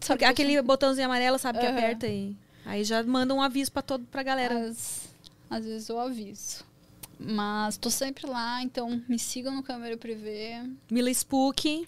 Porque 0.05 0.25
aquele 0.25 0.61
botãozinho 0.61 1.05
amarelo, 1.05 1.37
sabe, 1.39 1.59
que 1.59 1.65
Aham. 1.65 1.77
aperta 1.77 2.07
e. 2.07 2.35
Aí 2.69 2.83
já 2.83 3.01
manda 3.01 3.33
um 3.33 3.41
aviso 3.41 3.71
pra, 3.71 3.81
todo, 3.81 4.05
pra 4.05 4.21
galera. 4.21 4.67
Às, 4.67 5.09
às 5.49 5.65
vezes 5.65 5.89
eu 5.89 5.99
aviso. 5.99 6.63
Mas 7.19 7.77
tô 7.77 7.89
sempre 7.89 8.27
lá, 8.27 8.61
então 8.61 9.03
me 9.09 9.17
sigam 9.17 9.55
no 9.55 9.63
câmera 9.63 9.97
privê 9.97 10.61
Mila 10.89 11.09
Spook. 11.09 11.87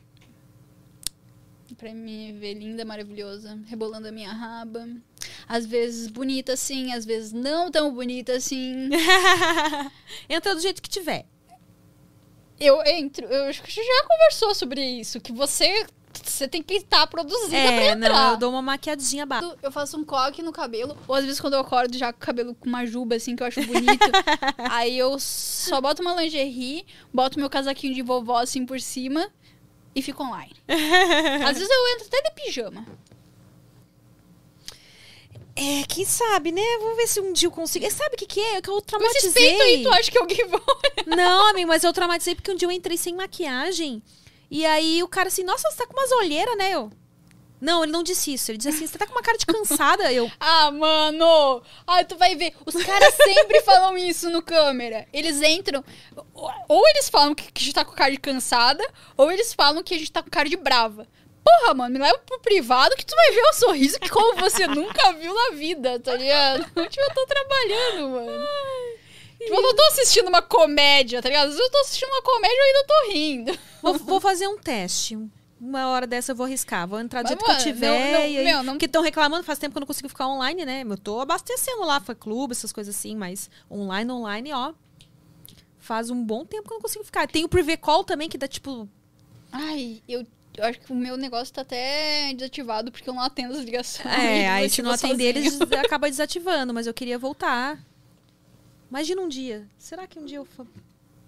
pra 1.78 1.94
me 1.94 2.34
ver 2.34 2.56
linda, 2.56 2.84
maravilhosa, 2.84 3.60
rebolando 3.68 4.08
a 4.08 4.12
minha 4.12 4.34
raba. 4.34 4.90
Às 5.48 5.68
vezes 5.68 6.08
bonita 6.08 6.54
assim, 6.54 6.92
às 6.94 7.06
vezes 7.06 7.32
não 7.32 7.70
tão 7.70 7.94
bonita 7.94 8.34
assim. 8.34 8.90
Entra 10.28 10.56
do 10.56 10.62
jeito 10.62 10.82
que 10.82 10.90
tiver. 10.90 11.28
Eu 12.60 12.84
entro, 12.88 13.28
eu 13.28 13.44
acho 13.44 13.62
que 13.62 13.70
a 13.70 13.72
gente 13.72 13.86
já 13.86 14.08
conversou 14.08 14.56
sobre 14.56 14.84
isso, 14.84 15.22
que 15.22 15.32
você, 15.32 15.86
você 16.24 16.48
tem 16.48 16.62
que 16.62 16.74
estar 16.76 17.06
produzida 17.08 17.50
pra 17.50 17.58
É, 17.58 17.92
entrar. 17.92 18.10
não, 18.14 18.32
eu 18.32 18.38
dou 18.38 18.50
uma 18.52 18.62
maquiadinha 18.62 19.26
básica. 19.26 19.58
Eu 19.62 19.72
faço 19.72 19.98
um 19.98 20.04
coque 20.04 20.42
no 20.42 20.52
cabelo. 20.52 20.98
Ou 21.08 21.16
às 21.16 21.24
vezes 21.26 21.40
quando 21.40 21.54
eu 21.54 21.60
acordo 21.60 21.98
já 21.98 22.12
com 22.12 22.18
o 22.18 22.22
cabelo 22.22 22.56
com 22.56 22.68
uma 22.68 22.86
juba, 22.86 23.16
assim, 23.16 23.36
que 23.36 23.44
eu 23.44 23.48
acho 23.48 23.62
bonito. 23.66 24.10
aí 24.70 24.98
eu 24.98 25.18
só 25.20 25.80
boto 25.82 26.02
uma 26.02 26.16
lingerie, 26.22 26.86
boto 27.14 27.40
meu 27.40 27.50
casaquinho 27.50 27.94
de 27.94 28.02
vovó, 28.02 28.38
assim, 28.40 28.66
por 28.66 28.80
cima 28.82 29.30
e 29.96 30.02
fico 30.02 30.24
online. 30.24 30.56
às 31.48 31.58
vezes 31.58 31.70
eu 31.70 31.88
entro 31.96 32.08
até 32.08 32.22
de 32.22 32.32
pijama. 32.44 32.86
É, 35.54 35.84
quem 35.88 36.06
sabe, 36.06 36.52
né? 36.52 36.62
Vamos 36.80 36.96
ver 36.98 37.08
se 37.08 37.20
um 37.20 37.34
dia 37.34 37.48
eu 37.48 37.52
consigo. 37.52 37.86
É, 37.86 37.90
sabe 37.90 38.16
o 38.16 38.18
que, 38.18 38.26
que 38.26 38.40
é? 38.40 38.62
Que 38.62 38.70
eu 38.70 38.82
Com 38.82 39.04
esse 39.04 39.32
peito 39.32 39.62
aí, 39.62 39.82
traumatizei. 39.82 39.84
tu 39.84 39.90
acha 39.94 40.12
que 40.12 40.18
alguém 40.18 40.48
vai... 40.48 40.62
Não, 41.06 41.50
amigo, 41.50 41.68
mas 41.68 41.84
eu 41.84 41.92
traumatizei 41.92 42.36
porque 42.36 42.52
um 42.52 42.56
dia 42.56 42.68
eu 42.68 42.72
entrei 42.72 42.98
sem 42.98 43.14
maquiagem. 43.14 44.02
E 44.52 44.66
aí 44.66 45.02
o 45.02 45.08
cara 45.08 45.30
assim, 45.30 45.46
nossa, 45.46 45.72
você 45.72 45.78
tá 45.78 45.88
com 45.88 45.94
umas 45.94 46.12
olheiras, 46.12 46.58
né? 46.58 46.74
Eu. 46.74 46.92
Não, 47.62 47.84
ele 47.84 47.92
não 47.92 48.04
disse 48.04 48.34
isso. 48.34 48.52
Ele 48.52 48.58
disse 48.58 48.70
assim, 48.70 48.88
você 48.88 48.98
tá 48.98 49.06
com 49.06 49.14
uma 49.14 49.22
cara 49.22 49.38
de 49.38 49.46
cansada. 49.46 50.12
Eu. 50.12 50.30
Ah, 50.40 50.70
mano! 50.72 51.62
Ai, 51.88 52.04
tu 52.04 52.18
vai 52.18 52.36
ver. 52.36 52.54
Os 52.66 52.76
caras 52.84 53.14
sempre 53.14 53.62
falam 53.64 53.98
isso 53.98 54.30
no 54.30 54.42
câmera. 54.42 55.08
Eles 55.14 55.42
entram. 55.42 55.84
Ou 56.68 56.88
eles 56.90 57.08
falam 57.08 57.34
que 57.34 57.52
que 57.52 57.62
a 57.62 57.64
gente 57.64 57.76
tá 57.76 57.86
com 57.86 57.94
cara 57.94 58.12
de 58.12 58.20
cansada, 58.20 58.84
ou 59.16 59.32
eles 59.32 59.54
falam 59.54 59.84
que 59.84 59.94
a 59.94 59.98
gente 59.98 60.12
tá 60.12 60.22
com 60.22 60.30
cara 60.30 60.50
de 60.50 60.58
brava. 60.58 61.08
Porra, 61.44 61.74
mano, 61.74 61.94
me 61.94 62.00
leva 62.00 62.20
pro 62.20 62.40
privado 62.40 62.96
que 62.96 63.06
tu 63.06 63.16
vai 63.16 63.32
ver 63.32 63.42
o 63.42 63.54
sorriso 63.54 64.00
que 64.00 64.10
como 64.10 64.36
você 64.36 64.68
nunca 64.68 65.14
viu 65.14 65.34
na 65.34 65.56
vida, 65.56 66.00
tá 66.00 66.16
ligado? 66.16 66.64
Tipo, 66.90 67.02
eu 67.02 67.14
tô 67.16 67.26
trabalhando, 67.26 68.10
mano. 68.10 68.46
Tipo, 69.44 69.56
eu 69.56 69.62
não 69.62 69.76
tô 69.76 69.82
assistindo 69.84 70.28
uma 70.28 70.42
comédia, 70.42 71.22
tá 71.22 71.28
ligado? 71.30 71.48
Às 71.50 71.56
vezes 71.56 71.66
eu 71.66 71.72
tô 71.72 71.78
assistindo 71.80 72.10
uma 72.10 72.22
comédia 72.22 72.56
e 72.56 72.62
ainda 72.62 72.86
tô 72.88 73.12
rindo. 73.12 73.60
Vou, 73.82 73.94
vou 73.98 74.22
fazer 74.22 74.48
um 74.48 74.58
teste. 74.58 75.18
Uma 75.60 75.88
hora 75.90 76.08
dessa 76.08 76.32
eu 76.32 76.36
vou 76.36 76.46
arriscar. 76.46 76.88
Vou 76.88 77.00
entrar 77.00 77.22
do 77.24 77.28
jeito 77.30 77.44
que 77.46 77.52
eu 77.52 77.58
tiver. 77.58 77.88
não- 77.88 78.12
não- 78.20 78.26
e 78.28 78.38
aí, 78.38 78.44
meu, 78.44 78.64
não- 78.64 78.74
Porque 78.74 78.86
estão 78.86 79.02
reclamando, 79.04 79.44
faz 79.44 79.60
tempo 79.60 79.74
que 79.74 79.78
eu 79.78 79.82
não 79.82 79.88
consigo 79.88 80.10
ficar 80.10 80.28
online, 80.28 80.66
né? 80.66 80.84
Eu 80.88 80.98
tô 80.98 81.20
abastecendo 81.20 81.84
lá, 81.86 82.00
fã 82.00 82.16
clube, 82.16 82.52
essas 82.54 82.72
coisas 82.72 82.96
assim, 82.96 83.16
mas 83.16 83.50
online, 83.70 84.12
online, 84.12 84.54
ó. 84.54 84.74
Faz 85.80 86.10
um 86.10 86.24
bom 86.24 86.46
tempo 86.46 86.68
que 86.68 86.74
eu 86.74 86.78
não 86.78 86.82
consigo 86.82 87.04
ficar. 87.04 87.28
Tem 87.28 87.44
o 87.44 87.50
Privé 87.50 87.76
Call 87.78 88.04
também, 88.04 88.30
que 88.30 88.38
dá 88.38 88.48
tipo. 88.48 88.88
Ai, 89.52 90.02
eu, 90.08 90.26
eu 90.58 90.64
acho 90.64 90.80
que 90.80 90.92
o 90.92 90.96
meu 90.96 91.18
negócio 91.18 91.54
tá 91.54 91.62
até 91.62 92.34
desativado 92.34 92.92
porque 92.92 93.10
eu 93.10 93.14
não 93.14 93.22
atendo 93.22 93.54
as 93.58 93.64
ligações. 93.64 94.06
É, 94.06 94.50
aí 94.50 94.70
se 94.70 94.82
não 94.82 94.92
desativa 94.92 95.14
atender, 95.14 95.38
eles 95.38 95.60
acaba 95.62 96.10
desativando, 96.10 96.74
mas 96.74 96.88
eu 96.88 96.94
queria 96.94 97.18
voltar. 97.20 97.80
Imagina 98.92 99.22
um 99.22 99.28
dia. 99.28 99.68
Será 99.78 100.06
que 100.06 100.20
um 100.20 100.26
dia 100.26 100.38
eu 100.38 100.48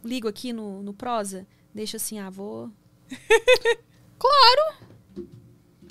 ligo 0.04 0.28
aqui 0.28 0.54
no, 0.54 0.84
no 0.84 0.94
prosa? 0.94 1.48
Deixa 1.74 1.98
assim, 1.98 2.20
ah, 2.20 2.30
vou. 2.30 2.70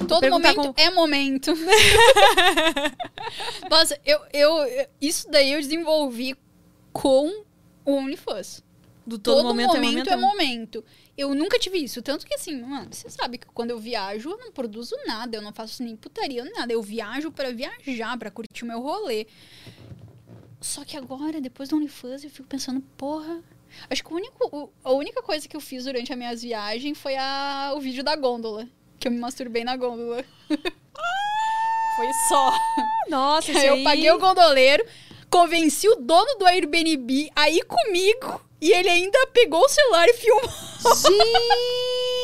Todo 0.06 0.20
Perguntar 0.20 0.54
momento 0.54 0.74
é 0.78 0.90
momento. 0.90 1.52
Nossa, 3.70 3.98
eu, 4.04 4.20
eu, 4.32 4.88
Isso 5.00 5.30
daí 5.30 5.52
eu 5.52 5.60
desenvolvi 5.60 6.36
com 6.92 7.44
o 7.84 7.92
OnlyFans. 7.92 8.62
Do 9.04 9.18
todo, 9.18 9.38
Todo, 9.38 9.48
momento, 9.48 9.74
momento, 9.74 10.10
é 10.10 10.12
é 10.12 10.16
momento. 10.16 10.78
momento. 10.78 10.84
Eu 11.16 11.34
nunca 11.34 11.58
tive 11.58 11.78
isso. 11.78 12.00
Tanto 12.02 12.24
que 12.24 12.34
assim, 12.34 12.62
mano, 12.62 12.88
você 12.92 13.10
sabe 13.10 13.38
que 13.38 13.46
quando 13.46 13.70
eu 13.70 13.78
viajo, 13.78 14.30
eu 14.30 14.38
não 14.38 14.52
produzo 14.52 14.94
nada. 15.06 15.36
Eu 15.36 15.42
não 15.42 15.52
faço 15.52 15.82
nem 15.82 15.96
putaria, 15.96 16.44
nada. 16.44 16.72
Eu 16.72 16.82
viajo 16.82 17.32
pra 17.32 17.50
viajar, 17.50 18.16
pra 18.16 18.30
curtir 18.30 18.62
o 18.62 18.68
meu 18.68 18.80
rolê. 18.80 19.26
Só 20.62 20.84
que 20.84 20.96
agora, 20.96 21.40
depois 21.40 21.68
do 21.68 21.76
OnlyFans, 21.76 22.24
eu 22.24 22.30
fico 22.30 22.48
pensando, 22.48 22.80
porra. 22.96 23.42
Acho 23.90 24.04
que 24.04 24.12
o 24.12 24.16
único, 24.16 24.48
o- 24.56 24.70
a 24.84 24.92
única 24.92 25.22
coisa 25.22 25.48
que 25.48 25.56
eu 25.56 25.60
fiz 25.60 25.84
durante 25.84 26.12
as 26.12 26.18
minhas 26.18 26.42
viagens 26.42 26.96
foi 26.98 27.16
a, 27.16 27.72
o 27.74 27.80
vídeo 27.80 28.04
da 28.04 28.14
gôndola. 28.14 28.68
Que 28.98 29.08
eu 29.08 29.12
me 29.12 29.18
masturbei 29.18 29.64
na 29.64 29.76
gôndola. 29.76 30.24
foi 31.96 32.06
só. 32.28 32.52
Nossa, 33.08 33.50
Aí 33.50 33.56
isso 33.58 33.66
eu 33.66 33.74
aí... 33.74 33.84
paguei 33.84 34.10
o 34.10 34.18
gondoleiro, 34.18 34.84
convenci 35.30 35.88
o 35.88 35.96
dono 35.96 36.36
do 36.38 36.46
Airbnb 36.46 37.30
a 37.34 37.50
ir 37.50 37.64
comigo. 37.64 38.40
E 38.60 38.70
ele 38.70 38.88
ainda 38.88 39.26
pegou 39.32 39.60
o 39.64 39.68
celular 39.68 40.06
e 40.08 40.14
filmou. 40.14 40.42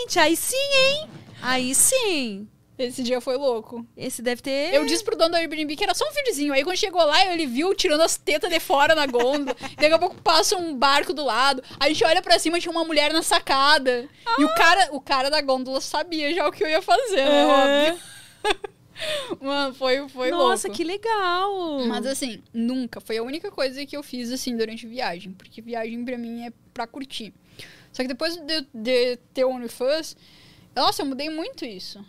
Gente, 0.04 0.18
aí 0.20 0.36
sim, 0.36 0.56
hein? 0.56 1.10
Aí 1.42 1.74
sim. 1.74 2.48
Esse 2.78 3.02
dia 3.02 3.20
foi 3.20 3.36
louco. 3.36 3.84
Esse 3.96 4.22
deve 4.22 4.40
ter. 4.40 4.72
Eu 4.72 4.86
disse 4.86 5.02
pro 5.02 5.16
dono 5.16 5.30
do 5.30 5.36
Airbnb 5.36 5.74
que 5.74 5.82
era 5.82 5.94
só 5.94 6.04
um 6.08 6.12
videozinho. 6.12 6.52
Aí 6.52 6.62
quando 6.62 6.76
chegou 6.76 7.04
lá, 7.04 7.26
ele 7.26 7.44
viu 7.46 7.74
tirando 7.74 8.02
as 8.02 8.16
tetas 8.16 8.48
de 8.48 8.60
fora 8.60 8.94
na 8.94 9.04
gôndola. 9.06 9.56
Daqui 9.76 9.92
a 9.92 9.98
pouco 9.98 10.22
passa 10.22 10.56
um 10.56 10.76
barco 10.76 11.12
do 11.12 11.24
lado. 11.24 11.62
A 11.80 11.88
gente 11.88 12.04
olha 12.04 12.22
pra 12.22 12.38
cima 12.38 12.60
tinha 12.60 12.70
uma 12.70 12.84
mulher 12.84 13.12
na 13.12 13.22
sacada. 13.22 14.08
E 14.38 14.44
o 14.44 14.54
cara, 14.54 14.88
o 14.92 15.00
cara 15.00 15.28
da 15.28 15.40
gôndola 15.40 15.80
sabia 15.80 16.32
já 16.32 16.46
o 16.46 16.52
que 16.52 16.62
eu 16.62 16.68
ia 16.68 16.80
fazer, 16.80 17.24
né? 17.24 17.46
Óbvio. 17.46 18.02
Mano, 19.40 19.74
foi, 19.74 20.08
foi 20.08 20.30
Nossa, 20.30 20.68
louco. 20.68 20.76
que 20.76 20.84
legal. 20.84 21.84
Mas 21.86 22.06
assim, 22.06 22.42
nunca. 22.52 23.00
Foi 23.00 23.16
a 23.18 23.22
única 23.22 23.50
coisa 23.50 23.84
que 23.86 23.96
eu 23.96 24.02
fiz, 24.02 24.30
assim, 24.32 24.56
durante 24.56 24.86
viagem. 24.86 25.32
Porque 25.32 25.60
viagem 25.60 26.04
pra 26.04 26.18
mim 26.18 26.46
é 26.46 26.52
pra 26.72 26.86
curtir. 26.86 27.32
Só 27.92 28.02
que 28.02 28.08
depois 28.08 28.36
de, 28.36 28.66
de 28.72 29.16
ter 29.32 29.44
o 29.44 29.50
OnlyFans, 29.50 30.16
nossa, 30.74 31.02
eu 31.02 31.06
mudei 31.06 31.28
muito 31.30 31.64
isso. 31.64 32.04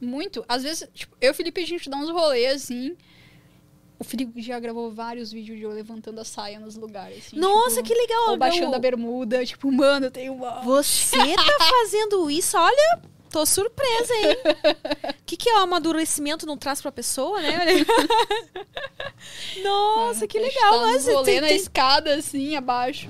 Muito. 0.00 0.44
Às 0.48 0.62
vezes, 0.62 0.88
tipo, 0.94 1.16
eu 1.20 1.28
e 1.28 1.30
o 1.30 1.34
Felipe, 1.34 1.60
a 1.60 1.66
gente 1.66 1.88
dá 1.90 1.96
uns 1.96 2.10
rolês, 2.10 2.62
assim. 2.62 2.96
O 3.98 4.04
Felipe 4.04 4.40
já 4.40 4.60
gravou 4.60 4.92
vários 4.92 5.32
vídeos 5.32 5.58
de 5.58 5.64
eu 5.64 5.70
levantando 5.70 6.20
a 6.20 6.24
saia 6.24 6.60
nos 6.60 6.76
lugares, 6.76 7.26
assim. 7.26 7.36
Nossa, 7.36 7.82
tipo, 7.82 7.88
que 7.88 7.94
legal. 7.94 8.30
Ou 8.30 8.36
baixando 8.36 8.70
Eu- 8.72 8.74
a 8.74 8.78
bermuda. 8.78 9.44
Tipo, 9.44 9.72
mano, 9.72 10.08
tenho 10.10 10.34
uma... 10.34 10.60
Você 10.62 11.16
tá 11.16 11.58
fazendo 11.68 12.30
isso? 12.30 12.56
Olha, 12.56 13.02
tô 13.28 13.44
surpresa, 13.44 14.14
hein? 14.14 14.36
O 15.10 15.14
que, 15.26 15.36
que 15.36 15.50
é 15.50 15.54
o 15.54 15.58
amadurecimento 15.58 16.46
não 16.46 16.56
traz 16.56 16.80
pra 16.80 16.92
pessoa, 16.92 17.40
né? 17.42 17.58
Nossa, 19.62 20.26
que 20.26 20.38
A 20.38 20.42
gente 20.42 20.54
legal. 20.54 20.78
uns 20.80 20.92
Mas 20.92 21.06
rolê 21.08 21.24
tem, 21.24 21.40
na 21.40 21.46
tem, 21.48 21.56
escada, 21.56 22.14
assim, 22.14 22.54
abaixo. 22.56 23.08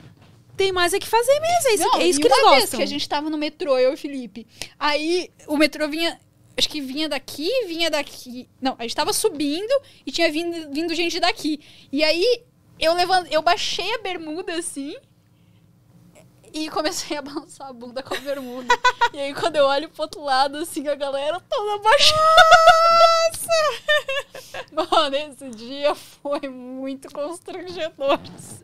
tem 0.56 0.72
mais 0.72 0.94
é 0.94 0.98
que 0.98 1.06
fazer 1.06 1.38
mesmo. 1.38 1.68
É 1.68 1.74
isso, 1.74 1.82
Não, 1.84 2.00
é 2.00 2.06
isso 2.06 2.20
que 2.20 2.26
eles 2.26 2.40
gostam. 2.40 2.78
que 2.78 2.82
a 2.82 2.86
gente 2.86 3.08
tava 3.08 3.28
no 3.30 3.36
metrô, 3.38 3.76
eu 3.78 3.90
e 3.90 3.94
o 3.94 3.98
Felipe. 3.98 4.46
Aí 4.78 5.30
o 5.46 5.56
metrô 5.56 5.88
vinha. 5.88 6.18
Acho 6.58 6.68
que 6.68 6.80
vinha 6.80 7.08
daqui, 7.08 7.48
vinha 7.68 7.88
daqui. 7.88 8.48
Não, 8.60 8.74
a 8.76 8.82
gente 8.82 8.96
tava 8.96 9.12
subindo 9.12 9.72
e 10.04 10.10
tinha 10.10 10.28
vindo, 10.30 10.72
vindo 10.72 10.92
gente 10.92 11.20
daqui. 11.20 11.60
E 11.92 12.02
aí 12.02 12.42
eu 12.80 12.94
levant... 12.94 13.28
eu 13.30 13.40
baixei 13.40 13.94
a 13.94 13.98
bermuda 13.98 14.54
assim. 14.54 14.96
E 16.52 16.68
comecei 16.70 17.16
a 17.16 17.22
balançar 17.22 17.68
a 17.68 17.72
bunda 17.72 18.02
com 18.02 18.14
a 18.14 18.18
bermuda. 18.20 18.74
e 19.12 19.18
aí, 19.18 19.34
quando 19.34 19.56
eu 19.56 19.64
olho 19.64 19.88
pro 19.88 20.02
outro 20.02 20.22
lado, 20.22 20.58
assim, 20.58 20.86
a 20.88 20.94
galera 20.94 21.40
toda 21.40 21.82
baixada. 21.82 22.18
Mano, 24.72 25.16
esse 25.16 25.50
dia 25.50 25.94
foi 25.94 26.40
muito 26.48 27.10
constrangedor. 27.12 28.18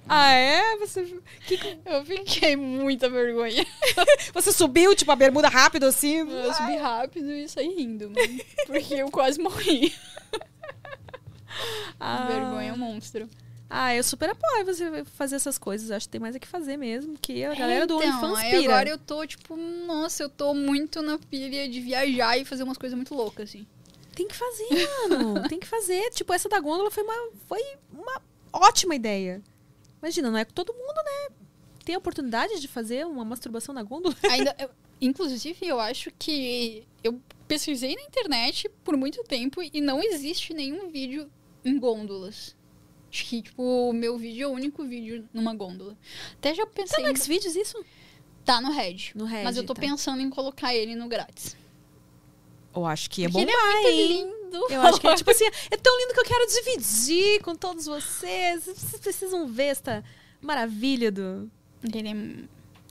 Ah, 0.09 0.33
é? 0.33 0.77
Você, 0.79 1.05
que- 1.47 1.79
Eu 1.85 2.05
fiquei 2.05 2.57
muita 2.57 3.09
vergonha. 3.09 3.67
você 4.33 4.53
subiu, 4.53 4.95
tipo, 4.95 5.11
a 5.13 5.17
bermuda 5.17 5.49
rápido 5.49 5.85
assim? 5.87 6.19
Eu 6.19 6.53
subi 6.55 6.77
rápido 6.77 7.31
e 7.31 7.49
saí 7.49 7.69
rindo. 7.75 8.13
Porque 8.67 8.95
eu 8.95 9.11
quase 9.11 9.41
morri. 9.41 9.95
Ah. 12.01 12.27
Vergonha 12.27 12.71
é 12.71 12.73
um 12.73 12.77
monstro. 12.79 13.29
Ah, 13.77 13.93
eu 13.93 14.05
super 14.05 14.31
apoio 14.31 14.65
você 14.65 15.05
fazer 15.17 15.35
essas 15.35 15.59
coisas. 15.59 15.91
Acho 15.91 16.07
que 16.07 16.13
tem 16.13 16.21
mais 16.21 16.37
é 16.37 16.39
que 16.39 16.47
fazer 16.47 16.77
mesmo. 16.77 17.19
Que 17.21 17.43
a 17.45 17.53
galera 17.57 17.89
do 17.89 17.97
então, 17.97 18.09
OnlyFans 18.09 18.39
aí 18.39 18.51
pira. 18.53 18.73
agora 18.73 18.89
eu 18.89 18.99
tô, 18.99 19.27
tipo, 19.27 19.57
nossa, 19.57 20.23
eu 20.23 20.29
tô 20.29 20.55
muito 20.55 21.03
na 21.03 21.19
pilha 21.19 21.69
de 21.69 21.81
viajar 21.81 22.39
e 22.39 22.45
fazer 22.45 22.63
umas 22.63 22.79
coisas 22.79 22.95
muito 22.95 23.13
loucas, 23.17 23.49
assim. 23.49 23.67
Tem 24.15 24.29
que 24.29 24.37
fazer, 24.37 24.89
mano. 25.09 25.43
Tem 25.51 25.59
que 25.59 25.67
fazer. 25.67 26.09
Tipo, 26.11 26.33
essa 26.33 26.49
da 26.49 26.61
gôndola 26.61 26.89
foi 26.89 27.03
uma, 27.03 27.31
foi 27.49 27.61
uma 27.93 28.23
ótima 28.53 28.95
ideia. 28.95 29.43
Imagina, 30.01 30.31
não 30.31 30.39
é 30.39 30.45
todo 30.45 30.73
mundo, 30.73 30.95
né? 30.95 31.35
Tem 31.85 31.97
a 31.97 31.99
oportunidade 31.99 32.61
de 32.61 32.69
fazer 32.69 33.05
uma 33.05 33.25
masturbação 33.25 33.75
na 33.75 33.83
gôndola? 33.83 34.15
Ainda, 34.31 34.55
eu- 34.57 34.71
inclusive, 35.01 35.67
eu 35.67 35.81
acho 35.81 36.13
que 36.17 36.85
eu 37.03 37.21
pesquisei 37.49 37.97
na 37.97 38.03
internet 38.03 38.69
por 38.85 38.97
muito 38.97 39.25
tempo 39.25 39.61
e 39.61 39.81
não 39.81 40.01
existe 40.01 40.55
nenhum 40.55 40.91
vídeo 40.91 41.29
em 41.65 41.77
gôndolas. 41.77 42.55
Acho 43.15 43.27
que, 43.27 43.43
tipo, 43.43 43.63
o 43.63 43.93
meu 43.93 44.19
vídeo 44.19 44.43
é 44.43 44.49
o 44.49 44.51
único 44.51 44.83
vídeo 44.85 45.25
numa 45.33 45.55
gôndola. 45.55 45.97
Até 46.33 46.53
já 46.53 46.67
Tá 46.67 46.73
pensei 46.75 47.05
no 47.05 47.11
em... 47.11 47.17
Xvideos 47.17 47.55
isso? 47.55 47.85
Tá 48.45 48.61
no 48.61 48.73
Red. 48.73 49.13
No 49.15 49.25
Red, 49.25 49.45
Mas 49.45 49.57
eu 49.57 49.65
tô 49.65 49.73
tá. 49.73 49.81
pensando 49.81 50.21
em 50.21 50.29
colocar 50.29 50.75
ele 50.75 50.97
no 50.97 51.07
grátis. 51.07 51.57
Eu 52.75 52.85
acho 52.85 53.09
que 53.09 53.25
é 53.25 53.29
bom, 53.29 53.41
ele 53.41 53.53
é 53.53 53.57
muito 53.57 53.89
hein? 53.89 54.09
lindo. 54.09 54.67
Eu 54.69 54.83
acho 54.83 55.01
que 55.01 55.07
é 55.07 55.15
tipo 55.15 55.31
assim, 55.31 55.45
é 55.45 55.77
tão 55.77 55.97
lindo 56.01 56.13
que 56.13 56.19
eu 56.19 56.25
quero 56.25 56.45
dividir 56.49 57.41
com 57.43 57.55
todos 57.55 57.87
vocês. 57.87 58.65
Vocês 58.65 59.01
precisam 59.01 59.47
ver 59.47 59.67
esta 59.67 60.03
maravilha 60.43 61.13
do. 61.13 61.49
Ele 61.85 62.09
é... 62.09 62.15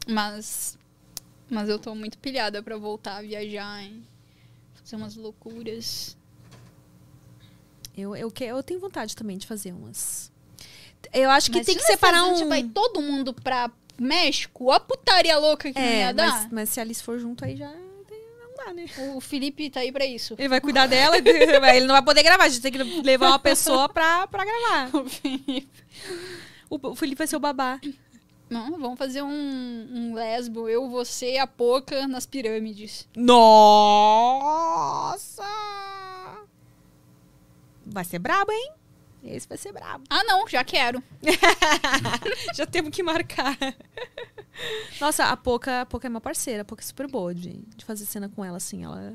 Mas... 0.09 0.79
Mas 1.49 1.67
eu 1.67 1.77
tô 1.77 1.93
muito 1.93 2.17
pilhada 2.17 2.63
pra 2.63 2.77
voltar 2.77 3.17
a 3.17 3.21
viajar, 3.21 3.83
hein? 3.83 4.07
Fazer 4.75 4.95
umas 4.95 5.17
loucuras. 5.17 6.15
Eu, 7.95 8.15
eu, 8.15 8.31
que, 8.31 8.43
eu 8.43 8.61
tenho 8.63 8.79
vontade 8.79 9.15
também 9.15 9.37
de 9.37 9.45
fazer 9.47 9.71
umas. 9.71 10.31
Eu 11.11 11.29
acho 11.29 11.51
que 11.51 11.57
Mas 11.57 11.65
tem 11.65 11.75
que 11.75 11.83
separar 11.83 12.23
um. 12.25 12.35
gente 12.35 12.47
vai 12.47 12.63
todo 12.63 13.01
mundo 13.01 13.33
pra 13.33 13.69
México, 13.99 14.71
a 14.71 14.79
putaria 14.79 15.37
louca 15.37 15.71
que 15.71 15.79
não 15.79 15.85
É, 15.85 15.99
ia 15.99 16.13
dar. 16.13 16.31
mas, 16.31 16.51
mas 16.51 16.69
se 16.69 16.79
a 16.79 16.83
Alice 16.83 17.03
for 17.03 17.19
junto 17.19 17.45
aí 17.45 17.55
já 17.55 17.69
não 17.69 17.83
dá, 18.65 18.73
né? 18.73 18.85
O 19.15 19.21
Felipe 19.21 19.69
tá 19.69 19.81
aí 19.81 19.91
pra 19.91 20.05
isso. 20.05 20.35
Ele 20.37 20.47
vai 20.49 20.61
cuidar 20.61 20.87
dela, 20.87 21.17
e 21.19 21.21
ele 21.75 21.85
não 21.85 21.93
vai 21.93 22.01
poder 22.03 22.23
gravar. 22.23 22.45
A 22.45 22.49
gente 22.49 22.61
tem 22.61 22.71
que 22.71 22.77
levar 22.77 23.27
uma 23.27 23.39
pessoa 23.39 23.87
pra, 23.89 24.25
pra 24.27 24.43
gravar. 24.45 24.89
O 24.97 25.09
Felipe. 25.09 25.69
O, 26.69 26.79
o 26.89 26.95
Felipe 26.95 27.17
vai 27.19 27.27
ser 27.27 27.35
o 27.35 27.39
babá. 27.39 27.79
Não, 28.49 28.71
vamos 28.79 28.97
fazer 28.97 29.21
um, 29.23 29.87
um 29.91 30.13
lesbo, 30.13 30.67
eu, 30.69 30.89
você, 30.89 31.37
a 31.37 31.45
Poca 31.47 32.07
nas 32.07 32.25
pirâmides. 32.25 33.07
Nossa! 34.13 35.43
Vai 37.85 38.03
ser 38.03 38.19
brabo, 38.19 38.51
hein? 38.51 38.71
Esse 39.23 39.47
vai 39.47 39.57
ser 39.57 39.71
brabo. 39.71 40.03
Ah, 40.09 40.23
não, 40.25 40.45
já 40.47 40.63
quero. 40.65 41.01
Já 42.53 42.65
temos 42.65 42.91
que 42.93 43.01
marcar. 43.01 43.57
Nossa, 44.99 45.25
a 45.25 45.37
Poca, 45.37 45.81
a 45.81 45.85
Poca 45.85 46.07
é 46.07 46.09
uma 46.09 46.19
parceira. 46.19 46.61
A 46.63 46.65
Poca 46.65 46.81
é 46.83 46.85
super 46.85 47.07
boa 47.07 47.33
de, 47.33 47.53
de 47.75 47.85
fazer 47.85 48.05
cena 48.05 48.27
com 48.27 48.43
ela, 48.43 48.57
assim. 48.57 48.83
Ela... 48.83 49.13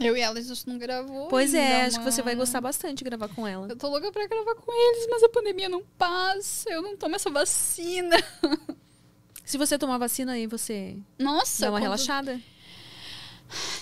Eu 0.00 0.16
e 0.16 0.20
ela, 0.20 0.40
a 0.40 0.42
gente 0.42 0.66
não 0.66 0.76
gravou. 0.76 1.28
Pois 1.28 1.54
é, 1.54 1.74
ainda, 1.76 1.86
acho 1.86 1.98
que 2.00 2.04
você 2.04 2.20
vai 2.20 2.34
mano. 2.34 2.42
gostar 2.44 2.60
bastante 2.60 2.98
de 2.98 3.04
gravar 3.04 3.28
com 3.28 3.46
ela. 3.46 3.68
Eu 3.68 3.76
tô 3.76 3.88
louca 3.88 4.10
pra 4.10 4.26
gravar 4.26 4.56
com 4.56 4.72
eles, 4.72 5.06
mas 5.08 5.22
a 5.22 5.28
pandemia 5.28 5.68
não 5.68 5.84
passa. 5.96 6.68
Eu 6.70 6.82
não 6.82 6.96
tomo 6.96 7.14
essa 7.14 7.30
vacina. 7.30 8.16
Se 9.44 9.56
você 9.56 9.78
tomar 9.78 9.98
vacina 9.98 10.32
aí, 10.32 10.48
você 10.48 10.98
Nossa, 11.16 11.62
dá 11.62 11.66
uma 11.70 11.78
quando- 11.78 11.82
relaxada? 11.84 12.40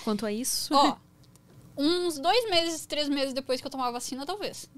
Quanto 0.03 0.25
a 0.25 0.31
isso? 0.31 0.71
Ó, 0.71 0.97
uns 1.77 2.19
dois 2.19 2.49
meses, 2.49 2.85
três 2.85 3.09
meses 3.09 3.33
depois 3.33 3.59
que 3.59 3.67
eu 3.67 3.71
tomar 3.71 3.87
a 3.87 3.91
vacina, 3.91 4.25
talvez. 4.25 4.69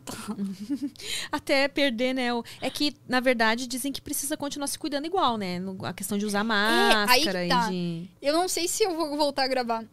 Até 1.32 1.68
perder, 1.68 2.14
né? 2.14 2.30
É 2.62 2.70
que, 2.70 2.96
na 3.08 3.20
verdade, 3.20 3.68
dizem 3.68 3.92
que 3.92 4.02
precisa 4.02 4.38
continuar 4.38 4.68
se 4.68 4.80
cuidando 4.80 5.06
igual, 5.06 5.38
né? 5.38 5.60
A 5.84 5.94
questão 5.94 6.18
de 6.18 6.26
usar 6.26 6.42
que 6.42 6.48
máscara 6.48 7.48
tá. 7.48 7.72
e 7.72 7.72
de. 7.72 8.10
Eu 8.22 8.34
não 8.34 8.48
sei 8.48 8.68
se 8.68 8.84
eu 8.84 8.96
vou 8.96 9.18
voltar 9.18 9.44
a 9.44 9.48
gravar 9.48 9.86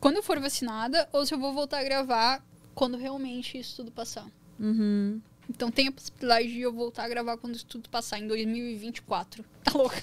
quando 0.00 0.16
eu 0.16 0.22
for 0.22 0.38
vacinada 0.38 1.08
ou 1.12 1.24
se 1.26 1.34
eu 1.34 1.38
vou 1.38 1.52
voltar 1.52 1.80
a 1.80 1.84
gravar 1.84 2.44
quando 2.74 2.96
realmente 2.96 3.58
isso 3.58 3.76
tudo 3.76 3.90
passar. 3.90 4.26
Uhum. 4.58 5.20
Então 5.48 5.70
tem 5.70 5.88
a 5.88 5.92
possibilidade 5.92 6.48
de 6.48 6.60
eu 6.60 6.72
voltar 6.72 7.04
a 7.04 7.08
gravar 7.08 7.36
quando 7.38 7.54
isso 7.54 7.66
tudo 7.66 7.88
passar, 7.88 8.18
em 8.18 8.26
2024. 8.26 9.44
Tá 9.64 9.72
louca? 9.72 10.02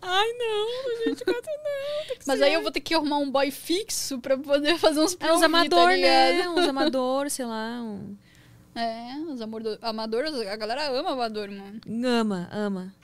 Ai, 0.00 0.32
não, 0.34 0.84
2024 1.04 1.50
não. 1.52 2.16
Mas 2.26 2.38
ser. 2.38 2.44
aí 2.44 2.54
eu 2.54 2.62
vou 2.62 2.70
ter 2.70 2.80
que 2.80 2.94
arrumar 2.94 3.18
um 3.18 3.30
boy 3.30 3.50
fixo 3.50 4.18
pra 4.20 4.36
poder 4.36 4.76
fazer 4.80 5.00
uns 5.00 5.16
É 5.20 5.32
uns 5.32 5.40
POV, 5.40 5.44
amador, 5.44 5.88
tá 5.88 5.96
né? 5.96 6.48
Uns 6.48 6.68
amador, 6.68 7.30
sei 7.30 7.44
lá. 7.46 7.80
Um... 7.82 8.16
É, 8.74 9.16
os 9.30 9.40
amor- 9.40 9.78
amadores, 9.82 10.34
a 10.34 10.56
galera 10.56 10.88
ama 10.98 11.10
amador, 11.12 11.50
mano. 11.50 11.80
Ama, 12.06 12.48
ama. 12.52 12.94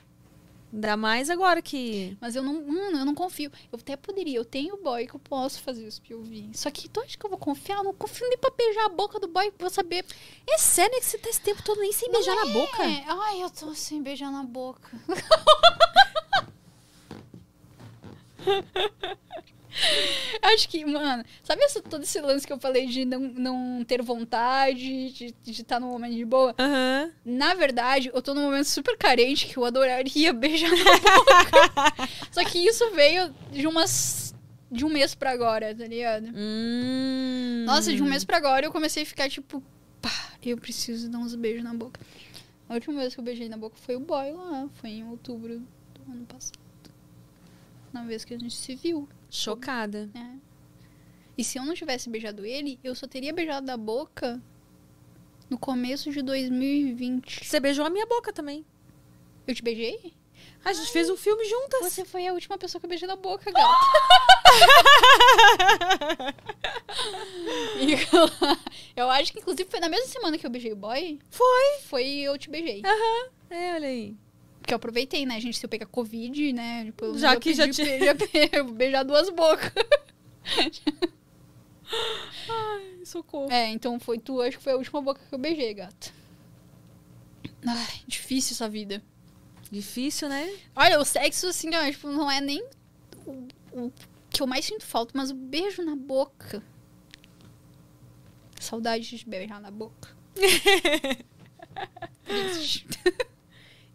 Ainda 0.71 0.99
mais 0.99 1.31
agora 1.31 1.63
que. 1.63 2.17
Mas 2.21 2.37
eu 2.37 2.43
não, 2.43 2.53
mano, 2.67 2.99
eu 2.99 3.05
não 3.07 3.15
confio. 3.15 3.51
Eu 3.73 3.79
até 3.79 3.97
poderia, 3.97 4.37
eu 4.37 4.45
tenho 4.45 4.77
boy 4.77 5.07
que 5.07 5.15
eu 5.15 5.21
posso 5.21 5.61
fazer 5.63 5.87
os 5.87 5.99
POV. 5.99 6.51
Só 6.53 6.71
que 6.71 6.89
tu 6.91 7.01
acha 7.01 7.17
que 7.17 7.25
eu 7.25 7.31
vou 7.31 7.39
confiar? 7.39 7.79
Eu 7.79 7.85
não 7.85 7.95
confio 7.95 8.29
nem 8.29 8.37
pra 8.37 8.51
beijar 8.51 8.85
a 8.85 8.89
boca 8.91 9.19
do 9.19 9.29
boy 9.29 9.51
pra 9.53 9.71
saber. 9.71 10.05
É 10.47 10.59
sério 10.59 10.93
né, 10.93 11.01
que 11.01 11.07
você 11.07 11.17
tá 11.19 11.31
esse 11.31 11.41
tempo 11.41 11.63
todo 11.63 11.81
nem 11.81 11.91
sem 11.93 12.11
beijar 12.13 12.35
na 12.35 12.47
boca? 12.53 12.83
É, 12.85 13.05
ai, 13.09 13.43
eu 13.43 13.49
tô 13.51 13.75
sem 13.75 14.03
beijar 14.03 14.31
na 14.31 14.43
boca. 14.43 14.91
Acho 20.43 20.69
que, 20.69 20.85
mano, 20.85 21.23
sabe 21.43 21.63
essa, 21.63 21.81
todo 21.81 22.03
esse 22.03 22.21
lance 22.21 22.47
que 22.47 22.53
eu 22.53 22.59
falei 22.59 22.87
de 22.87 23.05
não, 23.05 23.21
não 23.21 23.85
ter 23.85 24.03
vontade, 24.03 25.13
de 25.13 25.35
estar 25.47 25.79
num 25.79 25.91
momento 25.91 26.15
de 26.15 26.25
boa? 26.25 26.55
Aham. 26.59 27.13
Na 27.25 27.55
verdade, 27.55 28.11
eu 28.13 28.21
tô 28.23 28.35
num 28.35 28.43
momento 28.43 28.65
super 28.65 28.97
carente 28.97 29.47
que 29.47 29.57
eu 29.57 29.65
adoraria 29.65 30.33
beijar 30.33 30.71
na 30.71 30.85
boca. 31.15 32.09
Só 32.33 32.43
que 32.45 32.59
isso 32.59 32.91
veio 32.93 33.33
de 33.53 33.67
umas. 33.67 34.35
de 34.71 34.85
um 34.85 34.89
mês 34.89 35.15
pra 35.15 35.31
agora, 35.31 35.75
tá 35.75 35.87
ligado? 35.87 36.29
Hum. 36.35 37.65
Nossa, 37.67 37.93
de 37.95 38.03
um 38.03 38.09
mês 38.09 38.25
pra 38.25 38.39
agora 38.39 38.67
eu 38.67 38.73
comecei 38.73 39.03
a 39.03 39.07
ficar 39.07 39.29
tipo, 39.29 39.63
pá, 40.01 40.33
eu 40.43 40.57
preciso 40.57 41.11
dar 41.11 41.19
uns 41.19 41.35
beijos 41.35 41.63
na 41.63 41.75
boca. 41.75 42.01
A 42.69 42.75
última 42.75 43.01
vez 43.01 43.15
que 43.15 43.21
eu 43.21 43.25
beijei 43.25 43.49
na 43.49 43.57
boca 43.57 43.77
foi 43.77 43.97
o 43.97 44.01
boy 44.01 44.33
lá, 44.33 44.69
foi 44.75 44.91
em 44.91 45.05
outubro 45.09 45.59
do 45.59 46.13
ano 46.13 46.27
passado. 46.27 46.59
Na 47.93 48.05
vez 48.05 48.25
que 48.25 48.35
a 48.35 48.39
gente 48.39 48.55
se 48.55 48.75
viu, 48.75 49.09
Chocada. 49.31 50.11
né? 50.15 50.39
E 51.37 51.45
se 51.45 51.59
eu 51.59 51.65
não 51.65 51.75
tivesse 51.75 52.11
beijado 52.11 52.45
ele, 52.45 52.79
eu 52.83 52.95
só 52.95 53.07
teria 53.07 53.33
beijado 53.33 53.67
na 53.67 53.77
boca 53.77 54.43
no 55.49 55.59
começo 55.59 56.11
de 56.11 56.21
2020. 56.21 57.45
Você 57.45 57.61
beijou 57.61 57.87
a 57.87 57.91
minha 57.91 58.07
boca 58.07 58.33
também. 58.33 58.65
Eu 59.47 59.55
te 59.55 59.63
beijei? 59.63 60.13
A 60.65 60.73
gente 60.73 60.91
fez 60.91 61.09
um 61.09 61.17
filme 61.17 61.45
juntas. 61.49 61.93
Você 61.93 62.05
foi 62.05 62.27
a 62.27 62.33
última 62.33 62.59
pessoa 62.59 62.81
que 62.81 62.87
eu 62.87 62.91
beijei 62.91 63.07
na 63.09 63.17
boca, 63.17 63.51
gata. 63.51 63.69
Eu, 68.97 69.09
acho 69.11 69.33
que, 69.33 69.39
inclusive, 69.39 69.69
foi 69.71 69.81
na 69.81 69.89
mesma 69.89 70.07
semana 70.07 70.37
que 70.37 70.47
eu 70.47 70.51
beijei 70.51 70.73
o 70.73 70.77
boy. 70.77 71.19
Foi. 71.31 71.79
Foi 71.85 72.05
eu 72.05 72.37
te 72.37 72.51
beijei. 72.51 72.83
É, 73.51 73.75
olha 73.75 73.89
aí. 73.89 74.17
Porque 74.69 74.75
eu 74.75 74.77
aproveitei, 74.77 75.25
né, 75.25 75.41
gente? 75.41 75.57
Se 75.57 75.65
eu 75.65 75.71
pegar 75.71 75.87
Covid, 75.87 76.53
né? 76.53 76.85
Tipo, 76.85 77.07
eu 77.07 77.19
Já 77.19 77.41
que 77.41 77.55
já 77.55 77.65
pedi 77.65 77.83
tinha- 77.83 78.05
já 78.05 78.13
beijar 78.71 79.03
duas 79.03 79.31
bocas. 79.31 79.73
Socorro. 83.03 83.51
É, 83.51 83.71
então 83.71 83.99
foi 83.99 84.19
tu, 84.19 84.43
acho 84.43 84.59
que 84.59 84.63
foi 84.63 84.75
a 84.75 84.77
última 84.77 85.01
boca 85.01 85.23
que 85.27 85.35
eu 85.35 85.39
beijei, 85.39 85.73
gata. 85.73 86.13
Ai, 87.67 88.01
difícil 88.07 88.53
essa 88.53 88.69
vida. 88.69 89.03
Difícil, 89.71 90.29
né? 90.29 90.55
Olha, 90.77 91.01
o 91.01 91.05
sexo, 91.07 91.47
assim, 91.47 91.71
ó, 91.75 91.91
tipo, 91.91 92.11
não 92.11 92.31
é 92.31 92.39
nem 92.39 92.63
o, 93.25 93.49
o 93.73 93.93
que 94.29 94.43
eu 94.43 94.47
mais 94.47 94.67
sinto 94.67 94.85
falta, 94.85 95.13
mas 95.17 95.31
o 95.31 95.35
beijo 95.35 95.83
na 95.83 95.97
boca. 95.97 96.63
Saudade 98.61 99.17
de 99.17 99.25
beijar 99.25 99.63
na 99.63 99.71
boca. 99.71 100.15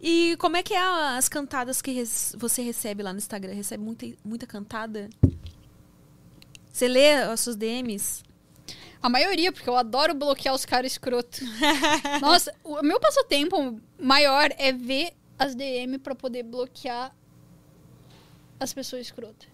E 0.06 0.36
como 0.36 0.58
é 0.58 0.62
que 0.62 0.74
é 0.74 0.82
as 1.18 1.30
cantadas 1.30 1.82
que 1.82 2.04
você 2.38 2.62
recebe 2.62 3.02
lá 3.02 3.14
no 3.14 3.20
Instagram? 3.20 3.54
Recebe 3.54 3.82
muita, 3.82 4.06
muita 4.22 4.46
cantada? 4.46 5.10
Você 6.70 6.90
lê 6.90 7.14
as 7.14 7.40
suas 7.40 7.56
DMs? 7.56 8.22
A 9.02 9.08
maioria, 9.08 9.50
porque 9.50 9.70
eu 9.70 9.78
adoro 9.78 10.14
bloquear 10.14 10.54
os 10.54 10.66
caras 10.66 10.92
escroto. 10.92 11.40
Nossa, 12.20 12.54
o 12.66 12.82
meu 12.82 13.00
passatempo 13.00 13.80
maior 13.98 14.50
é 14.58 14.74
ver 14.74 15.14
as 15.40 15.56
DM 15.56 15.98
pra 15.98 16.14
poder 16.14 16.44
bloquear 16.44 17.16
as 18.60 18.74
pessoas 18.74 19.04
escrotas. 19.04 19.48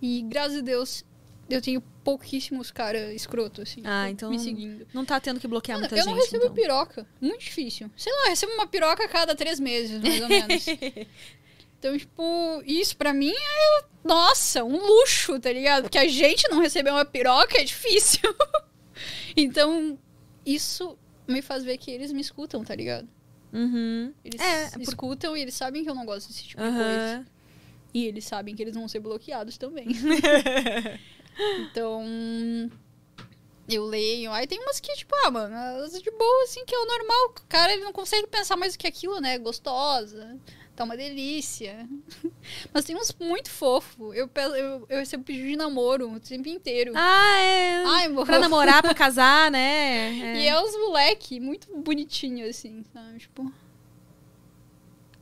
E 0.00 0.22
graças 0.22 0.58
a 0.58 0.62
Deus, 0.62 1.04
eu 1.50 1.60
tenho 1.60 1.80
pouquíssimos 2.02 2.70
caras 2.70 3.14
escrotos, 3.14 3.62
assim, 3.70 3.82
Ah, 3.84 4.08
então 4.10 4.30
me 4.30 4.38
seguindo. 4.38 4.86
não 4.94 5.04
tá 5.04 5.20
tendo 5.20 5.38
que 5.38 5.46
bloquear 5.46 5.76
Mano, 5.78 5.82
muita 5.88 5.94
eu 5.96 6.04
gente. 6.04 6.12
não 6.14 6.20
recebo 6.20 6.44
então. 6.44 6.54
piroca. 6.54 7.06
Muito 7.20 7.40
difícil. 7.40 7.90
Sei 7.96 8.12
lá, 8.12 8.24
eu 8.24 8.30
recebo 8.30 8.52
uma 8.52 8.66
piroca 8.66 9.04
a 9.04 9.08
cada 9.08 9.34
três 9.34 9.60
meses, 9.60 10.00
mais 10.00 10.20
ou 10.20 10.28
menos. 10.28 10.66
então, 11.78 11.96
tipo, 11.98 12.62
isso 12.64 12.96
pra 12.96 13.12
mim 13.12 13.32
é, 13.32 13.84
nossa, 14.04 14.64
um 14.64 14.76
luxo, 14.76 15.38
tá 15.38 15.52
ligado? 15.52 15.82
Porque 15.84 15.98
a 15.98 16.08
gente 16.08 16.48
não 16.48 16.60
receber 16.60 16.90
uma 16.90 17.04
piroca 17.04 17.60
é 17.60 17.64
difícil. 17.64 18.20
então, 19.36 19.98
isso 20.44 20.98
me 21.28 21.40
faz 21.42 21.62
ver 21.64 21.76
que 21.78 21.90
eles 21.90 22.12
me 22.12 22.20
escutam, 22.20 22.64
tá 22.64 22.74
ligado? 22.74 23.08
Uhum. 23.52 24.12
Eles 24.24 24.40
É, 24.40 24.70
por- 24.70 24.80
escutam 24.80 25.36
e 25.36 25.42
eles 25.42 25.54
sabem 25.54 25.84
que 25.84 25.90
eu 25.90 25.94
não 25.94 26.06
gosto 26.06 26.28
desse 26.28 26.44
tipo 26.44 26.62
de 26.62 26.68
coisa. 26.70 27.26
E 27.94 28.06
eles 28.06 28.24
sabem 28.24 28.56
que 28.56 28.62
eles 28.62 28.74
vão 28.74 28.88
ser 28.88 29.00
bloqueados 29.00 29.58
também. 29.58 29.86
então, 31.38 32.04
eu 33.68 33.84
leio. 33.84 34.32
Aí 34.32 34.46
tem 34.46 34.60
umas 34.60 34.80
que, 34.80 34.92
tipo, 34.94 35.14
ah, 35.24 35.30
mano, 35.30 35.54
elas 35.54 36.00
de 36.00 36.10
boa, 36.10 36.44
assim, 36.44 36.64
que 36.64 36.74
é 36.74 36.78
o 36.78 36.86
normal. 36.86 37.26
O 37.28 37.48
cara, 37.48 37.72
ele 37.72 37.84
não 37.84 37.92
consegue 37.92 38.26
pensar 38.26 38.56
mais 38.56 38.74
do 38.74 38.78
que 38.78 38.86
aquilo, 38.86 39.20
né? 39.20 39.38
Gostosa. 39.38 40.38
Tá 40.74 40.84
uma 40.84 40.96
delícia. 40.96 41.86
Mas 42.72 42.84
tem 42.84 42.96
uns 42.96 43.14
muito 43.20 43.50
fofo. 43.50 44.14
Eu, 44.14 44.30
eu, 44.34 44.86
eu 44.88 44.98
recebo 44.98 45.22
pedido 45.22 45.48
de 45.48 45.56
namoro 45.56 46.10
o 46.10 46.20
tempo 46.20 46.48
inteiro. 46.48 46.92
Ah, 46.94 47.38
é. 47.38 47.84
Ai. 47.84 48.12
Pra 48.24 48.38
namorar, 48.38 48.82
pra 48.82 48.94
casar, 48.94 49.50
né? 49.50 50.12
E 50.42 50.46
é 50.46 50.60
os 50.60 50.74
moleque 50.74 51.38
muito 51.38 51.68
bonitinho, 51.76 52.48
assim, 52.48 52.82
sabe? 52.92 53.18
Tipo. 53.18 53.52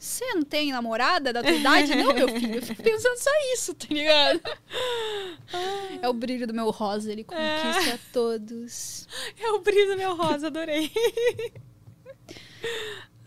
Você 0.00 0.24
não 0.32 0.42
tem 0.42 0.72
namorada 0.72 1.30
da 1.30 1.42
tua 1.42 1.52
idade? 1.52 1.94
Não, 1.94 2.14
meu 2.14 2.26
filho. 2.26 2.54
Eu 2.54 2.62
fico 2.62 2.82
pensando 2.82 3.18
só 3.18 3.30
isso, 3.52 3.74
tá 3.74 3.86
ligado? 3.90 4.40
É 6.00 6.08
o 6.08 6.12
brilho 6.14 6.46
do 6.46 6.54
meu 6.54 6.70
rosa, 6.70 7.12
ele 7.12 7.22
conquista 7.22 8.00
todos. 8.10 9.06
É 9.38 9.50
o 9.50 9.60
brilho 9.60 9.90
do 9.92 9.98
meu 9.98 10.16
rosa, 10.16 10.46
adorei. 10.46 10.90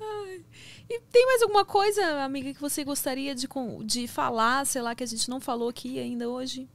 Ai. 0.01 0.43
E 0.89 0.99
tem 1.11 1.25
mais 1.27 1.43
alguma 1.43 1.63
coisa, 1.63 2.23
amiga, 2.23 2.51
que 2.51 2.59
você 2.59 2.83
gostaria 2.83 3.35
de, 3.35 3.47
de 3.85 4.07
falar, 4.07 4.65
sei 4.65 4.81
lá, 4.81 4.95
que 4.95 5.03
a 5.03 5.07
gente 5.07 5.29
não 5.29 5.39
falou 5.39 5.69
aqui 5.69 5.99
ainda 5.99 6.27
hoje? 6.27 6.67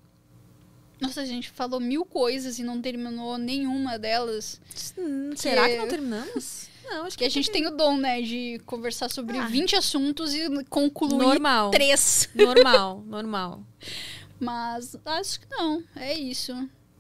Nossa, 1.00 1.22
a 1.22 1.24
gente 1.24 1.50
falou 1.50 1.80
mil 1.80 2.04
coisas 2.04 2.58
e 2.60 2.62
não 2.62 2.80
terminou 2.80 3.36
nenhuma 3.36 3.98
delas. 3.98 4.60
Hum, 4.96 5.32
será 5.34 5.68
que 5.68 5.76
não 5.76 5.88
terminamos? 5.88 6.68
Não, 6.90 7.04
acho 7.06 7.18
Que 7.18 7.24
a 7.24 7.28
gente 7.30 7.50
tem 7.50 7.66
o 7.66 7.70
dom, 7.70 7.96
né, 7.96 8.20
de 8.22 8.60
conversar 8.66 9.10
sobre 9.10 9.36
Ah. 9.38 9.46
20 9.46 9.76
assuntos 9.76 10.34
e 10.34 10.64
concluir 10.64 11.16
Normal. 11.18 11.70
três. 11.70 12.28
Normal, 12.34 13.02
normal. 13.06 13.62
Mas 14.40 14.96
acho 15.04 15.40
que 15.40 15.46
não, 15.50 15.82
é 15.96 16.14
isso. 16.14 16.54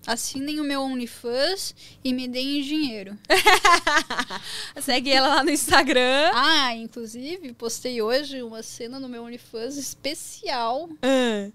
Assinem 0.06 0.58
o 0.60 0.64
meu 0.64 0.80
OnlyFans 0.82 1.74
e 2.02 2.12
me 2.14 2.26
deem 2.26 2.62
dinheiro. 2.62 3.18
Segue 4.80 5.10
ela 5.10 5.28
lá 5.28 5.44
no 5.44 5.50
Instagram. 5.50 6.30
Ah, 6.32 6.74
inclusive, 6.74 7.52
postei 7.52 8.00
hoje 8.00 8.42
uma 8.42 8.62
cena 8.62 8.98
no 8.98 9.08
meu 9.08 9.22
OnlyFans 9.24 9.76
especial 9.76 10.88
Ah. 11.02 11.50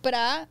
pra 0.00 0.48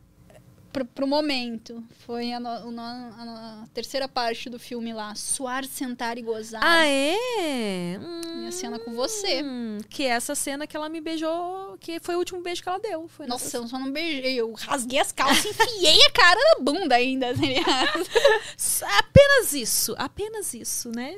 pro, 0.72 0.84
pro 0.84 1.06
momento. 1.06 1.82
Foi 2.06 2.32
a, 2.32 2.40
no- 2.40 2.70
o 2.70 2.80
a 2.80 3.62
a 3.62 3.66
terceira 3.74 4.08
parte 4.08 4.48
do 4.50 4.58
filme 4.58 4.92
lá. 4.92 5.14
Suar, 5.14 5.64
sentar 5.64 6.16
e 6.18 6.22
gozar. 6.22 6.60
Ah, 6.64 6.86
é? 6.86 7.98
Hum, 8.00 8.36
Minha 8.38 8.52
cena 8.52 8.78
com 8.78 8.92
você. 8.94 9.42
que 9.88 10.04
é 10.04 10.08
essa 10.08 10.34
cena 10.34 10.66
que 10.66 10.76
ela 10.76 10.88
me 10.88 11.00
beijou, 11.00 11.76
que 11.78 11.98
foi 12.00 12.14
o 12.14 12.18
último 12.18 12.40
beijo 12.42 12.62
que 12.62 12.68
ela 12.68 12.78
deu. 12.78 13.08
Foi 13.08 13.26
Nossa, 13.26 13.44
nessa- 13.44 13.56
eu 13.58 13.66
só 13.68 13.78
não 13.78 13.90
beijei. 13.92 14.34
Eu 14.36 14.52
rasguei 14.52 14.98
as 14.98 15.12
calças 15.12 15.44
e 15.44 15.48
enfiei 15.50 16.02
a 16.06 16.10
cara 16.12 16.40
na 16.56 16.64
bunda 16.64 16.94
ainda, 16.94 17.28
tá? 17.34 17.38
Apenas 18.98 19.52
isso, 19.54 19.94
apenas 19.98 20.54
isso, 20.54 20.90
né? 20.94 21.16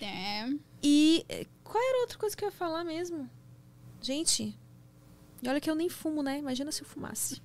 É. 0.00 0.48
E 0.82 1.24
eh, 1.28 1.46
qual 1.62 1.82
era 1.82 1.98
a 1.98 2.00
outra 2.02 2.18
coisa 2.18 2.36
que 2.36 2.44
eu 2.44 2.48
ia 2.48 2.52
falar 2.52 2.84
mesmo? 2.84 3.28
Gente, 4.02 4.54
e 5.42 5.48
olha 5.48 5.60
que 5.60 5.70
eu 5.70 5.74
nem 5.74 5.88
fumo, 5.88 6.22
né? 6.22 6.38
Imagina 6.38 6.70
se 6.72 6.82
eu 6.82 6.86
fumasse. 6.86 7.40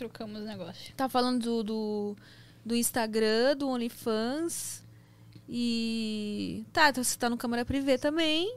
Trocamos 0.00 0.40
o 0.40 0.44
negócio. 0.46 0.94
Tá 0.94 1.10
falando 1.10 1.42
do, 1.42 1.62
do, 1.62 2.16
do 2.64 2.74
Instagram, 2.74 3.54
do 3.54 3.68
OnlyFans. 3.68 4.82
E. 5.46 6.64
Tá, 6.72 6.88
então 6.88 7.04
você 7.04 7.18
tá 7.18 7.28
no 7.28 7.36
câmera 7.36 7.66
privê 7.66 7.98
também. 7.98 8.50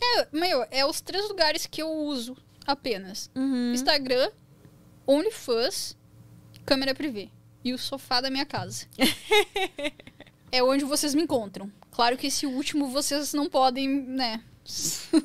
É, 0.00 0.26
meu, 0.32 0.66
é 0.68 0.84
os 0.84 1.00
três 1.00 1.28
lugares 1.28 1.64
que 1.64 1.80
eu 1.80 1.88
uso 1.88 2.36
apenas. 2.66 3.30
Uhum. 3.36 3.72
Instagram, 3.72 4.32
OnlyFans, 5.06 5.96
câmera 6.66 6.92
privê. 6.92 7.28
E 7.62 7.72
o 7.72 7.78
sofá 7.78 8.20
da 8.20 8.28
minha 8.28 8.44
casa. 8.44 8.88
é 10.50 10.60
onde 10.60 10.84
vocês 10.84 11.14
me 11.14 11.22
encontram. 11.22 11.70
Claro 11.92 12.18
que 12.18 12.26
esse 12.26 12.46
último 12.46 12.88
vocês 12.88 13.32
não 13.32 13.48
podem, 13.48 13.88
né? 13.88 14.42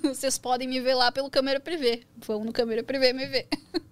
vocês 0.04 0.38
podem 0.38 0.68
me 0.68 0.80
ver 0.80 0.94
lá 0.94 1.12
pelo 1.12 1.32
câmera 1.32 1.60
privê. 1.60 2.04
Vão 2.18 2.44
no 2.44 2.54
câmera 2.54 2.84
privê 2.84 3.14
me 3.14 3.26
ver. 3.26 3.48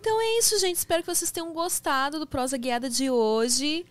Então 0.00 0.18
é 0.18 0.38
isso, 0.38 0.58
gente. 0.58 0.76
Espero 0.76 1.02
que 1.02 1.14
vocês 1.14 1.30
tenham 1.30 1.52
gostado 1.52 2.18
do 2.18 2.26
Prosa 2.26 2.56
Guiada 2.56 2.88
de 2.88 3.10
hoje. 3.10 3.84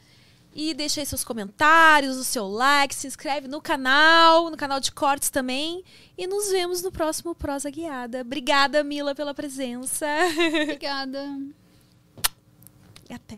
E 0.51 0.73
deixe 0.73 0.99
aí 0.99 1.05
seus 1.05 1.23
comentários, 1.23 2.17
o 2.17 2.23
seu 2.23 2.47
like, 2.47 2.95
se 2.95 3.05
inscreve 3.05 3.47
no 3.47 3.61
canal, 3.61 4.49
no 4.49 4.57
canal 4.57 4.79
de 4.79 4.91
cortes 4.91 5.29
também. 5.29 5.83
E 6.17 6.25
nos 6.25 6.49
vemos 6.49 6.81
no 6.81 6.91
próximo 6.91 7.35
Prosa 7.35 7.69
Guiada. 7.69 8.21
Obrigada, 8.21 8.83
Mila, 8.83 9.13
pela 9.13 9.35
presença. 9.35 10.07
Obrigada. 10.63 11.23
e 13.07 13.13
até. 13.13 13.37